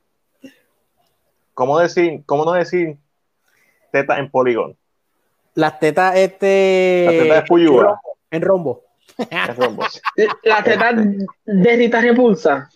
¿cómo 1.55 1.79
decir? 1.79 2.23
¿Cómo 2.27 2.45
no 2.45 2.53
decir 2.53 2.97
teta 3.93 4.19
en 4.19 4.31
polígono? 4.31 4.75
Las 5.55 5.79
tetas, 5.79 6.17
este. 6.17 7.05
Las 7.07 7.15
tetas 7.15 7.49
de. 7.49 7.95
En 8.31 8.43
rombo. 8.43 8.85
Es 9.19 9.57
rombos. 9.57 10.01
La 10.45 10.63
teta 10.63 10.93
de 10.93 11.77
Rita 11.77 12.01
Repulsa. 12.01 12.69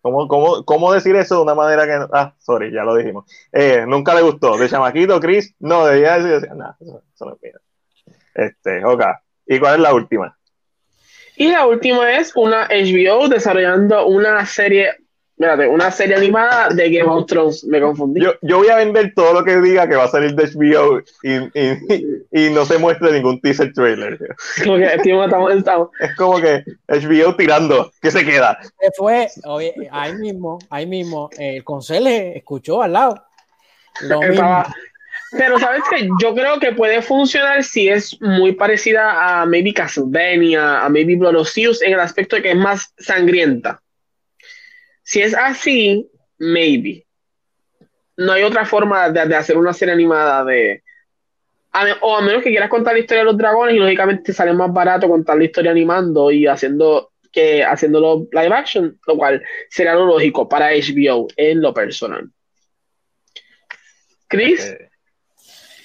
¿Cómo, 0.00 0.28
cómo, 0.28 0.64
cómo 0.64 0.92
decir 0.92 1.16
eso 1.16 1.36
de 1.36 1.42
una 1.42 1.54
manera 1.56 1.84
que 1.84 1.96
no- 1.98 2.08
Ah, 2.12 2.34
sorry, 2.38 2.72
ya 2.72 2.84
lo 2.84 2.94
dijimos. 2.94 3.24
Eh, 3.52 3.84
nunca 3.86 4.14
le 4.14 4.22
gustó. 4.22 4.56
De 4.56 4.68
chamaquito, 4.68 5.18
Chris, 5.20 5.54
no, 5.58 5.84
debía 5.86 6.14
decir, 6.18 6.40
decía, 6.40 6.54
nah, 6.54 6.72
eso, 6.78 7.02
eso 7.12 7.24
no 7.24 7.34
es 7.34 7.42
mío. 7.42 7.58
Este, 8.34 8.84
ok. 8.84 9.02
¿Y 9.46 9.58
cuál 9.58 9.74
es 9.74 9.80
la 9.80 9.92
última? 9.92 10.37
Y 11.38 11.48
la 11.48 11.66
última 11.66 12.12
es 12.18 12.32
una 12.34 12.66
HBO 12.68 13.28
desarrollando 13.28 14.06
una 14.06 14.44
serie, 14.44 14.90
espérate, 15.36 15.68
una 15.68 15.90
serie 15.92 16.16
animada 16.16 16.68
de 16.70 16.90
Game 16.90 17.08
of 17.08 17.26
Thrones. 17.26 17.64
Me 17.64 17.80
confundí. 17.80 18.20
Yo, 18.20 18.32
yo 18.42 18.58
voy 18.58 18.68
a 18.68 18.76
vender 18.76 19.12
todo 19.14 19.32
lo 19.34 19.44
que 19.44 19.60
diga 19.60 19.88
que 19.88 19.94
va 19.94 20.04
a 20.04 20.08
salir 20.08 20.34
de 20.34 20.44
HBO 20.48 21.00
y, 21.22 21.34
y, 21.58 22.46
y 22.46 22.50
no 22.50 22.64
se 22.64 22.78
muestre 22.78 23.12
ningún 23.12 23.40
teaser 23.40 23.72
trailer. 23.72 24.18
Como 24.64 24.78
que 24.78 24.98
tío, 25.04 25.22
estamos, 25.24 25.54
estamos. 25.54 25.88
Es 26.00 26.16
como 26.16 26.40
que 26.40 26.64
HBO 26.88 27.36
tirando, 27.36 27.90
¿qué 28.02 28.10
se 28.10 28.24
queda? 28.24 28.58
Se 28.80 28.90
fue, 28.96 29.28
oye, 29.44 29.74
ahí 29.92 30.14
mismo, 30.14 30.58
ahí 30.70 30.86
mismo, 30.86 31.30
el 31.38 31.62
conserje 31.62 32.36
escuchó 32.36 32.82
al 32.82 32.92
lado. 32.94 33.24
Lo 34.02 34.18
mismo. 34.20 34.32
Estaba- 34.34 34.74
Pero 35.32 35.58
sabes 35.58 35.82
que 35.90 36.08
yo 36.22 36.34
creo 36.34 36.58
que 36.58 36.72
puede 36.72 37.02
funcionar 37.02 37.62
si 37.62 37.88
es 37.88 38.20
muy 38.20 38.52
parecida 38.52 39.40
a 39.40 39.46
maybe 39.46 39.74
Castlevania, 39.74 40.84
a 40.84 40.88
maybe 40.88 41.16
Blood 41.16 41.46
en 41.82 41.92
el 41.92 42.00
aspecto 42.00 42.36
de 42.36 42.42
que 42.42 42.50
es 42.52 42.56
más 42.56 42.94
sangrienta. 42.96 43.82
Si 45.02 45.20
es 45.20 45.34
así, 45.34 46.10
maybe. 46.38 47.04
No 48.16 48.32
hay 48.32 48.42
otra 48.42 48.64
forma 48.64 49.10
de, 49.10 49.26
de 49.26 49.36
hacer 49.36 49.56
una 49.58 49.72
serie 49.72 49.94
animada 49.94 50.44
de. 50.44 50.82
o 52.00 52.16
a 52.16 52.22
menos 52.22 52.42
que 52.42 52.50
quieras 52.50 52.70
contar 52.70 52.94
la 52.94 53.00
historia 53.00 53.20
de 53.20 53.26
los 53.26 53.38
dragones 53.38 53.74
y 53.74 53.78
lógicamente 53.78 54.24
te 54.24 54.32
sale 54.32 54.52
más 54.54 54.72
barato 54.72 55.08
contar 55.08 55.36
la 55.36 55.44
historia 55.44 55.70
animando 55.70 56.30
y 56.30 56.46
haciendo 56.46 57.12
que 57.30 57.62
haciéndolo 57.62 58.26
live 58.32 58.54
action, 58.54 58.98
lo 59.06 59.16
cual 59.16 59.42
será 59.68 59.94
lo 59.94 60.06
lógico 60.06 60.48
para 60.48 60.70
HBO 60.70 61.28
en 61.36 61.60
lo 61.60 61.74
personal. 61.74 62.30
Chris. 64.26 64.74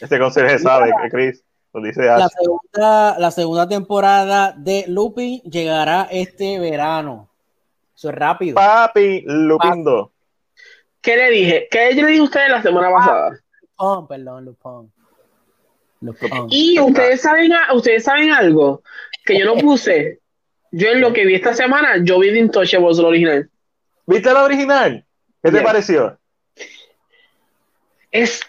Este 0.04 0.20
consejo 0.20 0.60
sabe, 0.60 0.92
Chris. 1.12 1.44
Lo 1.74 1.82
dice 1.82 2.04
La 2.06 2.30
segunda, 2.30 3.18
la 3.18 3.32
segunda 3.32 3.68
temporada 3.68 4.54
de 4.56 4.86
Lupin 4.88 5.42
llegará 5.42 6.08
este 6.12 6.60
verano. 6.60 7.30
Eso 7.96 8.10
es 8.10 8.16
rápido. 8.16 8.56
Papi 8.56 9.24
Lupindo. 9.26 10.12
¿Qué 11.02 11.18
le 11.18 11.30
dije? 11.32 11.68
¿Qué 11.72 11.96
yo 11.96 12.04
le 12.04 12.10
dije 12.10 12.20
a 12.22 12.24
ustedes 12.24 12.50
la 12.50 12.62
semana 12.62 12.92
pasada? 12.92 13.32
Lupin, 13.80 14.08
perdón. 14.08 14.46
Lupin. 16.02 16.48
Y 16.50 16.80
ustedes 16.80 17.22
saben, 17.22 17.52
a- 17.54 17.74
ustedes 17.74 18.04
saben 18.04 18.32
algo 18.32 18.84
que 19.26 19.40
yo 19.40 19.46
no 19.46 19.56
puse. 19.56 20.20
Yo 20.72 20.90
en 20.90 21.02
lo 21.02 21.12
que 21.14 21.26
vi 21.26 21.36
esta 21.36 21.54
semana, 21.54 21.98
yo 22.04 22.20
vi 22.20 22.32
The 22.32 22.40
Intouchables, 22.40 23.00
el 23.00 23.06
original. 23.06 23.50
¿Viste 24.06 24.32
la 24.34 24.44
original? 24.44 25.06
¿Qué 25.42 25.50
te 25.50 25.58
Yeah. 25.58 25.64
pareció? 25.66 26.20
Es, 28.12 28.42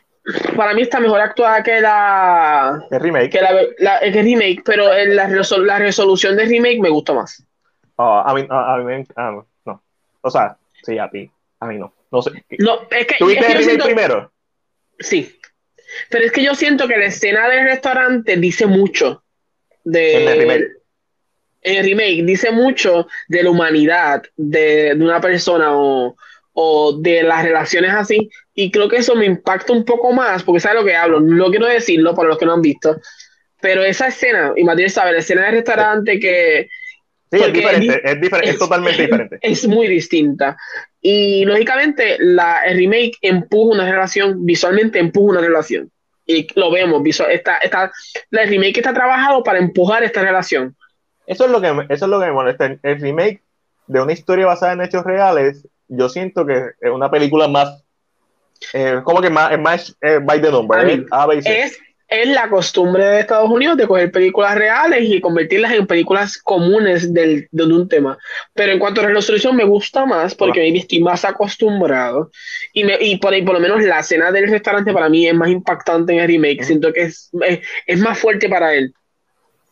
para 0.57 0.73
mí 0.75 0.83
está 0.83 1.01
mejor 1.01 1.21
actuada 1.21 1.63
que 1.63 1.81
la, 1.81 2.83
El 2.91 3.01
remake. 3.01 3.31
que 3.31 3.41
la, 3.41 3.53
la- 3.79 3.99
el 3.99 4.13
remake, 4.15 4.63
pero 4.65 4.93
en 4.95 5.15
la, 5.17 5.29
resol- 5.29 5.65
la 5.65 5.79
resolución 5.79 6.37
del 6.37 6.49
remake 6.49 6.81
me 6.81 6.89
gusta 6.89 7.13
más. 7.13 7.45
Oh, 7.97 8.23
a 8.27 8.35
mí, 8.35 8.47
a, 8.51 8.75
a 8.75 8.79
mí 8.79 9.05
ah, 9.17 9.43
no. 9.67 9.83
O 10.23 10.31
sea, 10.31 10.57
sí, 10.83 10.99
a 10.99 11.09
ti. 11.11 11.31
A 11.61 11.67
mí 11.67 11.79
no. 11.79 11.93
No 12.11 12.23
sé. 12.23 12.31
No, 12.59 12.81
es 12.91 13.07
que, 13.07 13.17
¿Tú 13.19 13.29
es 13.29 13.37
viste 13.37 13.47
que 13.47 13.53
el 13.53 13.59
remake 13.59 13.65
siento- 13.65 13.85
primero? 13.85 14.33
Sí. 14.99 15.39
Pero 16.11 16.25
es 16.25 16.33
que 16.33 16.43
yo 16.43 16.55
siento 16.55 16.89
que 16.89 16.97
la 16.97 17.07
escena 17.07 17.49
del 17.49 17.65
restaurante 17.67 18.37
dice 18.37 18.67
mucho 18.67 19.23
de. 19.85 20.23
En 20.23 20.29
el 20.29 20.39
remake. 20.39 20.65
En 21.63 21.77
el 21.79 21.85
remake 21.85 22.23
dice 22.25 22.51
mucho 22.51 23.07
de 23.29 23.43
la 23.43 23.51
humanidad 23.51 24.23
de, 24.37 24.95
de 24.95 25.05
una 25.05 25.21
persona 25.21 25.69
o, 25.77 26.17
o 26.55 26.97
de 26.99 27.23
las 27.23 27.45
relaciones 27.45 27.93
así. 27.93 28.31
Y 28.55 28.71
creo 28.71 28.89
que 28.89 28.97
eso 28.99 29.15
me 29.15 29.27
impacta 29.27 29.73
un 29.73 29.85
poco 29.85 30.13
más, 30.13 30.43
porque 30.43 30.61
sabe 30.61 30.77
lo 30.81 30.85
que 30.85 30.97
hablo. 30.97 31.21
No 31.21 31.51
quiero 31.51 31.67
decirlo 31.67 32.15
para 32.15 32.29
los 32.29 32.39
que 32.39 32.47
no 32.47 32.55
han 32.55 32.63
visto. 32.63 33.01
Pero 33.61 33.83
esa 33.85 34.09
escena, 34.09 34.53
y 34.57 34.65
Matías 34.65 34.95
sabe, 34.95 35.13
la 35.13 35.19
escena 35.19 35.43
del 35.47 35.53
restaurante 35.53 36.19
que 36.19 36.69
Sí, 37.33 37.41
es 37.43 37.53
diferente. 37.53 38.01
es 38.05 38.15
Es, 38.15 38.21
diferente, 38.21 38.51
es 38.51 38.59
totalmente 38.59 39.03
diferente. 39.03 39.39
es 39.41 39.67
muy 39.67 39.89
distinta. 39.89 40.57
Y 41.01 41.45
lógicamente 41.45 42.17
la, 42.21 42.63
el 42.65 42.79
remake 42.79 43.17
empuja 43.21 43.75
una 43.75 43.91
relación, 43.91 44.45
visualmente 44.47 44.99
empuja 44.99 45.33
una 45.33 45.41
relación. 45.41 45.91
Y 46.27 46.47
lo 46.59 46.71
vemos, 46.71 47.03
visual, 47.03 47.31
está, 47.33 47.59
está, 47.59 47.93
el 48.31 48.49
remake 48.49 48.79
está 48.79 48.95
trabajado 48.95 49.43
para 49.43 49.59
empujar 49.59 50.03
esta 50.05 50.23
relación. 50.23 50.77
Eso 51.27 51.47
es 51.47 51.51
lo 51.51 51.61
que 51.61 51.69
eso 51.91 52.05
es 52.05 52.11
lo 52.11 52.21
que 52.21 52.27
me 52.27 52.33
molesta. 52.33 52.79
El 52.83 53.01
remake 53.01 53.43
de 53.87 54.01
una 54.01 54.13
historia 54.13 54.47
basada 54.47 54.73
en 54.73 54.83
hechos 54.83 55.05
reales, 55.05 55.67
yo 55.89 56.09
siento 56.09 56.47
que 56.47 56.70
es 56.81 56.90
una 56.90 57.11
película 57.11 57.48
más, 57.48 57.85
eh, 58.73 59.01
como 59.05 59.20
que 59.20 59.31
más, 59.31 59.52
es 59.52 59.59
más 59.59 59.97
eh, 60.01 60.19
by 60.23 60.40
the 60.40 60.51
number, 60.51 60.85
mí, 60.86 61.05
A. 61.11 61.28
Es, 61.44 61.78
es 62.06 62.28
la 62.28 62.48
costumbre 62.48 63.05
de 63.05 63.20
Estados 63.20 63.51
Unidos 63.51 63.77
de 63.77 63.86
coger 63.86 64.11
películas 64.12 64.55
reales 64.55 65.02
y 65.02 65.20
convertirlas 65.20 65.73
en 65.73 65.86
películas 65.86 66.39
comunes 66.39 67.12
del, 67.12 67.48
de 67.51 67.65
un 67.65 67.89
tema. 67.89 68.19
Pero 68.52 68.73
en 68.73 68.78
cuanto 68.78 69.01
a 69.01 69.06
resolución 69.06 69.56
me 69.56 69.65
gusta 69.65 70.05
más 70.06 70.35
porque 70.35 70.61
maybe 70.61 70.78
estoy 70.81 71.01
más 71.01 71.24
acostumbrado 71.24 72.31
y, 72.73 72.85
me, 72.85 72.98
y 73.01 73.16
por, 73.16 73.32
ahí, 73.32 73.43
por 73.43 73.55
lo 73.55 73.61
menos 73.61 73.82
la 73.82 74.01
escena 74.01 74.31
del 74.31 74.48
restaurante 74.48 74.93
para 74.93 75.09
mí 75.09 75.27
es 75.27 75.35
más 75.35 75.48
impactante 75.48 76.12
en 76.12 76.20
el 76.20 76.28
remake. 76.28 76.62
Siento 76.62 76.93
que 76.93 77.02
es, 77.02 77.31
es, 77.47 77.61
es 77.86 77.98
más 77.98 78.19
fuerte 78.19 78.48
para 78.48 78.74
él, 78.74 78.94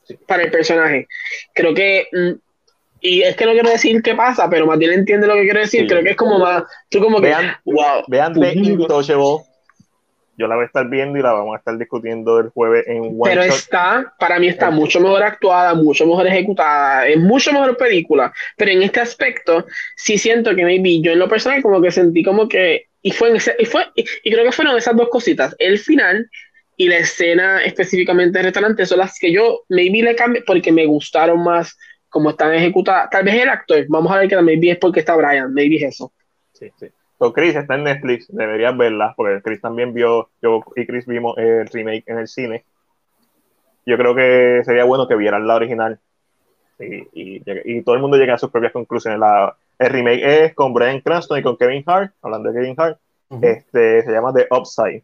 Sí. 0.05 0.19
para 0.27 0.43
el 0.43 0.51
personaje. 0.51 1.07
Creo 1.55 1.73
que... 1.75 2.09
mm, 2.13 2.33
y 3.03 3.23
es 3.23 3.37
que 3.37 3.45
no 3.45 3.53
quiero 3.53 3.69
decir 3.69 4.01
qué 4.03 4.15
pasa, 4.15 4.49
pero 4.49 4.67
Matilde 4.67 4.95
entiende 4.95 5.27
lo 5.27 5.35
que 5.35 5.43
quiero 5.43 5.61
decir. 5.61 5.83
Sí. 5.83 5.87
Creo 5.89 6.03
que 6.03 6.11
es 6.11 6.17
como 6.17 6.39
más... 6.39 6.63
Tú 6.89 7.01
como 7.01 7.21
que... 7.21 7.27
Vean, 7.27 7.57
wow. 7.65 8.05
vean 8.09 8.33
Puñeta. 8.33 8.59
Intouchable. 8.59 9.45
Yo 10.39 10.47
la 10.49 10.55
voy 10.55 10.63
a 10.63 10.67
estar 10.67 10.89
viendo 10.89 11.19
y 11.19 11.23
la 11.23 11.33
vamos 11.33 11.55
a 11.55 11.59
estar 11.59 11.77
discutiendo 11.77 12.39
el 12.41 12.49
jueves 12.49 12.85
en 12.89 13.03
One 13.03 13.21
Pero 13.25 13.43
Shot. 13.45 13.55
está, 13.55 14.15
para 14.19 14.39
mí 14.39 14.49
está 14.49 14.71
mucho 14.71 14.99
mejor 14.99 15.23
actuada, 15.23 15.75
mucho 15.75 16.07
mejor 16.07 16.27
ejecutada, 16.27 17.07
es 17.07 17.19
mucho 17.19 17.53
mejor 17.53 17.77
película. 17.77 18.33
Pero 18.57 18.71
en 18.71 18.83
este 18.83 19.01
aspecto, 19.01 19.67
sí 19.95 20.17
siento 20.17 20.57
que 20.57 20.65
maybe 20.65 21.03
yo 21.03 21.13
en 21.13 21.19
lo 21.19 21.29
personal 21.29 21.61
como 21.61 21.83
que 21.83 21.91
sentí 21.91 22.23
como 22.25 22.49
que, 22.49 22.87
y 23.03 23.11
fue, 23.11 23.29
en 23.29 23.37
ese- 23.37 23.57
y 23.59 23.67
fue, 23.67 23.85
y, 23.95 24.05
y 24.25 24.33
creo 24.33 24.45
que 24.45 24.53
fueron 24.53 24.77
esas 24.77 24.97
dos 24.97 25.11
cositas, 25.11 25.55
el 25.59 25.79
final 25.79 26.29
y 26.79 26.89
la 26.89 26.97
escena 26.97 27.63
específicamente 27.63 28.39
del 28.39 28.47
restaurante 28.47 28.87
son 28.87 28.99
las 29.01 29.19
que 29.19 29.31
yo 29.33 29.61
maybe 29.69 30.03
le 30.03 30.17
cambié 30.17 30.43
porque 30.47 30.73
me 30.73 30.87
gustaron 30.87 31.45
más 31.45 31.77
como 32.13 32.31
están 32.31 32.53
ejecutadas. 32.53 33.09
Tal 33.11 33.25
vez 33.25 33.35
el 33.35 33.49
actor, 33.49 33.85
vamos 33.89 34.13
a 34.13 34.19
ver 34.19 34.29
que 34.29 34.41
maybe 34.43 34.71
es 34.71 34.79
porque 34.79 35.01
está 35.01 35.17
Brian, 35.17 35.53
maybe 35.53 35.77
es 35.77 35.95
eso. 35.95 36.13
Sí, 36.53 36.71
sí. 36.79 36.87
So, 37.19 37.33
Chris 37.33 37.57
está 37.57 37.77
en 37.77 37.85
Netflix, 37.85 38.27
deberías 38.29 38.77
verla, 38.77 39.15
porque 39.17 39.41
Chris 39.43 39.61
también 39.63 39.95
vio, 39.95 40.29
yo 40.43 40.61
y 40.77 40.87
Chris 40.87 41.07
vimos 41.07 41.39
el 41.39 41.67
remake 41.69 42.05
en 42.07 42.19
el 42.19 42.29
cine. 42.29 42.65
Yo 43.87 43.97
creo 43.97 44.15
que 44.15 44.63
sería 44.65 44.85
bueno 44.85 45.09
que 45.09 45.17
vieran 45.17 45.47
la 45.47 45.55
original 45.55 45.99
y, 46.79 46.97
y, 47.13 47.43
y 47.65 47.83
todo 47.83 47.95
el 47.95 48.03
mundo 48.03 48.19
llegue 48.19 48.33
a 48.33 48.39
sus 48.39 48.51
propias 48.51 48.73
conclusiones. 48.73 49.19
La, 49.19 49.57
el 49.79 49.89
remake 49.89 50.23
es 50.23 50.55
con 50.55 50.75
Brian 50.75 51.01
Cranston 51.01 51.39
y 51.39 51.43
con 51.43 51.57
Kevin 51.57 51.83
Hart, 51.87 52.13
hablando 52.21 52.53
de 52.53 52.61
Kevin 52.61 52.75
Hart, 52.77 52.99
Ujú. 53.31 53.47
este, 53.47 54.03
se 54.03 54.13
llama 54.13 54.35
The 54.35 54.49
Upside. 54.51 55.03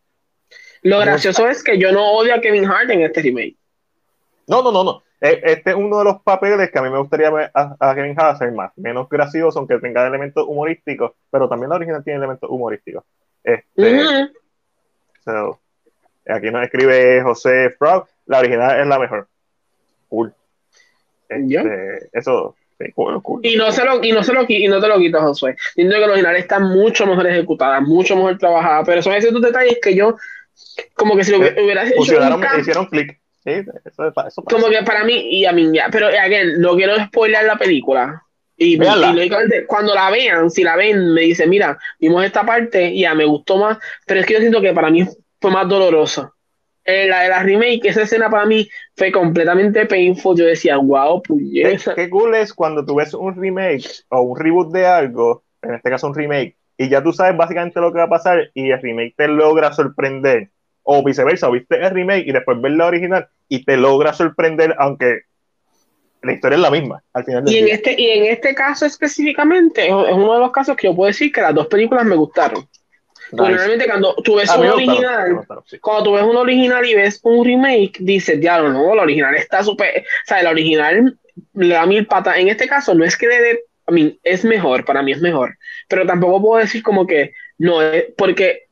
Lo 0.83 0.99
gracioso 1.01 1.49
es 1.49 1.65
que 1.65 1.79
yo 1.79 1.91
no 1.91 2.13
odio 2.13 2.35
a 2.35 2.41
Kevin 2.41 2.67
Hart 2.67 2.91
en 2.91 3.03
este 3.03 3.23
remake. 3.23 3.57
No, 4.47 4.63
no, 4.63 4.71
no, 4.71 4.85
no. 4.85 5.03
E- 5.21 5.41
Este 5.43 5.71
es 5.71 5.77
uno 5.77 5.99
de 5.99 6.05
los 6.05 6.23
papeles 6.23 6.71
que 6.71 6.79
a 6.79 6.83
mí 6.83 6.91
me 6.91 6.99
gustaría 6.99 7.31
ver 7.31 7.51
a, 7.55 7.75
a 7.79 7.95
Kevin 7.95 8.15
Hart 8.19 8.37
hacer 8.37 8.53
más, 8.53 8.73
menos 8.77 9.09
gracioso, 9.09 9.59
aunque 9.59 9.79
tenga 9.79 10.07
elementos 10.07 10.45
humorísticos, 10.47 11.13
pero 11.31 11.49
también 11.49 11.71
la 11.71 11.77
original 11.77 12.05
tiene 12.05 12.19
elementos 12.19 12.49
humorísticos. 12.49 13.05
Este. 13.43 14.31
So, 15.25 15.61
aquí 16.29 16.51
nos 16.51 16.65
escribe 16.65 17.23
José 17.23 17.71
Frog. 17.71 18.07
La 18.27 18.39
original 18.41 18.81
es 18.81 18.87
la 18.87 18.99
mejor. 18.99 19.29
Cool. 20.09 20.33
Este. 21.29 22.09
Eso, 22.13 22.57
sí, 22.79 22.93
cool, 22.93 23.23
cool. 23.23 23.45
Y 23.45 23.57
no 23.57 23.71
se 23.73 23.85
lo, 23.85 24.03
y 24.03 24.13
no 24.13 24.23
se 24.23 24.33
lo 24.33 24.45
y 24.49 24.69
no 24.69 24.81
te 24.81 24.89
lo 24.89 24.99
quitas, 24.99 25.23
Josué. 25.23 25.57
Siento 25.75 25.95
que 25.95 26.01
la 26.01 26.13
original 26.13 26.37
está 26.37 26.59
mucho 26.59 27.07
mejor 27.07 27.27
ejecutada, 27.27 27.81
mucho 27.81 28.17
mejor 28.17 28.39
trabajada, 28.39 28.85
pero 28.85 29.03
son 29.03 29.15
esos 29.15 29.41
detalles 29.41 29.79
que 29.83 29.95
yo, 29.95 30.17
como 30.95 31.17
que 31.17 31.25
si 31.25 31.33
lo 31.33 31.45
Eh, 31.45 31.57
hubieras 31.63 31.91
hecho 31.91 32.01
hicieron 32.59 32.87
clic. 32.87 33.21
Sí, 33.49 33.71
eso, 33.85 34.43
como 34.45 34.69
que 34.69 34.83
para 34.85 35.05
mí, 35.05 35.15
y 35.15 35.47
a 35.47 35.53
mí 35.53 35.71
ya, 35.73 35.89
pero 35.91 36.09
again, 36.09 36.61
no 36.61 36.77
quiero 36.77 36.97
spoiler 37.07 37.45
la 37.45 37.57
película. 37.57 38.23
Y, 38.57 38.75
y 38.75 38.77
lógicamente, 38.77 39.67
cuando 39.67 39.95
la 39.95 40.11
vean, 40.11 40.51
si 40.51 40.65
la 40.65 40.75
ven, 40.77 41.15
me 41.15 41.23
dicen, 41.23 41.49
mira, 41.49 41.79
vimos 42.01 42.25
esta 42.25 42.45
parte, 42.45 42.91
y 42.91 43.03
ya 43.03 43.15
me 43.15 43.25
gustó 43.25 43.57
más, 43.57 43.79
pero 44.05 44.21
es 44.21 44.27
que 44.27 44.35
yo 44.35 44.41
siento 44.41 44.61
que 44.61 44.73
para 44.73 44.91
mí 44.91 45.07
fue 45.41 45.51
más 45.51 45.69
doloroso. 45.69 46.35
Eh, 46.85 47.07
la 47.07 47.21
de 47.21 47.29
la 47.29 47.43
remake, 47.43 47.85
esa 47.85 48.03
escena 48.03 48.31
para 48.31 48.47
mí 48.47 48.67
fue 48.97 49.13
completamente 49.13 49.85
painful. 49.85 50.37
Yo 50.37 50.47
decía, 50.47 50.79
wow, 50.79 51.21
Qué, 51.21 51.29
puñeta. 51.29 51.95
qué 51.95 52.09
cool 52.09 52.35
es 52.35 52.55
cuando 52.55 52.85
tú 52.85 52.95
ves 52.95 53.13
un 53.13 53.39
remake 53.41 54.05
o 54.09 54.23
un 54.23 54.41
reboot 54.41 54.73
de 54.73 54.87
algo, 54.87 55.45
en 55.61 55.75
este 55.75 55.91
caso 55.91 56.07
un 56.07 56.15
remake, 56.15 56.57
y 56.79 56.89
ya 56.89 57.03
tú 57.03 57.13
sabes 57.13 57.37
básicamente 57.37 57.79
lo 57.81 57.93
que 57.93 57.99
va 57.99 58.05
a 58.05 58.09
pasar 58.09 58.51
y 58.55 58.71
el 58.71 58.81
remake 58.81 59.15
te 59.17 59.29
logra 59.29 59.73
sorprender. 59.73 60.51
O 60.91 61.05
viceversa, 61.05 61.49
o 61.49 61.53
viste 61.53 61.77
el 61.77 61.91
remake 61.91 62.27
y 62.27 62.33
después 62.33 62.59
ves 62.63 62.73
la 62.73 62.87
original 62.87 63.29
y 63.47 63.63
te 63.63 63.77
logra 63.77 64.15
sorprender, 64.15 64.75
aunque 64.79 65.21
la 66.23 66.33
historia 66.33 66.57
es 66.57 66.63
la 66.63 66.71
misma 66.71 67.03
al 67.13 67.25
final 67.25 67.45
del 67.45 67.55
Y 67.55 67.59
en, 67.59 67.65
día. 67.67 67.75
este, 67.75 67.95
y 68.01 68.09
en 68.09 68.25
este 68.25 68.55
caso 68.55 68.87
específicamente, 68.87 69.87
es 69.87 69.93
uno 69.93 70.33
de 70.33 70.41
los 70.41 70.51
casos 70.51 70.77
que 70.77 70.87
yo 70.87 70.97
puedo 70.97 71.09
decir 71.09 71.31
que 71.31 71.43
las 71.43 71.55
dos 71.55 71.67
películas 71.67 72.07
me 72.07 72.17
gustaron. 72.17 72.67
Porque 73.31 73.53
Nice. 73.53 73.53
Normalmente 73.53 73.87
cuando 73.87 74.15
tú 74.25 74.37
ves 74.37 74.51
un 74.57 74.67
original, 74.67 75.35
gustaron, 75.35 75.65
sí. 75.67 75.79
cuando 75.79 76.05
tú 76.05 76.13
ves 76.15 76.23
un 76.23 76.37
original 76.37 76.87
y 76.87 76.95
ves 76.95 77.21
un 77.23 77.45
remake, 77.45 77.99
dices, 78.01 78.41
ya 78.41 78.59
no, 78.63 78.71
no, 78.71 78.95
la 78.95 79.03
original 79.03 79.35
está 79.35 79.63
súper, 79.63 80.01
o 80.01 80.27
sea, 80.27 80.43
la 80.43 80.51
original 80.51 81.19
le 81.53 81.75
da 81.75 81.85
mil 81.85 82.07
patas. 82.07 82.39
En 82.39 82.49
este 82.49 82.67
caso 82.67 82.95
no 82.95 83.05
es 83.05 83.15
que 83.15 83.27
le 83.27 83.43
dé, 83.43 83.61
a 83.87 83.93
mí 83.93 84.19
es 84.23 84.45
mejor, 84.45 84.87
para 84.87 85.03
mí 85.03 85.13
es 85.13 85.21
mejor, 85.21 85.59
pero 85.87 86.07
tampoco 86.07 86.41
puedo 86.41 86.63
decir 86.63 86.83
como 86.83 87.07
que 87.07 87.35
no, 87.59 87.83
es 87.83 88.07
porque 88.17 88.68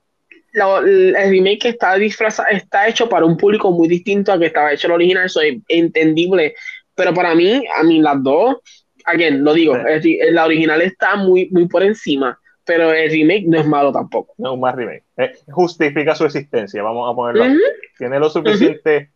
la- 0.57 0.79
el 0.79 1.31
remake 1.31 1.67
está 1.67 1.95
disfrazado, 1.97 2.49
está 2.51 2.89
hecho 2.89 3.09
para 3.09 3.25
un 3.27 3.37
público 3.37 3.71
muy 3.71 3.89
distinto 3.89 4.33
a 4.33 4.39
que 4.39 4.47
estaba 4.47 4.73
hecho 4.73 4.87
el 4.89 4.95
original, 4.95 5.27
eso 5.27 5.41
es 5.41 5.57
entendible, 5.69 6.55
pero 6.95 7.13
para 7.15 7.35
mí, 7.35 7.63
a 7.79 7.83
mí 7.83 8.01
las 8.01 8.23
dos, 8.23 8.57
again, 9.05 9.45
lo 9.45 9.53
digo, 9.55 9.77
Sí. 10.03 10.19
el- 10.21 10.35
la 10.35 10.47
original 10.47 10.81
está 10.83 11.17
muy, 11.17 11.49
muy 11.51 11.69
por 11.69 11.83
encima, 11.83 12.39
pero 12.65 12.93
el 12.93 13.11
remake 13.11 13.45
no 13.47 13.61
es 13.61 13.67
malo 13.67 13.93
tampoco. 13.93 14.35
No, 14.39 14.55
un 14.55 14.61
más 14.61 14.75
remake. 14.75 15.05
Eh, 15.19 15.33
justifica 15.49 16.15
su 16.15 16.25
existencia, 16.25 16.83
vamos 16.83 17.11
a 17.13 17.15
ponerlo. 17.15 17.45
así. 17.45 17.53
Ujú. 17.53 17.63
Tiene 17.99 18.19
lo 18.19 18.29
suficiente. 18.31 19.11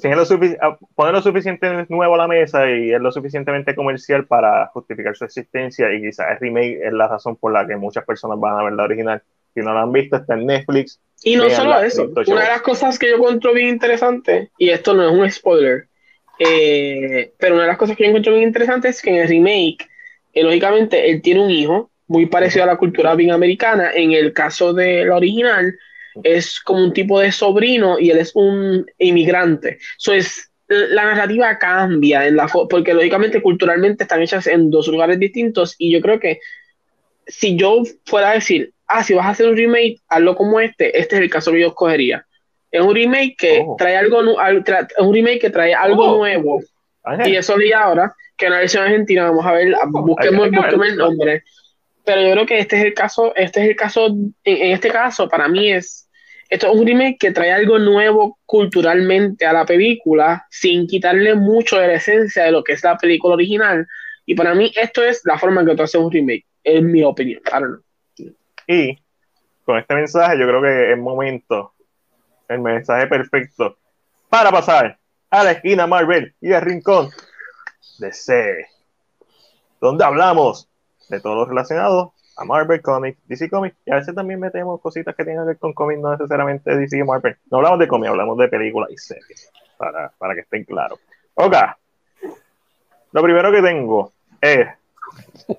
Tiene 0.00 0.16
lo 0.16 0.22
ah, 0.60 0.76
pone 0.96 1.12
lo 1.12 1.22
suficiente 1.22 1.86
nuevo 1.88 2.14
a 2.14 2.18
la 2.18 2.26
mesa 2.26 2.68
y 2.68 2.92
es 2.92 3.00
lo 3.00 3.12
suficientemente 3.12 3.76
comercial 3.76 4.26
para 4.26 4.66
justificar 4.68 5.14
su 5.14 5.24
existencia. 5.24 5.92
Y 5.92 6.00
quizás 6.02 6.32
el 6.32 6.38
remake 6.40 6.80
es 6.84 6.92
la 6.92 7.06
razón 7.06 7.36
por 7.36 7.52
la 7.52 7.64
que 7.66 7.76
muchas 7.76 8.04
personas 8.04 8.40
van 8.40 8.58
a 8.58 8.64
ver 8.64 8.72
la 8.72 8.82
original. 8.84 9.22
Si 9.54 9.60
no 9.60 9.72
la 9.72 9.82
han 9.82 9.92
visto, 9.92 10.16
está 10.16 10.34
en 10.34 10.46
Netflix. 10.46 11.00
Y 11.22 11.36
no 11.36 11.48
solo 11.48 11.80
eso, 11.80 12.10
una 12.26 12.42
de 12.42 12.48
las 12.48 12.62
cosas 12.62 12.98
que 12.98 13.08
yo 13.08 13.16
encuentro 13.16 13.54
bien 13.54 13.68
interesante, 13.68 14.50
y 14.58 14.70
esto 14.70 14.92
no 14.94 15.08
es 15.08 15.12
un 15.12 15.30
spoiler, 15.30 15.86
Eh, 16.38 17.32
pero 17.38 17.54
una 17.54 17.62
de 17.62 17.68
las 17.68 17.78
cosas 17.78 17.96
que 17.96 18.02
yo 18.02 18.08
encuentro 18.08 18.32
muy 18.32 18.42
interesante 18.42 18.88
es 18.88 19.00
que 19.00 19.10
en 19.10 19.16
el 19.16 19.28
remake, 19.28 19.88
eh, 20.32 20.42
lógicamente, 20.42 21.08
él 21.08 21.22
tiene 21.22 21.44
un 21.44 21.50
hijo 21.50 21.90
muy 22.08 22.26
parecido 22.26 22.64
a 22.64 22.66
la 22.66 22.76
cultura 22.76 23.14
bien 23.14 23.30
americana. 23.30 23.92
En 23.94 24.12
el 24.12 24.32
caso 24.32 24.72
del 24.72 25.10
original, 25.12 25.78
es 26.22 26.60
como 26.60 26.82
un 26.82 26.92
tipo 26.92 27.20
de 27.20 27.30
sobrino 27.30 27.98
y 27.98 28.10
él 28.10 28.18
es 28.18 28.32
un 28.34 28.84
inmigrante. 28.98 29.78
Eso 29.98 30.12
es 30.12 30.50
la 30.66 31.04
narrativa 31.04 31.58
cambia 31.58 32.26
en 32.26 32.36
la 32.36 32.48
porque 32.48 32.94
lógicamente 32.94 33.42
culturalmente 33.42 34.04
están 34.04 34.22
hechas 34.22 34.46
en 34.46 34.70
dos 34.70 34.88
lugares 34.88 35.18
distintos 35.18 35.74
y 35.78 35.92
yo 35.92 36.00
creo 36.00 36.18
que 36.18 36.40
si 37.26 37.56
yo 37.56 37.82
fuera 38.04 38.30
a 38.30 38.34
decir, 38.34 38.73
ah, 38.86 39.02
si 39.02 39.14
vas 39.14 39.26
a 39.26 39.30
hacer 39.30 39.48
un 39.48 39.56
remake, 39.56 40.00
hazlo 40.08 40.34
como 40.36 40.60
este, 40.60 40.98
este 40.98 41.16
es 41.16 41.22
el 41.22 41.30
caso 41.30 41.52
que 41.52 41.60
yo 41.60 41.68
escogería. 41.68 42.26
Es 42.70 42.80
un 42.80 42.94
remake 42.94 43.36
que 43.38 43.62
Oh. 43.66 43.76
trae 43.78 43.96
algo 43.96 44.20
es 44.20 44.88
un 44.98 45.14
remake 45.14 45.40
que 45.40 45.50
trae 45.50 45.74
algo 45.74 46.02
Oh. 46.04 46.16
nuevo 46.18 46.60
Ángel, 47.04 47.32
y 47.32 47.36
eso 47.36 47.56
diga 47.56 47.82
ahora 47.84 48.12
que 48.36 48.46
en 48.46 48.52
la 48.52 48.58
versión 48.58 48.82
argentina 48.84 49.24
vamos 49.24 49.46
a 49.46 49.52
ver, 49.52 49.74
busquemos, 49.90 50.44
hay 50.46 50.50
que 50.50 50.56
busquemos 50.56 50.86
el 50.88 50.96
nombre. 50.96 51.42
Pero 52.04 52.20
yo 52.22 52.32
creo 52.32 52.46
que 52.46 52.58
este 52.58 52.76
es 52.78 52.84
el 52.84 52.94
caso, 52.94 53.32
este 53.36 53.62
es 53.62 53.68
el 53.68 53.76
caso, 53.76 54.06
en, 54.08 54.34
en 54.44 54.72
este 54.72 54.90
caso, 54.90 55.28
para 55.28 55.48
mí 55.48 55.72
es, 55.72 56.08
esto 56.50 56.66
es 56.70 56.74
un 56.78 56.86
remake 56.86 57.16
que 57.18 57.30
trae 57.30 57.52
algo 57.52 57.78
nuevo 57.78 58.38
culturalmente 58.44 59.46
a 59.46 59.52
la 59.52 59.64
película, 59.64 60.44
sin 60.50 60.86
quitarle 60.86 61.34
mucho 61.34 61.78
de 61.78 61.86
la 61.88 61.94
esencia 61.94 62.44
de 62.44 62.50
lo 62.50 62.62
que 62.64 62.72
es 62.74 62.82
la 62.84 62.96
película 62.98 63.34
original. 63.34 63.86
Y 64.26 64.34
para 64.34 64.54
mí 64.54 64.72
esto 64.74 65.04
es 65.04 65.22
la 65.24 65.38
forma 65.38 65.60
en 65.60 65.68
que 65.68 65.74
tú 65.76 65.82
haces 65.84 66.00
un 66.00 66.10
remake, 66.10 66.44
en 66.64 66.90
mi 66.90 67.02
opinión. 67.02 67.40
I 67.46 67.50
don't 67.52 67.66
know. 67.66 67.80
Y 68.66 68.98
con 69.64 69.78
este 69.78 69.94
mensaje 69.94 70.38
yo 70.38 70.46
creo 70.46 70.62
que 70.62 70.92
es 70.92 70.98
momento, 70.98 71.72
el 72.48 72.60
mensaje 72.60 73.06
perfecto 73.06 73.78
para 74.28 74.50
pasar 74.50 74.98
a 75.30 75.44
la 75.44 75.52
esquina 75.52 75.86
Marvel 75.86 76.34
y 76.40 76.52
el 76.52 76.60
rincón 76.60 77.10
de 77.98 78.12
C, 78.12 78.66
donde 79.80 80.04
hablamos 80.04 80.68
de 81.08 81.20
todo 81.20 81.34
lo 81.34 81.44
relacionado 81.44 82.14
a 82.36 82.44
Marvel 82.44 82.82
Comics, 82.82 83.18
DC 83.28 83.48
Comics, 83.48 83.76
y 83.86 83.92
a 83.92 83.96
veces 83.96 84.14
también 84.14 84.40
metemos 84.40 84.80
cositas 84.80 85.14
que 85.14 85.24
tengan 85.24 85.44
que 85.44 85.48
ver 85.48 85.58
con 85.58 85.72
cómics, 85.72 86.00
no 86.00 86.10
necesariamente 86.12 86.76
DC 86.76 86.98
y 86.98 87.04
Marvel. 87.04 87.36
No 87.50 87.58
hablamos 87.58 87.78
de 87.78 87.88
cómics, 87.88 88.10
hablamos 88.10 88.38
de 88.38 88.48
películas 88.48 88.90
y 88.90 88.96
series, 88.96 89.50
para, 89.76 90.10
para 90.18 90.34
que 90.34 90.40
estén 90.40 90.64
claros. 90.64 90.98
Ok, 91.34 91.54
lo 93.12 93.22
primero 93.22 93.52
que 93.52 93.62
tengo 93.62 94.12
es 94.40 94.66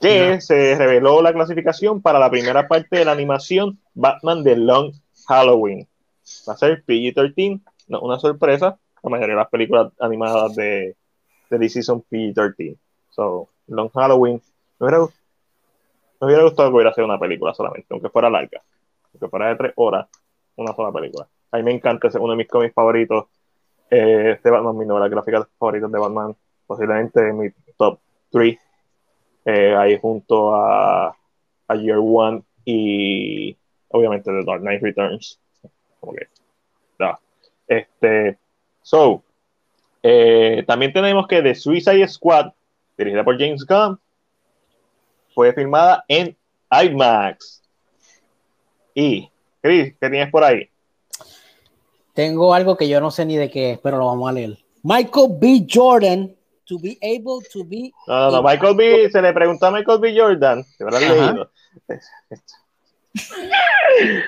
que 0.01 0.41
se 0.41 0.75
reveló 0.75 1.21
la 1.21 1.33
clasificación 1.33 2.01
para 2.01 2.19
la 2.19 2.29
primera 2.29 2.67
parte 2.67 2.97
de 2.97 3.05
la 3.05 3.11
animación 3.11 3.79
Batman 3.93 4.43
The 4.43 4.55
Long 4.55 4.93
Halloween. 5.27 5.87
Va 6.47 6.53
a 6.53 6.57
ser 6.57 6.83
PG-13, 6.85 7.61
no 7.87 8.01
una 8.01 8.19
sorpresa. 8.19 8.77
La 9.03 9.09
mayoría 9.09 9.35
de 9.35 9.41
las 9.41 9.49
películas 9.49 9.93
animadas 9.99 10.55
de, 10.55 10.95
de 11.49 11.57
DC 11.57 11.83
son 11.83 12.03
PG-13. 12.09 12.77
So, 13.11 13.49
Long 13.67 13.89
Halloween. 13.89 14.41
Me 14.79 14.87
hubiera, 14.87 15.05
me 16.19 16.27
hubiera 16.27 16.43
gustado 16.43 16.69
que 16.69 16.75
hubiera 16.75 16.93
sido 16.93 17.05
una 17.05 17.19
película 17.19 17.53
solamente, 17.53 17.87
aunque 17.91 18.09
fuera 18.09 18.29
larga. 18.29 18.61
Aunque 19.13 19.29
fuera 19.29 19.49
de 19.49 19.55
tres 19.55 19.73
horas, 19.75 20.07
una 20.55 20.73
sola 20.73 20.91
película. 20.91 21.27
A 21.51 21.57
mí 21.57 21.63
me 21.63 21.71
encanta, 21.71 22.07
es 22.07 22.15
uno 22.15 22.31
de 22.31 22.37
mis 22.37 22.47
cómics 22.47 22.73
favoritos. 22.73 23.25
Eh, 23.89 24.31
este 24.35 24.49
Batman, 24.49 24.77
mi 24.77 24.85
novela 24.85 25.07
gráfica 25.07 25.47
favorita 25.57 25.87
de 25.87 25.99
Batman, 25.99 26.35
posiblemente 26.65 27.31
mi 27.33 27.49
top 27.77 27.99
3 28.31 28.57
eh, 29.45 29.75
ahí 29.75 29.97
junto 29.99 30.55
a, 30.55 31.15
Year 31.69 31.99
One 31.99 32.43
y 32.63 33.55
obviamente 33.89 34.31
The 34.31 34.43
Dark 34.45 34.61
Knight 34.61 34.81
Returns. 34.81 35.39
Como 35.99 36.13
que, 36.13 36.27
no. 36.99 37.17
Este, 37.67 38.37
so, 38.81 39.23
eh, 40.03 40.63
también 40.67 40.93
tenemos 40.93 41.27
que 41.27 41.41
The 41.41 41.55
Suicide 41.55 42.07
Squad, 42.07 42.51
dirigida 42.97 43.23
por 43.23 43.39
James 43.39 43.65
Gunn, 43.65 43.99
fue 45.33 45.53
filmada 45.53 46.05
en 46.07 46.35
IMAX. 46.71 47.61
Y, 48.93 49.29
Chris, 49.61 49.93
¿qué 49.99 50.09
tienes 50.09 50.31
por 50.31 50.43
ahí? 50.43 50.69
Tengo 52.13 52.53
algo 52.53 52.77
que 52.77 52.87
yo 52.87 53.01
no 53.01 53.11
sé 53.11 53.25
ni 53.25 53.35
de 53.35 53.51
qué 53.51 53.71
es, 53.71 53.79
pero 53.79 53.97
lo 53.97 54.05
vamos 54.05 54.29
a 54.29 54.31
leer. 54.31 54.57
Michael 54.83 55.31
B. 55.37 55.65
Jordan 55.69 56.33
to 56.65 56.79
be 56.79 56.97
able 57.01 57.41
to 57.51 57.63
be. 57.63 57.91
No, 58.07 58.29
no, 58.29 58.31
no, 58.37 58.43
Michael 58.43 58.75
B. 58.75 59.09
Se 59.11 59.21
le 59.21 59.33
preguntó 59.33 59.67
a 59.67 59.71
Michael 59.71 59.99
B. 59.99 60.13
Jordan, 60.17 60.63
te 60.77 60.83
habrás 60.83 61.03
Ajá. 61.03 61.31
leído. 61.31 61.51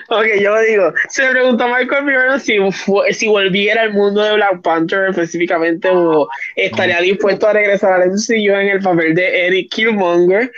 Ok, 0.08 0.26
yo 0.40 0.58
digo, 0.60 0.94
se 1.10 1.22
me 1.26 1.32
preguntó 1.32 1.64
a 1.64 1.78
Michael 1.78 2.04
B. 2.06 2.14
Jordan 2.14 2.40
si, 2.40 2.56
fue- 2.72 3.12
si 3.12 3.28
volviera 3.28 3.82
al 3.82 3.92
mundo 3.92 4.22
de 4.22 4.34
Black 4.34 4.62
Panther 4.62 5.10
específicamente 5.10 5.90
o 5.92 6.26
estaría 6.56 7.00
dispuesto 7.00 7.46
a 7.48 7.52
regresar 7.52 7.92
al 8.00 8.08
MCU 8.10 8.54
en 8.54 8.68
el 8.68 8.80
papel 8.80 9.14
de 9.14 9.46
Eric 9.46 9.70
Killmonger. 9.70 10.50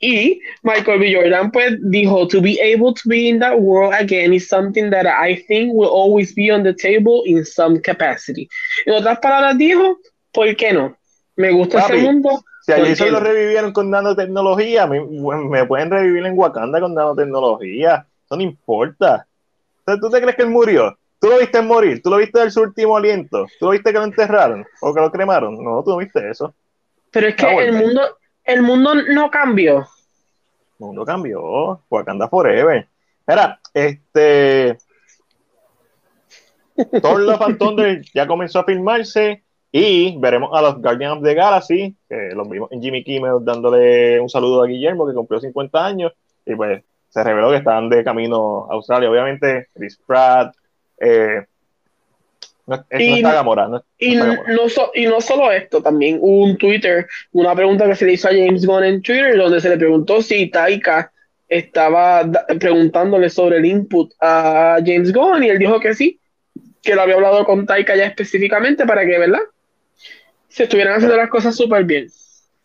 Y 0.00 0.40
Michael 0.62 0.98
B. 0.98 1.14
Jordan 1.14 1.50
pues 1.50 1.76
dijo, 1.90 2.26
to 2.28 2.40
be 2.40 2.58
able 2.62 2.94
to 2.94 3.02
be 3.06 3.28
in 3.28 3.38
that 3.40 3.58
world 3.58 3.92
again 3.92 4.32
is 4.32 4.48
something 4.48 4.88
that 4.90 5.04
I 5.06 5.36
think 5.46 5.72
will 5.74 5.90
always 5.90 6.34
be 6.34 6.50
on 6.50 6.62
the 6.62 6.72
table 6.72 7.22
in 7.26 7.44
some 7.44 7.80
capacity. 7.80 8.48
En 8.86 8.94
otras 8.94 9.18
palabras 9.18 9.58
dijo, 9.58 9.98
¿por 10.32 10.54
qué 10.56 10.72
no? 10.72 10.96
Me 11.36 11.50
gusta 11.52 11.80
Papi, 11.80 11.96
ese 11.96 12.04
mundo. 12.04 12.44
Si 12.62 12.72
a 12.72 12.76
¿por 12.76 12.86
Jason 12.86 13.12
lo 13.12 13.20
revivieron 13.20 13.72
con 13.72 13.90
nanotecnología, 13.90 14.86
me, 14.86 15.00
me 15.00 15.66
pueden 15.66 15.90
revivir 15.90 16.24
en 16.24 16.38
Wakanda 16.38 16.80
con 16.80 16.94
nanotecnología. 16.94 18.06
Eso 18.24 18.36
no 18.36 18.42
importa. 18.42 19.26
O 19.80 19.84
sea, 19.84 20.00
¿Tú 20.00 20.08
te 20.10 20.20
crees 20.20 20.36
que 20.36 20.42
él 20.42 20.50
murió? 20.50 20.96
¿Tú 21.20 21.28
lo 21.28 21.38
viste 21.38 21.62
morir? 21.62 22.02
¿Tú 22.02 22.10
lo 22.10 22.18
viste 22.18 22.38
dar 22.38 22.50
su 22.50 22.60
último 22.60 22.96
aliento? 22.96 23.46
¿Tú 23.58 23.66
lo 23.66 23.70
viste 23.72 23.92
que 23.92 23.98
lo 23.98 24.04
enterraron? 24.04 24.64
¿O 24.80 24.92
que 24.92 25.00
lo 25.00 25.10
cremaron? 25.10 25.62
No, 25.62 25.82
tú 25.82 25.90
no 25.90 25.96
viste 25.96 26.28
eso. 26.28 26.54
Pero 27.10 27.28
es 27.28 27.34
que 27.34 27.46
Ah, 27.46 27.62
el 27.62 27.72
mundo, 27.72 28.02
el 28.44 28.62
mundo 28.62 28.94
no 28.94 29.30
cambió. 29.30 29.78
El 30.78 30.86
mundo 30.86 31.04
cambió. 31.04 31.80
Wakanda 31.88 32.28
Forever. 32.28 32.86
Mira, 33.26 33.58
este. 33.72 34.76
Thor 37.02 37.20
Love 37.20 37.42
and 37.42 37.58
Thunder 37.58 38.02
ya 38.12 38.26
comenzó 38.26 38.58
a 38.60 38.64
filmarse 38.64 39.44
y 39.76 40.16
veremos 40.18 40.50
a 40.56 40.62
los 40.62 40.80
Guardians 40.80 41.16
of 41.16 41.24
the 41.24 41.34
Galaxy, 41.34 41.96
que 42.08 42.30
los 42.32 42.48
vimos 42.48 42.70
en 42.70 42.80
Jimmy 42.80 43.02
Kimmel 43.02 43.38
dándole 43.40 44.20
un 44.20 44.28
saludo 44.28 44.62
a 44.62 44.68
Guillermo, 44.68 45.04
que 45.04 45.14
cumplió 45.14 45.40
50 45.40 45.84
años, 45.84 46.12
y 46.46 46.54
pues 46.54 46.84
se 47.08 47.24
reveló 47.24 47.50
que 47.50 47.56
estaban 47.56 47.88
de 47.88 48.04
camino 48.04 48.68
a 48.70 48.74
Australia. 48.74 49.10
Obviamente, 49.10 49.66
Chris 49.74 49.98
Pratt, 50.06 50.54
eh, 51.00 51.42
no, 52.68 52.76
no 52.76 52.84
está 53.16 53.32
Gamora, 53.32 53.66
no, 53.66 53.82
Y 53.98 54.14
no, 54.14 54.68
so- 54.68 54.92
y 54.94 55.06
no 55.06 55.20
solo 55.20 55.50
esto, 55.50 55.82
también 55.82 56.18
un 56.20 56.56
Twitter, 56.56 57.08
una 57.32 57.52
pregunta 57.56 57.86
que 57.88 57.96
se 57.96 58.06
le 58.06 58.12
hizo 58.12 58.28
a 58.28 58.30
James 58.30 58.64
Gunn 58.64 58.84
en 58.84 59.02
Twitter, 59.02 59.36
donde 59.36 59.60
se 59.60 59.70
le 59.70 59.76
preguntó 59.76 60.22
si 60.22 60.46
Taika 60.50 61.10
estaba 61.48 62.22
preguntándole 62.60 63.28
sobre 63.28 63.56
el 63.58 63.64
input 63.66 64.12
a 64.20 64.78
James 64.86 65.12
Gunn, 65.12 65.42
y 65.42 65.48
él 65.48 65.58
dijo 65.58 65.80
que 65.80 65.94
sí, 65.94 66.20
que 66.80 66.94
lo 66.94 67.02
había 67.02 67.16
hablado 67.16 67.44
con 67.44 67.66
Taika 67.66 67.96
ya 67.96 68.06
específicamente 68.06 68.86
para 68.86 69.04
que, 69.04 69.18
¿verdad? 69.18 69.40
Se 70.54 70.62
estuvieran 70.64 70.94
haciendo 70.94 71.16
las 71.16 71.28
cosas 71.30 71.56
súper 71.56 71.82
bien. 71.84 72.06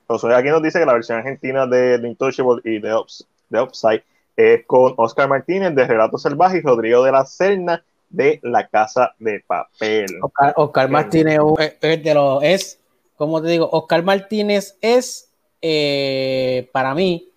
Josué 0.07 0.35
aquí 0.35 0.49
nos 0.49 0.61
dice 0.61 0.79
que 0.79 0.85
la 0.85 0.93
versión 0.93 1.17
argentina 1.17 1.65
de 1.65 1.97
The 1.99 2.07
Intouchable 2.07 2.61
y 2.63 2.79
The, 2.79 2.93
Ups- 2.93 3.25
The 3.49 3.61
Upside 3.61 4.03
es 4.37 4.65
con 4.67 4.93
Oscar 4.97 5.27
Martínez 5.27 5.73
de 5.73 5.85
Relato 5.87 6.17
Salvaje 6.19 6.59
y 6.59 6.61
Rodrigo 6.61 7.03
de 7.03 7.11
la 7.11 7.25
Serna 7.25 7.83
de 8.09 8.39
La 8.43 8.67
Casa 8.67 9.13
de 9.17 9.43
Papel. 9.45 10.05
Oscar, 10.21 10.53
Oscar 10.55 10.89
Martínez 10.89 11.39
es, 11.59 11.73
es 11.81 12.03
de 12.03 12.13
los. 12.13 12.43
Es, 12.43 12.79
como 13.17 13.41
te 13.41 13.49
digo, 13.49 13.67
Oscar 13.71 14.03
Martínez 14.03 14.77
es 14.81 15.31
eh, 15.61 16.69
para 16.71 16.93
mí 16.93 17.27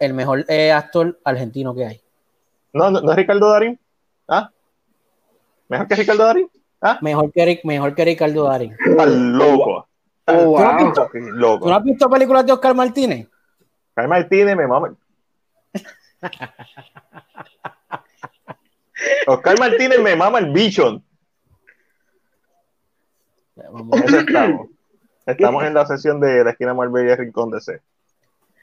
el 0.00 0.12
mejor 0.14 0.44
eh, 0.48 0.72
actor 0.72 1.18
argentino 1.24 1.74
que 1.74 1.86
hay. 1.86 2.00
¿No, 2.72 2.90
no, 2.90 3.00
no 3.00 3.10
es 3.12 3.16
Ricardo 3.16 3.48
Darín? 3.50 3.78
¿Ah? 4.28 4.50
¿Mejor 5.68 5.86
que 5.88 5.94
Ricardo 5.94 6.24
Darín? 6.24 6.50
¿Ah? 6.82 6.98
Mejor 7.02 7.30
que, 7.32 7.60
mejor 7.64 7.94
que 7.94 8.04
Ricardo 8.04 8.44
Darín. 8.44 8.76
Loco. 9.36 9.86
Oh, 10.26 10.32
¿Tú 10.32 10.32
no 10.32 10.58
has 10.58 10.76
wow. 10.76 10.86
visto- 10.86 11.08
loco. 11.32 11.64
¿Tú 11.64 11.70
no 11.70 11.76
has 11.76 11.82
visto 11.84 12.08
películas 12.10 12.46
de 12.46 12.52
Oscar 12.52 12.74
Martínez? 12.74 13.26
Oscar 13.90 14.08
Martínez 14.08 14.56
me 14.56 14.66
mama. 14.66 14.94
Oscar 19.26 19.58
Martínez 19.58 20.00
me 20.00 20.14
mama 20.16 20.38
el 20.38 20.52
bichon. 20.52 21.02
Estamos. 23.56 24.68
Estamos 25.26 25.64
en 25.64 25.74
la 25.74 25.86
sesión 25.86 26.18
de 26.20 26.42
la 26.44 26.50
esquina 26.50 26.74
Marvel 26.74 27.06
y 27.06 27.10
el 27.10 27.16
Rincón 27.18 27.50
de 27.50 27.60
C. 27.60 27.80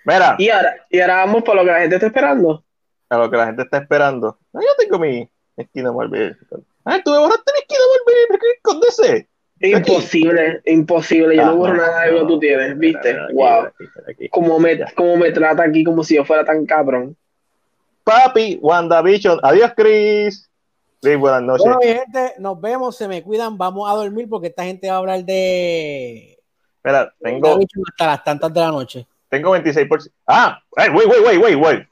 Mira, 0.06 0.36
Y 0.40 0.50
ahora, 0.50 0.76
y 0.90 1.00
ahora 1.00 1.16
vamos 1.26 1.44
por 1.44 1.56
lo 1.56 1.64
que 1.64 1.72
la 1.72 1.80
gente 1.82 1.96
está 1.96 2.08
esperando. 2.08 2.64
a 3.10 3.18
lo 3.18 3.30
que 3.30 3.38
la 3.38 3.46
gente 3.48 3.64
está 3.64 3.78
esperando. 3.78 4.38
Ah, 4.54 4.60
yo 4.62 4.68
tengo 4.78 5.00
mi 5.00 5.30
esquina 5.56 5.92
Rincón. 5.92 6.66
Ah, 6.86 7.00
tú 7.04 7.12
me 7.12 7.20
borraste 7.20 7.52
mi 8.30 8.36
esquina 8.36 8.38
Marvel 8.38 8.40
y 8.42 8.46
el 8.46 8.54
Rincón 8.54 8.80
de 8.82 8.92
C. 8.92 9.28
Imposible, 9.60 10.62
imposible. 10.66 11.36
Yo 11.36 11.42
Ah, 11.44 11.46
no 11.48 11.56
borro 11.58 11.74
no, 11.76 11.82
nada 11.82 12.02
de 12.04 12.12
lo 12.12 12.18
que 12.18 12.24
no. 12.24 12.28
tú 12.30 12.40
tienes, 12.40 12.78
¿viste? 12.78 13.10
Aquí, 13.12 13.34
Wow. 13.34 13.68
aquí. 14.08 14.30
Como 14.30 14.60
me, 14.60 14.80
como 14.94 15.18
me 15.18 15.32
trata 15.32 15.64
aquí 15.64 15.84
como 15.84 16.04
si 16.04 16.16
yo 16.16 16.26
fuera 16.26 16.46
tan 16.46 16.66
cabrón. 16.66 17.16
Papi, 18.04 18.60
WandaVision. 18.62 19.40
Adiós, 19.44 19.74
Chris. 19.76 20.50
Sí, 21.02 21.16
buenas 21.16 21.42
noches. 21.42 21.66
Bueno, 21.66 21.80
mi 21.82 21.88
gente, 21.88 22.34
nos 22.40 22.60
vemos, 22.62 22.96
se 22.96 23.08
me 23.08 23.22
cuidan, 23.24 23.58
vamos 23.58 23.90
a 23.90 23.94
dormir 23.94 24.28
porque 24.30 24.48
esta 24.48 24.64
gente 24.64 24.88
va 24.90 24.96
a 24.96 24.98
hablar 25.00 25.24
de. 25.26 26.38
Mira, 26.84 27.14
tengo, 27.22 27.60
hasta 27.90 28.08
las 28.08 28.24
tantas 28.24 28.54
de 28.54 28.60
la 28.60 28.72
noche. 28.72 29.08
tengo 29.30 29.52
26%. 29.58 30.10
Ah, 30.26 30.60
hey, 30.78 30.90
wait, 30.94 31.08
wait, 31.08 31.22
wait, 31.26 31.40
wait, 31.42 31.56
wait. 31.58 31.88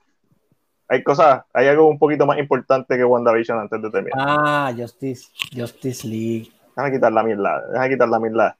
Hay 0.87 1.03
cosas, 1.03 1.43
hay 1.53 1.67
algo 1.67 1.87
un 1.87 1.97
poquito 1.97 2.25
más 2.25 2.37
importante 2.37 2.95
que 2.95 3.03
WandaVision 3.03 3.59
antes 3.59 3.81
de 3.81 3.89
terminar. 3.89 4.19
Ah, 4.19 4.71
Justice, 4.75 5.27
Justice 5.55 6.07
League. 6.07 6.51
Déjame 6.75 6.91
quitar 6.95 7.11
la 7.11 7.23
mierda, 7.23 7.63
déjame 7.71 7.89
quitar 7.89 8.09
la 8.09 8.19
mierda. 8.19 8.57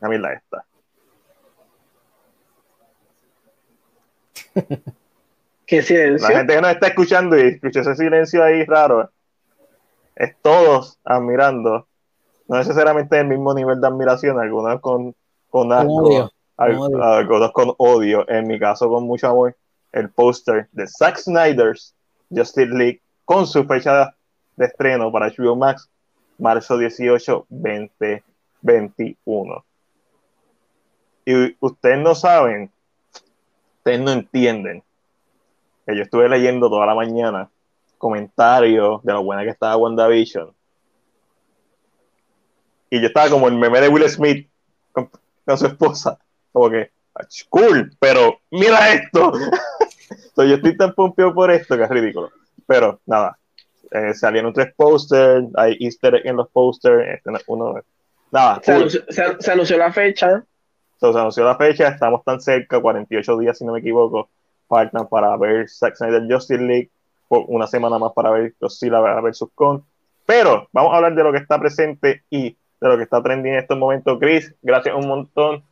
La 0.00 0.08
mierda 0.08 0.32
esta. 0.32 0.64
Qué 5.66 5.82
silencio. 5.82 6.28
La 6.28 6.36
gente 6.38 6.54
que 6.54 6.60
nos 6.60 6.70
está 6.72 6.88
escuchando 6.88 7.38
y 7.38 7.42
escucha 7.48 7.80
ese 7.80 7.94
silencio 7.96 8.42
ahí 8.44 8.64
raro, 8.64 9.10
es 10.16 10.36
todos 10.42 10.98
admirando, 11.04 11.86
no 12.48 12.56
necesariamente 12.58 13.18
el 13.18 13.26
mismo 13.26 13.54
nivel 13.54 13.80
de 13.80 13.86
admiración, 13.86 14.38
algunos 14.38 14.80
con, 14.80 15.14
con 15.48 15.72
asco, 15.72 15.90
odio, 16.04 16.30
al- 16.56 16.76
con 16.76 16.92
odio. 16.94 17.02
algunos 17.04 17.52
con 17.52 17.74
odio, 17.78 18.28
en 18.28 18.46
mi 18.46 18.58
caso 18.58 18.88
con 18.88 19.04
mucho 19.04 19.28
amor, 19.28 19.56
el 19.94 20.10
póster 20.10 20.68
de 20.72 20.86
Zack 20.88 21.18
Snyder's 21.18 21.94
Justice 22.28 22.66
League 22.66 23.00
con 23.24 23.46
su 23.46 23.64
fecha 23.64 24.12
de 24.56 24.66
estreno 24.66 25.12
para 25.12 25.28
HBO 25.28 25.54
Max, 25.56 25.88
marzo 26.38 26.76
18, 26.76 27.46
2021. 27.48 29.64
Y 31.26 31.56
ustedes 31.60 31.98
no 31.98 32.16
saben, 32.16 32.70
ustedes 33.78 34.00
no 34.00 34.10
entienden 34.10 34.82
que 35.86 35.96
yo 35.96 36.02
estuve 36.02 36.28
leyendo 36.28 36.68
toda 36.68 36.84
la 36.86 36.94
mañana 36.94 37.48
comentarios 37.96 39.02
de 39.04 39.12
lo 39.12 39.22
buena 39.22 39.44
que 39.44 39.50
estaba 39.50 39.76
WandaVision. 39.76 40.52
Y 42.90 43.00
yo 43.00 43.06
estaba 43.06 43.30
como 43.30 43.46
el 43.48 43.54
meme 43.54 43.80
de 43.80 43.88
Will 43.88 44.06
Smith 44.08 44.48
con, 44.92 45.08
con 45.44 45.56
su 45.56 45.66
esposa. 45.66 46.18
Como 46.52 46.70
que, 46.70 46.82
"Ach, 46.82 46.90
cool, 47.48 47.90
pero 47.98 48.38
mira 48.50 48.92
esto. 48.94 49.32
Yo 50.36 50.42
estoy 50.56 50.76
tan 50.76 50.92
pompeado 50.94 51.32
por 51.34 51.50
esto 51.50 51.76
que 51.76 51.84
es 51.84 51.88
ridículo. 51.88 52.30
Pero 52.66 53.00
nada, 53.06 53.38
eh, 53.90 54.14
salieron 54.14 54.52
tres 54.52 54.72
posters, 54.74 55.46
hay 55.56 55.76
easter 55.80 56.14
egg 56.16 56.26
en 56.26 56.36
los 56.36 56.48
posters. 56.50 57.06
Este, 57.08 57.30
no- 57.30 57.38
uno, 57.46 57.74
nada, 58.30 58.56
Se 58.56 58.72
cool. 58.72 58.74
anunció, 58.82 59.00
se- 59.08 59.36
se 59.40 59.52
anunció 59.52 59.76
la 59.78 59.92
fecha. 59.92 60.44
So, 61.00 61.12
se 61.12 61.18
anunció 61.18 61.44
la 61.44 61.56
fecha, 61.56 61.88
estamos 61.88 62.24
tan 62.24 62.40
cerca, 62.40 62.80
48 62.80 63.38
días 63.38 63.58
si 63.58 63.64
no 63.64 63.72
me 63.72 63.80
equivoco, 63.80 64.28
faltan 64.68 65.06
para 65.08 65.36
ver 65.36 65.68
Zack 65.68 65.96
Snyder 65.96 66.22
Justice 66.30 66.62
League, 66.62 66.90
por 67.28 67.44
una 67.48 67.66
semana 67.66 67.98
más 67.98 68.12
para 68.12 68.30
ver 68.30 68.54
Godzilla 68.60 69.00
versus 69.20 69.50
Kong. 69.54 69.82
Pero 70.26 70.68
vamos 70.72 70.92
a 70.92 70.96
hablar 70.96 71.14
de 71.14 71.22
lo 71.22 71.32
que 71.32 71.38
está 71.38 71.58
presente 71.58 72.22
y 72.30 72.50
de 72.80 72.88
lo 72.88 72.96
que 72.96 73.02
está 73.02 73.22
trending 73.22 73.52
en 73.54 73.58
estos 73.58 73.76
momentos. 73.78 74.18
Chris, 74.20 74.54
gracias 74.62 74.94
un 74.94 75.06
montón. 75.08 75.62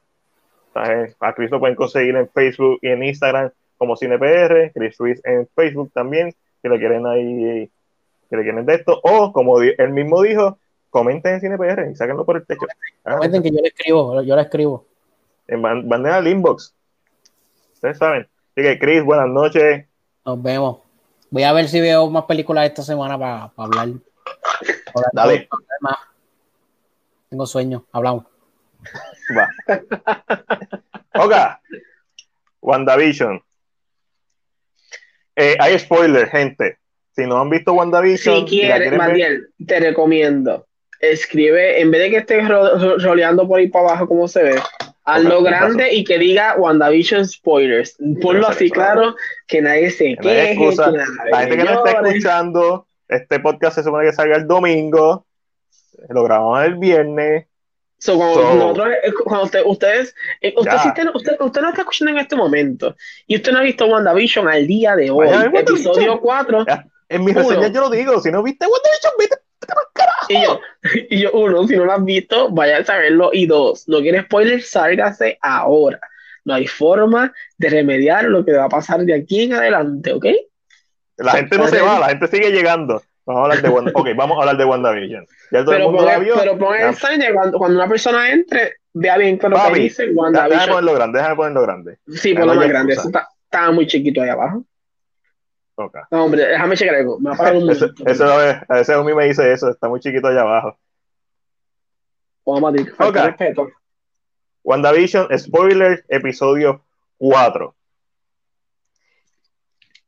A 0.74 1.32
Chris 1.34 1.50
lo 1.50 1.60
pueden 1.60 1.76
conseguir 1.76 2.16
en 2.16 2.28
Facebook 2.28 2.78
y 2.82 2.88
en 2.88 3.02
Instagram 3.02 3.50
como 3.78 3.96
CinePR, 3.96 4.70
Chris 4.72 4.96
Ruiz 4.96 5.20
en 5.24 5.48
Facebook 5.56 5.90
también, 5.92 6.32
si 6.62 6.68
le 6.68 6.78
quieren 6.78 7.04
ahí, 7.06 7.68
si 8.30 8.36
le 8.36 8.42
quieren 8.42 8.64
de 8.64 8.74
esto, 8.74 9.00
o 9.02 9.32
como 9.32 9.60
él 9.60 9.90
mismo 9.90 10.22
dijo, 10.22 10.56
comenten 10.88 11.34
en 11.34 11.40
CinePR 11.40 11.90
y 11.90 11.96
sáquenlo 11.96 12.24
por 12.24 12.36
el 12.36 12.46
techo. 12.46 12.66
Ah, 13.04 13.16
Comenten 13.16 13.42
que 13.42 13.50
yo 13.50 13.58
le 13.60 13.68
escribo, 13.68 14.22
yo 14.22 14.36
le 14.36 14.42
escribo. 14.42 14.86
manden 15.48 16.12
al 16.12 16.28
inbox. 16.28 16.74
Ustedes 17.74 17.98
saben. 17.98 18.22
Así 18.22 18.62
que, 18.62 18.78
Chris, 18.78 19.02
buenas 19.02 19.28
noches. 19.28 19.86
Nos 20.24 20.40
vemos. 20.40 20.78
Voy 21.30 21.42
a 21.42 21.52
ver 21.52 21.66
si 21.66 21.80
veo 21.80 22.08
más 22.08 22.26
películas 22.26 22.66
esta 22.66 22.82
semana 22.82 23.18
para 23.18 23.50
hablar. 23.56 23.88
Dale. 25.12 25.48
Tengo 27.30 27.46
sueño, 27.46 27.84
hablamos. 27.90 28.31
Va. 29.36 29.48
Ok. 31.14 31.32
WandaVision. 32.60 33.40
Eh, 35.36 35.56
hay 35.58 35.78
spoiler, 35.78 36.28
gente. 36.28 36.78
Si 37.14 37.26
no 37.26 37.40
han 37.40 37.50
visto 37.50 37.72
WandaVision, 37.72 38.40
Si 38.40 38.44
quieres, 38.46 38.72
quieren 38.80 38.90
ver, 38.90 38.98
Matiel, 38.98 39.48
te 39.66 39.80
recomiendo. 39.80 40.66
Escribe, 41.00 41.80
en 41.80 41.90
vez 41.90 42.02
de 42.02 42.10
que 42.10 42.16
estés 42.18 42.48
ro- 42.48 42.78
ro- 42.78 42.98
roleando 42.98 43.46
por 43.48 43.58
ahí 43.58 43.68
para 43.68 43.88
abajo 43.88 44.06
como 44.08 44.28
se 44.28 44.42
ve, 44.44 44.54
hazlo 45.04 45.40
Ok, 45.40 45.46
grande 45.46 45.92
y 45.92 46.04
que 46.04 46.18
diga 46.18 46.54
WandaVision 46.56 47.26
spoilers. 47.26 47.96
Ponlo 48.20 48.46
así 48.46 48.70
claro, 48.70 49.16
que 49.48 49.60
nadie 49.60 49.90
se 49.90 50.16
queje. 50.16 50.56
que 50.56 50.76
nadie 50.76 51.30
la 51.30 51.38
gente 51.40 51.56
que 51.56 51.64
nos 51.64 51.86
está 51.86 52.00
escuchando, 52.08 52.86
este 53.08 53.40
podcast 53.40 53.74
se 53.76 53.82
supone 53.82 54.06
que 54.06 54.12
salga 54.12 54.36
el 54.36 54.46
domingo. 54.46 55.26
Lo 56.08 56.22
grabamos 56.24 56.64
el 56.64 56.76
viernes. 56.76 57.46
So, 58.02 58.16
cuando 58.16 58.34
So- 58.34 58.54
nosotros, 58.54 58.88
eh, 59.00 59.12
cuando 59.22 59.44
usted- 59.44 59.62
ustedes, 59.64 60.14
eh, 60.40 60.52
usted, 60.56 61.04
no 61.04 61.68
está 61.68 61.82
escuchando 61.82 62.10
en 62.10 62.18
este 62.18 62.34
momento 62.34 62.96
y 63.28 63.36
usted 63.36 63.52
no 63.52 63.60
ha 63.60 63.62
visto 63.62 63.86
WandaVision 63.86 64.48
al 64.48 64.66
día 64.66 64.96
de 64.96 65.08
hoy, 65.08 65.28
episodio 65.54 66.20
4, 66.20 66.66
Ya, 66.66 66.84
En 67.08 67.24
mi 67.24 67.32
reseña 67.32 67.68
yo 67.68 67.82
lo 67.82 67.90
digo. 67.90 68.20
Si 68.20 68.32
no 68.32 68.42
viste 68.42 68.66
WandaVision, 68.66 69.12
vete. 69.20 69.36
y 70.30 70.42
yo, 70.42 70.60
y 71.10 71.20
yo, 71.20 71.30
uno, 71.30 71.64
si 71.68 71.76
no 71.76 71.84
lo 71.84 71.92
has 71.92 72.04
visto, 72.04 72.50
vaya 72.50 72.78
a 72.78 72.84
saberlo, 72.84 73.30
y 73.32 73.46
dos, 73.46 73.88
no 73.88 74.00
quiere 74.00 74.22
spoilers, 74.22 74.68
sálgase 74.68 75.38
ahora. 75.40 76.00
No 76.44 76.54
hay 76.54 76.66
forma 76.66 77.32
de 77.56 77.70
remediar 77.70 78.24
lo 78.24 78.44
que 78.44 78.52
va 78.52 78.64
a 78.64 78.68
pasar 78.68 79.02
de 79.04 79.14
aquí 79.14 79.44
en 79.44 79.54
adelante, 79.54 80.12
¿ok? 80.12 80.26
La 81.18 81.32
gente 81.34 81.56
no 81.56 81.68
se 81.68 81.80
va, 81.80 82.00
la 82.00 82.08
gente 82.08 82.26
sigue 82.26 82.50
llegando. 82.50 83.00
Vamos 83.24 83.40
a 83.40 83.42
hablar 83.44 83.62
de 83.62 83.68
Wanda- 83.68 83.92
Ok, 83.94 84.08
vamos 84.16 84.36
a 84.36 84.40
hablar 84.40 84.56
de 84.56 84.64
WandaVision. 84.64 85.26
Ya 85.52 85.60
todo 85.64 85.72
el 85.72 85.78
Pero 85.78 85.90
mundo 85.90 86.04
la 86.06 86.18
vio. 86.18 86.34
pero 86.36 86.58
pon 86.58 86.74
el 86.76 86.94
sign 86.94 87.22
cuando, 87.32 87.58
cuando 87.58 87.78
una 87.78 87.88
persona 87.88 88.30
entre, 88.30 88.74
vea 88.94 89.16
bien 89.16 89.36
claro 89.38 89.56
que 89.56 89.62
Papi, 89.62 89.80
dice 89.80 90.02
Ya, 90.02 90.08
Déjame 90.08 90.20
WandaVision. 90.20 90.68
ponerlo 90.70 90.94
grande, 90.94 91.18
déjame 91.18 91.36
ponerlo 91.36 91.62
grande. 91.62 91.98
Sí, 92.08 92.32
por 92.34 92.40
no 92.40 92.46
lo 92.46 92.52
hay 92.52 92.58
más 92.58 92.68
grande, 92.68 92.92
eso 92.94 93.06
está, 93.06 93.28
estaba 93.44 93.70
muy 93.72 93.86
chiquito 93.86 94.22
ahí 94.22 94.28
abajo. 94.30 94.64
Ok. 95.76 95.96
No, 96.10 96.24
hombre, 96.24 96.46
déjame 96.48 96.76
checar 96.76 96.94
algo. 96.96 97.18
Me 97.20 97.30
va 97.30 97.34
a 97.34 97.38
parar 97.38 97.56
un 97.56 97.70
Eso, 97.70 97.86
momento. 97.86 98.04
eso 98.10 98.42
es- 98.42 98.56
a 98.68 98.74
veces 98.74 99.04
mí 99.04 99.14
me 99.14 99.24
dice 99.26 99.52
eso, 99.52 99.70
está 99.70 99.88
muy 99.88 100.00
chiquito 100.00 100.26
allá 100.26 100.40
abajo. 100.42 100.78
Vamos 102.44 102.68
a 102.68 102.72
decir, 102.72 102.92
falta 102.94 103.20
Ok. 103.20 103.26
respeto. 103.26 103.68
WandaVision, 104.64 105.38
spoiler, 105.38 106.04
episodio 106.08 106.84
4. 107.18 107.74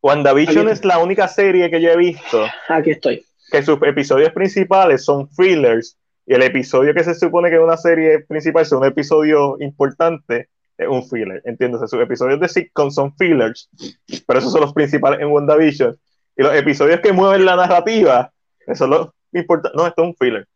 WandaVision 0.04 0.68
es 0.68 0.84
la 0.84 0.98
única 0.98 1.26
serie 1.28 1.70
que 1.70 1.80
yo 1.80 1.88
he 1.90 1.96
visto 1.96 2.44
Aquí 2.68 2.90
estoy. 2.90 3.24
que 3.50 3.62
sus 3.62 3.78
episodios 3.82 4.32
principales 4.32 5.02
son 5.02 5.30
fillers 5.30 5.96
y 6.26 6.34
el 6.34 6.42
episodio 6.42 6.92
que 6.92 7.02
se 7.02 7.14
supone 7.14 7.48
que 7.48 7.56
es 7.56 7.62
una 7.62 7.78
serie 7.78 8.20
principal 8.20 8.64
es 8.64 8.72
un 8.72 8.84
episodio 8.84 9.56
importante 9.60 10.50
es 10.76 10.88
un 10.88 11.08
filler, 11.08 11.40
entiendes? 11.46 11.88
Sus 11.88 12.02
episodios 12.02 12.38
de 12.38 12.48
sitcom 12.48 12.90
son 12.90 13.16
fillers, 13.16 13.70
pero 14.26 14.40
esos 14.40 14.52
son 14.52 14.60
los 14.60 14.74
principales 14.74 15.20
en 15.20 15.28
WandaVision 15.28 15.98
y 16.36 16.42
los 16.42 16.54
episodios 16.54 17.00
que 17.00 17.12
mueven 17.12 17.46
la 17.46 17.56
narrativa, 17.56 18.30
eso 18.66 18.84
es 18.84 18.90
lo 18.90 19.14
importante. 19.32 19.74
No, 19.74 19.86
esto 19.86 20.02
es 20.02 20.08
un 20.08 20.16
filler 20.16 20.46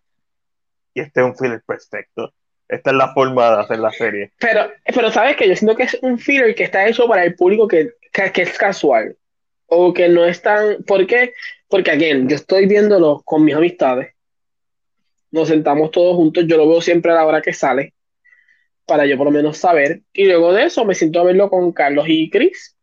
y 0.92 1.00
este 1.00 1.20
es 1.20 1.26
un 1.26 1.36
filler 1.36 1.62
perfecto. 1.66 2.34
Esta 2.68 2.90
es 2.90 2.96
la 2.96 3.14
forma 3.14 3.50
de 3.50 3.62
hacer 3.62 3.78
la 3.78 3.92
serie. 3.92 4.32
Pero, 4.40 4.68
pero 4.94 5.10
sabes 5.10 5.36
que 5.36 5.48
yo 5.48 5.56
siento 5.56 5.74
que 5.74 5.84
es 5.84 5.96
un 6.02 6.18
filler 6.18 6.54
que 6.54 6.64
está 6.64 6.86
hecho 6.86 7.08
para 7.08 7.24
el 7.24 7.34
público 7.34 7.66
que, 7.66 7.92
que, 8.12 8.30
que 8.30 8.42
es 8.42 8.58
casual. 8.58 9.16
O 9.68 9.92
que 9.92 10.08
no 10.08 10.24
es 10.24 10.42
tan. 10.42 10.82
¿Por 10.84 11.06
qué? 11.06 11.34
Porque, 11.68 11.90
again, 11.90 12.28
yo 12.28 12.36
estoy 12.36 12.66
viéndolo 12.66 13.22
con 13.24 13.44
mis 13.44 13.54
amistades. 13.54 14.14
Nos 15.30 15.48
sentamos 15.48 15.90
todos 15.90 16.16
juntos. 16.16 16.44
Yo 16.46 16.56
lo 16.56 16.68
veo 16.68 16.80
siempre 16.80 17.12
a 17.12 17.16
la 17.16 17.26
hora 17.26 17.42
que 17.42 17.52
sale. 17.52 17.94
Para 18.86 19.04
yo 19.04 19.18
por 19.18 19.26
lo 19.26 19.30
menos 19.30 19.58
saber. 19.58 20.02
Y 20.12 20.24
luego 20.24 20.52
de 20.54 20.64
eso 20.64 20.84
me 20.84 20.94
siento 20.94 21.20
a 21.20 21.24
verlo 21.24 21.50
con 21.50 21.72
Carlos 21.72 22.06
y 22.08 22.30
Chris. 22.30 22.76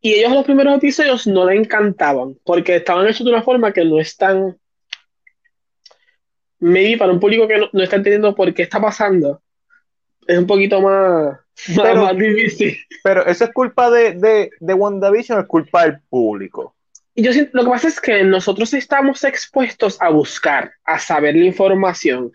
Y 0.00 0.14
ellos 0.14 0.32
los 0.32 0.44
primeros 0.44 0.74
episodios 0.76 1.26
no 1.26 1.44
le 1.44 1.56
encantaban. 1.56 2.38
Porque 2.44 2.76
estaban 2.76 3.06
hechos 3.06 3.26
de 3.26 3.32
una 3.32 3.42
forma 3.42 3.72
que 3.72 3.84
no 3.84 4.00
es 4.00 4.16
tan. 4.16 4.58
Maybe 6.60 6.96
para 6.96 7.12
un 7.12 7.20
público 7.20 7.46
que 7.46 7.58
no, 7.58 7.68
no 7.72 7.82
está 7.82 7.96
entendiendo 7.96 8.34
por 8.34 8.54
qué 8.54 8.62
está 8.62 8.80
pasando. 8.80 9.42
Es 10.26 10.38
un 10.38 10.46
poquito 10.46 10.80
más, 10.80 11.41
Pero- 11.76 12.04
más 12.04 12.16
difícil. 12.16 12.76
Pero 13.02 13.26
eso 13.26 13.44
es 13.44 13.50
culpa 13.52 13.90
de, 13.90 14.12
de, 14.14 14.50
de 14.58 14.74
WandaVision, 14.74 15.40
es 15.40 15.46
culpa 15.46 15.84
del 15.84 16.00
público. 16.08 16.74
Y 17.14 17.22
yo 17.22 17.32
siento, 17.32 17.50
lo 17.54 17.64
que 17.64 17.70
pasa 17.70 17.88
es 17.88 18.00
que 18.00 18.24
nosotros 18.24 18.72
estamos 18.72 19.22
expuestos 19.24 20.00
a 20.00 20.08
buscar, 20.08 20.72
a 20.84 20.98
saber 20.98 21.36
la 21.36 21.44
información. 21.44 22.32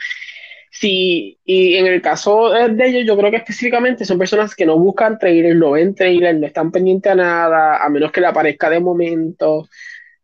Sí, 0.69 1.39
y 1.43 1.75
en 1.75 1.87
el 1.87 2.01
caso 2.01 2.51
de 2.51 2.87
ellos, 2.87 3.03
yo 3.07 3.17
creo 3.17 3.31
que 3.31 3.37
específicamente 3.37 4.05
son 4.05 4.19
personas 4.19 4.53
que 4.53 4.65
no 4.67 4.77
buscan 4.77 5.17
trailers, 5.17 5.55
no 5.57 5.71
ven 5.71 5.95
trailers, 5.95 6.37
no 6.39 6.45
están 6.45 6.71
pendientes 6.71 7.11
a 7.11 7.15
nada, 7.15 7.83
a 7.83 7.89
menos 7.89 8.11
que 8.11 8.21
le 8.21 8.27
aparezca 8.27 8.69
de 8.69 8.79
momento, 8.79 9.67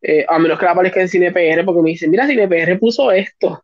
eh, 0.01 0.23
a 0.29 0.37
menos 0.37 0.59
que 0.59 0.65
le 0.65 0.71
aparezca 0.71 1.01
en 1.01 1.09
CinePR, 1.09 1.65
porque 1.65 1.81
me 1.81 1.89
dicen, 1.89 2.11
mira, 2.11 2.27
CinePR 2.27 2.77
puso 2.77 3.11
esto. 3.11 3.63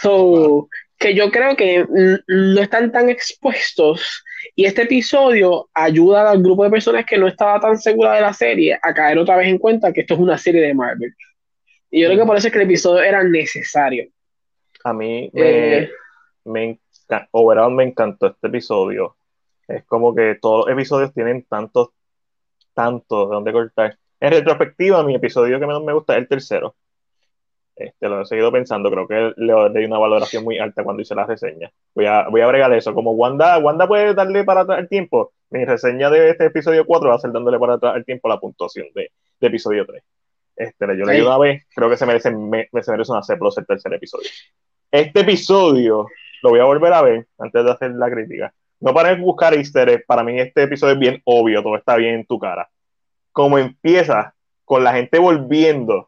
So, 0.00 0.68
que 0.98 1.14
yo 1.14 1.30
creo 1.30 1.56
que 1.56 1.86
no 2.26 2.60
están 2.60 2.90
tan 2.90 3.08
expuestos 3.08 4.24
y 4.56 4.64
este 4.64 4.82
episodio 4.82 5.68
ayuda 5.72 6.30
al 6.30 6.42
grupo 6.42 6.64
de 6.64 6.70
personas 6.70 7.04
que 7.06 7.18
no 7.18 7.28
estaba 7.28 7.60
tan 7.60 7.78
segura 7.78 8.14
de 8.14 8.20
la 8.20 8.32
serie 8.32 8.78
a 8.82 8.92
caer 8.92 9.18
otra 9.18 9.36
vez 9.36 9.48
en 9.48 9.58
cuenta 9.58 9.92
que 9.92 10.00
esto 10.00 10.14
es 10.14 10.20
una 10.20 10.36
serie 10.38 10.60
de 10.60 10.74
Marvel. 10.74 11.14
Y 11.90 12.02
yo 12.02 12.08
creo 12.08 12.20
que 12.20 12.26
por 12.26 12.36
eso 12.36 12.48
es 12.48 12.52
que 12.52 12.58
el 12.58 12.64
episodio 12.64 13.02
era 13.02 13.22
necesario. 13.22 14.08
A 14.84 14.92
mí 14.92 15.30
me, 15.32 15.78
Eh. 15.78 15.90
me 16.44 16.80
overall 17.30 17.72
me 17.72 17.84
encantó 17.84 18.26
este 18.26 18.48
episodio. 18.48 19.16
Es 19.66 19.84
como 19.84 20.14
que 20.14 20.36
todos 20.40 20.66
los 20.66 20.72
episodios 20.74 21.12
tienen 21.12 21.44
tantos, 21.44 21.90
tantos 22.74 23.28
de 23.28 23.34
donde 23.34 23.52
cortar. 23.52 23.98
En 24.20 24.32
retrospectiva, 24.32 25.02
mi 25.04 25.14
episodio 25.14 25.60
que 25.60 25.66
menos 25.66 25.84
me 25.84 25.92
gusta 25.92 26.14
es 26.14 26.20
el 26.20 26.28
tercero. 26.28 26.74
Este, 27.78 28.08
lo 28.08 28.22
he 28.22 28.26
seguido 28.26 28.50
pensando, 28.50 28.90
creo 28.90 29.06
que 29.06 29.32
le 29.36 29.70
di 29.70 29.84
una 29.84 29.98
valoración 29.98 30.42
muy 30.42 30.58
alta 30.58 30.82
cuando 30.82 31.00
hice 31.00 31.14
la 31.14 31.26
reseña. 31.26 31.70
Voy 31.94 32.06
a, 32.06 32.28
voy 32.28 32.40
a 32.40 32.46
bregar 32.48 32.72
eso. 32.72 32.92
Como 32.92 33.12
Wanda, 33.12 33.56
Wanda 33.58 33.86
puede 33.86 34.14
darle 34.14 34.42
para 34.42 34.62
atrás 34.62 34.80
el 34.80 34.88
tiempo, 34.88 35.32
mi 35.50 35.64
reseña 35.64 36.10
de 36.10 36.30
este 36.30 36.46
episodio 36.46 36.84
4 36.84 37.08
va 37.08 37.14
a 37.14 37.18
ser 37.20 37.30
dándole 37.30 37.58
para 37.58 37.74
atrás 37.74 37.96
el 37.96 38.04
tiempo 38.04 38.28
la 38.28 38.40
puntuación 38.40 38.88
de, 38.94 39.12
de 39.40 39.46
episodio 39.46 39.86
3. 39.86 40.02
Este, 40.56 40.86
yo 40.98 41.04
leí 41.04 41.18
Ahí. 41.18 41.22
una 41.22 41.38
vez, 41.38 41.66
creo 41.72 41.88
que 41.88 41.96
se 41.96 42.04
merece, 42.04 42.32
me, 42.32 42.68
se 42.82 42.90
merece 42.90 43.12
una 43.12 43.22
C 43.22 43.36
plus 43.36 43.58
el 43.58 43.66
tercer 43.66 43.94
episodio. 43.94 44.28
Este 44.90 45.20
episodio 45.20 46.08
lo 46.42 46.50
voy 46.50 46.58
a 46.58 46.64
volver 46.64 46.92
a 46.92 47.02
ver 47.02 47.26
antes 47.38 47.64
de 47.64 47.70
hacer 47.70 47.92
la 47.92 48.10
crítica. 48.10 48.52
No 48.80 48.92
para 48.92 49.14
buscar 49.14 49.54
easter 49.54 49.88
eggs, 49.88 50.04
para 50.04 50.24
mí 50.24 50.38
este 50.40 50.64
episodio 50.64 50.94
es 50.94 50.98
bien 50.98 51.22
obvio, 51.24 51.62
todo 51.62 51.76
está 51.76 51.96
bien 51.96 52.14
en 52.14 52.26
tu 52.26 52.38
cara. 52.40 52.68
Como 53.30 53.58
empieza 53.58 54.34
con 54.64 54.82
la 54.82 54.92
gente 54.92 55.18
volviendo, 55.18 56.07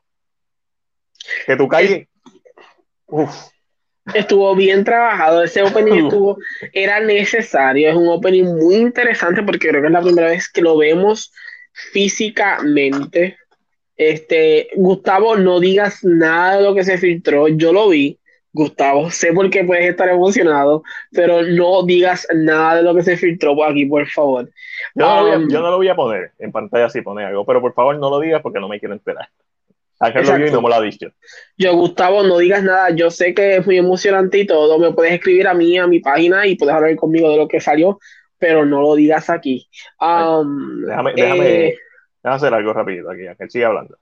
que 1.46 1.56
tú 1.56 1.68
calles. 1.68 2.06
Uf, 3.06 3.30
Estuvo 4.14 4.54
bien 4.56 4.82
trabajado, 4.82 5.42
ese 5.44 5.62
opening 5.62 6.04
estuvo, 6.06 6.38
era 6.72 7.00
necesario, 7.00 7.88
es 7.90 7.94
un 7.94 8.08
opening 8.08 8.44
muy 8.44 8.76
interesante 8.76 9.42
porque 9.42 9.68
creo 9.68 9.80
que 9.82 9.86
es 9.88 9.92
la 9.92 10.00
primera 10.02 10.28
vez 10.28 10.48
que 10.50 10.62
lo 10.62 10.76
vemos 10.78 11.32
físicamente. 11.92 13.36
Este, 13.96 14.68
Gustavo, 14.76 15.36
no 15.36 15.60
digas 15.60 16.02
nada 16.02 16.56
de 16.56 16.62
lo 16.62 16.74
que 16.74 16.84
se 16.84 16.98
filtró, 16.98 17.48
yo 17.48 17.72
lo 17.72 17.88
vi. 17.90 18.16
Gustavo, 18.52 19.10
sé 19.12 19.32
por 19.32 19.48
qué 19.48 19.62
puedes 19.62 19.88
estar 19.88 20.08
emocionado, 20.08 20.82
pero 21.12 21.42
no 21.42 21.84
digas 21.84 22.26
nada 22.34 22.76
de 22.76 22.82
lo 22.82 22.94
que 22.96 23.02
se 23.04 23.16
filtró 23.16 23.54
por 23.54 23.70
aquí, 23.70 23.86
por 23.86 24.08
favor. 24.08 24.46
yo, 24.96 25.06
no 25.06 25.14
lo 25.16 25.22
voy 25.22 25.30
a- 25.30 25.36
Um, 25.36 25.48
yo 25.50 25.60
no 25.60 25.70
lo 25.70 25.76
voy 25.76 25.88
a 25.88 25.94
poner 25.94 26.32
en 26.40 26.50
pantalla 26.50 26.88
si 26.88 27.00
pone 27.02 27.24
algo, 27.24 27.44
pero 27.46 27.60
por 27.60 27.74
favor 27.74 27.96
no 27.98 28.10
lo 28.10 28.18
digas 28.18 28.42
porque 28.42 28.58
no 28.58 28.68
me 28.68 28.80
quiero 28.80 28.94
enterar. 28.94 29.28
Ángel 30.00 30.22
lo 30.22 30.28
vio 30.28 30.38
y 30.38 30.40
Exacto. 30.48 30.56
no 30.56 30.62
me 30.62 30.68
lo 30.70 30.74
ha 30.74 30.80
dicho. 30.84 31.08
Yo, 31.58 31.74
Gustavo, 31.76 32.22
no 32.22 32.38
digas 32.38 32.62
nada. 32.62 32.90
Yo 32.90 33.10
sé 33.10 33.34
que 33.34 33.56
es 33.56 33.66
muy 33.66 33.76
emocionante 33.78 34.38
y 34.38 34.46
todo. 34.46 34.78
Me 34.78 34.92
puedes 34.92 35.12
escribir 35.12 35.46
a 35.46 35.54
mí, 35.54 35.78
a 35.78 35.86
mi 35.86 36.00
página 36.00 36.46
y 36.46 36.56
puedes 36.56 36.74
hablar 36.74 36.96
conmigo 36.96 37.30
de 37.30 37.36
lo 37.36 37.46
que 37.48 37.60
salió, 37.60 37.98
pero 38.38 38.64
no 38.64 38.80
lo 38.80 38.94
digas 38.94 39.28
aquí. 39.30 39.68
Um, 40.00 40.82
Déjame, 40.86 41.10
eh, 41.10 41.14
déjame, 41.16 41.44
déjame 41.44 41.76
hacer 42.36 42.54
algo 42.54 42.72
rápido 42.72 43.10
aquí, 43.10 43.26
Ángel, 43.26 43.50
sigue 43.50 43.64
hablando. 43.66 43.98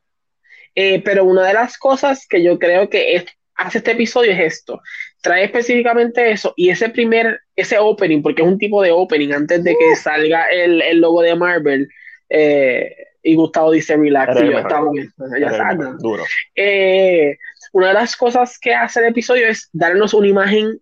eh, 0.75 1.03
pero 1.05 1.25
una 1.25 1.45
de 1.45 1.55
las 1.55 1.77
cosas 1.77 2.27
que 2.29 2.43
yo 2.45 2.59
creo 2.59 2.89
que 2.89 3.17
es- 3.17 3.27
hace 3.57 3.79
este 3.79 3.91
episodio 3.91 4.31
es 4.31 4.39
esto. 4.41 4.81
Trae 5.21 5.43
específicamente 5.47 6.31
eso 6.31 6.55
y 6.57 6.71
ese 6.71 6.91
primer, 6.91 7.41
ese 7.57 7.77
opening, 7.79 8.23
porque 8.23 8.43
es 8.43 8.47
un 8.49 8.57
tipo 8.59 8.81
de 8.83 8.93
opening 8.93 9.33
antes 9.33 9.65
de 9.65 9.73
Uh. 9.73 9.77
que 9.77 9.97
salga 9.97 10.47
el, 10.53 10.81
el 10.81 11.01
logo 11.01 11.23
de 11.23 11.35
Marvel. 11.35 11.89
eh, 12.31 12.95
y 13.31 13.35
Gustavo 13.35 13.73
dice 13.73 13.97
relax. 13.97 14.37
Eres 14.37 14.43
y 14.43 14.47
el 14.47 14.53
yo. 14.53 14.59
"Está 14.59 14.81
bien". 14.91 15.13
Ya 15.41 15.51
sabes, 15.53 15.99
Duro. 15.99 16.25
eh, 16.57 17.37
una 17.73 17.89
de 17.89 17.95
las 17.95 18.17
cosas 18.17 18.59
que 18.59 18.75
hace 18.75 19.01
el 19.01 19.07
episodio 19.07 19.47
es 19.49 19.69
darnos 19.73 20.15
una 20.15 20.29
imagen 20.29 20.81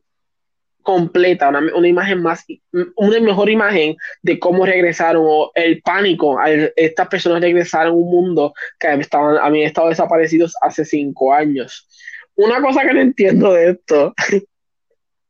completa, 0.83 1.49
una, 1.49 1.61
una 1.75 1.89
imagen 1.89 2.23
más, 2.23 2.45
una 2.95 3.21
mejor 3.21 3.51
imagen 3.51 3.97
de 4.23 4.39
cómo 4.39 4.65
regresaron 4.65 5.25
o 5.27 5.51
el 5.57 5.83
pánico. 5.83 6.39
Estas 6.77 7.09
personas 7.09 7.41
regresaron 7.41 7.93
a 7.93 7.97
un 7.97 8.09
mundo 8.09 8.55
que 8.79 8.93
estaban, 8.95 9.37
habían 9.39 9.67
estado 9.67 9.89
desaparecidos 9.89 10.55
hace 10.63 10.85
cinco 10.85 11.35
años. 11.35 11.89
Una 12.37 12.63
cosa 12.63 12.83
que 12.87 12.95
no 12.95 13.01
entiendo 13.01 13.53
de 13.53 13.71
esto, 13.71 14.15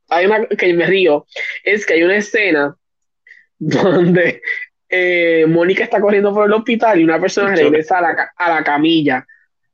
hay 0.09 0.25
una 0.27 0.45
que 0.45 0.73
me 0.73 0.85
río, 0.85 1.25
es 1.63 1.85
que 1.87 1.95
hay 1.95 2.03
una 2.03 2.17
escena 2.17 2.75
donde 3.59 4.41
eh, 4.89 5.45
Mónica 5.47 5.83
está 5.83 5.99
corriendo 5.99 6.33
por 6.33 6.45
el 6.45 6.53
hospital 6.53 6.99
y 6.99 7.03
una 7.03 7.19
persona 7.19 7.55
regresa 7.55 7.99
a 7.99 8.01
la, 8.01 8.31
a 8.35 8.49
la 8.49 8.63
camilla. 8.63 9.25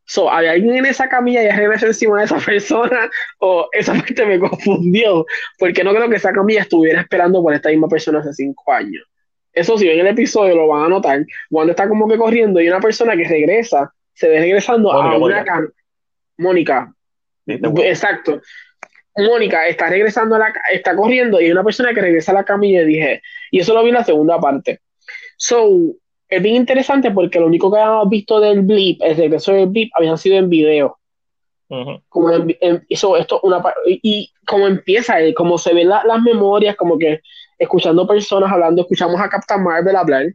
So, 0.06 0.30
¿había 0.30 0.52
alguien 0.52 0.76
en 0.76 0.85
esa 0.85 1.07
camilla 1.07 1.44
y 1.44 1.49
regresa 1.49 1.88
encima 1.88 2.19
de 2.19 2.26
esa 2.26 2.38
persona? 2.45 3.10
O 3.40 3.69
esa 3.72 3.94
parte 3.94 4.26
me 4.26 4.40
confundió, 4.40 5.26
porque 5.57 5.84
no 5.84 5.94
creo 5.94 6.10
que 6.10 6.18
esa 6.18 6.34
camilla 6.34 6.61
estuviera 6.61 7.02
esperando 7.02 7.41
por 7.41 7.53
esta 7.53 7.69
misma 7.69 7.88
persona 7.88 8.19
hace 8.19 8.34
cinco 8.34 8.72
años. 8.72 9.03
Eso 9.53 9.77
si 9.77 9.88
ven 9.88 9.99
el 9.99 10.07
episodio 10.07 10.56
lo 10.56 10.68
van 10.68 10.85
a 10.85 10.90
notar. 10.90 11.26
Cuando 11.49 11.72
está 11.72 11.88
como 11.88 12.07
que 12.07 12.18
corriendo 12.18 12.60
y 12.60 12.68
una 12.68 12.80
persona 12.80 13.15
que 13.15 13.27
regresa, 13.27 13.94
se 14.14 14.27
ve 14.27 14.40
regresando 14.40 14.91
Mónica, 14.91 15.14
a 15.14 15.18
una 15.18 15.45
camilla. 15.45 15.73
Mónica. 16.38 16.94
Exacto. 17.45 18.41
Mónica 19.15 19.68
está 19.68 19.90
regresando 19.90 20.35
a 20.35 20.40
la, 20.40 20.53
está 20.72 20.95
corriendo 20.95 21.40
y 21.40 21.45
hay 21.45 21.52
una 21.52 21.64
persona 21.64 21.94
que 21.94 22.02
regresa 22.02 22.31
a 22.31 22.35
la 22.35 22.44
camilla 22.44 22.81
y 22.81 22.85
dije, 22.85 23.22
y 23.52 23.60
eso 23.60 23.73
lo 23.76 23.84
vi 23.84 23.90
en 23.90 23.95
la 23.95 24.03
segunda 24.03 24.40
parte. 24.40 24.81
So, 25.38 25.93
es 26.30 26.41
bien 26.41 26.55
interesante 26.55 27.11
porque 27.11 27.39
lo 27.39 27.47
único 27.47 27.72
que 27.72 27.80
habíamos 27.80 28.10
visto 28.10 28.39
del 28.39 28.61
blip, 28.61 29.01
el 29.03 29.15
regreso 29.18 29.53
del 29.53 29.68
blip, 29.68 29.91
habían 29.95 30.18
sido 30.18 30.38
en 30.38 30.49
video. 30.49 30.97
Como 32.10 32.31
en- 32.31 32.55
en- 32.61 32.85
eso, 32.89 33.18
esto, 33.18 33.39
una, 33.43 33.61
y, 33.88 33.99
y 34.03 34.31
como 34.45 34.68
empieza, 34.68 35.19
eh, 35.22 35.34
como 35.34 35.57
se 35.57 35.73
ven 35.73 35.89
la- 35.89 36.03
las 36.05 36.22
memorias, 36.22 36.76
como 36.76 36.97
que 36.97 37.22
escuchando 37.57 38.05
personas 38.07 38.51
hablando, 38.51 38.81
escuchamos 38.84 39.19
a 39.19 39.30
Captain 39.30 39.64
Marvel 39.64 39.95
hablar 39.95 40.26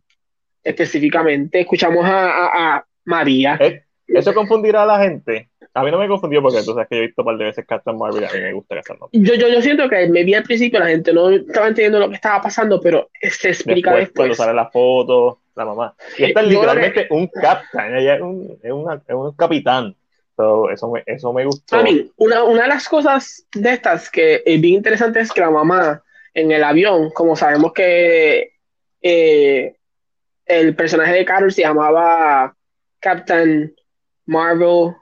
específicamente, 0.64 1.60
escuchamos 1.60 2.04
a, 2.04 2.26
a- 2.30 2.76
a 2.76 2.86
María. 3.04 3.56
Eh, 3.60 3.84
Eso 4.08 4.32
confundirá 4.34 4.82
a 4.82 4.86
la 4.86 4.98
gente. 5.00 5.50
A 5.74 5.82
mí 5.84 5.90
no 5.90 5.98
me 5.98 6.08
confundió 6.08 6.42
porque 6.42 6.58
tú 6.64 6.72
sabes 6.72 6.88
que 6.88 6.96
yo 6.96 7.02
he 7.02 7.06
visto 7.06 7.22
un 7.22 7.26
par 7.26 7.36
de 7.36 7.44
veces 7.44 7.64
Captain 7.66 7.96
Marvel 7.96 8.22
y 8.22 8.26
a 8.26 8.30
mí 8.32 8.40
me 8.40 8.52
gusta 8.52 8.74
Captain 8.76 8.98
Marvel. 9.00 9.24
Yo, 9.24 9.34
yo, 9.34 9.48
yo 9.48 9.62
siento 9.62 9.88
que 9.88 10.08
me 10.08 10.24
vi 10.24 10.34
al 10.34 10.42
principio, 10.42 10.80
la 10.80 10.86
gente 10.88 11.12
no 11.12 11.30
estaba 11.30 11.68
entendiendo 11.68 11.98
lo 12.00 12.08
que 12.08 12.16
estaba 12.16 12.40
pasando, 12.42 12.80
pero 12.80 13.08
se 13.22 13.50
explica 13.50 13.90
Después, 13.94 14.12
cuando 14.14 14.34
sale 14.34 14.54
la 14.54 14.70
foto, 14.70 15.40
la 15.54 15.64
mamá. 15.64 15.94
Y 16.16 16.24
esta 16.24 16.40
es 16.40 16.46
literalmente 16.48 17.06
un 17.10 17.26
captain, 17.28 17.96
ella 17.96 18.16
es 18.16 18.20
un, 18.20 18.58
es 18.62 18.72
una- 18.72 18.94
es 19.06 19.14
un 19.14 19.32
capitán. 19.32 19.94
So, 20.36 20.70
eso, 20.70 20.88
me, 20.90 21.02
eso 21.04 21.32
me 21.32 21.44
gustó. 21.44 21.76
A 21.76 21.82
mí, 21.82 22.10
una, 22.16 22.44
una 22.44 22.62
de 22.62 22.68
las 22.68 22.88
cosas 22.88 23.44
de 23.54 23.72
estas 23.72 24.08
que 24.08 24.42
es 24.46 24.60
bien 24.60 24.74
interesante 24.74 25.18
es 25.20 25.32
que 25.32 25.40
la 25.40 25.50
mamá 25.50 26.02
en 26.32 26.52
el 26.52 26.62
avión, 26.62 27.10
como 27.10 27.34
sabemos 27.34 27.72
que 27.72 28.52
eh, 29.02 29.74
el 30.46 30.76
personaje 30.76 31.12
de 31.12 31.24
Carol 31.24 31.52
se 31.52 31.62
llamaba 31.62 32.54
Captain 33.00 33.74
Marvel 34.26 34.94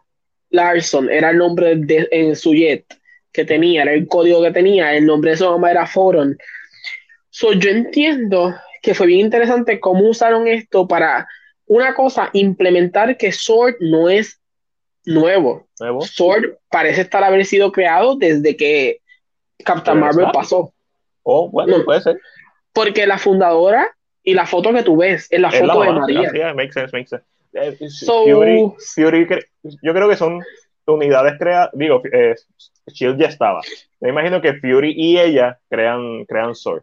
Larson, 0.50 1.10
era 1.10 1.30
el 1.30 1.38
nombre 1.38 1.76
de, 1.76 2.08
en 2.10 2.36
su 2.36 2.54
jet 2.54 2.84
que 3.32 3.44
tenía, 3.44 3.82
era 3.82 3.92
el 3.92 4.06
código 4.06 4.42
que 4.42 4.50
tenía, 4.50 4.94
el 4.94 5.04
nombre 5.06 5.32
de 5.32 5.36
su 5.36 5.44
mamá 5.44 5.70
era 5.70 5.86
Foron. 5.86 6.36
So, 7.30 7.52
yo 7.52 7.70
entiendo 7.70 8.54
que 8.82 8.94
fue 8.94 9.06
bien 9.06 9.20
interesante 9.20 9.78
cómo 9.80 10.08
usaron 10.08 10.46
esto 10.48 10.88
para, 10.88 11.28
una 11.66 11.94
cosa, 11.94 12.30
implementar 12.32 13.16
que 13.16 13.32
Sword 13.32 13.74
no 13.80 14.08
es 14.08 14.40
nuevo. 15.04 15.66
Nuevo. 15.80 16.00
Sword 16.00 16.56
parece 16.70 17.02
estar 17.02 17.22
haber 17.22 17.44
sido 17.44 17.72
creado 17.72 18.16
desde 18.16 18.56
que 18.56 19.00
Captain 19.64 19.98
Marvel 19.98 20.26
está. 20.26 20.32
pasó. 20.32 20.72
Oh, 21.22 21.50
bueno, 21.50 21.78
No. 21.78 21.84
puede 21.84 22.00
ser. 22.00 22.20
Porque 22.72 23.06
la 23.06 23.18
fundadora 23.18 23.94
y 24.22 24.34
la 24.34 24.46
foto 24.46 24.72
que 24.72 24.82
tú 24.82 24.96
ves 24.96 25.26
es 25.30 25.40
la 25.40 25.48
Es 25.48 25.60
la 25.60 25.74
foto 25.74 25.82
de. 25.82 25.92
María. 25.92 26.30
Sí, 26.30 26.38
makes 26.54 26.72
sense, 26.72 26.96
makes 26.96 27.08
sense. 27.08 27.24
Eh, 27.56 27.76
So- 27.88 28.24
Fury, 28.24 28.72
Fury 28.94 29.26
yo 29.82 29.92
creo 29.94 30.08
que 30.08 30.16
son 30.16 30.40
unidades 30.86 31.34
creadas. 31.38 31.70
Digo, 31.72 32.02
eh, 32.12 32.34
Shield 32.86 33.18
ya 33.20 33.26
estaba. 33.28 33.60
Me 34.00 34.10
imagino 34.10 34.40
que 34.40 34.54
Fury 34.54 34.92
y 34.96 35.18
ella 35.18 35.58
crean, 35.68 36.24
crean 36.26 36.54
Sword. 36.54 36.82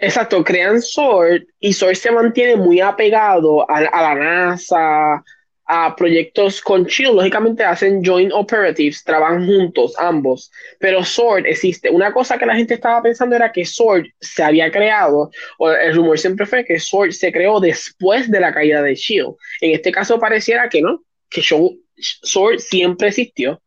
Exacto, 0.00 0.44
crean 0.44 0.80
Sword 0.80 1.42
y 1.58 1.72
Sword 1.72 1.96
se 1.96 2.10
mantiene 2.10 2.56
muy 2.56 2.80
apegado 2.80 3.68
a, 3.68 3.78
a 3.78 4.02
la 4.02 4.14
NASA, 4.14 5.24
a 5.68 5.94
proyectos 5.94 6.60
con 6.60 6.84
Shield. 6.84 7.14
Lógicamente 7.14 7.62
hacen 7.62 8.02
joint 8.04 8.32
operatives, 8.32 9.04
trabajan 9.04 9.46
juntos 9.46 9.94
ambos, 9.98 10.50
pero 10.80 11.04
Sword 11.04 11.46
existe. 11.46 11.90
Una 11.90 12.12
cosa 12.12 12.38
que 12.38 12.46
la 12.46 12.56
gente 12.56 12.74
estaba 12.74 13.02
pensando 13.02 13.36
era 13.36 13.52
que 13.52 13.64
Sword 13.64 14.06
se 14.18 14.42
había 14.42 14.70
creado, 14.70 15.30
o 15.58 15.70
el 15.70 15.94
rumor 15.94 16.18
siempre 16.18 16.46
fue 16.46 16.64
que 16.64 16.80
Sword 16.80 17.12
se 17.12 17.30
creó 17.30 17.60
después 17.60 18.30
de 18.30 18.40
la 18.40 18.52
caída 18.52 18.82
de 18.82 18.94
Shield. 18.94 19.34
En 19.60 19.72
este 19.72 19.92
caso 19.92 20.18
pareciera 20.18 20.68
que 20.68 20.80
no, 20.80 21.04
que 21.28 21.42
Sword 21.42 22.58
siempre 22.58 23.08
existió 23.08 23.60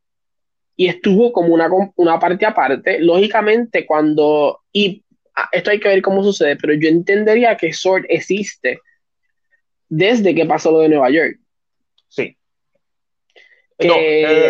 y 0.76 0.88
estuvo 0.88 1.32
como 1.32 1.53
una, 1.53 1.69
una 1.95 2.19
parte 2.19 2.45
aparte. 2.45 2.99
Lógicamente, 2.99 3.86
cuando. 3.86 4.61
Y 4.72 5.03
ah, 5.36 5.48
esto 5.52 5.69
hay 5.69 5.80
que 5.80 5.90
ver 5.90 6.02
cómo 6.02 6.23
sucede, 6.23 6.56
pero 6.56 6.73
yo 6.73 6.90
entendería 6.90 7.56
que 7.56 7.72
Sword 7.72 8.06
existe 8.10 8.80
desde 9.88 10.34
que 10.34 10.45
pasó 10.45 10.72
lo 10.72 10.80
de 10.80 10.90
Nueva 10.90 11.11
York. 11.11 11.41
No, 13.88 13.95
eh, 13.98 14.49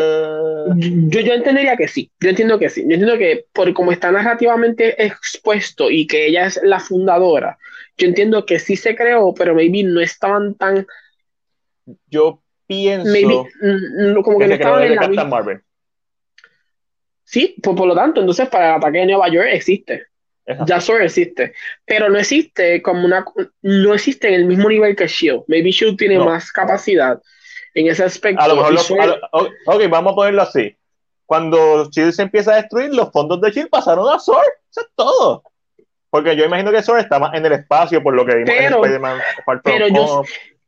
Yo, 1.09 1.19
yo 1.21 1.33
entendería 1.33 1.75
que 1.77 1.87
sí, 1.87 2.11
yo 2.19 2.29
entiendo 2.29 2.59
que 2.59 2.69
sí. 2.69 2.81
Yo 2.81 2.93
entiendo 2.93 3.17
que 3.17 3.45
por 3.53 3.73
como 3.73 3.91
está 3.91 4.11
narrativamente 4.11 5.03
expuesto 5.05 5.89
y 5.89 6.07
que 6.07 6.27
ella 6.27 6.47
es 6.47 6.59
la 6.63 6.79
fundadora, 6.79 7.57
yo 7.97 8.07
entiendo 8.07 8.45
que 8.45 8.59
sí 8.59 8.75
se 8.75 8.95
creó, 8.95 9.33
pero 9.33 9.53
maybe 9.55 9.83
no 9.83 10.01
estaban 10.01 10.55
tan. 10.55 10.85
yo 12.07 12.41
pienso 12.67 13.11
maybe, 13.11 13.43
mm, 13.61 14.21
como 14.21 14.37
que, 14.39 14.45
que 14.45 14.49
no 14.49 14.55
estaban 14.55 14.83
en 14.83 14.89
la 14.89 14.95
Captain 14.95 15.11
misma. 15.11 15.25
Marvel. 15.25 15.61
Sí, 17.23 17.55
por, 17.61 17.75
por 17.75 17.87
lo 17.87 17.95
tanto, 17.95 18.19
entonces 18.21 18.49
para 18.49 18.71
el 18.71 18.75
ataque 18.75 18.99
de 18.99 19.05
Nueva 19.07 19.29
York 19.29 19.47
existe. 19.51 20.07
Ya 20.67 20.77
existe, 21.01 21.53
pero 21.85 22.09
no 22.09 22.17
existe 22.17 22.81
como 22.81 23.05
una, 23.05 23.23
no 23.61 23.93
existe 23.93 24.27
en 24.27 24.33
el 24.33 24.45
mismo 24.45 24.67
nivel 24.67 24.95
que 24.95 25.07
Shield. 25.07 25.43
Maybe 25.47 25.71
Shield 25.71 25.97
tiene 25.97 26.15
No. 26.15 26.25
más 26.25 26.51
capacidad 26.51 27.21
en 27.73 27.87
ese 27.87 28.03
aspecto. 28.03 28.41
A 28.41 28.47
lo 28.47 28.55
mejor 28.55 28.73
los, 28.73 28.91
a 28.91 29.05
lo- 29.05 29.19
ok, 29.65 29.81
vamos 29.89 30.13
a 30.13 30.15
ponerlo 30.15 30.41
así. 30.41 30.75
Cuando 31.25 31.89
Shield 31.89 32.11
se 32.13 32.23
empieza 32.23 32.53
a 32.53 32.55
destruir, 32.57 32.93
los 32.93 33.11
fondos 33.11 33.39
de 33.41 33.51
Shield 33.51 33.69
pasaron 33.69 34.13
a 34.13 34.19
Sword. 34.19 34.45
Eso 34.69 34.81
es 34.81 34.87
todo. 34.95 35.43
Porque 36.09 36.35
yo 36.35 36.43
imagino 36.43 36.71
que 36.71 36.83
Sword 36.83 36.99
está 36.99 37.19
más 37.19 37.33
en 37.35 37.45
el 37.45 37.53
espacio 37.53 38.03
por 38.03 38.13
lo 38.13 38.25
que 38.25 38.35
vimos 38.35 38.49
en 38.49 38.57
Pero- 38.57 38.75
Spider-Man 38.83 39.19
Far 39.45 39.61
From 39.61 39.61
pero 39.63 39.87
yo- 39.87 40.23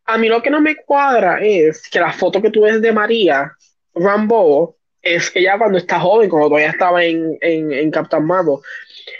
a 0.05 0.17
mí 0.17 0.27
lo 0.27 0.41
que 0.41 0.49
no 0.49 0.59
me 0.61 0.75
cuadra 0.77 1.39
es 1.41 1.89
que 1.89 1.99
la 1.99 2.11
foto 2.13 2.41
que 2.41 2.49
tú 2.49 2.61
ves 2.61 2.81
de 2.81 2.91
María 2.91 3.53
Rambo 3.95 4.75
es 5.01 5.31
ella 5.35 5.57
cuando 5.57 5.77
está 5.77 5.99
joven, 5.99 6.29
cuando 6.29 6.47
todavía 6.49 6.69
estaba 6.69 7.03
en, 7.03 7.37
en, 7.41 7.71
en 7.73 7.91
Captain 7.91 8.25
Marvel. 8.25 8.55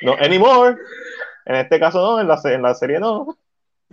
No, 0.01 0.13
anymore. 0.13 0.77
En 1.45 1.55
este 1.55 1.77
caso 1.79 1.99
no, 2.01 2.21
en 2.21 2.27
la, 2.27 2.39
en 2.45 2.61
la 2.61 2.73
serie 2.73 2.99
no. 2.99 3.37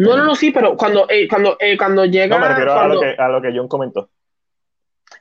No, 0.01 0.17
no, 0.17 0.25
no, 0.25 0.35
sí, 0.35 0.51
pero 0.51 0.77
cuando, 0.77 1.07
eh, 1.11 1.29
cuando, 1.29 1.59
eh, 1.61 1.77
cuando 1.77 2.07
llega. 2.07 2.39
No, 2.39 2.41
me 2.41 2.49
refiero 2.49 2.73
a 2.73 2.89
lo, 2.89 3.01
que, 3.01 3.15
a 3.19 3.29
lo 3.29 3.43
que 3.43 3.53
John 3.55 3.69
comentó. 3.69 4.09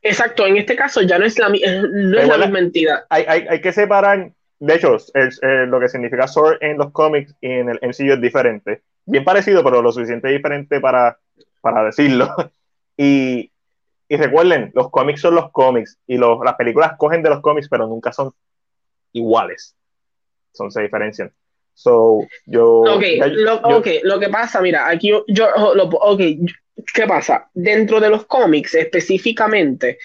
Exacto, 0.01 0.45
en 0.45 0.55
este 0.55 0.77
caso 0.77 1.01
ya 1.01 1.19
no 1.19 1.25
es 1.25 1.37
la, 1.37 1.49
no 1.49 2.17
es 2.17 2.27
la 2.27 2.37
misma 2.37 2.59
entidad. 2.59 3.05
Hay, 3.09 3.25
hay, 3.27 3.45
hay 3.49 3.59
que 3.59 3.73
separar, 3.73 4.31
de 4.59 4.75
hecho, 4.75 4.95
es, 4.95 5.11
eh, 5.41 5.65
lo 5.67 5.81
que 5.81 5.89
significa 5.89 6.27
Sword 6.27 6.59
en 6.61 6.77
los 6.77 6.91
cómics 6.91 7.35
y 7.41 7.51
en 7.51 7.69
el 7.69 7.79
MCU 7.81 8.13
es 8.13 8.21
diferente. 8.21 8.83
Bien 9.05 9.25
parecido, 9.25 9.63
pero 9.65 9.81
lo 9.81 9.91
suficiente 9.91 10.29
diferente 10.29 10.79
para, 10.79 11.17
para 11.61 11.83
decirlo. 11.83 12.33
Y, 13.01 13.53
y 14.09 14.17
recuerden, 14.17 14.73
los 14.75 14.89
cómics 14.89 15.21
son 15.21 15.35
los 15.35 15.51
cómics 15.51 15.97
y 16.05 16.17
los, 16.17 16.37
las 16.43 16.55
películas 16.55 16.97
cogen 16.97 17.23
de 17.23 17.29
los 17.29 17.39
cómics, 17.39 17.69
pero 17.69 17.87
nunca 17.87 18.11
son 18.11 18.33
iguales. 19.13 19.73
Son, 20.51 20.69
se 20.69 20.81
diferencian. 20.81 21.31
So, 21.81 22.27
yo. 22.45 22.81
Ok, 22.81 23.03
ya- 23.17 23.27
lo, 23.27 23.61
yo- 23.61 23.77
ok, 23.77 23.87
lo 24.03 24.19
que 24.19 24.27
pasa, 24.27 24.59
mira, 24.59 24.89
aquí 24.89 25.07
yo, 25.09 25.23
yo 25.29 25.47
lo- 25.75 25.85
ok, 25.85 26.19
¿qué 26.93 27.07
pasa? 27.07 27.49
Dentro 27.53 28.01
de 28.01 28.09
los 28.09 28.25
cómics 28.25 28.75
específicamente, 28.75 29.97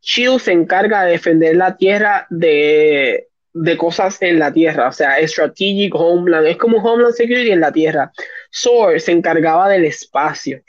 Shield 0.00 0.40
se 0.40 0.52
encarga 0.52 1.04
de 1.04 1.12
defender 1.12 1.54
la 1.56 1.76
Tierra 1.76 2.26
de, 2.30 3.28
de 3.52 3.76
cosas 3.76 4.22
en 4.22 4.38
la 4.38 4.54
Tierra, 4.54 4.88
o 4.88 4.92
sea, 4.92 5.16
Strategic 5.28 5.94
Homeland, 5.94 6.46
es 6.46 6.56
como 6.56 6.78
Homeland 6.78 7.14
Security 7.14 7.50
en 7.50 7.60
la 7.60 7.72
Tierra. 7.72 8.10
Sword 8.50 8.98
se 8.98 9.12
encargaba 9.12 9.68
del 9.68 9.84
espacio, 9.84 10.62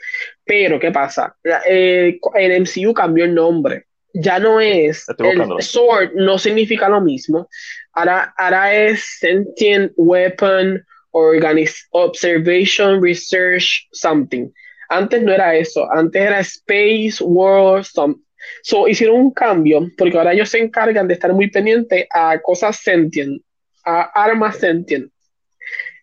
pero 0.44 0.78
¿qué 0.78 0.90
pasa? 0.90 1.34
La- 1.42 1.62
eh, 1.66 2.18
el 2.34 2.52
MCU 2.52 2.92
cambió 2.92 3.24
el 3.24 3.34
nombre. 3.34 3.86
Ya 4.12 4.38
no 4.38 4.60
es, 4.60 5.06
el. 5.32 5.38
Sword 5.62 6.10
no 6.16 6.38
significa 6.38 6.88
lo 6.88 7.00
mismo. 7.00 7.48
Ahora, 7.94 8.34
ahora 8.36 8.74
es 8.74 9.18
Sentient 9.18 9.92
Weapon 9.96 10.84
Organis- 11.12 11.86
Observation 11.90 13.02
Research 13.02 13.88
Something. 13.92 14.50
Antes 14.88 15.22
no 15.22 15.32
era 15.32 15.54
eso, 15.56 15.90
antes 15.92 16.20
era 16.20 16.40
Space 16.40 17.22
World 17.22 17.84
Some. 17.84 18.16
So, 18.62 18.86
hicieron 18.88 19.16
un 19.16 19.30
cambio 19.32 19.88
porque 19.96 20.18
ahora 20.18 20.32
ellos 20.34 20.50
se 20.50 20.58
encargan 20.58 21.08
de 21.08 21.14
estar 21.14 21.32
muy 21.32 21.50
pendientes 21.50 22.06
a 22.12 22.38
cosas 22.42 22.76
sentient, 22.76 23.42
a 23.84 24.02
armas 24.24 24.58
sentient, 24.58 25.10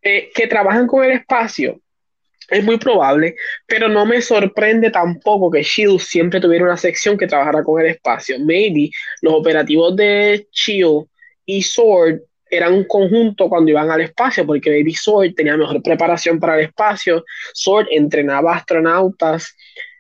eh, 0.02 0.30
que 0.34 0.48
trabajan 0.48 0.88
con 0.88 1.04
el 1.04 1.12
espacio. 1.12 1.80
Es 2.50 2.64
muy 2.64 2.78
probable, 2.78 3.36
pero 3.66 3.88
no 3.88 4.06
me 4.06 4.22
sorprende 4.22 4.90
tampoco 4.92 5.50
que 5.50 5.64
Shield 5.64 6.00
siempre 6.00 6.42
tuviera 6.42 6.66
una 6.66 6.76
sección 6.78 7.18
que 7.18 7.28
trabajara 7.28 7.64
con 7.64 7.80
el 7.82 7.88
espacio. 7.88 8.38
Maybe 8.40 8.90
los 9.22 9.34
operativos 9.36 9.96
de 9.96 10.48
Shield 10.52 11.06
y 11.58 11.62
Sword 11.62 12.22
eran 12.50 12.74
un 12.74 12.84
conjunto 12.84 13.48
cuando 13.50 13.72
iban 13.72 13.90
al 13.90 14.02
espacio, 14.02 14.46
porque 14.46 14.70
Baby 14.70 14.94
Sword 14.94 15.34
tenía 15.36 15.56
mejor 15.58 15.82
preparación 15.82 16.40
para 16.40 16.56
el 16.58 16.66
espacio, 16.66 17.24
Sword 17.54 17.88
entrenaba 17.92 18.56
astronautas. 18.58 19.56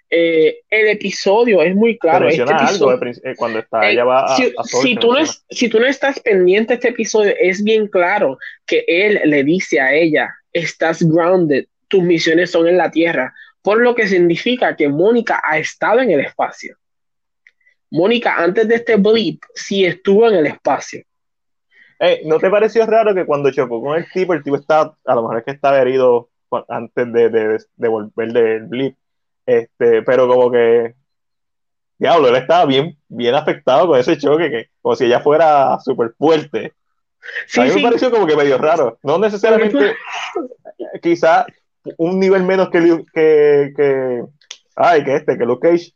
Eh, 0.09 0.59
el 0.69 0.87
episodio 0.89 1.61
es 1.61 1.73
muy 1.73 1.97
claro. 1.97 2.25
te 2.27 2.35
Este 2.35 2.75
algo 2.75 2.91
de 2.91 2.97
prin- 2.97 3.21
eh, 3.23 3.35
cuando 3.37 3.59
está, 3.59 3.87
eh, 3.87 3.93
ella 3.93 4.03
va 4.03 4.25
a, 4.25 4.35
si, 4.35 4.43
a 4.57 4.63
Sword, 4.65 4.83
si 4.83 4.95
te 4.95 4.99
tú 5.01 5.07
no 5.13 5.17
es- 5.19 5.45
si 5.49 5.69
tú 5.69 5.79
no 5.79 5.85
estás 5.87 6.19
pendiente 6.19 6.73
de 6.73 6.75
este 6.75 6.89
episodio, 6.89 7.33
es 7.39 7.63
bien 7.63 7.87
claro 7.87 8.37
que 8.65 8.83
él 8.87 9.21
le 9.25 9.43
dice 9.45 9.79
a 9.79 9.93
ella, 9.93 10.29
estás 10.51 11.01
grounded, 11.03 11.65
tus 11.87 12.03
misiones 12.03 12.51
son 12.51 12.67
en 12.67 12.77
la 12.77 12.91
Tierra, 12.91 13.33
por 13.61 13.79
lo 13.81 13.95
que 13.95 14.07
significa 14.07 14.75
que 14.75 14.89
Mónica 14.89 15.41
ha 15.45 15.57
estado 15.57 16.01
en 16.01 16.11
el 16.11 16.19
espacio. 16.19 16.75
Mónica, 17.89 18.35
antes 18.37 18.67
de 18.67 18.75
este 18.75 18.95
blip, 18.97 19.41
sí 19.53 19.85
estuvo 19.85 20.27
en 20.29 20.35
el 20.35 20.47
espacio. 20.47 21.03
Eh, 22.03 22.23
¿No 22.25 22.39
te 22.39 22.49
pareció 22.49 22.83
raro 22.87 23.13
que 23.13 23.27
cuando 23.27 23.51
chocó 23.51 23.79
con 23.79 23.95
el 23.95 24.11
tipo, 24.11 24.33
el 24.33 24.41
tipo 24.41 24.55
estaba, 24.55 24.97
a 25.05 25.13
lo 25.13 25.21
mejor 25.21 25.37
es 25.37 25.43
que 25.45 25.51
estaba 25.51 25.79
herido 25.79 26.29
antes 26.67 27.13
de, 27.13 27.29
de, 27.29 27.63
de 27.75 27.87
volver 27.87 28.33
del 28.33 28.65
blip, 28.65 28.97
este, 29.45 30.01
pero 30.01 30.27
como 30.27 30.49
que, 30.49 30.95
diablo, 31.99 32.29
él 32.29 32.37
estaba 32.37 32.65
bien, 32.65 32.97
bien 33.07 33.35
afectado 33.35 33.85
con 33.85 33.99
ese 33.99 34.17
choque, 34.17 34.49
que, 34.49 34.69
como 34.81 34.95
si 34.95 35.05
ella 35.05 35.19
fuera 35.19 35.79
súper 35.79 36.15
fuerte. 36.17 36.73
Sí, 37.45 37.61
a 37.61 37.65
mí 37.65 37.75
me 37.75 37.83
pareció 37.83 38.09
como 38.09 38.25
que 38.25 38.35
medio 38.35 38.57
raro. 38.57 38.97
No 39.03 39.19
necesariamente, 39.19 39.95
quizá 41.03 41.45
un 41.97 42.19
nivel 42.19 42.43
menos 42.43 42.71
que, 42.71 43.05
que, 43.13 43.73
que, 43.77 44.23
ay, 44.75 45.03
que 45.03 45.15
este, 45.17 45.37
que 45.37 45.45
Luke 45.45 45.69
Cage, 45.69 45.93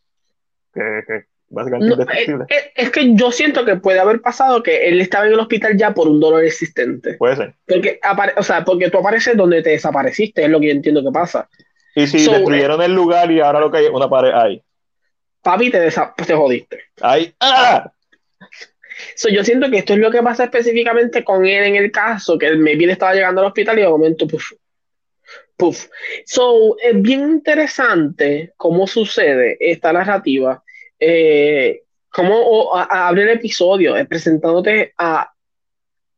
que, 0.71 1.03
que 1.07 1.25
básicamente 1.49 1.95
No, 1.95 2.01
indestructible. 2.01 2.45
eh, 2.49 2.55
eh, 2.57 2.71
es 2.75 2.89
que 2.91 3.15
yo 3.15 3.31
siento 3.31 3.65
que 3.65 3.75
puede 3.77 3.99
haber 3.99 4.21
pasado 4.21 4.63
que 4.63 4.87
él 4.87 4.99
estaba 5.01 5.25
en 5.27 5.33
el 5.33 5.39
hospital 5.39 5.77
ya 5.77 5.93
por 5.93 6.07
un 6.07 6.19
dolor 6.19 6.43
existente. 6.43 7.13
Puede 7.15 7.35
ser. 7.35 7.53
Porque, 7.65 7.99
o 8.37 8.43
sea, 8.43 8.65
porque 8.65 8.89
tú 8.89 8.97
apareces 8.99 9.37
donde 9.37 9.61
te 9.61 9.71
desapareciste, 9.71 10.43
es 10.43 10.49
lo 10.49 10.59
que 10.59 10.67
yo 10.67 10.71
entiendo 10.73 11.03
que 11.03 11.11
pasa. 11.11 11.49
Y 11.95 12.07
si 12.07 12.19
So, 12.19 12.31
destruyeron 12.31 12.81
el 12.81 12.93
lugar 12.93 13.31
y 13.31 13.39
ahora 13.39 13.59
lo 13.59 13.71
que 13.71 13.77
hay 13.77 13.85
es 13.85 13.91
una 13.91 14.09
pared 14.09 14.31
ahí. 14.33 14.61
Papi, 15.41 15.69
te, 15.69 15.79
pues 16.17 16.27
te 16.27 16.33
jodiste. 16.33 16.79
Ahí, 17.01 17.33
¡ah! 17.39 17.91
So, 19.15 19.29
yo 19.29 19.43
siento 19.43 19.69
que 19.69 19.77
esto 19.79 19.93
es 19.93 19.99
lo 19.99 20.09
que 20.09 20.23
pasa 20.23 20.45
específicamente 20.45 21.23
con 21.23 21.45
él 21.45 21.63
en 21.65 21.75
el 21.75 21.91
caso, 21.91 22.37
que 22.37 22.55
maybe 22.55 22.85
él 22.85 22.89
estaba 22.91 23.13
llegando 23.13 23.41
al 23.41 23.47
hospital 23.47 23.77
y 23.77 23.81
de 23.81 23.87
momento, 23.89 24.25
puf, 24.27 24.53
puf. 25.57 25.87
So, 26.25 26.77
es 26.79 27.01
bien 27.01 27.21
interesante 27.21 28.53
cómo 28.57 28.87
sucede 28.87 29.57
esta 29.59 29.93
narrativa, 29.93 30.63
eh, 30.99 31.81
cómo 32.09 32.37
o- 32.39 32.75
a- 32.77 32.87
a- 32.89 33.07
abre 33.07 33.23
el 33.23 33.29
episodio 33.29 33.95
eh, 33.97 34.05
presentándote 34.05 34.93
a 34.97 35.31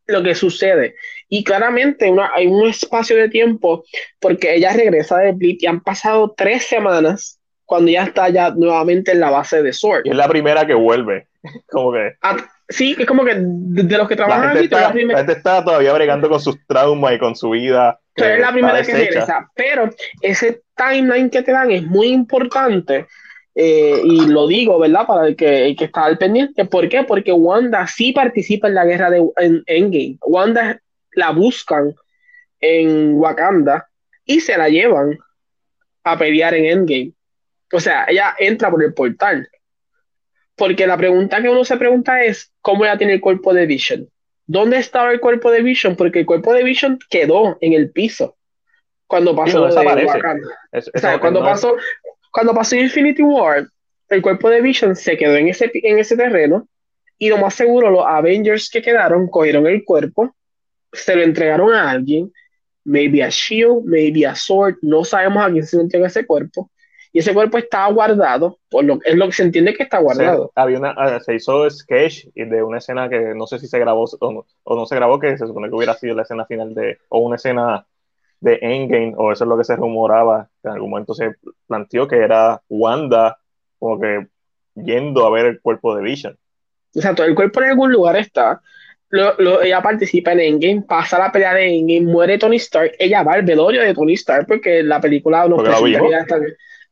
lo 0.08 0.24
que 0.24 0.36
sucede. 0.36 0.96
Y 1.28 1.44
claramente 1.44 2.10
una- 2.10 2.32
hay 2.34 2.48
un 2.48 2.68
espacio 2.68 3.18
de 3.18 3.30
tiempo 3.30 3.84
porque 4.20 4.56
ella 4.56 4.74
regresa 4.74 5.18
de 5.18 5.34
Blitz 5.34 5.64
y 5.64 5.68
han 5.68 5.82
pasado 5.82 6.34
tres 6.38 6.66
semanas 6.66 7.40
cuando 7.66 7.92
ya 7.92 8.04
está 8.04 8.30
ya 8.30 8.52
nuevamente 8.52 9.12
en 9.12 9.20
la 9.20 9.30
base 9.30 9.62
de 9.62 9.74
Sword. 9.74 10.04
Y 10.06 10.12
es 10.12 10.16
la 10.16 10.30
primera 10.30 10.66
que 10.66 10.74
vuelve. 10.74 11.28
Como 11.70 11.92
que 11.92 12.14
Ah, 12.22 12.38
sí, 12.70 12.96
es 12.98 13.06
como 13.06 13.24
que 13.26 13.36
de, 13.36 13.84
de 13.84 13.98
los 13.98 14.08
que 14.08 14.16
la 14.16 14.26
trabajan 14.26 14.44
gente, 14.56 14.58
aquí, 14.60 14.66
está, 14.66 14.80
la 14.94 15.04
la 15.14 15.18
gente 15.18 15.32
está 15.34 15.64
todavía 15.66 15.94
bregando 15.94 16.30
con 16.30 16.40
sus 16.40 16.58
traumas 16.68 17.14
y 17.16 17.20
con 17.20 17.36
su 17.36 17.50
vida. 17.52 18.00
tú 18.16 18.24
eres 18.24 18.40
la 18.40 18.46
está 18.48 18.54
primera 18.54 18.82
que 18.84 18.94
regresa. 18.94 19.52
Pero 19.56 19.90
ese 20.22 20.62
timeline 20.76 21.30
que 21.30 21.42
te 21.44 21.52
dan 21.52 21.72
es 21.72 21.84
muy 21.84 22.08
importante. 22.08 23.06
Eh, 23.60 24.02
y 24.04 24.28
lo 24.28 24.46
digo, 24.46 24.78
¿verdad? 24.78 25.08
Para 25.08 25.28
el 25.28 25.36
que, 25.36 25.66
el 25.66 25.76
que 25.76 25.86
está 25.86 26.06
al 26.06 26.20
pendiente. 26.20 26.66
¿Por 26.66 26.88
qué? 26.88 27.04
Porque 27.04 27.32
Wanda 27.32 27.88
sí 27.88 28.12
participa 28.12 28.68
en 28.68 28.76
la 28.76 28.86
guerra 28.86 29.10
de 29.10 29.18
en, 29.38 29.64
Endgame. 29.66 30.20
Wanda 30.22 30.80
la 31.14 31.32
buscan 31.32 31.96
en 32.60 33.16
Wakanda 33.16 33.88
y 34.26 34.42
se 34.42 34.56
la 34.58 34.70
llevan 34.70 35.18
a 36.04 36.18
pelear 36.20 36.54
en 36.54 36.66
Endgame. 36.66 37.14
O 37.74 37.80
sea, 37.80 38.06
ella 38.08 38.36
entra 38.38 38.70
por 38.70 38.84
el 38.84 38.94
portal. 38.94 39.50
Porque 40.56 40.86
la 40.86 40.96
pregunta 40.98 41.42
que 41.42 41.50
uno 41.50 41.66
se 41.66 41.78
pregunta 41.78 42.24
es, 42.24 42.54
¿cómo 42.62 42.86
ella 42.86 42.98
tiene 43.00 43.14
el 43.14 43.22
cuerpo 43.22 43.56
de 43.56 43.66
Vision? 43.66 44.08
¿Dónde 44.46 44.78
estaba 44.78 45.12
el 45.12 45.20
cuerpo 45.20 45.50
de 45.50 45.64
Vision? 45.64 45.96
Porque 45.96 46.20
el 46.20 46.26
cuerpo 46.28 46.54
de 46.54 46.64
Vision 46.64 47.00
quedó 47.10 47.58
en 47.62 47.74
el 47.74 47.90
piso 47.90 48.38
cuando 49.08 49.36
pasó 49.36 49.68
no 49.68 49.68
lo 49.68 49.96
de. 49.96 50.06
Wakanda. 50.06 50.48
Es- 50.72 50.92
O 50.94 51.00
sea, 51.00 51.20
cuando 51.20 51.40
no 51.40 51.48
es- 51.48 51.54
pasó, 51.54 51.76
cuando 52.32 52.54
pasó 52.54 52.76
Infinity 52.76 53.24
War, 53.24 53.68
el 54.10 54.22
cuerpo 54.22 54.50
de 54.50 54.62
Vision 54.62 54.96
se 54.96 55.18
quedó 55.18 55.36
en 55.36 55.50
ese, 55.50 55.70
en 55.74 56.00
ese 56.00 56.16
terreno 56.16 56.68
y 57.18 57.30
lo 57.30 57.38
más 57.38 57.56
seguro 57.56 57.90
los 57.90 58.06
Avengers 58.06 58.70
que 58.70 58.82
quedaron 58.82 59.28
cogieron 59.28 59.68
el 59.68 59.84
cuerpo, 59.84 60.36
se 60.94 61.16
lo 61.16 61.24
entregaron 61.24 61.74
a 61.74 61.90
alguien, 61.90 62.32
maybe 62.86 63.24
a 63.24 63.30
Shield, 63.30 63.84
maybe 63.86 64.26
a 64.26 64.36
Sword, 64.36 64.78
no 64.82 65.04
sabemos 65.04 65.44
a 65.44 65.52
quién 65.52 65.66
se 65.66 65.78
le 65.78 65.84
entregó 65.84 66.06
ese 66.06 66.26
cuerpo. 66.26 66.70
Y 67.12 67.20
ese 67.20 67.34
cuerpo 67.34 67.58
está 67.58 67.88
guardado, 67.88 68.60
por 68.70 68.84
lo, 68.84 69.00
es 69.04 69.16
lo 69.16 69.26
que 69.26 69.32
se 69.32 69.44
entiende 69.44 69.74
que 69.74 69.84
está 69.84 70.00
guardado. 70.00 70.52
había 70.56 70.78
una, 70.78 70.92
ah, 70.92 71.20
se 71.20 71.36
hizo 71.36 71.70
sketch 71.70 72.28
de 72.36 72.62
una 72.62 72.78
escena 72.78 73.10
que 73.10 73.34
no 73.34 73.48
sé 73.48 73.60
si 73.60 73.68
se 73.68 73.80
grabó 73.80 74.06
o 74.20 74.32
no, 74.32 74.46
o 74.64 74.76
no 74.76 74.86
se 74.86 74.96
grabó, 74.96 75.20
que 75.20 75.38
se 75.38 75.48
supone 75.48 75.70
que 75.70 75.76
hubiera 75.76 75.96
sido 75.96 76.16
la 76.16 76.24
escena 76.24 76.46
final 76.46 76.76
de, 76.76 77.00
o 77.10 77.20
una 77.20 77.38
escena 77.38 77.86
de 78.40 78.60
Endgame, 78.62 79.14
o 79.18 79.32
eso 79.32 79.44
es 79.44 79.48
lo 79.48 79.58
que 79.58 79.64
se 79.64 79.76
rumoraba, 79.76 80.50
que 80.62 80.70
en 80.70 80.76
algún 80.76 80.92
momento 80.92 81.14
se 81.14 81.32
planteó 81.68 82.08
que 82.08 82.18
era 82.18 82.62
Wanda 82.70 83.38
como 83.80 84.00
que 84.00 84.28
yendo 84.76 85.26
a 85.26 85.32
ver 85.32 85.46
el 85.46 85.62
cuerpo 85.62 85.96
de 85.96 86.04
Vision. 86.04 86.38
Exacto, 86.94 87.24
el 87.24 87.36
cuerpo 87.36 87.62
en 87.62 87.70
algún 87.70 87.92
lugar 87.92 88.16
está. 88.16 88.62
Lo, 89.10 89.62
ella 89.62 89.82
participa 89.82 90.34
en 90.34 90.40
Endgame, 90.42 90.82
pasa 90.82 91.18
la 91.18 91.32
pelea 91.32 91.54
de 91.54 91.78
Endgame, 91.78 92.12
muere 92.12 92.38
Tony 92.38 92.58
Stark, 92.58 92.92
ella 93.00 93.24
va 93.24 93.34
al 93.34 93.44
velorio 93.44 93.82
de 93.82 93.94
Tony 93.94 94.14
Stark 94.14 94.48
porque 94.48 94.84
la 94.84 95.00
película 95.00 95.48
no 95.48 95.62
ella 95.64 96.20
está, 96.20 96.40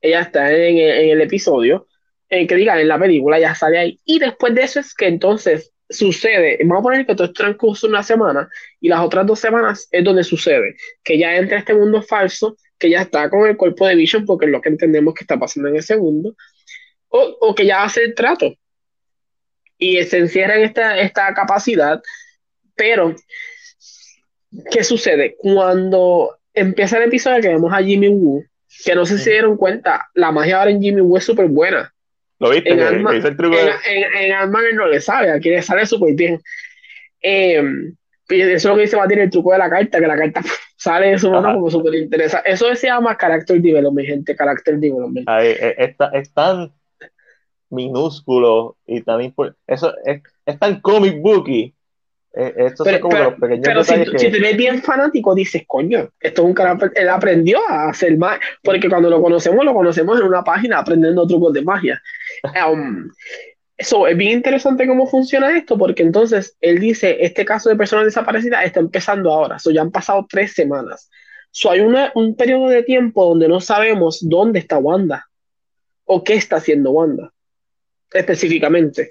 ella 0.01 0.21
está 0.21 0.51
en, 0.53 0.77
el 0.77 1.21
episodio, 1.21 1.87
en 2.29 2.47
que 2.47 2.55
digan 2.55 2.79
en 2.79 2.87
la 2.87 2.97
película, 2.97 3.37
ya 3.37 3.53
sale 3.53 3.77
ahí. 3.77 3.99
Y 4.05 4.19
después 4.19 4.55
de 4.55 4.63
eso 4.63 4.79
es 4.79 4.93
que 4.93 5.07
entonces 5.07 5.73
sucede, 5.89 6.57
vamos 6.63 6.79
a 6.79 6.83
poner 6.83 7.05
que 7.05 7.15
todo 7.15 7.31
transcurso 7.31 7.87
una 7.87 8.03
semana 8.03 8.49
y 8.79 8.89
las 8.89 9.01
otras 9.01 9.25
dos 9.25 9.39
semanas 9.39 9.87
es 9.91 10.03
donde 10.03 10.23
sucede, 10.23 10.75
que 11.03 11.17
ya 11.17 11.35
entra 11.35 11.59
este 11.59 11.73
mundo 11.73 12.01
falso, 12.01 12.57
que 12.77 12.89
ya 12.89 13.01
está 13.01 13.29
con 13.29 13.47
el 13.47 13.57
cuerpo 13.57 13.87
de 13.87 13.95
Vision 13.95 14.25
porque 14.25 14.45
es 14.45 14.51
lo 14.51 14.61
que 14.61 14.69
entendemos 14.69 15.13
que 15.13 15.23
está 15.23 15.37
pasando 15.37 15.69
en 15.69 15.77
ese 15.77 15.97
mundo, 15.97 16.35
o, 17.09 17.37
o 17.39 17.55
que 17.55 17.65
ya 17.65 17.83
hace 17.83 18.03
el 18.03 18.15
trato 18.15 18.53
y 19.77 20.01
se 20.03 20.17
encierra 20.17 20.55
en 20.55 20.63
esta, 20.63 20.99
esta 20.99 21.33
capacidad, 21.33 22.01
pero 22.75 23.15
¿qué 24.71 24.83
sucede? 24.83 25.35
Cuando 25.37 26.37
empieza 26.53 26.97
el 26.97 27.03
episodio 27.03 27.41
que 27.41 27.49
vemos 27.49 27.73
a 27.73 27.83
Jimmy 27.83 28.09
Woo, 28.09 28.43
que 28.83 28.95
no 28.95 29.05
sé 29.05 29.17
si 29.17 29.25
se 29.25 29.31
dieron 29.31 29.57
cuenta, 29.57 30.09
la 30.13 30.31
magia 30.31 30.59
ahora 30.59 30.71
en 30.71 30.81
Jimmy 30.81 31.01
Woo 31.01 31.17
es 31.17 31.23
súper 31.23 31.47
buena. 31.47 31.93
¿Lo 32.39 32.49
viste? 32.49 32.71
En 32.71 34.31
Ant-Man 34.33 34.63
no 34.75 34.87
le 34.87 34.99
sabe, 35.01 35.31
aquí 35.31 35.49
le 35.49 35.61
sale 35.61 35.85
súper 35.85 36.13
bien. 36.15 36.41
Eh, 37.21 37.63
eso 38.27 38.53
es 38.55 38.65
lo 38.65 38.75
que 38.75 38.81
dice 38.81 38.97
Matías, 38.97 39.19
el 39.19 39.29
truco 39.29 39.51
de 39.51 39.59
la 39.59 39.69
carta, 39.69 39.99
que 39.99 40.07
la 40.07 40.17
carta 40.17 40.41
sale 40.77 41.11
de 41.11 41.19
su 41.19 41.29
mano 41.29 41.53
como 41.53 41.69
súper 41.69 41.95
interesante. 41.95 42.51
Eso 42.51 42.73
se 42.75 42.87
llama 42.87 43.17
character 43.17 43.61
development, 43.61 44.07
gente, 44.07 44.35
character 44.35 44.77
development. 44.77 45.27
Ahí, 45.29 45.55
es, 45.59 45.95
es, 46.13 46.33
tan 46.33 46.73
minúsculo 47.69 48.77
y 48.85 49.01
tan 49.01 49.21
importante. 49.21 49.59
Eso 49.67 49.93
es, 50.05 50.21
es, 50.45 50.59
tan 50.59 50.81
comic 50.81 51.21
booky. 51.21 51.73
Eh, 52.37 52.53
esto 52.57 52.83
pero, 52.83 52.99
como 52.99 53.17
los 53.17 53.33
pequeños 53.35 53.63
pero 53.63 53.83
si, 53.83 53.93
que... 53.93 54.19
si, 54.19 54.29
te 54.29 54.39
ves 54.39 54.57
bien 54.57 54.81
fanático, 54.81 55.33
dices, 55.33 55.63
coño, 55.65 56.09
esto 56.19 56.41
es 56.41 56.47
un 56.47 56.53
carácter. 56.53 56.91
Él 56.95 57.09
aprendió 57.09 57.59
a 57.69 57.89
hacer 57.89 58.17
más, 58.17 58.39
porque 58.61 58.89
cuando 58.89 59.09
lo 59.09 59.21
conocemos, 59.21 59.63
lo 59.63 59.73
conocemos 59.73 60.19
en 60.19 60.27
una 60.27 60.43
página 60.43 60.79
aprendiendo 60.79 61.25
trucos 61.25 61.53
de 61.53 61.61
magia. 61.61 62.01
Um, 62.69 63.09
eso 63.77 64.07
es 64.07 64.17
bien 64.17 64.31
interesante 64.31 64.85
cómo 64.85 65.07
funciona 65.07 65.57
esto, 65.57 65.77
porque 65.77 66.03
entonces 66.03 66.57
él 66.59 66.79
dice: 66.79 67.17
Este 67.21 67.45
caso 67.45 67.69
de 67.69 67.77
personas 67.77 68.05
desaparecidas 68.05 68.65
está 68.65 68.81
empezando 68.81 69.31
ahora. 69.31 69.57
So, 69.57 69.71
ya 69.71 69.81
han 69.81 69.91
pasado 69.91 70.25
tres 70.29 70.53
semanas. 70.53 71.09
So, 71.51 71.71
hay 71.71 71.79
una, 71.79 72.11
un 72.15 72.35
periodo 72.35 72.67
de 72.67 72.83
tiempo 72.83 73.25
donde 73.25 73.47
no 73.47 73.61
sabemos 73.61 74.19
dónde 74.21 74.59
está 74.59 74.77
Wanda 74.77 75.25
o 76.03 76.23
qué 76.23 76.33
está 76.33 76.57
haciendo 76.57 76.91
Wanda 76.91 77.31
específicamente. 78.13 79.09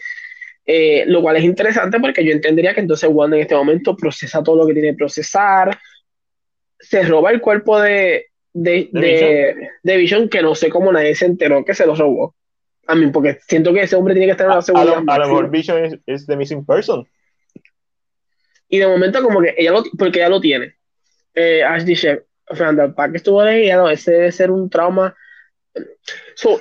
Eh, 0.67 1.05
lo 1.07 1.21
cual 1.21 1.37
es 1.37 1.45
interesante 1.45 2.01
porque 2.01 2.25
yo 2.25 2.33
entendería 2.33 2.73
que 2.73 2.81
entonces 2.81 3.11
Wanda 3.13 3.37
en 3.37 3.43
este 3.43 3.55
momento 3.55 3.95
procesa 3.95 4.43
todo 4.43 4.57
lo 4.57 4.67
que 4.67 4.73
tiene 4.73 4.91
que 4.91 4.97
procesar, 4.97 5.79
se 6.79 7.03
roba 7.03 7.31
el 7.31 7.41
cuerpo 7.43 7.79
de, 7.81 8.27
de, 8.53 8.89
de, 9.83 9.97
Vision? 9.97 10.29
que 10.29 10.41
no 10.41 10.55
sé 10.55 10.71
cómo 10.71 10.91
nadie 10.91 11.15
se 11.15 11.27
enteró 11.27 11.65
que 11.65 11.75
se 11.75 11.87
lo 11.87 11.95
robó. 11.95 12.35
A 12.87 12.95
mí, 12.95 13.07
porque 13.09 13.39
siento 13.47 13.73
que 13.73 13.83
ese 13.83 13.97
hombre 13.97 14.15
tiene 14.15 14.27
que 14.27 14.33
estar 14.33 14.47
en 14.47 14.55
la 14.55 14.63
seguridad. 14.63 15.03
A, 15.07 15.19
lo, 15.19 15.27
mejor 15.27 15.51
Vision 15.51 16.03
es 16.07 16.27
the 16.27 16.37
missing 16.37 16.65
person. 16.65 17.07
Y 18.69 18.79
de 18.79 18.87
momento, 18.87 19.23
como 19.23 19.41
que 19.41 19.55
ella 19.57 19.73
lo, 19.73 19.85
porque 19.99 20.19
ella 20.19 20.29
lo 20.29 20.41
tiene. 20.41 20.75
Eh, 21.35 21.63
Ash 21.63 21.85
dice, 21.85 22.25
Fernando, 22.47 22.95
para 22.95 23.11
que 23.11 23.19
estuvo 23.19 23.41
ahí, 23.41 23.71
ese 23.91 24.13
debe 24.13 24.33
ser 24.33 24.51
un 24.51 24.69
trauma 24.69 25.15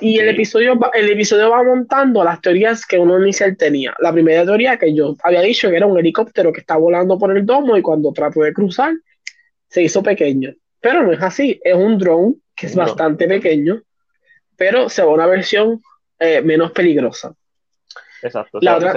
y 0.00 0.18
el 0.18 0.28
episodio, 0.28 0.78
el 0.92 1.10
episodio 1.10 1.50
va 1.50 1.62
montando 1.62 2.24
las 2.24 2.40
teorías 2.40 2.86
que 2.86 2.98
uno 2.98 3.20
inicial 3.20 3.56
tenía. 3.56 3.94
La 3.98 4.12
primera 4.12 4.44
teoría 4.44 4.78
que 4.78 4.94
yo 4.94 5.16
había 5.22 5.40
dicho 5.40 5.70
que 5.70 5.76
era 5.76 5.86
un 5.86 5.98
helicóptero 5.98 6.52
que 6.52 6.60
está 6.60 6.76
volando 6.76 7.18
por 7.18 7.36
el 7.36 7.44
domo 7.44 7.76
y 7.76 7.82
cuando 7.82 8.12
trató 8.12 8.40
de 8.40 8.52
cruzar 8.52 8.94
se 9.68 9.82
hizo 9.82 10.02
pequeño. 10.02 10.54
Pero 10.80 11.02
no 11.02 11.12
es 11.12 11.22
así, 11.22 11.60
es 11.62 11.74
un 11.74 11.98
drone 11.98 12.34
que 12.54 12.66
es 12.66 12.76
bastante 12.76 13.26
pequeño, 13.26 13.82
pero 14.56 14.88
se 14.88 15.02
va 15.02 15.12
una 15.12 15.26
versión 15.26 15.82
eh, 16.18 16.40
menos 16.42 16.72
peligrosa. 16.72 17.34
Exacto, 18.22 18.58
la 18.60 18.76
otra, 18.76 18.94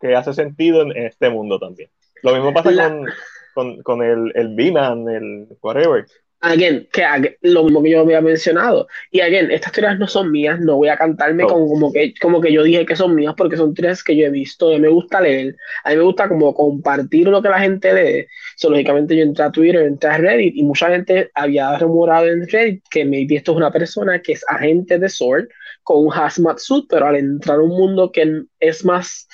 que 0.00 0.14
hace 0.14 0.32
sentido 0.32 0.82
en 0.82 0.96
este 0.96 1.30
mundo 1.30 1.58
también. 1.58 1.90
Lo 2.22 2.34
mismo 2.34 2.52
pasa 2.52 2.72
con, 2.74 3.06
con, 3.54 3.82
con, 3.82 4.02
el, 4.02 4.32
el 4.34 4.54
B-Man, 4.54 5.08
el 5.08 5.46
whatever 5.60 6.04
again, 6.42 6.88
que 6.92 7.38
lo 7.42 7.64
mismo 7.64 7.82
que 7.82 7.90
yo 7.90 8.00
había 8.00 8.20
mencionado. 8.20 8.88
Y 9.10 9.20
again, 9.20 9.50
estas 9.50 9.72
teorías 9.72 9.98
no 9.98 10.08
son 10.08 10.30
mías, 10.30 10.58
no 10.60 10.76
voy 10.76 10.88
a 10.88 10.96
cantarme 10.96 11.44
como, 11.44 11.92
que, 11.92 12.12
como 12.20 12.40
que 12.40 12.52
yo 12.52 12.64
dije 12.64 12.84
que 12.84 12.96
son 12.96 13.14
mías 13.14 13.34
porque 13.36 13.56
son 13.56 13.72
teorías 13.74 14.02
que 14.02 14.16
yo 14.16 14.26
he 14.26 14.30
visto, 14.30 14.68
a 14.68 14.72
mí 14.72 14.80
me 14.80 14.88
gusta 14.88 15.20
leer, 15.20 15.56
a 15.84 15.90
mí 15.90 15.96
me 15.96 16.02
gusta 16.02 16.28
como 16.28 16.52
compartir 16.52 17.28
lo 17.28 17.40
que 17.40 17.48
la 17.48 17.60
gente 17.60 17.94
lee. 17.94 18.26
So, 18.56 18.70
lógicamente 18.70 19.16
yo 19.16 19.22
entré 19.22 19.44
a 19.44 19.52
Twitter, 19.52 19.82
entré 19.82 20.10
a 20.10 20.18
Reddit 20.18 20.56
y 20.56 20.64
mucha 20.64 20.90
gente 20.90 21.30
había 21.34 21.78
remorado 21.78 22.26
en 22.26 22.46
Reddit 22.48 22.82
que 22.90 23.04
maybe 23.04 23.36
esto 23.36 23.52
es 23.52 23.56
una 23.56 23.70
persona 23.70 24.20
que 24.20 24.32
es 24.32 24.44
agente 24.48 24.98
de 24.98 25.08
SWORD 25.08 25.46
con 25.84 26.06
un 26.06 26.12
hazmat 26.12 26.58
suit, 26.58 26.86
pero 26.88 27.06
al 27.06 27.16
entrar 27.16 27.58
a 27.58 27.62
un 27.62 27.70
mundo 27.70 28.10
que 28.10 28.42
es 28.58 28.84
más 28.84 29.28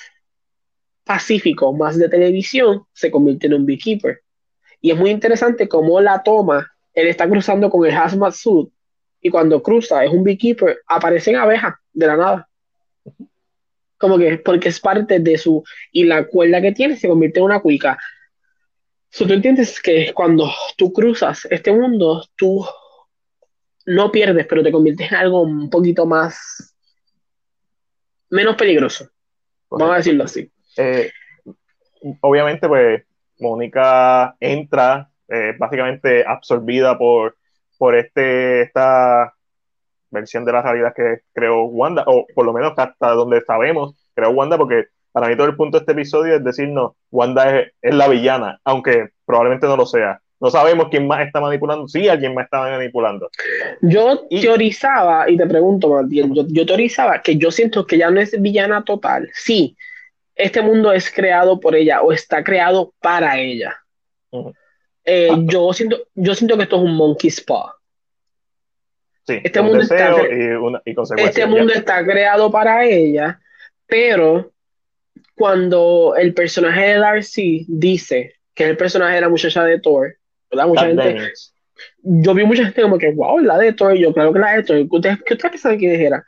pacífico, 1.03 1.73
más 1.73 1.97
de 1.97 2.07
televisión, 2.07 2.83
se 2.93 3.09
convierte 3.09 3.47
en 3.47 3.55
un 3.55 3.65
beekeeper. 3.65 4.21
Y 4.79 4.91
es 4.91 4.97
muy 4.97 5.09
interesante 5.09 5.67
cómo 5.67 5.99
la 5.99 6.21
toma 6.21 6.71
él 7.01 7.07
está 7.07 7.29
cruzando 7.29 7.69
con 7.69 7.85
el 7.85 7.95
hazmat 7.95 8.33
suit 8.33 8.69
y 9.21 9.29
cuando 9.29 9.61
cruza 9.61 10.03
es 10.03 10.11
un 10.11 10.23
beekeeper, 10.23 10.79
aparecen 10.87 11.35
abejas 11.35 11.75
de 11.91 12.07
la 12.07 12.17
nada. 12.17 12.49
Como 13.97 14.17
que 14.17 14.37
porque 14.37 14.69
es 14.69 14.79
parte 14.79 15.19
de 15.19 15.37
su. 15.37 15.63
Y 15.91 16.05
la 16.05 16.25
cuerda 16.25 16.61
que 16.61 16.71
tiene 16.71 16.95
se 16.95 17.09
convierte 17.09 17.39
en 17.39 17.45
una 17.45 17.59
cuica. 17.59 17.97
So, 19.09 19.27
tú 19.27 19.33
entiendes 19.33 19.81
que 19.81 20.13
cuando 20.13 20.49
tú 20.77 20.93
cruzas 20.93 21.45
este 21.49 21.73
mundo, 21.73 22.25
tú 22.37 22.65
no 23.87 24.11
pierdes, 24.11 24.45
pero 24.47 24.63
te 24.63 24.71
conviertes 24.71 25.11
en 25.11 25.17
algo 25.17 25.41
un 25.41 25.69
poquito 25.69 26.05
más. 26.05 26.73
menos 28.29 28.55
peligroso. 28.55 29.09
Vamos 29.69 29.91
a 29.91 29.97
decirlo 29.97 30.23
así. 30.23 30.49
Eh, 30.77 31.11
obviamente, 32.21 32.67
pues, 32.67 33.03
Mónica 33.39 34.35
entra 34.39 35.09
eh, 35.29 35.55
básicamente 35.57 36.25
absorbida 36.25 36.97
por, 36.97 37.37
por 37.77 37.95
este, 37.95 38.63
esta 38.63 39.33
versión 40.11 40.45
de 40.45 40.51
la 40.51 40.61
realidad 40.61 40.93
que 40.95 41.19
creó 41.33 41.63
Wanda, 41.63 42.03
o 42.07 42.25
por 42.33 42.45
lo 42.45 42.53
menos 42.53 42.73
hasta 42.77 43.11
donde 43.11 43.41
sabemos, 43.41 43.95
creó 44.13 44.31
Wanda, 44.31 44.57
porque 44.57 44.85
para 45.11 45.27
mí 45.27 45.35
todo 45.35 45.47
el 45.47 45.55
punto 45.55 45.77
de 45.77 45.81
este 45.83 45.91
episodio 45.93 46.35
es 46.35 46.43
decirnos, 46.43 46.93
Wanda 47.11 47.59
es, 47.59 47.71
la 47.81 48.07
villana, 48.07 48.59
aunque 48.63 49.09
probablemente 49.25 49.67
no 49.67 49.77
lo 49.77 49.85
sea. 49.85 50.19
No 50.41 50.49
sabemos 50.49 50.87
quién 50.89 51.05
más 51.05 51.25
está 51.25 51.41
manipulando, 51.41 51.87
sí, 51.87 52.07
alguien 52.07 52.33
más 52.33 52.45
está 52.45 52.61
manipulando. 52.61 53.29
Yo 53.81 54.25
teorizaba, 54.29 55.29
y 55.29 55.35
te 55.35 55.45
pregunto 55.45 56.01
bien, 56.05 56.33
yo, 56.33 56.45
yo 56.47 56.65
teorizaba 56.65 57.21
que 57.21 57.35
yo 57.35 57.51
siento 57.51 57.85
que 57.85 57.97
ya 57.97 58.09
no 58.09 58.21
es 58.21 58.41
villana 58.41 58.85
total. 58.85 59.29
Sí, 59.33 59.75
este 60.35 60.61
mundo 60.61 60.93
es 60.93 61.11
creado 61.11 61.59
por 61.59 61.75
ella 61.75 62.01
o 62.01 62.13
está 62.13 62.41
creado 62.43 62.93
para 63.01 63.37
ella. 63.37 63.75
Eh, 65.05 65.29
yo, 65.45 65.73
siento, 65.73 66.07
yo 66.15 66.35
siento 66.35 66.57
que 66.57 66.63
esto 66.63 66.75
es 66.75 66.81
un 66.83 66.95
monkey 66.95 67.29
spa. 67.29 67.75
este 69.27 69.61
mundo, 69.61 69.81
está, 69.81 70.15
este 71.17 71.45
mundo 71.45 71.73
está 71.73 72.03
creado 72.03 72.51
para 72.51 72.85
ella, 72.85 73.39
pero 73.85 74.51
cuando 75.35 76.15
el 76.17 76.33
personaje 76.33 76.81
de 76.81 76.99
Darcy 76.99 77.65
dice 77.67 78.35
que 78.53 78.65
es 78.65 78.69
el 78.71 78.77
personaje 78.77 79.15
de 79.15 79.21
la 79.21 79.29
muchacha 79.29 79.63
de 79.63 79.79
Thor, 79.79 80.17
¿verdad? 80.51 80.67
Mucha 80.67 80.87
gente, 80.87 81.31
yo 82.01 82.33
vi 82.33 82.43
mucha 82.43 82.65
gente 82.65 82.81
como 82.81 82.97
que, 82.97 83.11
wow, 83.11 83.39
la 83.39 83.57
de 83.57 83.73
Thor, 83.73 83.93
yo 83.93 84.13
claro 84.13 84.33
que 84.33 84.39
la 84.39 84.53
de 84.53 84.63
Thor, 84.63 84.77
¿qué 84.77 84.87
ustedes, 84.89 85.17
¿qué 85.25 85.35
pensaban 85.35 85.77
que 85.77 85.91
dijera? 85.91 86.25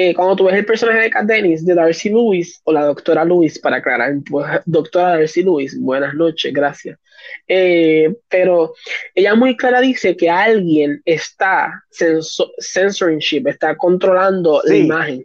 Eh, 0.00 0.14
cuando 0.14 0.36
tú 0.36 0.44
ves 0.44 0.54
el 0.54 0.64
personaje 0.64 1.00
de 1.00 1.10
Kat 1.10 1.26
Dennis, 1.26 1.66
de 1.66 1.74
Darcy 1.74 2.08
Lewis, 2.08 2.60
o 2.62 2.72
la 2.72 2.84
doctora 2.84 3.24
Lewis, 3.24 3.58
para 3.58 3.78
aclarar, 3.78 4.14
pues, 4.30 4.46
doctora 4.64 5.18
Darcy 5.18 5.42
Lewis, 5.42 5.76
buenas 5.76 6.14
noches, 6.14 6.52
gracias. 6.52 7.00
Eh, 7.48 8.14
pero 8.28 8.74
ella 9.12 9.34
muy 9.34 9.56
clara 9.56 9.80
dice 9.80 10.16
que 10.16 10.30
alguien 10.30 11.02
está 11.04 11.82
censorship, 11.90 13.48
está 13.48 13.76
controlando 13.76 14.62
la 14.64 14.76
imagen. 14.76 15.24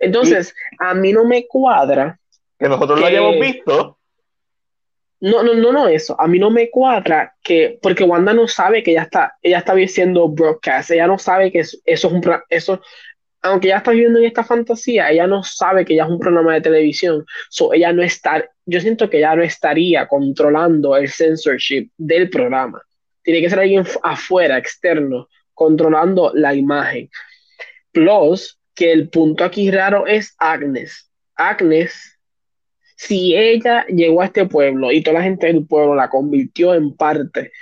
Entonces, 0.00 0.54
a 0.78 0.92
mí 0.92 1.14
no 1.14 1.24
me 1.24 1.46
cuadra. 1.46 2.20
Que 2.58 2.68
nosotros 2.68 3.00
lo 3.00 3.06
hayamos 3.06 3.40
visto. 3.40 3.96
No, 5.20 5.42
no, 5.42 5.54
no, 5.54 5.72
no, 5.72 5.88
eso. 5.88 6.14
A 6.18 6.26
mí 6.26 6.38
no 6.38 6.50
me 6.50 6.68
cuadra 6.70 7.34
que, 7.42 7.78
porque 7.80 8.04
Wanda 8.04 8.32
no 8.32 8.48
sabe 8.48 8.82
que 8.82 8.90
ella 8.90 9.02
está, 9.02 9.34
ella 9.42 9.58
está 9.58 9.74
viendo 9.74 10.28
broadcast, 10.28 10.90
ella 10.90 11.06
no 11.06 11.18
sabe 11.18 11.52
que 11.52 11.60
eso, 11.60 11.78
es 11.84 12.04
un, 12.04 12.22
eso, 12.48 12.80
aunque 13.42 13.68
ella 13.68 13.78
está 13.78 13.92
viviendo 13.92 14.18
en 14.18 14.26
esta 14.26 14.44
fantasía, 14.44 15.10
ella 15.10 15.26
no 15.26 15.42
sabe 15.42 15.84
que 15.84 15.94
ella 15.94 16.04
es 16.04 16.10
un 16.10 16.18
programa 16.18 16.54
de 16.54 16.60
televisión. 16.60 17.24
So, 17.48 17.72
ella 17.72 17.92
no 17.92 18.02
está, 18.02 18.44
yo 18.66 18.80
siento 18.80 19.08
que 19.08 19.18
ella 19.18 19.34
no 19.34 19.42
estaría 19.42 20.06
controlando 20.06 20.96
el 20.96 21.08
censorship 21.08 21.90
del 21.96 22.28
programa. 22.28 22.82
Tiene 23.22 23.40
que 23.40 23.50
ser 23.50 23.60
alguien 23.60 23.84
afuera, 24.02 24.58
externo, 24.58 25.28
controlando 25.54 26.32
la 26.34 26.54
imagen. 26.54 27.10
Plus, 27.92 28.58
que 28.74 28.92
el 28.92 29.08
punto 29.08 29.44
aquí 29.44 29.70
raro 29.70 30.06
es 30.06 30.34
Agnes. 30.38 31.10
Agnes, 31.34 32.18
si 32.96 33.34
ella 33.34 33.86
llegó 33.86 34.20
a 34.20 34.26
este 34.26 34.44
pueblo 34.46 34.92
y 34.92 35.02
toda 35.02 35.18
la 35.18 35.24
gente 35.24 35.46
del 35.46 35.66
pueblo 35.66 35.94
la 35.94 36.10
convirtió 36.10 36.74
en 36.74 36.94
parte 36.94 37.52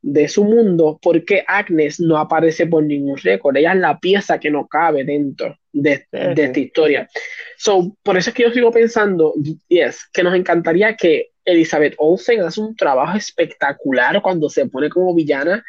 de 0.00 0.28
su 0.28 0.44
mundo, 0.44 0.98
¿por 1.02 1.24
qué 1.24 1.44
Agnes 1.46 1.98
no 2.00 2.18
aparece 2.18 2.66
por 2.66 2.84
ningún 2.84 3.16
récord? 3.16 3.56
Ella 3.56 3.72
es 3.72 3.78
la 3.78 3.98
pieza 3.98 4.38
que 4.38 4.50
no 4.50 4.66
cabe 4.66 5.04
dentro 5.04 5.58
de, 5.72 6.06
de 6.12 6.44
esta 6.44 6.60
historia. 6.60 7.08
So, 7.56 7.96
por 8.02 8.16
eso 8.16 8.30
es 8.30 8.36
que 8.36 8.44
yo 8.44 8.52
sigo 8.52 8.70
pensando, 8.70 9.34
yes, 9.68 10.08
que 10.12 10.22
nos 10.22 10.34
encantaría 10.34 10.96
que 10.96 11.30
Elizabeth 11.44 11.94
Olsen 11.98 12.40
hace 12.42 12.60
un 12.60 12.76
trabajo 12.76 13.16
espectacular 13.16 14.20
cuando 14.22 14.48
se 14.48 14.66
pone 14.66 14.88
como 14.88 15.14
villana 15.14 15.64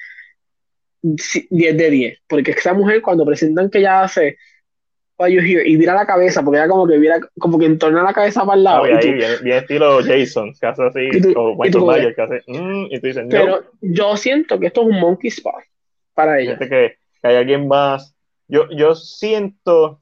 10 1.02 1.48
de 1.50 1.90
10, 1.90 2.20
porque 2.28 2.52
esa 2.52 2.74
mujer 2.74 3.02
cuando 3.02 3.26
presentan 3.26 3.70
que 3.70 3.80
ella 3.80 4.04
hace 4.04 4.38
Why 5.20 5.34
you 5.34 5.42
here 5.42 5.68
y 5.68 5.76
vira 5.76 5.94
la 5.94 6.06
cabeza, 6.06 6.42
porque 6.44 6.60
ella 6.60 6.70
como 6.70 6.88
que 6.88 6.98
vira, 6.98 7.20
como 7.38 7.60
que 7.60 7.66
entorna 7.66 8.04
la 8.04 8.14
cabeza 8.14 8.46
para 8.46 8.58
el 8.58 8.64
lado. 8.64 8.84
Ah, 8.86 9.00
ahí, 9.02 9.14
bien, 9.14 9.58
estilo 9.58 10.02
Jason, 10.02 10.54
que 10.60 10.66
hace 10.66 10.84
así, 10.86 11.10
y 11.12 11.22
tú, 11.22 11.34
o 11.36 11.56
Michael 11.58 11.84
Myers, 11.84 12.16
que 12.16 12.22
hace, 12.22 12.44
mm, 12.48 12.86
y 12.90 13.00
tú 13.02 13.08
dices, 13.08 13.24
no. 13.26 13.30
Pero 13.30 13.64
yo 13.82 14.16
siento 14.16 14.58
que 14.58 14.68
esto 14.68 14.82
es 14.82 14.88
un 14.88 15.00
monkey 15.02 15.28
spot 15.28 15.56
para 16.14 16.40
ella. 16.40 16.58
Que, 16.58 16.70
que 16.70 16.98
hay 17.22 17.36
alguien 17.36 17.68
más. 17.68 18.16
Yo, 18.48 18.70
yo 18.72 18.96
siento, 18.96 20.00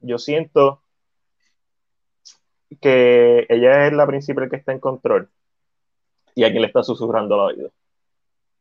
yo 0.00 0.18
siento 0.18 0.80
que 2.80 3.46
ella 3.48 3.86
es 3.86 3.92
la 3.92 4.06
principal 4.06 4.48
que 4.48 4.56
está 4.56 4.72
en 4.72 4.80
control 4.80 5.28
y 6.34 6.44
a 6.44 6.50
quien 6.50 6.62
le 6.62 6.68
está 6.68 6.82
susurrando 6.82 7.34
al 7.34 7.54
oído. 7.54 7.72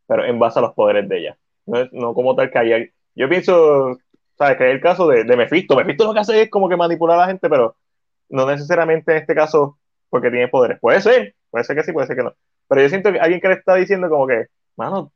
Pero 0.08 0.26
en 0.26 0.38
base 0.38 0.60
a 0.60 0.62
los 0.62 0.74
poderes 0.74 1.08
de 1.08 1.18
ella. 1.18 1.38
No, 1.66 1.88
no 1.92 2.14
como 2.14 2.36
tal 2.36 2.52
que 2.52 2.60
haya. 2.60 2.78
Yo 3.16 3.30
pienso, 3.30 3.98
¿sabes? 4.38 4.58
Que 4.58 4.70
es 4.70 4.76
el 4.76 4.82
caso 4.82 5.08
de, 5.08 5.24
de 5.24 5.38
Mephisto. 5.38 5.76
Mephisto 5.76 6.06
lo 6.06 6.14
que 6.14 6.20
hace 6.20 6.42
es 6.44 6.50
como 6.50 6.70
que 6.70 6.78
manipular 6.78 7.18
a 7.18 7.22
la 7.22 7.28
gente, 7.28 7.50
pero 7.50 7.76
no 8.30 8.46
necesariamente 8.48 9.12
en 9.12 9.18
este 9.20 9.36
caso 9.36 9.78
porque 10.10 10.32
tiene 10.32 10.48
poderes. 10.48 10.80
Puede 10.80 11.02
ser, 11.02 11.36
puede 11.50 11.64
ser 11.66 11.76
que 11.76 11.84
sí, 11.84 11.92
puede 11.92 12.08
ser 12.08 12.18
que 12.18 12.24
no. 12.24 12.34
Pero 12.68 12.82
yo 12.82 12.90
siento 12.90 13.12
que 13.12 13.20
alguien 13.20 13.42
que 13.42 13.48
le 13.48 13.56
está 13.56 13.76
diciendo 13.76 14.10
como 14.10 14.28
que, 14.28 14.48
mano, 14.76 15.12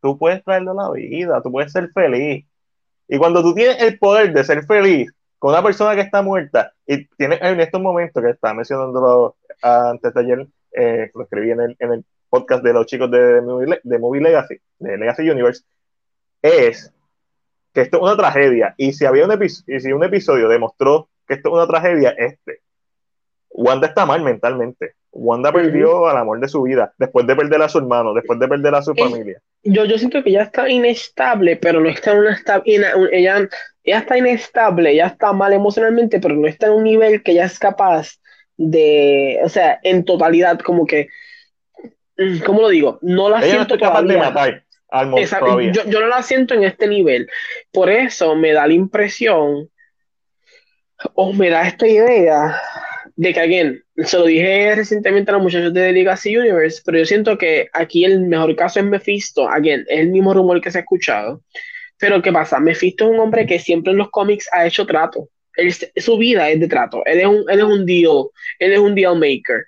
tú 0.00 0.18
puedes 0.18 0.42
traerle 0.44 0.72
la 0.74 0.90
vida, 0.90 1.42
tú 1.42 1.50
puedes 1.50 1.72
ser 1.72 1.90
feliz. 1.90 2.46
Y 3.08 3.18
cuando 3.18 3.42
tú 3.42 3.54
tienes 3.54 3.80
el 3.82 3.98
poder 3.98 4.32
de 4.32 4.44
ser 4.44 4.64
feliz, 4.66 5.12
con 5.38 5.52
una 5.52 5.62
persona 5.62 5.94
que 5.94 6.00
está 6.00 6.22
muerta 6.22 6.72
y 6.86 7.06
tiene 7.16 7.38
en 7.40 7.60
estos 7.60 7.80
momentos 7.80 8.22
que 8.22 8.30
estaba 8.30 8.54
mencionando 8.54 9.36
antes 9.62 10.14
de 10.14 10.20
ayer, 10.20 10.46
eh, 10.72 11.10
lo 11.14 11.22
escribí 11.22 11.50
en 11.50 11.60
el, 11.60 11.76
en 11.78 11.92
el, 11.92 12.04
podcast 12.28 12.64
de 12.64 12.72
los 12.72 12.86
chicos 12.86 13.08
de, 13.12 13.40
de 13.84 13.98
Movie 14.00 14.20
Legacy, 14.20 14.56
de 14.80 14.98
Legacy 14.98 15.30
Universe, 15.30 15.62
es 16.42 16.92
que 17.74 17.80
esto 17.80 17.96
es 17.98 18.02
una 18.04 18.16
tragedia. 18.16 18.74
Y 18.78 18.92
si 18.92 19.04
había 19.04 19.26
un, 19.26 19.42
y 19.42 19.80
si 19.80 19.92
un 19.92 20.04
episodio 20.04 20.48
demostró 20.48 21.08
que 21.26 21.34
esto 21.34 21.48
es 21.48 21.54
una 21.54 21.66
tragedia, 21.66 22.10
este. 22.16 22.60
Wanda 23.50 23.88
está 23.88 24.06
mal 24.06 24.22
mentalmente. 24.22 24.94
Wanda 25.12 25.52
perdió 25.52 26.08
al 26.08 26.16
amor 26.16 26.40
de 26.40 26.48
su 26.48 26.62
vida, 26.62 26.92
después 26.98 27.24
de 27.26 27.36
perder 27.36 27.62
a 27.62 27.68
su 27.68 27.78
hermano, 27.78 28.14
después 28.14 28.38
de 28.40 28.48
perder 28.48 28.74
a 28.74 28.82
su 28.82 28.94
familia. 28.94 29.40
Yo, 29.62 29.84
yo 29.84 29.96
siento 29.96 30.24
que 30.24 30.32
ya 30.32 30.42
está 30.42 30.68
inestable, 30.68 31.56
pero 31.56 31.80
no 31.80 31.88
está 31.88 32.12
en 32.12 32.18
una 32.18 32.36
ella, 33.12 33.48
ella 33.84 33.98
está 33.98 34.18
inestable, 34.18 34.94
ya 34.94 35.06
está 35.06 35.32
mal 35.32 35.52
emocionalmente, 35.52 36.18
pero 36.18 36.34
no 36.34 36.48
está 36.48 36.66
en 36.66 36.72
un 36.72 36.84
nivel 36.84 37.22
que 37.22 37.34
ya 37.34 37.44
es 37.44 37.60
capaz 37.60 38.18
de, 38.56 39.38
o 39.44 39.48
sea, 39.48 39.78
en 39.84 40.04
totalidad, 40.04 40.58
como 40.58 40.84
que, 40.84 41.08
¿cómo 42.44 42.62
lo 42.62 42.68
digo? 42.68 42.98
No 43.02 43.28
la 43.28 43.40
siento 43.40 43.78
capaz 43.78 44.02
de 44.02 44.16
matar 44.16 44.63
al 44.94 45.72
yo, 45.72 45.84
yo 45.86 46.00
no 46.00 46.06
la 46.06 46.22
siento 46.22 46.54
en 46.54 46.64
este 46.64 46.86
nivel. 46.86 47.28
Por 47.72 47.90
eso 47.90 48.34
me 48.36 48.52
da 48.52 48.66
la 48.66 48.74
impresión, 48.74 49.68
o 51.14 51.32
me 51.32 51.50
da 51.50 51.66
esta 51.66 51.86
idea 51.86 52.60
de 53.16 53.32
que, 53.32 53.40
again, 53.40 53.84
se 53.96 54.18
lo 54.18 54.24
dije 54.24 54.74
recientemente 54.74 55.30
a 55.30 55.34
los 55.34 55.42
muchachos 55.42 55.72
de 55.72 55.92
Legacy 55.92 56.36
Universe, 56.36 56.82
pero 56.84 56.98
yo 56.98 57.04
siento 57.04 57.38
que 57.38 57.68
aquí 57.72 58.04
el 58.04 58.20
mejor 58.20 58.56
caso 58.56 58.80
es 58.80 58.86
Mephisto, 58.86 59.48
again, 59.48 59.84
es 59.88 60.00
el 60.00 60.08
mismo 60.08 60.34
rumor 60.34 60.60
que 60.60 60.70
se 60.70 60.78
ha 60.78 60.80
escuchado. 60.80 61.42
Pero 61.98 62.20
¿qué 62.22 62.32
pasa? 62.32 62.58
Mephisto 62.58 63.04
es 63.04 63.10
un 63.10 63.20
hombre 63.20 63.46
que 63.46 63.58
siempre 63.58 63.92
en 63.92 63.98
los 63.98 64.10
cómics 64.10 64.48
ha 64.52 64.66
hecho 64.66 64.84
trato. 64.84 65.28
su 65.96 66.18
vida 66.18 66.50
es 66.50 66.58
de 66.58 66.66
trato. 66.66 67.02
Él 67.06 67.20
es 67.20 67.26
un, 67.26 67.44
él 67.48 67.58
es 67.60 67.64
un 67.64 67.86
deal, 67.86 68.26
él 68.58 68.72
es 68.72 68.78
un 68.78 68.94
deal 68.94 69.14
maker. 69.14 69.64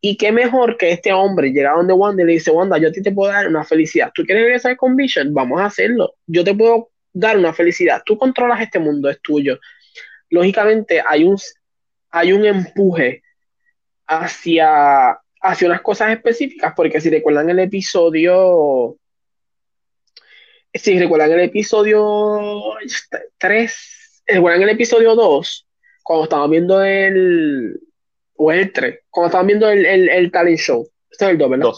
Y 0.00 0.16
qué 0.16 0.30
mejor 0.30 0.76
que 0.76 0.92
este 0.92 1.12
hombre 1.12 1.50
llega 1.50 1.72
donde 1.72 1.92
Wanda 1.92 2.22
y 2.22 2.26
le 2.26 2.32
dice, 2.34 2.50
Wanda, 2.50 2.78
yo 2.78 2.88
a 2.88 2.92
ti 2.92 3.02
te 3.02 3.12
puedo 3.12 3.32
dar 3.32 3.48
una 3.48 3.64
felicidad. 3.64 4.10
¿Tú 4.14 4.24
quieres 4.24 4.44
regresar 4.44 4.76
con 4.76 4.94
Vision? 4.94 5.32
Vamos 5.32 5.60
a 5.60 5.66
hacerlo. 5.66 6.14
Yo 6.26 6.44
te 6.44 6.54
puedo 6.54 6.90
dar 7.12 7.38
una 7.38 7.52
felicidad. 7.52 8.02
Tú 8.04 8.18
controlas 8.18 8.60
este 8.60 8.78
mundo, 8.78 9.08
es 9.08 9.20
tuyo. 9.22 9.58
Lógicamente 10.28 11.02
hay 11.06 11.24
un, 11.24 11.36
hay 12.10 12.32
un 12.32 12.44
empuje 12.44 13.22
hacia, 14.06 15.18
hacia 15.40 15.66
unas 15.66 15.80
cosas 15.80 16.12
específicas, 16.12 16.74
porque 16.76 17.00
si 17.00 17.10
recuerdan 17.10 17.48
el 17.50 17.58
episodio, 17.58 18.96
si 20.74 20.98
recuerdan 20.98 21.32
el 21.32 21.40
episodio 21.40 22.74
3, 23.38 24.22
recuerdan 24.26 24.62
el 24.62 24.70
episodio 24.70 25.14
2, 25.14 25.68
cuando 26.02 26.24
estábamos 26.24 26.50
viendo 26.50 26.82
el, 26.84 27.80
o 28.38 28.52
el 28.52 28.72
3, 28.72 29.00
cuando 29.10 29.26
estábamos 29.26 29.46
viendo 29.46 29.68
el, 29.70 30.08
el, 30.08 30.30
talent 30.30 30.58
show, 30.58 30.88
este 31.10 31.24
es 31.24 31.30
el 31.32 31.38
2, 31.38 31.50
¿verdad? 31.50 31.70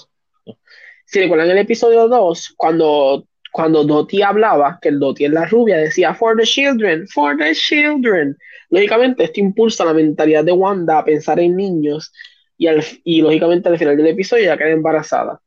Si 1.05 1.21
recuerdan 1.21 1.51
el 1.51 1.59
episodio 1.59 2.09
2, 2.09 2.55
cuando 2.57 3.25
cuando 3.51 3.83
Dottie 3.83 4.23
hablaba, 4.23 4.79
que 4.81 4.91
el 4.91 4.99
Dottie 5.01 5.27
es 5.27 5.33
la 5.33 5.47
rubia, 5.47 5.79
decía 5.79 6.15
for 6.15 6.37
the 6.37 6.45
children, 6.45 7.09
for 7.09 7.37
the 7.37 7.55
children. 7.55 8.37
Lógicamente, 8.71 9.25
esto 9.25 9.41
impulsa 9.41 9.85
la 9.85 9.95
mentalidad 9.95 10.45
de 10.45 10.53
Wanda 10.53 10.99
a 10.99 11.05
pensar 11.05 11.41
en 11.41 11.57
niños 11.57 12.13
y, 12.57 12.69
y 13.05 13.23
lógicamente 13.23 13.69
al 13.69 13.79
final 13.79 13.97
del 13.97 14.09
episodio 14.09 14.45
ya 14.45 14.59
queda 14.59 14.71
embarazada. 14.71 15.41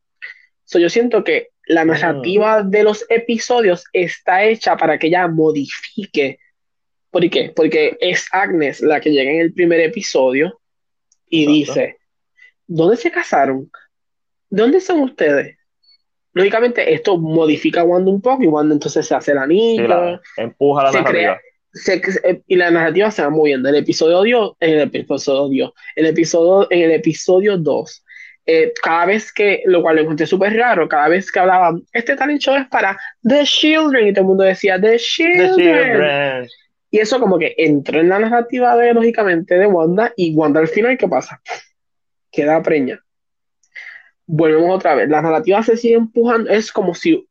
So, 0.64 0.78
yo 0.78 0.88
siento 0.88 1.22
que 1.22 1.48
la 1.66 1.84
narrativa 1.84 2.62
mm. 2.62 2.70
de 2.70 2.82
los 2.82 3.06
episodios 3.08 3.84
está 3.92 4.44
hecha 4.44 4.76
para 4.76 4.98
que 4.98 5.08
ella 5.08 5.28
modifique. 5.28 6.38
¿Por 7.10 7.28
qué? 7.30 7.52
Porque 7.54 7.96
es 8.00 8.26
Agnes 8.32 8.80
la 8.80 9.00
que 9.00 9.10
llega 9.10 9.30
en 9.30 9.40
el 9.40 9.52
primer 9.52 9.80
episodio 9.80 10.60
y 11.32 11.46
dice, 11.46 11.96
¿dónde 12.66 12.96
se 12.96 13.10
casaron? 13.10 13.70
¿Dónde 14.50 14.80
son 14.80 15.00
ustedes? 15.00 15.56
lógicamente 16.34 16.92
esto 16.92 17.18
modifica 17.18 17.82
a 17.82 17.84
Wanda 17.84 18.10
un 18.10 18.20
poco 18.22 18.42
y 18.42 18.46
Wanda 18.46 18.74
entonces 18.74 19.06
se 19.06 19.14
hace 19.14 19.34
la 19.34 19.46
niña. 19.46 20.20
empuja 20.36 20.84
la 20.84 20.92
narrativa. 20.92 21.38
Eh, 22.24 22.42
y 22.46 22.56
la 22.56 22.70
narrativa 22.70 23.10
se 23.10 23.22
va 23.22 23.30
moviendo. 23.30 23.68
El 23.68 23.76
episodio 23.76 24.56
en 24.60 24.74
el 24.74 24.80
episodio, 24.80 25.74
el 25.96 26.06
episodio, 26.06 26.66
en 26.70 26.80
el 26.82 26.90
episodio 26.92 27.56
2, 27.56 28.04
eh, 28.44 28.72
cada 28.82 29.06
vez 29.06 29.32
que, 29.32 29.62
lo 29.66 29.82
cual 29.82 29.96
lo 29.96 30.02
encontré 30.02 30.26
súper 30.26 30.54
raro, 30.56 30.88
cada 30.88 31.08
vez 31.08 31.30
que 31.30 31.38
hablaban, 31.38 31.82
este 31.92 32.16
talent 32.16 32.40
show 32.40 32.56
es 32.56 32.66
para 32.68 32.98
The 33.22 33.44
Children, 33.44 34.08
y 34.08 34.12
todo 34.12 34.22
el 34.22 34.28
mundo 34.28 34.44
decía 34.44 34.80
The 34.80 34.98
Children. 34.98 36.48
Y 36.92 37.00
eso 37.00 37.18
como 37.18 37.38
que 37.38 37.54
entró 37.58 37.98
en 37.98 38.10
la 38.10 38.20
narrativa 38.20 38.76
de, 38.76 38.94
lógicamente, 38.94 39.56
de 39.58 39.66
Wanda, 39.66 40.12
y 40.16 40.32
Wanda 40.36 40.60
al 40.60 40.68
final, 40.68 40.96
¿qué 40.96 41.08
pasa? 41.08 41.42
Queda 42.30 42.62
preña 42.62 43.02
volvemos 44.26 44.76
otra 44.76 44.94
vez, 44.94 45.08
la 45.08 45.20
narrativa 45.20 45.62
se 45.62 45.76
sigue 45.76 45.94
empujando, 45.94 46.50
es 46.50 46.72
como 46.72 46.94
si, 46.94 47.28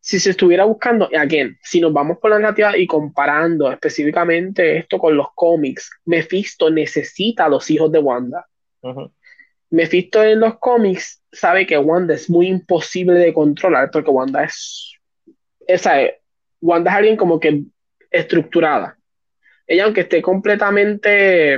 si 0.00 0.20
se 0.20 0.30
estuviera 0.30 0.64
buscando, 0.64 1.08
again, 1.16 1.58
si 1.62 1.80
nos 1.80 1.92
vamos 1.92 2.18
con 2.20 2.30
la 2.30 2.38
narrativa 2.38 2.76
y 2.76 2.86
comparando 2.86 3.70
específicamente 3.70 4.78
esto 4.78 4.98
con 4.98 5.16
los 5.16 5.28
cómics, 5.34 5.90
Mephisto 6.04 6.70
necesita 6.70 7.46
a 7.46 7.48
los 7.48 7.68
hijos 7.70 7.90
de 7.90 7.98
Wanda. 7.98 8.46
Mephisto 9.70 10.22
en 10.22 10.40
los 10.40 10.58
cómics 10.58 11.22
sabe 11.32 11.66
que 11.66 11.78
Wanda 11.78 12.14
es 12.14 12.30
muy 12.30 12.46
imposible 12.46 13.14
de 13.14 13.32
controlar 13.32 13.90
porque 13.90 14.10
Wanda 14.10 14.44
es, 14.44 14.92
esa 15.66 15.96
Wanda 16.60 16.92
es 16.92 16.96
alguien 16.96 17.16
como 17.16 17.40
que 17.40 17.64
estructurada. 18.14 18.96
Ella 19.66 19.84
aunque 19.84 20.02
esté 20.02 20.22
completamente, 20.22 21.54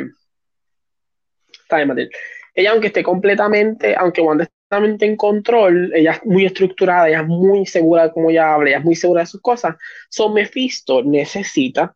está 1.62 1.76
bien, 1.76 2.08
ella 2.54 2.70
aunque 2.70 2.86
esté 2.88 3.02
completamente, 3.02 3.94
aunque 3.96 4.20
Wanda 4.20 4.44
esté 4.44 4.54
completamente 4.68 5.06
en 5.06 5.16
control, 5.16 5.92
ella 5.94 6.12
es 6.12 6.24
muy 6.24 6.46
estructurada, 6.46 7.08
ella 7.08 7.20
es 7.20 7.26
muy 7.26 7.66
segura 7.66 8.04
de 8.04 8.12
cómo 8.12 8.30
ella 8.30 8.54
habla, 8.54 8.70
ella 8.70 8.78
es 8.78 8.84
muy 8.84 8.94
segura 8.94 9.22
de 9.22 9.26
sus 9.26 9.40
cosas. 9.40 9.76
So 10.08 10.30
Mephisto 10.30 11.02
necesita 11.02 11.94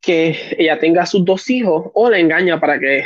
que 0.00 0.36
ella 0.58 0.78
tenga 0.78 1.06
sus 1.06 1.24
dos 1.24 1.48
hijos 1.50 1.90
o 1.94 2.10
la 2.10 2.18
engaña 2.18 2.58
para 2.58 2.78
que 2.78 3.04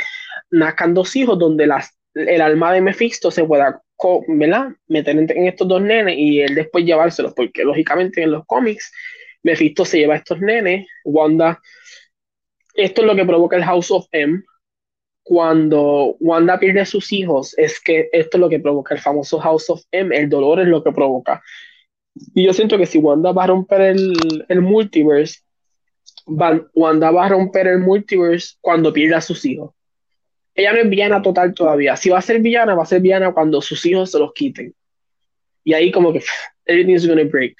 nazcan 0.49 0.93
dos 0.93 1.15
hijos 1.15 1.37
donde 1.37 1.67
las, 1.67 1.95
el 2.13 2.41
alma 2.41 2.73
de 2.73 2.81
Mephisto 2.81 3.31
se 3.31 3.43
pueda 3.43 3.81
meter 4.87 5.17
en, 5.17 5.47
estos 5.47 5.67
dos 5.67 5.81
nenes 5.81 6.15
y 6.17 6.41
él 6.41 6.55
después 6.55 6.85
llevárselos, 6.85 7.33
porque 7.33 7.63
lógicamente 7.63 8.21
en 8.21 8.31
los 8.31 8.45
cómics 8.45 8.91
Mephisto 9.43 9.85
se 9.85 9.99
lleva 9.99 10.15
a 10.15 10.17
estos 10.17 10.39
nenes, 10.39 10.87
Wanda, 11.05 11.61
esto 12.73 13.01
es 13.01 13.07
lo 13.07 13.15
que 13.15 13.25
provoca 13.25 13.55
el 13.55 13.63
House 13.63 13.91
of 13.91 14.05
M, 14.11 14.43
cuando 15.23 16.15
Wanda 16.19 16.57
pierde 16.59 16.81
a 16.81 16.85
sus 16.85 17.11
hijos, 17.11 17.57
es 17.57 17.81
que 17.81 18.07
esto 18.11 18.37
es 18.37 18.41
lo 18.41 18.49
que 18.49 18.59
provoca 18.59 18.95
el 18.95 19.01
famoso 19.01 19.39
House 19.39 19.69
of 19.69 19.81
M, 19.91 20.15
el 20.15 20.29
dolor 20.29 20.59
es 20.61 20.67
lo 20.67 20.83
que 20.83 20.91
provoca. 20.91 21.43
Y 22.33 22.45
yo 22.45 22.53
siento 22.53 22.77
que 22.77 22.85
si 22.85 22.97
Wanda 22.97 23.31
va 23.31 23.43
a 23.43 23.47
romper 23.47 23.81
el, 23.81 24.13
el 24.47 24.61
multiverse, 24.61 25.41
Wanda 26.25 27.11
va 27.11 27.25
a 27.25 27.29
romper 27.29 27.67
el 27.67 27.79
multiverse 27.79 28.55
cuando 28.61 28.93
pierda 28.93 29.17
a 29.17 29.21
sus 29.21 29.43
hijos. 29.45 29.71
Ella 30.55 30.73
no 30.73 30.79
es 30.79 30.89
villana 30.89 31.21
total 31.21 31.53
todavía. 31.53 31.95
Si 31.95 32.09
va 32.09 32.17
a 32.17 32.21
ser 32.21 32.39
villana, 32.41 32.73
va 32.73 32.83
a 32.83 32.87
ser 32.87 33.01
villana 33.01 33.33
cuando 33.33 33.61
sus 33.61 33.85
hijos 33.85 34.11
se 34.11 34.19
los 34.19 34.33
quiten. 34.33 34.73
Y 35.63 35.73
ahí 35.73 35.91
como 35.91 36.11
que 36.13 36.23
everything's 36.65 37.07
gonna 37.07 37.25
break. 37.25 37.55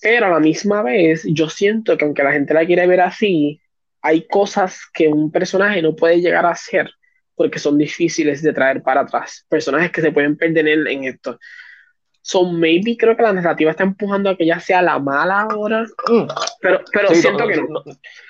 Pero 0.00 0.26
a 0.26 0.30
la 0.30 0.40
misma 0.40 0.82
vez, 0.82 1.24
yo 1.26 1.48
siento 1.48 1.96
que 1.96 2.04
aunque 2.04 2.22
la 2.22 2.32
gente 2.32 2.54
la 2.54 2.64
quiere 2.64 2.86
ver 2.86 3.00
así, 3.00 3.60
hay 4.02 4.26
cosas 4.26 4.80
que 4.92 5.08
un 5.08 5.30
personaje 5.30 5.82
no 5.82 5.94
puede 5.94 6.20
llegar 6.20 6.46
a 6.46 6.50
hacer 6.50 6.90
porque 7.34 7.58
son 7.58 7.78
difíciles 7.78 8.42
de 8.42 8.52
traer 8.52 8.82
para 8.82 9.02
atrás. 9.02 9.46
Personajes 9.48 9.90
que 9.90 10.02
se 10.02 10.12
pueden 10.12 10.36
perder 10.36 10.68
en, 10.68 11.04
esto. 11.04 11.38
So, 12.20 12.44
maybe 12.44 12.96
creo 12.98 13.16
que 13.16 13.22
la 13.22 13.32
narrativa 13.32 13.70
está 13.70 13.82
empujando 13.82 14.28
a 14.28 14.36
que 14.36 14.44
ella 14.44 14.60
sea 14.60 14.82
la 14.82 14.98
mala 14.98 15.48
ahora. 15.50 15.84
Mm. 16.08 16.26
Pero, 16.60 16.80
pero 16.92 17.14
siento 17.14 17.46
que 17.46 17.56
no. 17.56 17.82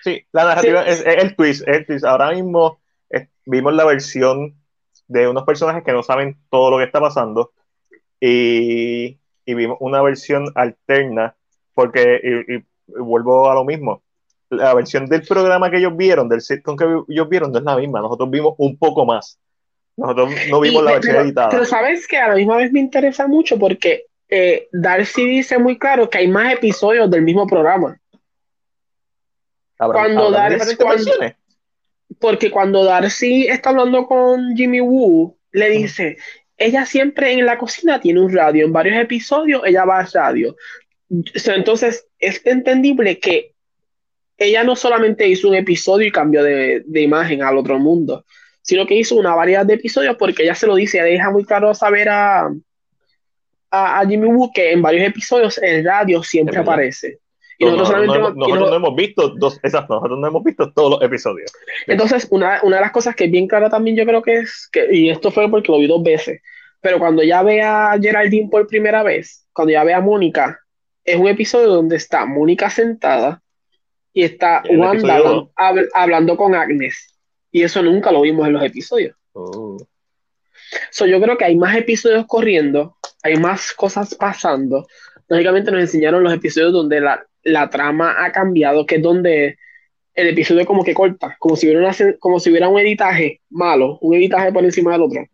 Sí, 0.05 0.25
la 0.33 0.45
narrativa 0.45 0.87
Es, 0.87 1.05
el 1.05 1.35
twist, 1.35 1.67
el 1.67 1.87
twist. 1.87 2.05
Ahora 2.05 2.31
mismo 2.31 2.81
vimos 3.47 3.75
la 3.75 3.85
versión 3.85 4.55
de 5.09 5.27
unos 5.27 5.43
personajes 5.45 5.83
que 5.83 5.93
no 5.93 6.05
saben 6.05 6.39
todo 6.49 6.71
lo 6.71 6.79
que 6.79 6.85
está 6.85 7.01
pasando 7.01 7.53
y, 8.21 9.19
y 9.45 9.55
vimos 9.55 9.77
una 9.81 10.03
versión 10.03 10.53
alterna 10.55 11.35
porque, 11.81 12.21
y, 12.23 12.63
vuelvo 13.01 13.51
a 13.51 13.55
lo 13.55 13.65
mismo, 13.65 14.03
la 14.51 14.75
versión 14.75 15.07
del 15.07 15.23
programa 15.23 15.71
que 15.71 15.79
ellos 15.79 15.97
vieron, 15.97 16.29
del 16.29 16.43
sitcom 16.43 16.77
que 16.77 16.85
ellos 17.09 17.29
vieron, 17.31 17.53
no 17.53 17.59
es 17.59 17.65
la 17.65 17.77
misma. 17.77 18.03
Nosotros 18.03 18.29
vimos 18.29 18.55
un 18.59 18.77
poco 18.77 19.07
más. 19.07 19.39
Nosotros 19.97 20.31
no 20.51 20.61
vimos 20.61 20.85
la 20.85 20.93
versión 20.93 21.17
editada. 21.17 21.49
Pero 21.49 21.65
sabes 21.65 22.07
que 22.07 22.19
a 22.19 22.29
la 22.29 22.35
misma 22.35 22.59
vez 22.59 22.71
me 22.71 22.81
interesa 22.81 23.27
mucho 23.27 23.59
porque 23.59 24.05
eh, 24.29 24.69
Darcy 24.73 25.25
dice 25.25 25.57
muy 25.57 25.79
claro 25.79 26.11
que 26.11 26.19
hay 26.19 26.29
más 26.29 26.53
episodios 26.53 27.11
del 27.11 27.23
mismo 27.23 27.47
programa. 27.47 27.99
cuando 29.79 30.31
Darcy, 30.31 30.77
porque 32.19 32.51
cuando 32.51 32.85
Darcy 32.85 33.47
está 33.47 33.71
hablando 33.71 34.07
con 34.07 34.55
Jimmy 34.55 34.83
Woo, 34.83 35.39
le 35.53 35.71
dice, 35.71 36.19
ella 36.59 36.85
siempre 36.85 37.33
en 37.33 37.47
la 37.47 37.57
cocina 37.57 38.01
tiene 38.01 38.21
un 38.21 38.31
radio, 38.31 38.67
en 38.67 38.73
varios 38.73 38.99
episodios 38.99 39.63
ella 39.65 39.87
va 39.87 40.01
al 40.01 40.13
radio. 40.13 40.55
Entonces 41.11 42.07
es 42.19 42.41
entendible 42.47 43.19
que 43.19 43.55
ella 44.39 44.65
no 44.65 44.77
solamente 44.77 45.29
hizo 45.29 45.49
un 45.49 45.55
episodio 45.55 46.07
y 46.07 46.13
cambió 46.13 46.43
de, 46.43 46.83
imagen 46.95 47.43
al 47.43 47.59
otro 47.59 47.79
mundo, 47.79 48.25
sino 48.63 48.87
que 48.87 48.95
hizo 48.95 49.17
una 49.17 49.35
variedad 49.35 49.67
de 49.67 49.75
episodios 49.75 50.17
porque 50.17 50.45
ella 50.45 50.55
se 50.55 50.67
lo 50.67 50.77
dice, 50.77 50.99
ella 50.99 51.07
deja 51.07 51.31
muy 51.31 51.45
claro 51.45 51.75
saber 51.75 52.09
a, 52.09 52.51
a, 53.71 54.07
Jimmy 54.07 54.27
Woo 54.27 54.51
que 54.53 54.73
en 54.73 54.81
varios 54.81 55.07
episodios 55.07 55.59
el 55.59 55.85
radio 55.85 56.23
siempre 56.23 56.59
aparece. 56.59 57.19
Y 57.59 57.67
nosotros, 57.67 58.35
no, 58.37 58.75
hemos 58.75 58.97
visto 58.97 59.29
dos, 59.37 59.61
nosotros 59.63 60.19
no 60.19 60.27
hemos 60.27 60.43
visto 60.43 60.73
todos 60.73 60.93
los 60.93 61.03
episodios. 61.03 61.53
Entonces, 61.87 62.27
una, 62.31 62.61
una, 62.63 62.77
de 62.77 62.83
las 62.83 62.91
cosas 62.91 63.15
que 63.15 63.25
es 63.25 63.31
bien 63.31 63.47
clara 63.47 63.69
también 63.69 63.97
yo 63.97 64.07
creo 64.07 64.23
que 64.23 64.39
es, 64.39 64.67
que, 64.73 64.89
y 64.91 65.11
esto 65.11 65.31
fue 65.31 65.51
porque 65.51 65.71
lo 65.71 65.79
vi 65.79 65.87
dos 65.87 66.03
veces, 66.03 66.41
pero 66.81 66.99
cuando 66.99 67.23
ya 67.23 67.43
ve 67.43 67.61
a 67.61 67.99
Geraldine 68.01 68.49
por 68.51 68.67
primera 68.67 69.03
vez, 69.03 69.47
cuando 69.53 69.73
ya 69.73 69.85
ve 69.85 69.93
a 69.93 70.01
Mónica, 70.01 70.59
es 71.13 71.17
un 71.19 71.29
episodio 71.29 71.69
donde 71.69 71.97
está 71.97 72.27
Mónica 72.27 72.71
sentada 72.71 73.43
y 74.13 74.23
está 74.23 74.63
Wanda 74.69 75.49
hablando, 75.95 76.37
con 76.37 76.55
Agnes. 76.55 77.19
Y 77.53 77.63
eso 77.63 77.83
nunca 77.83 78.13
lo 78.13 78.23
vimos 78.23 78.47
en 78.47 78.53
los 78.55 78.63
episodios. 78.63 79.17
Oh. 79.33 79.77
So, 80.91 81.07
yo 81.07 81.21
creo 81.21 81.37
que 81.37 81.45
hay 81.45 81.57
más 81.57 81.77
episodios 81.77 82.27
corriendo, 82.27 82.97
hay 83.23 83.37
más 83.37 83.73
cosas 83.73 84.15
pasando. 84.15 84.87
Lógicamente 85.29 85.71
nos 85.71 85.81
enseñaron 85.81 86.23
los 86.23 86.33
episodios 86.33 86.73
donde 86.73 87.01
la, 87.01 87.25
la 87.43 87.71
trama 87.71 88.25
ha 88.25 88.31
cambiado, 88.33 88.87
que 88.87 88.97
es 88.97 89.03
donde 89.03 89.59
el 90.15 90.29
episodio 90.29 90.67
como 90.67 90.85
que 90.85 90.95
corta, 90.95 91.37
como 91.39 91.57
si 91.57 91.67
hubiera, 91.67 91.93
como 92.19 92.41
si 92.41 92.51
hubiera 92.51 92.69
un 92.69 92.79
editaje 92.79 93.41
malo, 93.49 93.99
un 94.01 94.15
editaje 94.15 94.53
por 94.53 94.65
encima 94.65 94.93
del 94.93 95.03
otro. 95.03 95.25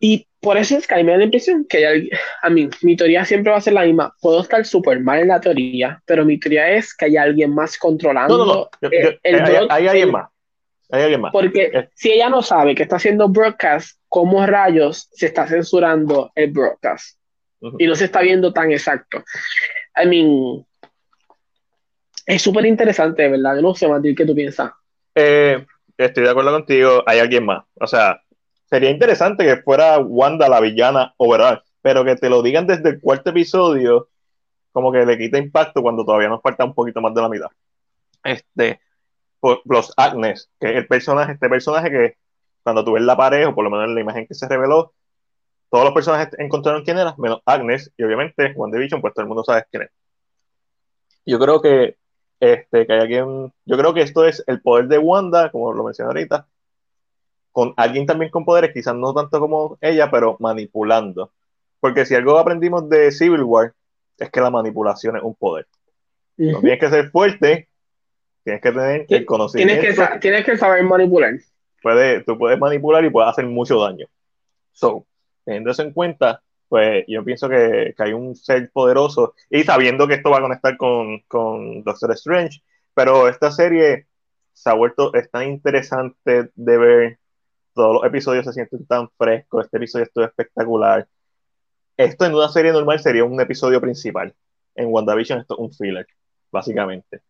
Y 0.00 0.28
por 0.40 0.56
eso 0.56 0.76
es 0.76 0.86
que 0.86 0.94
a 0.94 0.98
mí 0.98 1.04
me 1.04 1.12
da 1.12 1.18
la 1.18 1.24
impresión 1.24 1.66
que 1.68 1.86
hay, 1.86 2.10
a 2.42 2.50
mí, 2.50 2.68
mi 2.82 2.96
teoría 2.96 3.24
siempre 3.24 3.50
va 3.50 3.58
a 3.58 3.62
ser 3.62 3.72
la 3.72 3.84
misma. 3.84 4.14
Puedo 4.20 4.40
estar 4.40 4.64
súper 4.64 5.00
mal 5.00 5.20
en 5.20 5.28
la 5.28 5.40
teoría, 5.40 6.00
pero 6.06 6.24
mi 6.24 6.38
teoría 6.38 6.70
es 6.70 6.94
que 6.94 7.06
hay 7.06 7.16
alguien 7.16 7.54
más 7.54 7.76
controlando. 7.76 8.38
No, 8.38 8.44
no, 8.46 8.54
no. 8.54 9.68
hay, 9.70 9.88
alguien 9.88 10.12
más. 10.12 10.28
Hay 10.90 11.02
alguien 11.02 11.20
más. 11.20 11.32
Porque 11.32 11.70
eh. 11.74 11.88
si 11.94 12.12
ella 12.12 12.28
no 12.28 12.42
sabe 12.42 12.74
que 12.74 12.84
está 12.84 12.96
haciendo 12.96 13.28
broadcast, 13.28 13.98
¿cómo 14.08 14.46
rayos 14.46 15.08
se 15.12 15.26
está 15.26 15.46
censurando 15.46 16.30
el 16.34 16.52
broadcast? 16.52 17.18
Y 17.78 17.88
no 17.88 17.96
se 17.96 18.04
está 18.04 18.20
viendo 18.20 18.52
tan 18.52 18.70
exacto. 18.70 19.24
I 20.00 20.06
mean, 20.06 20.64
es 22.24 22.40
súper 22.40 22.64
interesante, 22.66 23.28
¿verdad? 23.28 23.56
Yo 23.56 23.62
no 23.62 23.74
sé, 23.74 23.88
Matil, 23.88 24.14
¿qué 24.14 24.24
tú 24.24 24.34
piensas? 24.34 24.70
Eh, 25.16 25.66
estoy 25.96 26.22
de 26.22 26.30
acuerdo 26.30 26.52
contigo, 26.52 27.02
hay 27.04 27.18
alguien 27.18 27.44
más. 27.44 27.64
O 27.74 27.86
sea, 27.88 28.22
sería 28.68 28.90
interesante 28.90 29.44
que 29.44 29.62
fuera 29.62 29.98
Wanda 29.98 30.48
la 30.48 30.60
villana 30.60 31.14
overall, 31.16 31.62
pero 31.82 32.04
que 32.04 32.16
te 32.16 32.28
lo 32.28 32.42
digan 32.42 32.66
desde 32.66 32.90
el 32.90 33.00
cuarto 33.00 33.30
episodio, 33.30 34.08
como 34.72 34.92
que 34.92 35.04
le 35.04 35.18
quita 35.18 35.38
impacto 35.38 35.82
cuando 35.82 36.04
todavía 36.04 36.28
nos 36.28 36.42
falta 36.42 36.64
un 36.64 36.74
poquito 36.74 37.00
más 37.00 37.14
de 37.14 37.22
la 37.22 37.28
mitad. 37.28 37.48
Este, 38.22 38.80
los 39.64 39.92
Agnes, 39.96 40.50
que 40.60 40.70
es 40.70 40.76
el 40.76 40.86
personaje, 40.86 41.32
este 41.32 41.48
personaje 41.48 41.90
que 41.90 42.16
cuando 42.62 42.84
tú 42.84 42.92
ves 42.92 43.02
la 43.02 43.16
pared, 43.16 43.46
o 43.48 43.54
por 43.54 43.64
lo 43.64 43.70
menos 43.70 43.86
en 43.86 43.94
la 43.94 44.00
imagen 44.00 44.26
que 44.26 44.34
se 44.34 44.48
reveló, 44.48 44.92
todos 45.70 45.84
los 45.84 45.94
personajes 45.94 46.34
encontraron 46.38 46.84
quién 46.84 46.98
era, 46.98 47.14
menos 47.18 47.40
Agnes, 47.46 47.92
y 47.96 48.02
obviamente 48.02 48.52
WandaVision, 48.54 49.00
pues 49.00 49.14
todo 49.14 49.22
el 49.22 49.28
mundo 49.28 49.44
sabe 49.44 49.64
quién 49.70 49.84
es. 49.84 49.90
Yo 51.24 51.38
creo 51.38 51.60
que, 51.60 51.96
este, 52.40 52.86
que 52.86 52.92
hay 52.92 53.00
alguien, 53.00 53.52
yo 53.64 53.76
creo 53.76 53.94
que 53.94 54.02
esto 54.02 54.26
es 54.26 54.42
el 54.46 54.60
poder 54.60 54.88
de 54.88 54.98
Wanda, 54.98 55.50
como 55.50 55.72
lo 55.72 55.84
mencioné 55.84 56.08
ahorita, 56.08 56.46
con 57.52 57.74
alguien 57.76 58.06
también 58.06 58.30
con 58.30 58.44
poderes, 58.44 58.72
quizás 58.72 58.94
no 58.94 59.12
tanto 59.14 59.40
como 59.40 59.78
ella, 59.80 60.10
pero 60.10 60.36
manipulando. 60.40 61.32
Porque 61.80 62.06
si 62.06 62.14
algo 62.14 62.38
aprendimos 62.38 62.88
de 62.88 63.10
Civil 63.12 63.42
War, 63.42 63.74
es 64.18 64.30
que 64.30 64.40
la 64.40 64.50
manipulación 64.50 65.16
es 65.16 65.22
un 65.22 65.34
poder. 65.34 65.66
No 66.36 66.60
tienes 66.60 66.78
que 66.78 66.90
ser 66.90 67.10
fuerte, 67.10 67.68
tienes 68.44 68.62
que 68.62 68.72
tener 68.72 69.06
el 69.08 69.24
conocimiento. 69.24 69.80
Tienes 69.80 69.98
que, 69.98 70.18
tienes 70.20 70.44
que 70.44 70.56
saber 70.56 70.84
manipular. 70.84 71.34
Puede, 71.82 72.22
tú 72.22 72.38
puedes 72.38 72.58
manipular 72.58 73.04
y 73.04 73.10
puedes 73.10 73.30
hacer 73.30 73.46
mucho 73.46 73.80
daño. 73.80 74.06
So, 74.72 75.06
teniendo 75.44 75.70
eso 75.70 75.82
en 75.82 75.92
cuenta, 75.92 76.42
pues 76.68 77.04
yo 77.08 77.24
pienso 77.24 77.48
que, 77.48 77.94
hay 77.96 78.12
un 78.12 78.36
ser 78.36 78.70
poderoso 78.70 79.34
y 79.50 79.64
sabiendo 79.64 80.06
que 80.06 80.14
esto 80.14 80.30
va 80.30 80.38
a 80.38 80.42
conectar 80.42 80.76
con, 80.76 81.20
con 81.26 81.82
Doctor 81.82 82.12
Strange, 82.12 82.62
pero 82.94 83.28
esta 83.28 83.50
serie 83.50 84.06
se 84.52 84.70
ha 84.70 84.74
vuelto, 84.74 85.14
es 85.14 85.30
tan 85.30 85.48
interesante 85.48 86.50
de 86.54 86.78
ver, 86.78 87.18
todos 87.78 87.94
los 87.94 88.04
episodios 88.04 88.44
se 88.44 88.52
sienten 88.52 88.84
tan 88.86 89.08
frescos, 89.16 89.64
este 89.64 89.76
episodio 89.76 90.04
estuvo 90.04 90.24
espectacular. 90.24 91.06
Esto 91.96 92.26
en 92.26 92.34
una 92.34 92.48
serie 92.48 92.72
normal 92.72 92.98
sería 92.98 93.24
un 93.24 93.40
episodio 93.40 93.80
principal. 93.80 94.34
En 94.74 94.92
WandaVision 94.92 95.40
esto 95.40 95.54
es 95.54 95.60
un 95.60 95.72
filler, 95.72 96.06
básicamente. 96.50 97.20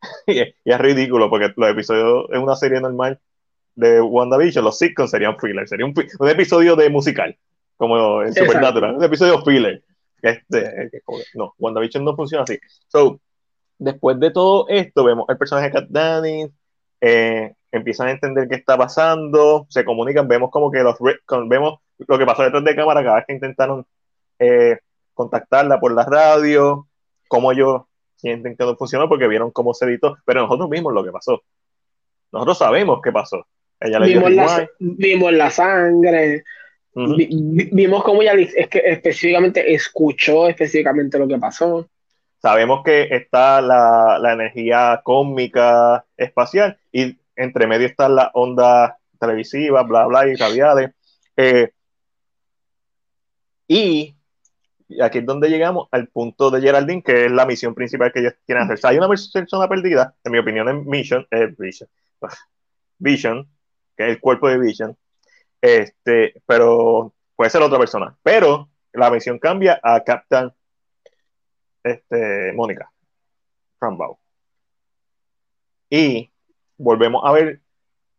y, 0.26 0.40
es, 0.40 0.78
ridículo 0.78 1.30
porque 1.30 1.52
los 1.56 1.70
episodios 1.70 2.26
en 2.30 2.42
una 2.42 2.56
serie 2.56 2.80
normal 2.80 3.20
de 3.76 4.00
WandaVision, 4.00 4.64
los 4.64 4.76
sitcoms 4.76 5.12
serían 5.12 5.38
filler, 5.38 5.68
sería 5.68 5.86
un, 5.86 5.94
un 6.18 6.28
episodio 6.28 6.74
de 6.74 6.90
musical 6.90 7.38
como 7.76 8.22
en 8.22 8.34
Supernatural, 8.34 8.96
un 8.96 9.04
episodio 9.04 9.40
filler. 9.42 9.84
Este, 10.20 10.90
no, 11.34 11.54
WandaVision 11.58 12.04
no 12.04 12.16
funciona 12.16 12.42
así. 12.42 12.58
So, 12.88 13.20
después 13.78 14.18
de 14.18 14.32
todo 14.32 14.66
esto, 14.68 15.04
vemos 15.04 15.26
el 15.28 15.38
personaje 15.38 15.68
de 15.68 15.72
Kat 15.72 15.88
Dennings, 15.88 16.52
eh, 17.00 17.54
empiezan 17.72 18.08
a 18.08 18.12
entender 18.12 18.48
qué 18.48 18.56
está 18.56 18.76
pasando, 18.76 19.66
se 19.70 19.84
comunican, 19.84 20.28
vemos 20.28 20.50
como 20.50 20.70
que 20.70 20.80
los 20.80 20.96
vemos 21.48 21.80
lo 21.98 22.18
que 22.18 22.26
pasó 22.26 22.42
detrás 22.42 22.64
de 22.64 22.76
cámara 22.76 23.02
cada 23.02 23.16
vez 23.16 23.24
que 23.26 23.32
intentaron 23.32 23.86
eh, 24.38 24.78
contactarla 25.14 25.80
por 25.80 25.92
la 25.92 26.04
radio, 26.04 26.86
cómo 27.28 27.50
ellos 27.50 27.82
sienten 28.16 28.56
que 28.56 28.64
no 28.64 28.76
funcionó 28.76 29.08
porque 29.08 29.26
vieron 29.26 29.50
cómo 29.50 29.72
se 29.72 29.86
editó, 29.86 30.16
pero 30.24 30.42
nosotros 30.42 30.68
vimos 30.68 30.92
lo 30.92 31.02
que 31.02 31.10
pasó. 31.10 31.42
Nosotros 32.30 32.58
sabemos 32.58 33.00
qué 33.02 33.10
pasó. 33.10 33.46
Ella 33.80 33.98
le 33.98 34.06
vimos, 34.06 34.30
la, 34.30 34.68
vimos 34.78 35.32
la 35.32 35.50
sangre, 35.50 36.44
vimos 36.94 38.04
cómo 38.04 38.22
ella 38.22 38.34
es 38.34 38.68
que 38.68 38.78
específicamente 38.84 39.74
escuchó 39.74 40.46
específicamente 40.46 41.18
lo 41.18 41.26
que 41.26 41.38
pasó. 41.38 41.88
Sabemos 42.40 42.82
que 42.84 43.08
está 43.10 43.60
la, 43.60 44.18
la 44.20 44.32
energía 44.32 45.00
cósmica 45.04 46.04
espacial 46.16 46.76
y 46.92 47.16
entre 47.36 47.66
medio 47.66 47.86
están 47.86 48.16
las 48.16 48.30
ondas 48.34 48.92
televisivas, 49.18 49.86
bla, 49.86 50.06
bla, 50.06 50.26
y 50.28 50.34
radiales. 50.34 50.90
Eh, 51.36 51.70
y 53.68 54.14
aquí 55.00 55.18
es 55.18 55.26
donde 55.26 55.48
llegamos 55.48 55.88
al 55.90 56.08
punto 56.08 56.50
de 56.50 56.60
Geraldine, 56.60 57.02
que 57.02 57.26
es 57.26 57.32
la 57.32 57.46
misión 57.46 57.74
principal 57.74 58.12
que 58.12 58.20
ellos 58.20 58.34
quieren 58.46 58.64
hacer. 58.64 58.78
hay 58.84 58.98
una 58.98 59.08
persona 59.08 59.68
perdida, 59.68 60.14
en 60.24 60.32
mi 60.32 60.38
opinión, 60.38 60.68
en 60.68 60.86
Mission, 60.86 61.26
eh, 61.30 61.54
Vision, 61.56 61.88
Vision, 62.98 63.48
que 63.96 64.04
es 64.04 64.10
el 64.10 64.20
cuerpo 64.20 64.48
de 64.48 64.58
Vision, 64.58 64.96
este, 65.60 66.42
pero 66.46 67.14
puede 67.36 67.50
ser 67.50 67.62
otra 67.62 67.78
persona. 67.78 68.16
Pero 68.22 68.68
la 68.92 69.10
misión 69.10 69.38
cambia 69.38 69.80
a 69.82 70.02
Captain 70.02 70.52
este, 71.82 72.52
Mónica 72.52 72.92
Rambo. 73.80 74.20
Y 75.90 76.31
volvemos 76.82 77.22
a 77.24 77.32
ver 77.32 77.60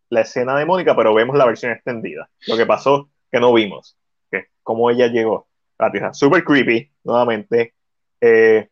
la 0.10 0.22
escena 0.22 0.58
de 0.58 0.66
Mónica, 0.66 0.96
pero 0.96 1.14
vemos 1.14 1.36
la 1.36 1.46
versión 1.46 1.72
extendida. 1.72 2.30
Lo 2.48 2.58
que 2.58 2.66
pasó 2.66 3.10
que 3.32 3.40
no 3.40 3.54
vimos, 3.54 3.98
que 4.32 4.48
cómo 4.62 4.90
ella 4.90 5.08
llegó 5.08 5.48
a 5.78 5.86
la 5.86 5.92
Tierra. 5.92 6.14
Super 6.14 6.44
creepy, 6.44 6.92
nuevamente. 7.04 7.74
Eh, 8.22 8.70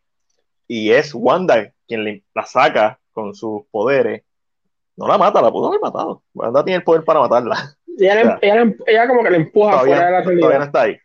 y 0.67 0.91
es 0.91 1.13
Wanda 1.13 1.73
quien 1.87 2.23
la 2.33 2.45
saca 2.45 2.99
con 3.11 3.35
sus 3.35 3.63
poderes. 3.71 4.23
No 4.95 5.07
la 5.07 5.17
mata, 5.17 5.41
la 5.41 5.51
pudo 5.51 5.67
haber 5.67 5.81
matado. 5.81 6.23
Wanda 6.33 6.63
tiene 6.63 6.77
el 6.77 6.83
poder 6.83 7.03
para 7.03 7.21
matarla. 7.21 7.75
Ella, 7.97 8.39
ella, 8.41 9.07
como 9.07 9.23
que 9.23 9.29
le 9.31 9.37
empuja 9.37 9.79
fuera 9.79 10.05
de 10.05 10.11
la 10.11 10.21
realidad. 10.21 10.39
Todavía 10.39 10.59
no 10.59 10.65
está 10.65 10.81
ahí. 10.83 10.97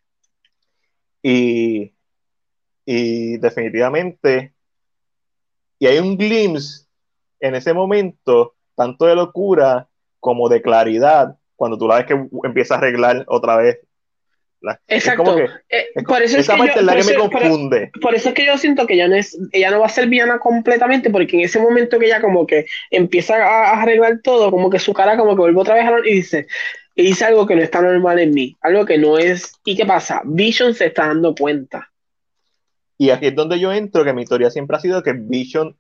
Y, 1.22 1.94
y 2.84 3.36
definitivamente, 3.38 4.54
y 5.78 5.86
hay 5.86 5.98
un 5.98 6.16
glimpse 6.16 6.86
en 7.40 7.54
ese 7.54 7.74
momento, 7.74 8.54
tanto 8.76 9.06
de 9.06 9.16
locura 9.16 9.88
como 10.20 10.48
de 10.48 10.62
claridad, 10.62 11.36
cuando 11.56 11.78
tú 11.78 11.88
la 11.88 11.96
ves 11.96 12.06
que 12.06 12.28
empieza 12.44 12.74
a 12.74 12.78
arreglar 12.78 13.24
otra 13.26 13.56
vez. 13.56 13.80
Exacto. 14.88 15.38
Eh, 15.68 15.86
por 16.06 16.22
eso 16.22 16.38
es 16.38 16.48
que 16.48 16.56
parte 16.56 16.82
la 16.82 16.96
que 16.96 17.04
me 17.04 17.14
confunde. 17.14 17.90
Por, 18.00 18.14
eso 18.14 18.30
es 18.30 18.34
que 18.34 18.44
yo 18.44 18.58
siento 18.58 18.86
que 18.86 18.94
ella 18.94 19.06
no, 19.06 19.14
es, 19.14 19.38
ella 19.52 19.70
no 19.70 19.80
va 19.80 19.86
a 19.86 19.90
ser 19.90 20.08
villana 20.08 20.38
completamente, 20.38 21.10
porque 21.10 21.36
en 21.36 21.44
ese 21.44 21.60
momento 21.60 21.98
que 21.98 22.06
ella 22.06 22.20
como 22.20 22.46
que 22.46 22.66
empieza 22.90 23.36
a, 23.36 23.80
arreglar 23.82 24.20
todo, 24.22 24.50
como 24.50 24.70
que 24.70 24.78
su 24.78 24.92
cara 24.92 25.16
como 25.16 25.32
que 25.32 25.40
vuelve 25.40 25.60
otra 25.60 25.74
vez 25.74 25.84
a 25.84 26.08
y 26.08 26.14
dice, 26.14 26.46
y 26.94 27.04
dice 27.04 27.26
algo 27.26 27.46
que 27.46 27.54
no 27.54 27.62
está 27.62 27.80
normal 27.80 28.18
en 28.18 28.32
mí, 28.32 28.56
algo 28.60 28.84
que 28.84 28.98
no 28.98 29.18
es. 29.18 29.52
¿Y 29.64 29.76
qué 29.76 29.86
pasa? 29.86 30.22
Vision 30.24 30.74
se 30.74 30.86
está 30.86 31.06
dando 31.06 31.34
cuenta. 31.34 31.90
Y 32.98 33.10
aquí 33.10 33.26
es 33.26 33.34
donde 33.34 33.60
yo 33.60 33.72
entro, 33.72 34.04
que 34.04 34.14
mi 34.14 34.24
teoría 34.24 34.50
siempre 34.50 34.76
ha 34.76 34.80
sido 34.80 35.02
que 35.02 35.12
Vision 35.12 35.76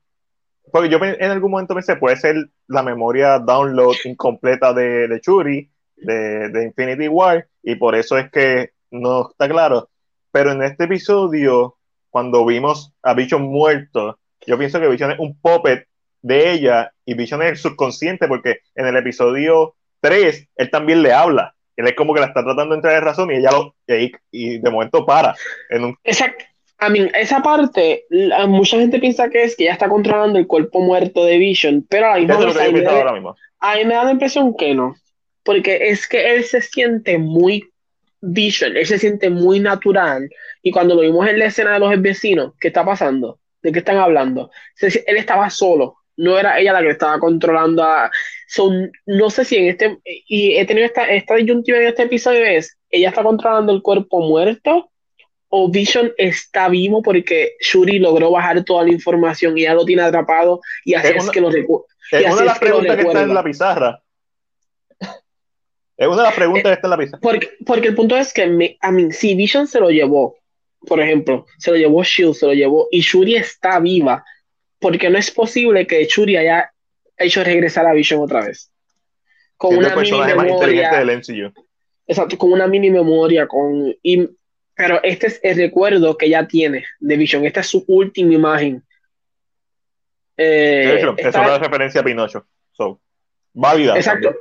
porque 0.70 0.88
yo 0.88 0.98
en 1.02 1.30
algún 1.30 1.50
momento 1.50 1.74
pensé, 1.74 1.96
puede 1.96 2.16
ser 2.16 2.36
la 2.68 2.82
memoria 2.82 3.38
download 3.38 3.96
incompleta 4.04 4.72
de, 4.72 5.08
de 5.08 5.20
Churi, 5.20 5.70
de, 5.96 6.48
de, 6.50 6.64
Infinity 6.64 7.08
War, 7.08 7.48
y 7.62 7.76
por 7.76 7.94
eso 7.94 8.18
es 8.18 8.30
que 8.30 8.70
no 8.90 9.30
está 9.30 9.48
claro. 9.48 9.90
Pero 10.32 10.52
en 10.52 10.62
este 10.62 10.84
episodio, 10.84 11.76
cuando 12.10 12.44
vimos 12.44 12.92
a 13.02 13.14
Vision 13.14 13.42
muerto, 13.42 14.18
yo 14.46 14.58
pienso 14.58 14.80
que 14.80 14.88
Vision 14.88 15.12
es 15.12 15.18
un 15.18 15.38
puppet 15.40 15.86
de 16.22 16.52
ella 16.52 16.92
y 17.04 17.14
Vision 17.14 17.42
es 17.42 17.50
el 17.50 17.56
subconsciente, 17.56 18.28
porque 18.28 18.60
en 18.74 18.86
el 18.86 18.96
episodio 18.96 19.74
3 20.00 20.48
él 20.56 20.70
también 20.70 21.02
le 21.02 21.12
habla. 21.12 21.54
Él 21.76 21.86
es 21.86 21.94
como 21.94 22.14
que 22.14 22.20
la 22.20 22.26
está 22.26 22.42
tratando 22.42 22.70
de 22.70 22.76
entrar 22.76 22.94
de 22.94 23.00
razón 23.00 23.30
y 23.30 23.36
ella 23.36 23.50
lo. 23.52 23.74
Y, 23.86 24.12
y 24.30 24.58
de 24.58 24.70
momento 24.70 25.04
para. 25.04 25.34
En 25.68 25.84
un, 25.84 25.96
Exacto 26.02 26.44
a 26.78 26.90
mí, 26.90 27.08
esa 27.14 27.42
parte, 27.42 28.04
mucha 28.48 28.78
gente 28.78 28.98
piensa 28.98 29.30
que 29.30 29.44
es 29.44 29.56
que 29.56 29.64
ya 29.64 29.72
está 29.72 29.88
controlando 29.88 30.38
el 30.38 30.46
cuerpo 30.46 30.80
muerto 30.80 31.24
de 31.24 31.38
Vision, 31.38 31.86
pero 31.88 32.12
a 32.12 32.16
mí, 32.16 32.26
me, 32.26 33.94
da 33.94 34.04
la 34.04 34.10
impresión 34.10 34.54
que 34.54 34.74
no, 34.74 34.96
porque 35.42 35.88
es 35.88 36.06
que 36.06 36.34
él 36.34 36.44
se 36.44 36.60
siente 36.60 37.16
muy 37.16 37.70
Vision, 38.20 38.76
él 38.76 38.86
se 38.86 38.98
siente 38.98 39.30
muy 39.30 39.58
natural, 39.60 40.28
y 40.62 40.70
cuando 40.70 40.94
lo 40.94 41.00
vimos 41.00 41.26
en 41.28 41.38
la 41.38 41.46
escena 41.46 41.74
de 41.74 41.78
los 41.80 42.02
vecinos, 42.02 42.52
¿qué 42.60 42.68
está 42.68 42.84
pasando? 42.84 43.38
¿De 43.62 43.72
qué 43.72 43.78
están 43.78 43.96
hablando? 43.96 44.50
Él 44.80 45.16
estaba 45.16 45.48
solo, 45.48 45.96
no 46.16 46.38
era 46.38 46.58
ella 46.58 46.74
la 46.74 46.82
que 46.82 46.90
estaba 46.90 47.18
controlando 47.18 47.82
a... 47.82 48.10
Son, 48.48 48.92
no 49.06 49.28
sé 49.30 49.44
si 49.44 49.56
en 49.56 49.66
este, 49.66 49.98
y 50.04 50.56
he 50.56 50.64
tenido 50.66 50.86
esta, 50.86 51.04
esta 51.08 51.34
disyuntiva 51.34 51.78
en 51.78 51.88
este 51.88 52.04
episodio 52.04 52.44
es, 52.44 52.78
ella 52.90 53.08
está 53.08 53.22
controlando 53.22 53.72
el 53.72 53.82
cuerpo 53.82 54.20
muerto 54.20 54.90
o 55.48 55.70
Vision 55.70 56.12
está 56.16 56.68
vivo 56.68 57.02
porque 57.02 57.52
Shuri 57.60 57.98
logró 57.98 58.30
bajar 58.30 58.64
toda 58.64 58.84
la 58.84 58.92
información 58.92 59.56
y 59.56 59.62
ya 59.62 59.74
lo 59.74 59.84
tiene 59.84 60.02
atrapado 60.02 60.60
y 60.84 60.94
así 60.94 61.12
es, 61.16 61.30
que 61.30 61.40
lo 61.40 61.50
recuerda. 61.50 61.86
Es 62.10 62.26
una 62.26 62.40
de 62.40 62.44
las 62.44 62.58
preguntas 62.58 62.96
que, 62.96 63.02
está 63.02 63.22
en 63.22 63.34
la 63.34 63.44
pizarra. 63.44 64.02
Es 65.96 66.06
una 66.06 66.16
de 66.16 66.22
las 66.22 66.34
preguntas 66.34 66.64
que 66.64 66.72
está 66.72 66.86
en 66.86 66.90
la 66.90 66.98
pizarra. 66.98 67.20
Porque, 67.20 67.50
porque 67.64 67.88
el 67.88 67.94
punto 67.94 68.16
es 68.16 68.32
que 68.32 68.76
a 68.80 68.92
mí, 68.92 69.12
si 69.12 69.34
Vision 69.34 69.66
se 69.66 69.80
lo 69.80 69.90
llevó, 69.90 70.36
por 70.86 71.00
ejemplo, 71.00 71.46
se 71.58 71.70
lo 71.70 71.76
llevó 71.76 72.02
Shield, 72.02 72.34
se 72.34 72.46
lo 72.46 72.52
llevó 72.52 72.88
y 72.90 73.00
Shuri 73.00 73.36
está 73.36 73.78
viva, 73.80 74.24
porque 74.78 75.10
no 75.10 75.18
es 75.18 75.30
posible 75.30 75.86
que 75.86 76.04
Shuri 76.04 76.36
haya 76.36 76.72
hecho 77.18 77.42
regresar 77.42 77.86
a 77.86 77.92
Vision 77.92 78.20
otra 78.20 78.44
vez. 78.46 78.70
Con 79.56 79.76
una 79.76 79.96
mini 79.96 80.12
memoria. 80.12 80.90
Exacto, 82.06 82.38
con 82.38 82.52
una 82.52 82.66
mini 82.66 82.90
memoria, 82.90 83.48
con 83.48 83.94
pero 84.76 85.02
este 85.02 85.28
es 85.28 85.40
el 85.42 85.56
recuerdo 85.56 86.18
que 86.18 86.26
ella 86.26 86.46
tiene 86.46 86.84
de 87.00 87.16
Vision. 87.16 87.46
Esta 87.46 87.60
es 87.60 87.66
su 87.66 87.82
última 87.88 88.34
imagen. 88.34 88.84
Eh, 90.36 90.96
hecho, 90.98 91.14
es 91.16 91.34
una 91.34 91.58
referencia 91.58 92.02
a 92.02 92.04
Pinocho. 92.04 92.46
So, 92.72 93.00
válida. 93.54 93.96
Exacto. 93.96 94.36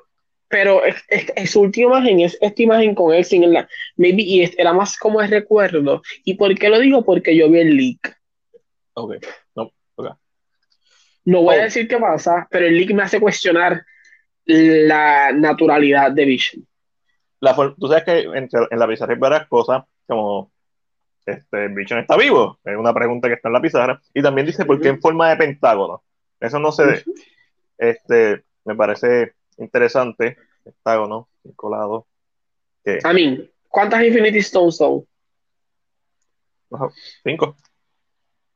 Pero 0.50 0.82
es, 0.84 1.50
su 1.50 1.62
última 1.62 1.98
imagen 1.98 2.20
es 2.20 2.38
esta 2.42 2.62
imagen 2.62 2.94
con 2.94 3.14
él 3.14 3.24
sin 3.24 3.46
el. 3.46 3.66
Maybe, 3.96 4.24
y 4.24 4.54
era 4.58 4.74
más 4.74 4.98
como 4.98 5.22
el 5.22 5.30
recuerdo. 5.30 6.02
¿Y 6.26 6.34
por 6.34 6.54
qué 6.56 6.68
lo 6.68 6.80
digo? 6.80 7.06
Porque 7.06 7.36
yo 7.36 7.50
vi 7.50 7.62
el 7.62 7.78
leak. 7.78 8.18
Ok. 8.94 9.16
No, 9.56 9.72
okay. 9.96 10.12
no 11.24 11.42
voy 11.44 11.56
a 11.56 11.60
oh. 11.60 11.64
decir 11.64 11.88
qué 11.88 11.98
pasa, 11.98 12.46
pero 12.52 12.66
el 12.68 12.78
leak 12.78 12.94
me 12.94 13.04
hace 13.04 13.22
cuestionar 13.22 13.86
la 14.44 15.32
naturalidad 15.32 16.12
de 16.12 16.26
Vision. 16.26 16.68
La, 17.40 17.56
tú 17.56 17.88
sabes 17.88 18.04
que 18.04 18.20
en, 18.20 18.50
en 18.52 18.80
la 18.80 18.88
pizarra 18.88 19.14
hay 19.14 19.20
varias 19.20 19.48
cosas 19.48 19.84
como 20.08 20.52
este, 21.26 21.68
Vision 21.70 22.00
está 22.00 22.18
vivo, 22.18 22.60
es 22.64 22.78
una 22.78 22.94
pregunta 22.94 23.28
que 23.28 23.36
está 23.36 23.50
en 23.50 23.54
la 23.54 23.62
pizarra, 23.62 24.02
y 24.14 24.22
también 24.22 24.48
dice 24.48 24.66
por 24.66 24.80
qué 24.80 24.90
en 24.90 25.02
forma 25.02 25.30
de 25.30 25.38
pentágono. 25.38 26.04
Eso 26.40 26.60
no 26.60 26.72
sé, 26.72 27.04
este, 27.78 28.44
me 28.64 28.76
parece 28.76 29.34
interesante, 29.58 30.38
pentágono, 30.64 31.30
colado. 31.56 32.08
A 33.04 33.14
mí, 33.14 33.50
¿cuántas 33.68 34.04
Infinity 34.04 34.40
Stones 34.40 34.78
son? 34.78 35.06
Cinco. 37.24 37.56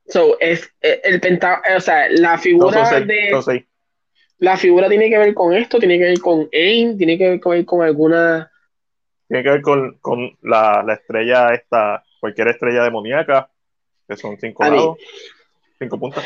So, 0.08 0.40
es 0.40 0.70
eh, 0.82 1.02
el 1.04 1.20
pentágono, 1.20 1.78
o 1.78 1.80
sea, 1.80 2.10
la 2.10 2.38
figura 2.38 3.00
de... 3.02 3.66
La 4.42 4.56
figura 4.56 4.88
tiene 4.88 5.10
que 5.10 5.18
ver 5.18 5.34
con 5.34 5.54
esto, 5.54 5.80
tiene 5.80 5.98
que 5.98 6.06
ver 6.06 6.20
con 6.22 6.48
AIM, 6.54 6.98
tiene 6.98 7.18
que 7.18 7.30
ver 7.30 7.40
con, 7.42 7.62
con 7.66 7.82
alguna 7.82 8.50
tiene 9.30 9.43
que 9.43 9.49
ver 9.51 9.61
con, 9.61 9.97
con 9.99 10.38
la, 10.41 10.84
la, 10.84 10.93
estrella 10.95 11.53
esta, 11.53 12.03
cualquier 12.19 12.47
estrella 12.47 12.84
demoníaca, 12.84 13.49
que 14.07 14.18
son 14.18 14.38
cinco 14.39 14.64
lados, 14.64 14.97
cinco 15.77 15.99
puntas. 15.99 16.26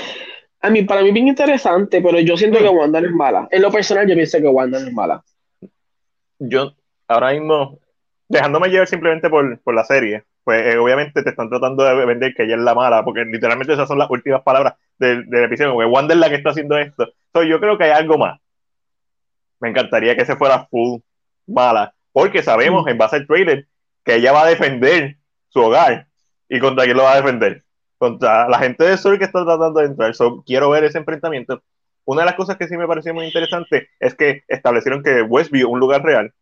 A 0.62 0.70
mí, 0.70 0.84
para 0.84 1.02
mí 1.02 1.12
bien 1.12 1.28
interesante, 1.28 2.02
pero 2.02 2.18
yo 2.22 2.38
siento 2.38 2.60
que 2.60 2.70
Wanda 2.70 3.02
no 3.02 3.08
es 3.08 3.14
mala. 3.14 3.50
En 3.52 3.62
lo 3.62 3.70
personal, 3.70 4.08
yo 4.08 4.16
pienso 4.16 4.40
que 4.40 4.48
Wanda 4.48 4.78
es 4.78 4.94
mala. 4.94 5.22
Yo, 6.40 6.74
ahora 7.10 7.34
mismo, 7.34 7.78
dejándome 8.30 8.70
llevar 8.70 8.88
simplemente 8.88 9.30
por, 9.30 9.60
por 9.60 9.76
la 9.76 9.84
serie, 9.84 10.24
pues 10.46 10.74
eh, 10.74 10.78
obviamente 10.78 11.24
te 11.24 11.32
están 11.32 11.50
tratando 11.50 11.84
de 11.84 12.06
vender 12.06 12.34
que 12.34 12.44
ella 12.44 12.56
es 12.56 12.62
la 12.62 12.74
mala, 12.74 13.04
porque 13.04 13.26
literalmente 13.26 13.74
esas 13.74 13.90
son 13.90 14.00
las 14.00 14.10
últimas 14.10 14.44
palabras 14.44 14.76
del, 14.98 15.30
del 15.30 15.44
episodio, 15.44 15.78
que 15.78 15.86
Wanda 15.86 16.14
es 16.14 16.22
la 16.22 16.30
que 16.30 16.36
está 16.36 16.52
haciendo 16.52 16.78
esto. 16.78 17.12
Entonces 17.28 17.52
yo 17.52 17.60
creo 17.60 17.78
que 17.78 17.84
hay 17.84 17.92
algo 17.92 18.18
más. 18.18 18.40
Me 19.60 19.70
encantaría 19.70 20.16
que 20.16 20.24
se 20.24 20.38
fuera 20.38 20.66
full 20.68 21.02
mala, 21.48 21.94
porque 22.14 22.44
sabemos 22.44 22.88
en 22.88 22.98
base 22.98 23.18
al 23.18 23.28
trailer 23.28 23.68
que 24.06 24.16
ella 24.16 24.32
va 24.32 24.44
a 24.44 24.48
defender 24.48 25.18
su 25.50 25.60
hogar. 25.60 26.08
¿Y 26.48 26.60
contra 26.60 26.86
quién 26.86 26.96
lo 26.96 27.04
va 27.04 27.14
a 27.14 27.22
defender? 27.22 27.64
Contra 27.98 28.48
la 28.48 28.60
gente 28.60 28.86
de 28.86 28.98
Sur 28.98 29.18
que 29.18 29.26
está 29.26 29.44
tratando 29.44 29.80
de 29.80 29.88
entrar. 29.88 30.14
quiero 30.46 30.70
ver 30.70 30.84
ese 30.86 31.00
enfrentamiento. 31.00 31.62
Una 32.06 32.22
de 32.22 32.26
las 32.28 32.36
cosas 32.36 32.58
que 32.58 32.68
sí 32.68 32.78
me 32.78 32.88
pareció 32.88 33.14
muy 33.14 33.26
interesante 33.26 33.90
es 34.00 34.14
que 34.14 34.44
establecieron 34.48 35.04
que 35.04 35.22
Westview 35.22 35.70
un 35.70 35.80
lugar 35.80 36.04
real. 36.04 36.34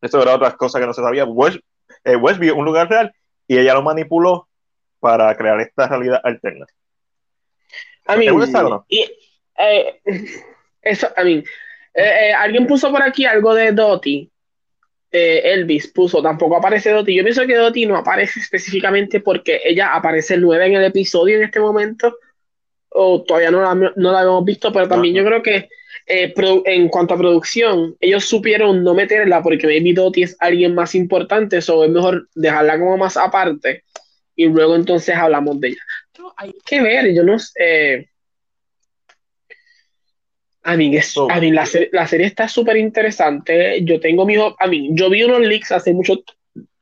Eso 0.00 0.22
era 0.22 0.34
otra 0.34 0.52
cosa 0.52 0.80
que 0.80 0.86
no 0.86 0.94
se 0.94 1.02
sabía. 1.02 1.24
West, 1.24 1.58
eh, 2.04 2.16
Westview 2.16 2.56
un 2.56 2.64
lugar 2.64 2.88
real 2.88 3.12
y 3.46 3.58
ella 3.58 3.74
lo 3.74 3.82
manipuló 3.82 4.48
para 5.00 5.36
crear 5.36 5.60
esta 5.60 5.88
realidad 5.88 6.20
alterna. 6.22 6.66
A 8.06 8.16
mí, 8.16 8.26
y, 8.88 9.10
eh, 9.58 10.00
eso, 10.82 11.08
a 11.16 11.24
mí, 11.24 11.42
eh, 11.94 12.32
alguien 12.32 12.66
puso 12.66 12.90
por 12.90 13.02
aquí 13.02 13.26
algo 13.26 13.54
de 13.54 13.72
Doti 13.72 14.31
eh, 15.12 15.42
Elvis 15.44 15.88
puso, 15.88 16.22
tampoco 16.22 16.56
aparece 16.56 16.90
Doti. 16.90 17.14
Yo 17.14 17.22
pienso 17.22 17.46
que 17.46 17.54
Doti 17.54 17.86
no 17.86 17.96
aparece 17.96 18.40
específicamente 18.40 19.20
porque 19.20 19.60
ella 19.64 19.94
aparece 19.94 20.38
nueva 20.38 20.66
en 20.66 20.74
el 20.74 20.84
episodio 20.84 21.36
en 21.36 21.44
este 21.44 21.60
momento, 21.60 22.16
o 22.88 23.22
todavía 23.22 23.50
no 23.50 23.62
la, 23.62 23.74
no 23.74 24.12
la 24.12 24.22
hemos 24.22 24.44
visto, 24.44 24.72
pero 24.72 24.88
también 24.88 25.14
yo 25.14 25.24
creo 25.24 25.42
que 25.42 25.68
eh, 26.06 26.34
en 26.64 26.88
cuanto 26.88 27.14
a 27.14 27.18
producción, 27.18 27.96
ellos 28.00 28.24
supieron 28.24 28.82
no 28.82 28.94
meterla 28.94 29.42
porque 29.42 29.66
maybe 29.66 29.92
Doti 29.92 30.22
es 30.24 30.36
alguien 30.40 30.74
más 30.74 30.94
importante, 30.94 31.58
eso 31.58 31.84
es 31.84 31.90
mejor 31.90 32.28
dejarla 32.34 32.78
como 32.78 32.96
más 32.96 33.16
aparte 33.16 33.84
y 34.34 34.46
luego 34.46 34.76
entonces 34.76 35.14
hablamos 35.14 35.60
de 35.60 35.68
ella. 35.68 35.82
hay 36.36 36.54
que 36.64 36.82
ver, 36.82 37.14
yo 37.14 37.22
no 37.22 37.38
sé. 37.38 38.11
A 40.64 40.76
mí, 40.76 40.96
a 40.96 41.40
mí 41.40 41.50
la, 41.50 41.68
la, 41.90 42.06
serie 42.06 42.26
está 42.26 42.46
súper 42.46 42.76
interesante. 42.76 43.84
Yo 43.84 43.98
tengo 43.98 44.24
mi. 44.24 44.36
A 44.36 44.66
mí, 44.68 44.90
yo 44.92 45.10
vi 45.10 45.24
unos 45.24 45.40
leaks 45.40 45.72
hace 45.72 45.92
mucho 45.92 46.22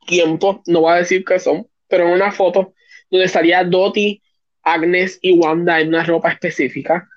tiempo, 0.05 0.61
no 0.67 0.81
voy 0.81 0.93
a 0.93 0.97
decir 0.97 1.23
qué 1.25 1.39
son, 1.39 1.67
pero 1.87 2.07
en 2.07 2.13
una 2.13 2.31
foto 2.31 2.73
donde 3.09 3.25
estaría 3.25 3.63
Doti 3.63 4.21
Agnes 4.63 5.17
y 5.21 5.33
Wanda 5.33 5.79
en 5.79 5.89
una 5.89 6.03
ropa 6.03 6.31
específica. 6.31 7.07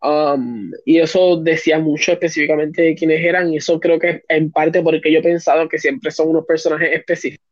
Um, 0.00 0.70
y 0.84 0.98
eso 0.98 1.36
decía 1.36 1.80
mucho 1.80 2.12
específicamente 2.12 2.82
de 2.82 2.94
quiénes 2.94 3.24
eran, 3.24 3.52
y 3.52 3.56
eso 3.56 3.80
creo 3.80 3.98
que 3.98 4.22
en 4.28 4.52
parte 4.52 4.80
porque 4.82 5.12
yo 5.12 5.18
he 5.18 5.22
pensado 5.22 5.68
que 5.68 5.78
siempre 5.78 6.10
son 6.10 6.28
unos 6.28 6.46
personajes 6.46 6.90
específicos. 6.92 7.44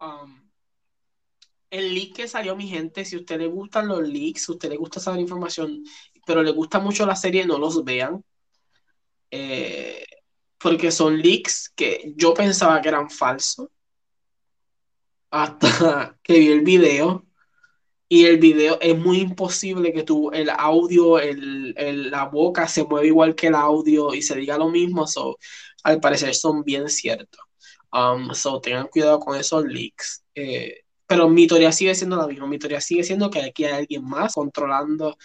Um, 0.00 0.40
el 1.70 1.94
leak 1.94 2.14
que 2.14 2.28
salió, 2.28 2.56
mi 2.56 2.68
gente, 2.68 3.04
si 3.04 3.16
a 3.16 3.20
usted 3.20 3.38
le 3.38 3.46
gustan 3.46 3.88
los 3.88 4.06
leaks, 4.06 4.44
si 4.44 4.52
a 4.52 4.54
usted 4.54 4.68
le 4.68 4.76
gusta 4.76 5.00
saber 5.00 5.20
información, 5.20 5.82
pero 6.26 6.42
le 6.42 6.50
gusta 6.52 6.78
mucho 6.78 7.06
la 7.06 7.16
serie, 7.16 7.46
no 7.46 7.58
los 7.58 7.84
vean. 7.84 8.24
Eh, 9.30 10.04
porque 10.58 10.90
son 10.90 11.18
leaks 11.20 11.72
que 11.74 12.12
yo 12.16 12.34
pensaba 12.34 12.80
que 12.82 12.88
eran 12.88 13.08
falsos 13.10 13.68
hasta 15.30 16.18
que 16.22 16.38
vi 16.38 16.48
el 16.48 16.62
video 16.62 17.26
y 18.12 18.26
el 18.26 18.38
video 18.38 18.78
es 18.80 18.98
muy 18.98 19.20
imposible 19.20 19.92
que 19.92 20.02
tú, 20.02 20.32
el 20.32 20.50
audio, 20.50 21.20
el, 21.20 22.10
la 22.10 22.24
boca 22.24 22.66
se 22.66 22.82
mueva 22.82 23.06
igual 23.06 23.36
que 23.36 23.46
el 23.46 23.54
audio 23.54 24.12
y 24.14 24.20
se 24.20 24.34
diga 24.34 24.58
lo 24.58 24.68
mismo, 24.68 25.06
so, 25.06 25.38
al 25.84 26.00
parecer 26.00 26.34
son 26.34 26.64
bien 26.64 26.88
ciertos. 26.88 27.40
Um, 27.92 28.34
so, 28.34 28.60
tengan 28.60 28.88
cuidado 28.88 29.20
con 29.20 29.38
esos 29.38 29.64
leaks. 29.64 30.24
Eh, 30.34 30.80
pero 31.06 31.28
mi 31.28 31.46
teoría 31.46 31.70
sigue 31.70 31.94
siendo 31.94 32.16
la 32.16 32.26
misma. 32.26 32.48
Mi 32.48 32.58
teoría 32.58 32.80
sigue 32.80 33.04
siendo 33.04 33.30
que 33.30 33.42
aquí 33.42 33.64
hay 33.64 33.72
alguien 33.74 34.04
más 34.04 34.34
controlando 34.34 35.16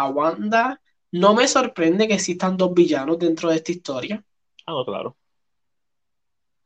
a 0.00 0.08
Wanda. 0.08 0.80
No 1.12 1.34
me 1.34 1.48
sorprende 1.48 2.06
que 2.06 2.14
existan 2.14 2.56
dos 2.56 2.72
villanos 2.72 3.18
dentro 3.18 3.50
de 3.50 3.56
esta 3.56 3.72
historia. 3.72 4.22
Ah, 4.66 4.72
no, 4.72 4.84
claro. 4.84 5.16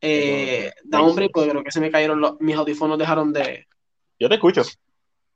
Eh, 0.01 0.71
da 0.85 1.01
hombre, 1.01 1.31
porque 1.31 1.49
creo 1.49 1.65
que 1.65 1.71
se 1.71 1.81
me 1.81 1.91
cayeron 1.91 2.21
los, 2.21 2.39
mis 2.41 2.57
audífonos 2.57 2.99
dejaron 2.99 3.33
de. 3.33 3.67
Yo 4.19 4.29
te 4.29 4.35
escucho. 4.35 4.63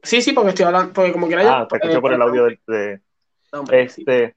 Sí, 0.03 0.21
sí, 0.21 0.33
porque 0.33 0.51
estoy 0.51 0.67
hablando, 0.67 0.93
porque 0.93 1.13
como 1.13 1.27
quiera 1.27 1.61
Ah, 1.61 1.67
te 1.67 1.77
escucho 1.77 2.01
por 2.01 2.13
el 2.13 2.21
audio 2.21 2.45
de, 2.67 3.01
este 3.71 4.37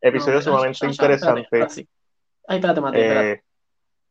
episodio 0.00 0.40
sumamente 0.40 0.86
interesante. 0.86 1.48
Ay, 2.46 2.56
espérate, 2.56 2.80
Mate, 2.80 3.00
espérate. 3.00 3.32
Eh, 3.32 3.42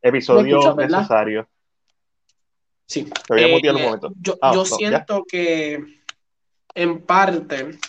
episodio 0.02 0.76
necesario. 0.76 1.48
Sí. 2.86 3.06
Te 3.06 3.34
voy 3.34 3.44
a 3.44 3.48
mutear 3.48 3.76
un 3.76 3.82
eh, 3.82 3.86
momento. 3.86 4.14
Yo, 4.20 4.38
ah, 4.42 4.52
yo 4.54 4.66
siento 4.66 5.24
que 5.24 6.02
en 6.76 7.02
parte 7.06 7.80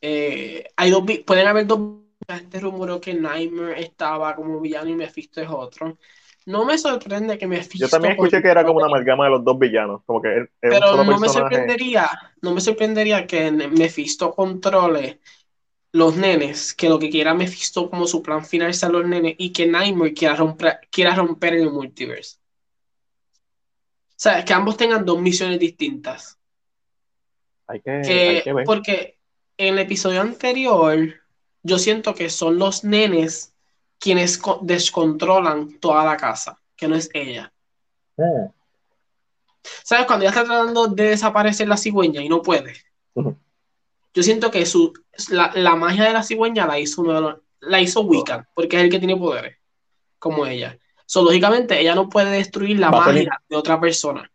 eh, 0.00 0.64
hay 0.76 0.90
dos 0.90 1.04
pueden 1.26 1.46
haber 1.46 1.66
dos 1.66 2.00
este 2.28 2.60
rumor 2.60 3.00
que 3.00 3.14
Nightmare 3.14 3.80
estaba 3.80 4.36
como 4.36 4.60
villano 4.60 4.88
y 4.88 4.94
Mephisto 4.94 5.40
es 5.40 5.48
otro 5.48 5.98
no 6.46 6.64
me 6.64 6.78
sorprende 6.78 7.38
que 7.38 7.46
Mephisto. 7.46 7.86
Yo 7.86 7.88
también 7.88 8.12
escuché 8.12 8.42
que 8.42 8.48
era 8.48 8.64
como 8.64 8.78
una 8.78 8.86
amalgama 8.86 9.24
de 9.24 9.30
los 9.30 9.44
dos 9.44 9.58
villanos. 9.58 10.02
Como 10.04 10.20
que 10.20 10.46
pero 10.58 11.04
no 11.04 11.18
me 11.18 11.28
sorprendería, 11.28 12.08
no 12.42 12.54
me 12.54 12.60
sorprendería 12.60 13.26
que 13.26 13.50
Mephisto 13.50 14.34
controle 14.34 15.20
los 15.92 16.16
nenes, 16.16 16.74
que 16.74 16.88
lo 16.88 16.98
que 16.98 17.10
quiera 17.10 17.34
Mephisto 17.34 17.90
como 17.90 18.06
su 18.06 18.22
plan 18.22 18.44
final 18.44 18.72
sea 18.74 18.88
los 18.88 19.06
nenes 19.06 19.34
y 19.38 19.52
que 19.52 19.66
Nightmare 19.66 20.14
quiera 20.14 20.36
romper, 20.36 20.80
quiera 20.90 21.14
romper 21.14 21.54
el 21.54 21.70
multiverse. 21.70 22.38
O 24.10 24.22
sea, 24.22 24.44
que 24.44 24.52
ambos 24.52 24.76
tengan 24.76 25.04
dos 25.04 25.20
misiones 25.20 25.58
distintas. 25.58 26.38
Hay 27.66 27.80
que, 27.80 28.42
ver. 28.52 28.64
Porque 28.64 29.19
en 29.60 29.74
el 29.74 29.80
episodio 29.80 30.22
anterior, 30.22 31.20
yo 31.62 31.78
siento 31.78 32.14
que 32.14 32.30
son 32.30 32.58
los 32.58 32.82
nenes 32.82 33.52
quienes 33.98 34.40
descontrolan 34.62 35.78
toda 35.80 36.02
la 36.02 36.16
casa, 36.16 36.58
que 36.74 36.88
no 36.88 36.96
es 36.96 37.10
ella. 37.12 37.52
Oh. 38.16 38.54
¿Sabes? 39.84 40.06
Cuando 40.06 40.24
ella 40.24 40.30
está 40.30 40.44
tratando 40.44 40.86
de 40.86 41.10
desaparecer 41.10 41.68
la 41.68 41.76
cigüeña 41.76 42.22
y 42.22 42.30
no 42.30 42.40
puede. 42.40 42.72
Yo 43.14 44.22
siento 44.22 44.50
que 44.50 44.64
su, 44.64 44.94
la, 45.28 45.76
magia 45.76 46.04
de 46.04 46.14
la 46.14 46.22
cigüeña 46.22 46.66
la 46.66 46.78
hizo 46.78 47.02
uno 47.02 47.42
la 47.60 47.80
hizo 47.82 48.00
Wiccan, 48.00 48.48
porque 48.54 48.78
es 48.78 48.84
el 48.84 48.90
que 48.90 48.98
tiene 48.98 49.18
poderes, 49.18 49.58
como 50.18 50.46
ella. 50.46 50.78
So, 51.04 51.22
lógicamente, 51.22 51.78
ella 51.78 51.94
no 51.94 52.08
puede 52.08 52.30
destruir 52.30 52.78
la 52.78 52.90
magia 52.90 53.42
de 53.46 53.56
otra 53.56 53.78
persona. 53.78 54.30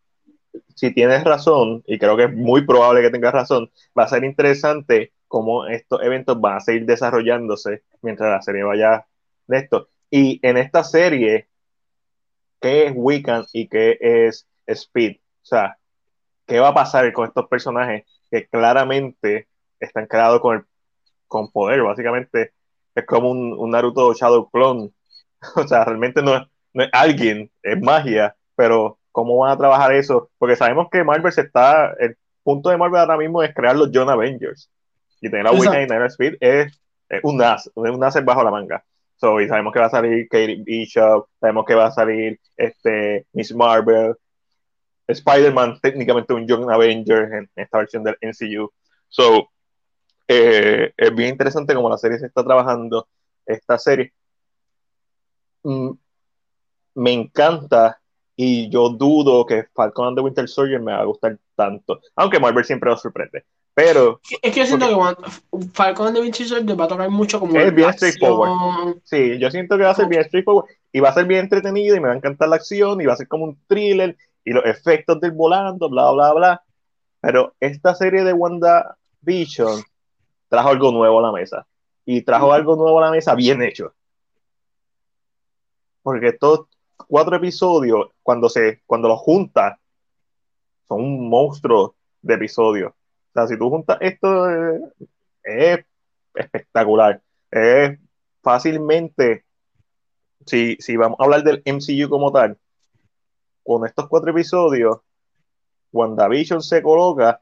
Si 0.76 0.94
tienes 0.94 1.24
razón, 1.24 1.84
y 1.88 1.98
creo 1.98 2.16
que 2.16 2.26
es 2.26 2.34
muy 2.34 2.64
probable 2.64 3.02
que 3.02 3.10
tengas 3.10 3.34
razón, 3.34 3.72
va 3.98 4.04
a 4.04 4.08
ser 4.08 4.24
interesante 4.24 5.15
cómo 5.36 5.68
estos 5.68 6.02
eventos 6.02 6.40
van 6.40 6.56
a 6.56 6.60
seguir 6.62 6.86
desarrollándose 6.86 7.84
mientras 8.02 8.32
la 8.32 8.42
serie 8.42 8.64
vaya 8.64 9.06
de 9.48 9.58
esto. 9.58 9.90
Y 10.10 10.40
en 10.48 10.56
esta 10.56 10.82
serie, 10.82 11.50
¿qué 12.62 12.86
es 12.86 12.94
Wiccan 12.96 13.44
y 13.52 13.68
qué 13.68 13.98
es 14.00 14.48
Speed? 14.66 15.18
O 15.18 15.46
sea, 15.46 15.78
¿qué 16.48 16.62
va 16.62 16.70
a 16.70 16.74
pasar 16.74 17.12
con 17.12 17.28
estos 17.28 17.50
personajes 17.50 18.06
que 18.32 18.48
claramente 18.48 19.50
están 19.78 20.08
creados 20.08 20.40
con, 20.40 20.66
con 21.28 21.52
poder? 21.52 21.82
Básicamente 21.82 22.54
es 22.96 23.06
como 23.06 23.30
un, 23.32 23.72
Naruto 23.72 24.14
Shadow 24.14 24.50
Clone. 24.50 24.92
O 25.58 25.68
sea, 25.68 25.84
realmente 25.84 26.24
no, 26.24 26.38
es 26.38 26.90
alguien, 26.94 27.52
es 27.62 27.82
magia, 27.82 28.38
pero 28.56 29.00
¿cómo 29.12 29.38
van 29.40 29.52
a 29.52 29.58
trabajar 29.58 29.94
eso? 29.94 30.32
Porque 30.38 30.56
sabemos 30.56 30.88
que 30.90 31.04
Marvel 31.04 31.34
se 31.34 31.42
está, 31.42 31.94
el 32.00 32.18
punto 32.42 32.70
de 32.70 32.78
Marvel 32.78 33.02
ahora 33.02 33.18
mismo 33.18 33.44
es 33.44 33.54
crear 33.54 33.76
los 33.76 33.92
John 33.94 34.10
Avengers. 34.10 34.72
Y 35.22 35.30
tener 35.30 35.48
a 35.48 35.52
Wiccan 35.52 35.82
y 35.82 35.88
tener 35.88 36.04
a 36.04 36.08
Speed 36.08 36.36
es, 36.40 36.80
un 37.24 37.42
as, 37.42 37.70
un 37.76 38.04
as 38.04 38.26
bajo 38.26 38.44
la 38.44 38.52
manga. 38.52 38.84
So, 39.18 39.40
y 39.40 39.48
sabemos 39.48 39.72
que 39.74 39.80
va 39.80 39.86
a 39.86 39.90
salir 39.90 40.28
Katie 40.28 40.62
Bishop, 40.64 41.28
sabemos 41.40 41.66
que 41.66 41.76
va 41.76 41.86
a 41.86 41.92
salir 41.92 42.40
este, 42.58 43.26
Miss 43.32 43.56
Marvel, 43.56 44.16
Spider-Man, 45.08 45.80
técnicamente 45.82 46.34
un 46.34 46.48
Young 46.48 46.70
Avenger 46.70 47.32
en 47.34 47.50
esta 47.56 47.78
versión 47.78 48.04
del 48.04 48.18
NCU. 48.22 48.72
So, 49.08 49.50
eh, 50.28 50.92
es 50.98 51.16
bien 51.16 51.30
interesante 51.30 51.74
como 51.74 51.90
la 51.90 51.98
serie 51.98 52.20
se 52.20 52.26
está 52.26 52.44
trabajando, 52.44 53.08
esta 53.46 53.78
serie. 53.78 54.14
Mm, 55.64 55.92
me 56.96 57.14
encanta 57.14 58.00
y 58.36 58.70
yo 58.70 58.90
dudo 58.90 59.46
que 59.46 59.66
Falcon 59.74 60.08
and 60.10 60.18
the 60.18 60.22
Winter 60.22 60.48
Soldier 60.48 60.82
me 60.82 60.92
va 60.92 61.00
a 61.00 61.06
gustar 61.06 61.38
tanto, 61.56 62.02
aunque 62.16 62.40
Marvel 62.40 62.66
siempre 62.66 62.90
nos 62.90 63.02
sorprende. 63.02 63.46
Pero. 63.76 64.22
Es 64.42 64.54
que 64.54 64.62
yo 64.62 64.66
siento 64.66 64.88
que 64.88 65.68
Falcon 65.74 66.14
de 66.14 66.22
Vinci 66.22 66.46
Soldier 66.46 66.80
va 66.80 66.86
a 66.86 66.88
tocar 66.88 67.10
mucho 67.10 67.42
como. 67.42 67.60
Es 67.60 67.76
bien 67.76 67.92
straightforward. 67.92 69.02
Sí, 69.04 69.38
yo 69.38 69.52
siento 69.52 69.78
que 69.78 69.84
va 69.84 69.92
a 69.92 69.96
ser 69.96 70.08
bien 70.08 70.24
straightforward. 70.24 70.66
Y 70.94 71.02
va 71.02 71.10
a 71.10 71.14
ser 71.14 71.26
bien 71.26 71.42
entretenido 71.42 71.94
y 71.94 72.00
me 72.00 72.08
va 72.08 72.14
a 72.14 72.18
encantar 72.18 72.48
la 72.48 72.56
acción 72.56 73.02
y 73.02 73.06
va 73.06 73.14
a 73.14 73.18
ser 73.18 73.28
como 73.28 73.44
un 73.44 73.60
thriller 73.68 74.18
y 74.46 74.54
los 74.54 74.64
efectos 74.66 75.20
del 75.20 75.34
volando, 75.34 75.90
bla, 75.90 76.10
bla, 76.12 76.34
bla. 76.34 76.64
Pero 77.20 77.54
esta 77.60 77.94
serie 77.96 78.24
de 78.24 78.32
WandaVision 78.32 79.84
trajo 80.48 80.70
algo 80.70 80.94
nuevo 80.94 81.20
a 81.20 81.24
la 81.24 81.32
mesa. 81.34 81.68
Y 82.06 82.22
trajo 82.22 82.54
algo 82.54 82.78
nuevo 82.78 83.00
a 83.00 83.08
la 83.08 83.12
mesa 83.12 83.36
bien 83.36 83.62
hecho. 83.62 83.94
Porque 86.02 86.30
estos 86.30 86.68
cuatro 87.10 87.36
episodios, 87.36 88.12
cuando 88.24 88.48
se, 88.48 88.84
cuando 88.86 89.10
los 89.10 89.20
juntas, 89.20 89.78
son 90.88 91.02
un 91.02 91.30
monstruo 91.30 91.96
de 92.22 92.36
episodios 92.36 92.94
sea, 93.36 93.48
si 93.48 93.58
tú 93.58 93.70
juntas 93.70 93.98
esto, 94.02 94.50
eh, 94.50 94.80
es 95.44 95.86
espectacular. 96.34 97.22
Es 97.52 98.00
fácilmente, 98.42 99.46
si, 100.46 100.78
si 100.80 100.98
vamos 100.98 101.20
a 101.20 101.24
hablar 101.24 101.44
del 101.44 101.62
MCU 101.66 102.10
como 102.10 102.32
tal, 102.32 102.58
con 103.64 103.86
estos 103.86 104.08
cuatro 104.08 104.32
episodios, 104.32 105.00
WandaVision 105.92 106.62
se 106.62 106.82
coloca, 106.82 107.42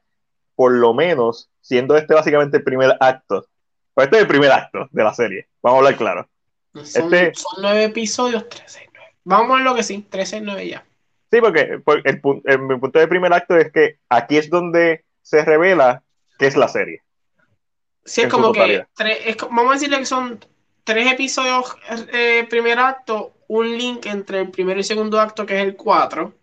por 0.56 0.72
lo 0.72 0.94
menos, 0.94 1.50
siendo 1.62 1.98
este 1.98 2.14
básicamente 2.14 2.58
el 2.58 2.64
primer 2.64 2.96
acto. 3.00 3.46
Pues 3.94 4.06
este 4.06 4.18
es 4.18 4.22
el 4.24 4.28
primer 4.28 4.52
acto 4.52 4.88
de 4.92 5.04
la 5.04 5.14
serie, 5.14 5.48
vamos 5.62 5.78
a 5.78 5.80
hablar 5.80 5.98
claro. 5.98 6.30
Son, 6.74 7.14
este, 7.14 7.36
son 7.36 7.62
nueve 7.62 7.84
episodios, 7.84 8.50
13 8.50 8.90
9. 8.92 9.16
Vamos 9.26 9.60
a 9.60 9.64
lo 9.64 9.76
que 9.76 9.84
sí, 9.84 10.08
13 10.10 10.42
9 10.42 10.68
ya. 10.68 10.86
Sí, 11.32 11.42
porque, 11.42 11.82
el, 12.04 12.22
el, 12.46 12.60
mi 12.60 12.80
punto 12.80 13.00
de 13.00 13.08
primer 13.08 13.34
acto 13.34 13.58
es 13.58 13.72
que 13.72 13.98
aquí 14.10 14.38
es 14.38 14.50
donde 14.50 15.03
se 15.24 15.44
revela 15.44 16.04
que 16.38 16.46
es 16.46 16.56
la 16.56 16.68
serie. 16.68 17.02
Sí, 18.06 18.22
es 18.22 18.28
como 18.28 18.52
que 18.52 18.86
vamos 19.50 19.72
a 19.72 19.74
decirle 19.74 19.98
que 20.00 20.06
son 20.06 20.40
tres 20.84 21.12
episodios 21.12 21.76
eh, 22.12 22.46
primer 22.50 22.78
acto, 22.78 23.34
un 23.48 23.78
link 23.78 24.06
entre 24.06 24.42
el 24.42 24.52
primero 24.52 24.80
y 24.80 24.84
segundo 24.84 25.20
acto 25.20 25.46
que 25.46 25.56
es 25.56 25.64
el 25.64 25.76
4, 25.76 26.34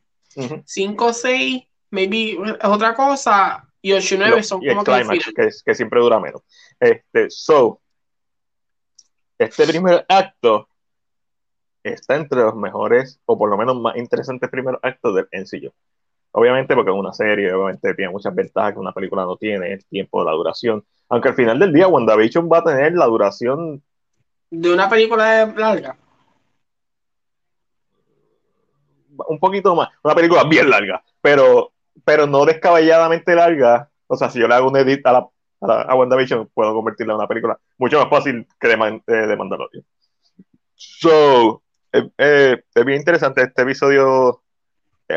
5, 0.65 1.13
6, 1.13 1.63
maybe 1.91 2.33
es 2.33 2.65
otra 2.65 2.95
cosa, 2.95 3.69
y 3.83 3.93
8 3.93 4.15
y 4.15 4.19
9 4.19 4.43
son 4.43 4.61
como 4.65 4.85
que, 4.85 5.51
que, 5.65 5.75
siempre 5.75 6.01
dura 6.01 6.19
menos. 6.19 6.43
Este, 6.79 7.29
so, 7.31 7.81
este 9.39 9.67
primer 9.67 10.07
acto 10.09 10.69
está 11.83 12.17
entre 12.17 12.41
los 12.41 12.55
mejores, 12.55 13.21
o 13.27 13.39
por 13.39 13.51
lo 13.51 13.57
menos 13.57 13.81
más 13.81 13.97
interesantes 13.97 14.49
primeros 14.51 14.81
actos 14.83 15.15
del 15.15 15.29
NCU. 15.33 15.73
Obviamente 16.33 16.75
porque 16.75 16.91
es 16.91 16.97
una 16.97 17.13
serie, 17.13 17.53
obviamente 17.53 17.95
tiene 17.95 18.13
muchas 18.13 18.35
ventajas 18.35 18.75
que 18.75 18.79
una 18.79 18.93
película 18.93 19.25
no 19.25 19.37
tiene, 19.37 19.73
el 19.73 19.85
tiempo, 19.87 20.25
la 20.25 20.33
duración. 20.33 20.85
Aunque 21.09 21.29
al 21.29 21.35
final 21.35 21.59
del 21.59 21.73
día 21.73 21.89
WandaVision 21.89 22.49
va 22.51 22.59
a 22.59 22.65
tener 22.65 22.93
la 22.95 23.07
duración... 23.07 23.83
De 24.51 24.73
una 24.73 24.89
película 24.89 25.47
larga. 25.57 25.97
Un 29.27 29.39
poquito 29.39 29.75
más, 29.75 29.89
una 30.03 30.15
película 30.15 30.45
bien 30.45 30.71
larga, 30.71 31.03
pero 31.21 31.73
pero 32.05 32.27
no 32.27 32.45
descabelladamente 32.45 33.35
larga. 33.35 33.89
O 34.07 34.17
sea, 34.17 34.31
si 34.31 34.41
yo 34.41 34.49
le 34.49 34.55
hago 34.55 34.69
un 34.69 34.77
edit 34.77 35.07
a 35.07 35.13
la, 35.13 35.29
a, 35.61 35.67
la, 35.67 35.83
a 35.83 35.95
WandaVision, 35.95 36.51
puedo 36.53 36.75
convertirla 36.75 37.13
en 37.13 37.19
una 37.19 37.29
película 37.29 37.59
mucho 37.79 38.01
más 38.01 38.09
fácil 38.11 38.47
que 38.59 38.69
de, 38.69 38.77
Man, 38.77 39.03
eh, 39.07 39.13
de 39.13 39.37
Mandalorian. 39.37 39.85
So, 40.75 41.63
eh, 41.93 42.11
eh, 42.19 42.63
es 42.75 42.85
bien 42.85 42.99
interesante 42.99 43.43
este 43.43 43.63
episodio. 43.63 44.43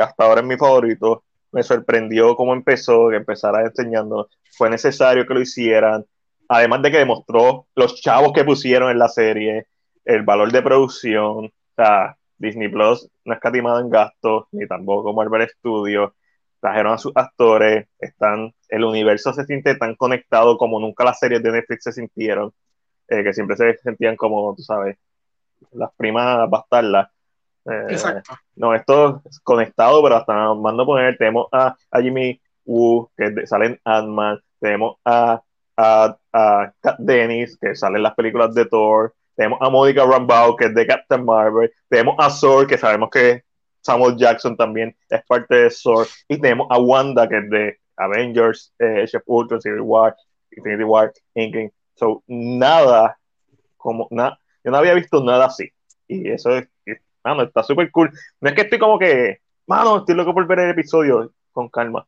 Hasta 0.02 0.26
ahora 0.26 0.42
es 0.42 0.48
mi 0.48 0.58
favorito. 0.58 1.24
Me 1.52 1.64
sorprendió 1.64 2.36
cómo 2.36 2.54
empezó, 2.54 3.10
que 3.10 3.18
empezara 3.18 3.62
enseñando. 3.62 4.30
Fue 4.52 4.70
necesario 4.70 5.26
que 5.28 5.34
lo 5.34 5.42
hicieran. 5.42 6.06
Además 6.48 6.82
de 6.82 6.92
que 6.92 6.98
demostró 6.98 7.68
los 7.76 8.02
chavos 8.02 8.34
que 8.34 8.44
pusieron 8.44 8.92
en 8.92 9.00
la 9.00 9.10
serie, 9.10 9.68
el 10.06 10.24
valor 10.24 10.52
de 10.52 10.62
producción. 10.62 11.52
Disney 12.38 12.70
Plus 12.70 13.10
no 13.26 13.34
escatimado 13.34 13.80
en 13.80 13.90
gastos, 13.90 14.46
ni 14.52 14.68
tampoco 14.68 15.14
Marvel 15.14 15.48
Studios. 15.50 16.12
Trajeron 16.60 16.94
a 16.94 16.98
sus 16.98 17.12
actores, 17.16 17.88
están, 18.00 18.54
el 18.70 18.84
universo 18.86 19.34
se 19.34 19.46
siente 19.46 19.76
tan 19.76 19.96
conectado 19.96 20.58
como 20.58 20.80
nunca 20.80 21.04
las 21.04 21.20
series 21.20 21.44
de 21.44 21.52
Netflix 21.52 21.84
se 21.84 21.92
sintieron, 21.92 22.54
eh, 23.10 23.24
que 23.24 23.34
siempre 23.34 23.58
se 23.58 23.78
sentían 23.78 24.16
como, 24.16 24.56
tú 24.56 24.62
sabes, 24.64 24.98
las 25.72 25.92
primas 25.96 26.50
bastardas. 26.50 27.10
Eh, 27.66 27.88
Exacto. 27.90 28.34
no, 28.56 28.76
esto 28.76 29.22
es 29.30 29.40
conectado, 29.40 30.04
pero 30.04 30.18
hasta 30.18 30.54
mando 30.54 30.86
poner, 30.86 31.18
tenemos 31.18 31.48
a, 31.52 31.76
Jimmy 32.02 32.40
Woo, 32.66 33.10
que 33.16 33.48
sale 33.48 33.66
en 33.68 33.80
Ant-Man, 33.86 34.40
tenemos 34.60 34.98
a, 35.06 35.42
a, 35.78 36.18
a 36.34 36.74
Kat 36.82 36.98
Dennis, 37.00 37.58
que 37.58 37.76
sale 37.76 37.98
en 37.98 38.04
las 38.04 38.16
películas 38.16 38.54
de 38.54 38.66
Thor, 38.66 39.14
tenemos 39.36 39.60
a 39.62 39.70
Monica 39.70 40.06
Rambeau, 40.06 40.56
que 40.56 40.66
es 40.66 40.76
de 40.76 40.86
Captain 40.86 41.24
Marvel, 41.24 41.72
tenemos 41.90 42.16
a 42.20 42.30
Thor, 42.30 42.68
que 42.68 42.78
sabemos 42.78 43.10
que 43.10 43.44
Samuel 43.82 44.16
Jackson 44.16 44.56
también 44.56 44.96
es 45.10 45.24
parte 45.26 45.56
de 45.56 45.70
Thor, 45.70 46.08
y 46.28 46.40
tenemos 46.40 46.68
a 46.70 46.78
Wanda, 46.80 47.28
que 47.28 47.38
es 47.38 47.50
de 47.50 47.78
Avengers, 47.98 48.74
eh, 48.80 49.06
Chef 49.08 49.24
Ultron, 49.26 49.62
Civil 49.62 49.82
War, 49.82 50.16
Infinity 50.52 50.84
War, 50.84 51.12
Endgame. 51.34 51.72
So, 51.96 52.24
nada, 52.28 53.18
como, 53.78 54.08
nada, 54.12 54.38
yo 54.64 54.72
no 54.72 54.78
había 54.78 54.94
visto 54.94 55.24
nada 55.24 55.46
así, 55.46 55.72
y 56.08 56.30
eso 56.30 56.52
es, 56.58 56.68
mano, 57.24 57.44
está 57.44 57.64
súper 57.64 57.92
cool. 57.92 58.12
No 58.42 58.50
es 58.50 58.56
que 58.56 58.62
estoy 58.62 58.80
como 58.80 59.00
que, 59.00 59.40
mano, 59.68 59.98
estoy 59.98 60.16
loco 60.16 60.34
por 60.34 60.48
ver 60.48 60.60
el 60.60 60.72
episodio, 60.72 61.34
con 61.52 61.70
calma, 61.70 62.06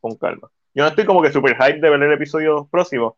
con 0.00 0.16
calma. 0.16 0.50
Yo 0.74 0.82
no 0.82 0.88
estoy 0.88 1.04
como 1.04 1.22
que 1.22 1.32
super 1.32 1.56
hype 1.56 1.80
de 1.80 1.90
ver 1.90 2.02
el 2.02 2.12
episodio 2.12 2.66
próximo, 2.70 3.16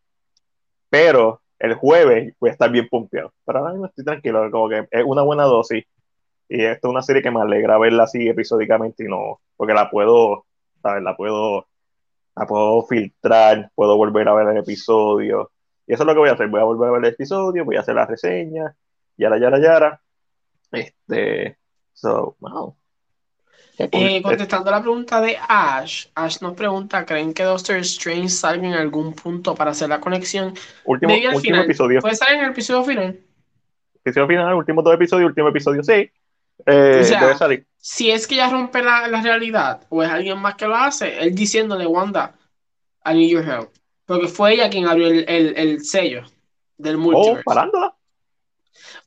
pero 0.90 1.40
el 1.58 1.74
jueves 1.74 2.34
voy 2.38 2.50
a 2.50 2.52
estar 2.52 2.70
bien 2.70 2.88
pompeado. 2.88 3.32
Pero 3.44 3.58
ahora 3.58 3.72
mismo 3.72 3.86
estoy 3.86 4.04
tranquilo, 4.04 4.50
como 4.50 4.68
que 4.68 4.86
es 4.90 5.04
una 5.04 5.22
buena 5.22 5.44
dosis. 5.44 5.84
Y 6.48 6.64
esto 6.64 6.88
es 6.88 6.90
una 6.92 7.02
serie 7.02 7.22
que 7.22 7.30
me 7.30 7.40
alegra 7.40 7.78
verla 7.78 8.04
así 8.04 8.28
episódicamente 8.28 9.04
y 9.04 9.08
no, 9.08 9.40
porque 9.56 9.74
la 9.74 9.90
puedo, 9.90 10.46
¿sabes? 10.82 11.02
La 11.02 11.16
puedo, 11.16 11.66
la 12.36 12.46
puedo 12.46 12.82
filtrar, 12.84 13.70
puedo 13.74 13.96
volver 13.96 14.28
a 14.28 14.34
ver 14.34 14.48
el 14.48 14.58
episodio. 14.58 15.50
Y 15.86 15.94
eso 15.94 16.02
es 16.02 16.06
lo 16.06 16.14
que 16.14 16.20
voy 16.20 16.28
a 16.28 16.32
hacer. 16.32 16.48
Voy 16.48 16.60
a 16.60 16.64
volver 16.64 16.88
a 16.88 16.92
ver 16.92 17.04
el 17.04 17.12
episodio, 17.14 17.64
voy 17.64 17.76
a 17.76 17.80
hacer 17.80 17.94
la 17.94 18.06
reseña, 18.06 18.76
yara, 19.16 19.38
yara, 19.38 19.58
yara. 19.60 20.00
Este, 20.80 21.58
so, 21.92 22.36
wow. 22.40 22.76
Eh, 23.78 24.22
contestando 24.22 24.70
la 24.70 24.80
pregunta 24.80 25.20
de 25.20 25.36
Ash, 25.48 26.06
Ash 26.14 26.38
nos 26.40 26.54
pregunta, 26.54 27.04
¿creen 27.04 27.34
que 27.34 27.42
Doctor 27.42 27.76
Strange 27.78 28.30
salga 28.30 28.66
en 28.66 28.72
algún 28.74 29.12
punto 29.12 29.54
para 29.54 29.72
hacer 29.72 29.90
la 29.90 30.00
conexión? 30.00 30.54
Último, 30.84 31.12
al 31.12 31.18
último 31.18 31.40
final. 31.40 31.64
episodio. 31.64 32.00
¿Puede 32.00 32.16
salir 32.16 32.38
en 32.38 32.44
el 32.46 32.50
episodio 32.52 32.84
final? 32.84 33.20
Episodio 34.02 34.26
final, 34.28 34.54
último 34.54 34.82
dos 34.82 34.94
episodios, 34.94 35.28
último 35.28 35.48
episodio, 35.48 35.82
sí. 35.82 36.10
Eh, 36.64 37.00
O 37.02 37.04
sea, 37.04 37.20
debe 37.20 37.36
salir. 37.36 37.66
Si 37.76 38.10
es 38.10 38.26
que 38.26 38.36
ella 38.36 38.48
rompe 38.48 38.82
la, 38.82 39.08
la 39.08 39.20
realidad, 39.20 39.82
o 39.90 40.02
es 40.02 40.08
alguien 40.08 40.38
más 40.38 40.54
que 40.54 40.66
lo 40.66 40.74
hace, 40.74 41.18
él 41.18 41.34
diciéndole, 41.34 41.86
Wanda, 41.86 42.34
I 43.04 43.12
need 43.14 43.28
your 43.30 43.44
help. 43.44 43.70
Porque 44.06 44.28
fue 44.28 44.54
ella 44.54 44.70
quien 44.70 44.86
abrió 44.86 45.08
el, 45.08 45.24
el, 45.28 45.54
el 45.56 45.84
sello 45.84 46.22
del 46.78 46.96
Oh, 46.96 47.00
multiverse. 47.00 47.42
parándola. 47.44 47.95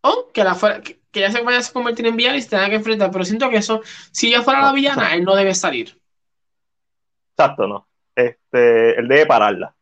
O 0.02 0.30
que, 0.34 0.44
la 0.44 0.56
fuera, 0.56 0.82
que, 0.82 1.00
que 1.12 1.20
ella 1.20 1.32
se 1.32 1.42
vaya 1.42 1.60
a 1.60 1.74
convertir 1.74 2.08
en 2.08 2.16
villana 2.16 2.38
y 2.38 2.42
se 2.42 2.50
tenga 2.50 2.70
que 2.70 2.76
enfrentar. 2.76 3.12
Pero 3.12 3.26
siento 3.26 3.50
que 3.50 3.58
eso, 3.58 3.82
si 4.12 4.28
ella 4.28 4.42
fuera 4.42 4.62
la 4.62 4.72
villana, 4.74 5.14
él 5.14 5.24
no 5.24 5.36
debe 5.36 5.54
salir. 5.54 6.00
Exacto, 7.32 7.68
no. 7.68 7.88
Este, 8.16 9.00
él 9.00 9.08
debe 9.08 9.26
pararla. 9.26 9.74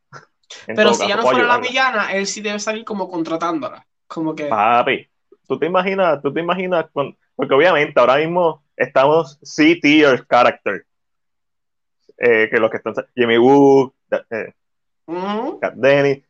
Pero 0.65 0.93
si 0.93 1.07
caso, 1.07 1.15
no 1.15 1.21
fuera 1.23 1.43
la 1.43 1.57
villana, 1.57 2.13
él 2.13 2.27
sí 2.27 2.41
debe 2.41 2.59
salir 2.59 2.85
como 2.85 3.09
contratándola. 3.09 3.85
Como 4.07 4.35
que. 4.35 4.45
Papi, 4.45 5.07
tú 5.47 5.57
te 5.59 5.65
imaginas, 5.65 6.21
tú 6.21 6.33
te 6.33 6.39
imaginas, 6.39 6.85
con- 6.91 7.17
porque 7.35 7.53
obviamente 7.53 7.99
ahora 7.99 8.17
mismo 8.17 8.63
estamos 8.75 9.37
C-tier 9.41 10.25
character. 10.27 10.85
Eh, 12.17 12.49
que 12.49 12.57
los 12.57 12.71
que 12.71 12.77
están, 12.77 12.93
Jimmy 13.15 13.37
Woo, 13.37 13.93
eh, 14.31 14.53
Kat 15.61 15.75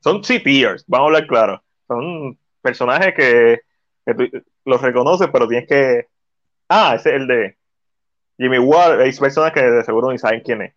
son 0.01 0.23
C-tiers, 0.23 0.83
vamos 0.87 1.05
a 1.05 1.07
hablar 1.07 1.27
claro. 1.27 1.63
Son 1.87 2.37
personajes 2.67 3.13
que, 3.15 3.61
tú 4.13 4.43
los 4.65 4.81
reconoces, 4.81 5.29
pero 5.31 5.47
tienes 5.47 5.67
que. 5.67 6.07
Ah, 6.67 6.95
es 6.95 7.05
el 7.05 7.27
de 7.27 7.57
Jimmy 8.37 8.57
Woo. 8.57 8.77
Hay 8.77 9.13
personas 9.13 9.53
que 9.53 9.61
de 9.61 9.83
seguro 9.83 10.11
ni 10.11 10.17
saben 10.17 10.41
quién 10.41 10.61
es. 10.61 10.73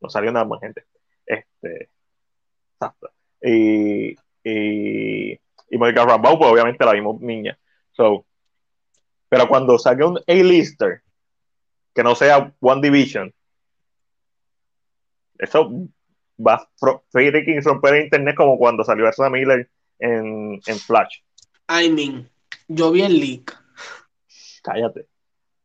No 0.00 0.10
salió 0.10 0.30
nada 0.30 0.44
más 0.44 0.60
gente. 0.60 0.84
Este. 1.24 1.88
Y. 3.40 4.14
Y. 4.44 5.40
Y 5.70 5.78
Monica 5.78 6.04
Rambeau, 6.04 6.38
pues 6.38 6.50
obviamente 6.50 6.84
la 6.84 6.92
vimos 6.92 7.18
niña. 7.22 7.58
So, 7.92 8.26
pero 9.30 9.48
cuando 9.48 9.78
salga 9.78 10.06
un 10.06 10.18
A-lister 10.26 11.00
que 11.94 12.02
no 12.02 12.14
sea 12.14 12.52
One 12.60 12.82
Division, 12.82 13.32
eso 15.38 15.70
va 16.38 16.54
a 16.54 16.68
freaking 17.10 17.62
romper 17.62 17.94
el 17.94 18.04
internet 18.04 18.36
como 18.36 18.58
cuando 18.58 18.84
salió 18.84 19.08
Ezra 19.08 19.30
Miller 19.30 19.70
en, 20.02 20.60
en 20.66 20.78
Flash. 20.78 21.18
I 21.68 21.88
mean, 21.88 22.28
yo 22.68 22.90
vi 22.90 23.02
el 23.02 23.18
leak. 23.18 23.56
Cállate. 24.62 25.06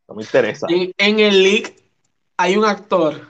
No 0.07 0.15
me 0.15 0.23
interesa. 0.23 0.68
En, 0.69 0.93
en 0.97 1.19
el 1.19 1.43
leak 1.43 1.73
hay 2.38 2.55
un 2.55 2.65
actor. 2.65 3.30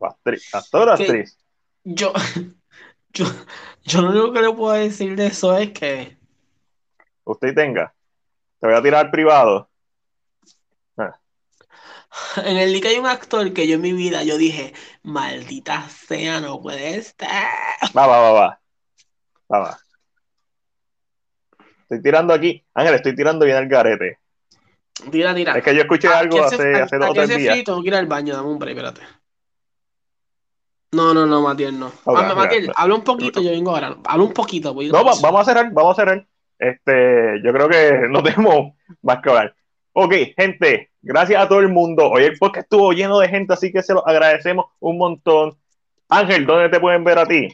Actriz- 0.00 0.48
¿Actor 0.52 0.88
o 0.88 0.92
actriz? 0.92 1.38
Yo, 1.84 2.12
yo, 3.12 3.26
yo 3.84 4.02
lo 4.02 4.10
único 4.10 4.32
que 4.32 4.42
le 4.42 4.52
puedo 4.52 4.72
decir 4.74 5.14
de 5.16 5.26
eso 5.28 5.56
es 5.56 5.70
que 5.72 6.18
Usted 7.24 7.54
tenga. 7.54 7.94
Te 8.60 8.66
voy 8.66 8.76
a 8.76 8.82
tirar 8.82 9.10
privado. 9.10 9.68
en 12.44 12.56
el 12.56 12.72
leak 12.72 12.86
hay 12.86 12.98
un 12.98 13.06
actor 13.06 13.52
que 13.52 13.68
yo 13.68 13.76
en 13.76 13.80
mi 13.82 13.92
vida 13.92 14.24
yo 14.24 14.36
dije, 14.36 14.74
maldita 15.02 15.88
sea, 15.88 16.40
no 16.40 16.60
puede 16.60 16.96
estar. 16.96 17.48
Va, 17.96 18.06
va, 18.06 18.20
va, 18.20 18.32
va. 18.32 18.59
Estoy 21.82 22.02
tirando 22.02 22.32
aquí. 22.32 22.64
Ángel, 22.74 22.94
estoy 22.94 23.14
tirando 23.14 23.44
bien 23.44 23.56
el 23.58 23.68
garete. 23.68 24.18
Tira, 25.10 25.34
tira. 25.34 25.56
Es 25.56 25.64
que 25.64 25.74
yo 25.74 25.80
escuché 25.80 26.08
algo 26.08 26.42
hace, 26.42 26.74
hace 26.74 26.98
dos 26.98 27.10
o 27.10 27.12
tres 27.14 27.28
días. 27.36 27.64
tengo 27.64 27.82
que 27.82 27.88
ir 27.88 27.94
al 27.94 28.06
baño, 28.06 28.34
dame 28.36 28.48
un 28.48 28.58
break, 28.58 28.76
espérate. 28.76 29.00
No, 30.92 31.14
no, 31.14 31.24
no, 31.24 31.40
Matiel, 31.42 31.78
no. 31.78 31.86
Ok, 31.86 32.18
Ah, 32.18 32.30
ok, 32.30 32.36
Matiel, 32.36 32.68
ok. 32.68 32.74
habla 32.76 32.94
un 32.96 33.04
poquito, 33.04 33.40
yo 33.40 33.50
vengo 33.50 33.70
ahora. 33.70 33.96
Habla 34.04 34.24
un 34.24 34.32
poquito, 34.32 34.74
voy 34.74 34.88
No, 34.88 35.04
va- 35.04 35.12
vamos 35.22 35.40
a 35.40 35.44
cerrar, 35.44 35.72
vamos 35.72 35.92
a 35.98 36.02
cerrar. 36.02 36.26
Este, 36.58 37.40
yo 37.44 37.52
creo 37.52 37.68
que 37.68 37.92
no 38.10 38.22
tenemos 38.22 38.74
más 39.02 39.20
que 39.22 39.30
hablar. 39.30 39.54
Ok, 39.92 40.14
gente, 40.36 40.90
gracias 41.00 41.42
a 41.42 41.48
todo 41.48 41.60
el 41.60 41.68
mundo. 41.68 42.08
Hoy 42.10 42.24
el 42.24 42.38
podcast 42.38 42.64
estuvo 42.64 42.92
lleno 42.92 43.18
de 43.18 43.28
gente, 43.28 43.54
así 43.54 43.72
que 43.72 43.82
se 43.82 43.94
lo 43.94 44.06
agradecemos 44.06 44.66
un 44.80 44.98
montón. 44.98 45.56
Ángel, 46.08 46.44
¿dónde 46.44 46.68
te 46.68 46.80
pueden 46.80 47.04
ver 47.04 47.18
a 47.18 47.26
ti? 47.26 47.48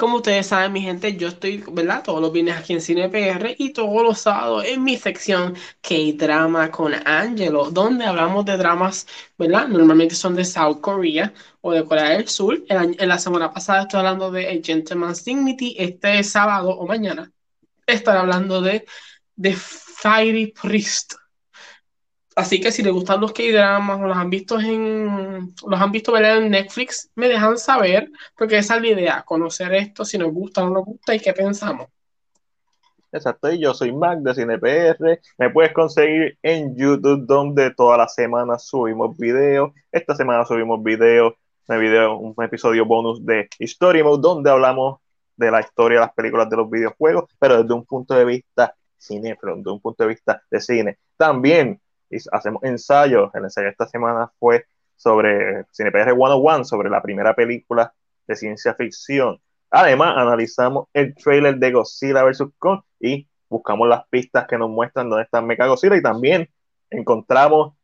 Como 0.00 0.16
ustedes 0.16 0.46
saben, 0.46 0.72
mi 0.72 0.80
gente, 0.80 1.14
yo 1.14 1.28
estoy, 1.28 1.62
¿verdad? 1.72 2.02
Todos 2.02 2.22
los 2.22 2.32
viernes 2.32 2.56
aquí 2.56 2.72
en 2.72 2.80
Cine 2.80 3.10
PR 3.10 3.54
y 3.58 3.74
todos 3.74 4.02
los 4.02 4.18
sábados 4.18 4.64
en 4.64 4.82
mi 4.82 4.96
sección 4.96 5.54
K-Drama 5.82 6.70
con 6.70 6.94
Angelo, 7.06 7.70
donde 7.70 8.06
hablamos 8.06 8.46
de 8.46 8.56
dramas, 8.56 9.06
¿verdad? 9.36 9.68
Normalmente 9.68 10.14
son 10.14 10.34
de 10.34 10.46
South 10.46 10.80
Korea 10.80 11.34
o 11.60 11.72
de 11.72 11.84
Corea 11.84 12.16
del 12.16 12.26
Sur. 12.28 12.64
En 12.70 13.08
la 13.08 13.18
semana 13.18 13.52
pasada 13.52 13.82
estoy 13.82 13.98
hablando 13.98 14.30
de 14.30 14.48
A 14.48 14.64
Gentleman's 14.64 15.22
Dignity. 15.22 15.76
Este 15.78 16.24
sábado 16.24 16.70
o 16.70 16.86
mañana 16.86 17.30
estaré 17.86 18.20
hablando 18.20 18.62
de 18.62 18.86
The 19.38 19.54
Fiery 19.54 20.54
Priest. 20.62 21.19
Así 22.36 22.60
que 22.60 22.70
si 22.70 22.82
les 22.82 22.92
gustan 22.92 23.20
los 23.20 23.32
K-dramas 23.32 24.00
o 24.00 24.06
los 24.06 24.16
han 24.16 24.30
visto 24.30 24.60
en 24.60 25.52
los 25.66 25.80
han 25.80 25.90
visto 25.90 26.12
¿verdad? 26.12 26.38
en 26.38 26.50
Netflix, 26.50 27.10
me 27.16 27.28
dejan 27.28 27.58
saber, 27.58 28.10
porque 28.36 28.58
esa 28.58 28.76
es 28.76 28.82
la 28.82 28.88
idea, 28.88 29.22
conocer 29.22 29.74
esto, 29.74 30.04
si 30.04 30.16
nos 30.16 30.32
gusta 30.32 30.62
o 30.62 30.66
no 30.66 30.74
nos 30.74 30.84
gusta 30.84 31.14
y 31.14 31.20
qué 31.20 31.32
pensamos. 31.32 31.88
Exacto, 33.12 33.50
y 33.50 33.58
yo 33.58 33.74
soy 33.74 33.92
Mac 33.92 34.20
de 34.20 34.34
CinePR. 34.34 35.20
Me 35.38 35.50
puedes 35.50 35.72
conseguir 35.72 36.38
en 36.42 36.76
YouTube, 36.76 37.26
donde 37.26 37.74
todas 37.74 37.98
las 37.98 38.14
semanas 38.14 38.66
subimos 38.66 39.16
videos. 39.16 39.72
Esta 39.90 40.14
semana 40.14 40.44
subimos 40.44 40.80
videos, 40.82 41.34
un 41.66 41.80
video, 41.80 42.16
un 42.16 42.34
episodio 42.44 42.86
bonus 42.86 43.24
de 43.26 43.48
Story 43.58 44.04
Mode, 44.04 44.22
donde 44.22 44.50
hablamos 44.50 45.00
de 45.36 45.50
la 45.50 45.60
historia 45.60 45.98
de 45.98 46.06
las 46.06 46.14
películas 46.14 46.48
de 46.48 46.56
los 46.56 46.70
videojuegos, 46.70 47.24
pero 47.40 47.60
desde 47.62 47.74
un 47.74 47.84
punto 47.84 48.14
de 48.14 48.24
vista 48.24 48.76
cinéfilo, 48.96 49.56
desde 49.56 49.70
un 49.70 49.80
punto 49.80 50.04
de 50.04 50.08
vista 50.10 50.42
de 50.48 50.60
cine. 50.60 50.98
También 51.16 51.80
hacemos 52.32 52.62
ensayos. 52.64 53.30
El 53.34 53.44
ensayo 53.44 53.66
de 53.66 53.70
esta 53.72 53.86
semana 53.86 54.30
fue 54.38 54.64
sobre 54.96 55.64
CinePR 55.72 56.14
101, 56.14 56.64
sobre 56.64 56.90
la 56.90 57.02
primera 57.02 57.34
película 57.34 57.92
de 58.26 58.36
ciencia 58.36 58.74
ficción. 58.74 59.40
Además, 59.70 60.14
analizamos 60.16 60.88
el 60.92 61.14
trailer 61.14 61.56
de 61.56 61.72
Godzilla 61.72 62.24
vs. 62.24 62.44
Kong 62.58 62.80
y 62.98 63.28
buscamos 63.48 63.88
las 63.88 64.06
pistas 64.08 64.46
que 64.46 64.58
nos 64.58 64.68
muestran 64.70 65.08
dónde 65.08 65.24
está 65.24 65.40
Mecha 65.40 65.66
Godzilla 65.66 65.96
y 65.96 66.02
también 66.02 66.48
encontramos 66.90 67.74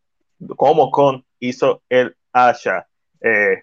cómo 0.57 0.91
Kong 0.91 1.23
hizo 1.41 1.83
el 1.89 2.17
Asha. 2.33 2.87
Eh, 3.21 3.63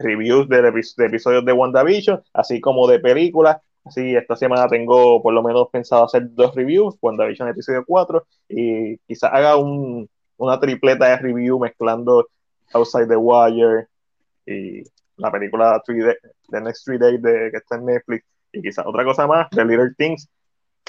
reviews 0.00 0.48
de, 0.48 0.62
de, 0.62 1.06
episodios 1.06 1.44
de 1.44 1.52
WandaVision, 1.52 2.22
así 2.32 2.60
como 2.60 2.88
de 2.88 2.98
películas. 2.98 3.58
Así, 3.84 4.14
esta 4.14 4.36
semana 4.36 4.68
tengo 4.68 5.22
por 5.22 5.32
lo 5.32 5.42
menos 5.42 5.68
pensado 5.70 6.04
hacer 6.04 6.34
dos 6.34 6.54
reviews, 6.54 6.96
WandaVision 7.00 7.48
episodio 7.48 7.84
4, 7.86 8.26
y 8.48 8.98
quizás 8.98 9.32
haga 9.32 9.56
un, 9.56 10.08
una 10.36 10.60
tripleta 10.60 11.08
de 11.08 11.16
review 11.16 11.58
mezclando 11.58 12.28
Outside 12.72 13.08
the 13.08 13.16
Wire 13.16 13.88
y 14.46 14.82
la 15.16 15.30
película 15.30 15.82
The 15.86 16.60
Next 16.60 16.84
Three 16.84 16.98
Days 16.98 17.22
de, 17.22 17.50
que 17.50 17.56
está 17.58 17.76
en 17.76 17.86
Netflix 17.86 18.24
y 18.52 18.62
quizás 18.62 18.84
otra 18.86 19.04
cosa 19.04 19.26
más, 19.26 19.48
The 19.50 19.64
Little 19.64 19.94
Things. 19.96 20.28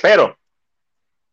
Pero 0.02 0.36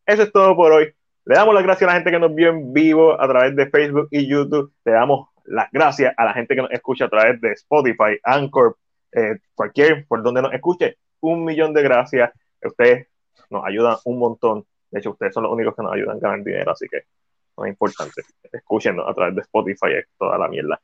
eso 0.06 0.22
es 0.22 0.32
todo 0.32 0.55
por 0.56 0.72
hoy. 0.72 0.93
Le 1.24 1.35
damos 1.35 1.55
las 1.55 1.64
gracias 1.64 1.89
a 1.89 1.93
la 1.93 1.97
gente 1.97 2.10
que 2.10 2.18
nos 2.18 2.35
vio 2.35 2.51
en 2.51 2.72
vivo 2.72 3.20
a 3.20 3.28
través 3.28 3.55
de 3.55 3.68
Facebook 3.68 4.09
y 4.10 4.26
YouTube. 4.26 4.72
Le 4.85 4.93
damos 4.93 5.28
las 5.44 5.70
gracias 5.70 6.14
a 6.16 6.24
la 6.24 6.32
gente 6.32 6.55
que 6.55 6.62
nos 6.62 6.70
escucha 6.70 7.06
a 7.06 7.09
través 7.09 7.40
de 7.40 7.52
Spotify, 7.52 8.18
Anchor, 8.22 8.76
eh, 9.12 9.39
cualquier 9.55 10.06
por 10.06 10.22
donde 10.22 10.43
nos 10.43 10.52
escuche. 10.52 10.97
Un 11.20 11.45
millón 11.45 11.73
de 11.74 11.82
gracias. 11.82 12.32
Ustedes 12.62 13.09
nos 13.51 13.65
ayudan 13.65 13.97
un 14.05 14.19
montón. 14.19 14.66
De 14.90 15.01
hecho, 15.01 15.11
ustedes 15.11 15.35
son 15.35 15.45
los 15.45 15.53
únicos 15.53 15.74
que 15.74 15.82
nos 15.82 15.93
ayudan 15.93 16.16
a 16.16 16.20
ganar 16.20 16.43
dinero, 16.43 16.73
así 16.73 16.86
que 16.89 17.03
no 17.57 17.65
es 17.65 17.70
importante. 17.70 18.23
Escúchenos 18.51 19.07
a 19.09 19.15
través 19.15 19.35
de 19.35 19.43
Spotify, 19.43 19.93
es 19.99 20.07
toda 20.19 20.39
la 20.39 20.49
mierda. 20.49 20.81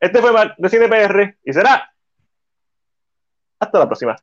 Este 0.00 0.20
fue 0.20 0.32
Mark 0.32 0.54
de 0.58 0.68
Cine 0.68 0.88
PR 0.88 1.38
y 1.44 1.52
será 1.52 1.90
hasta 3.58 3.78
la 3.78 3.86
próxima. 3.86 4.16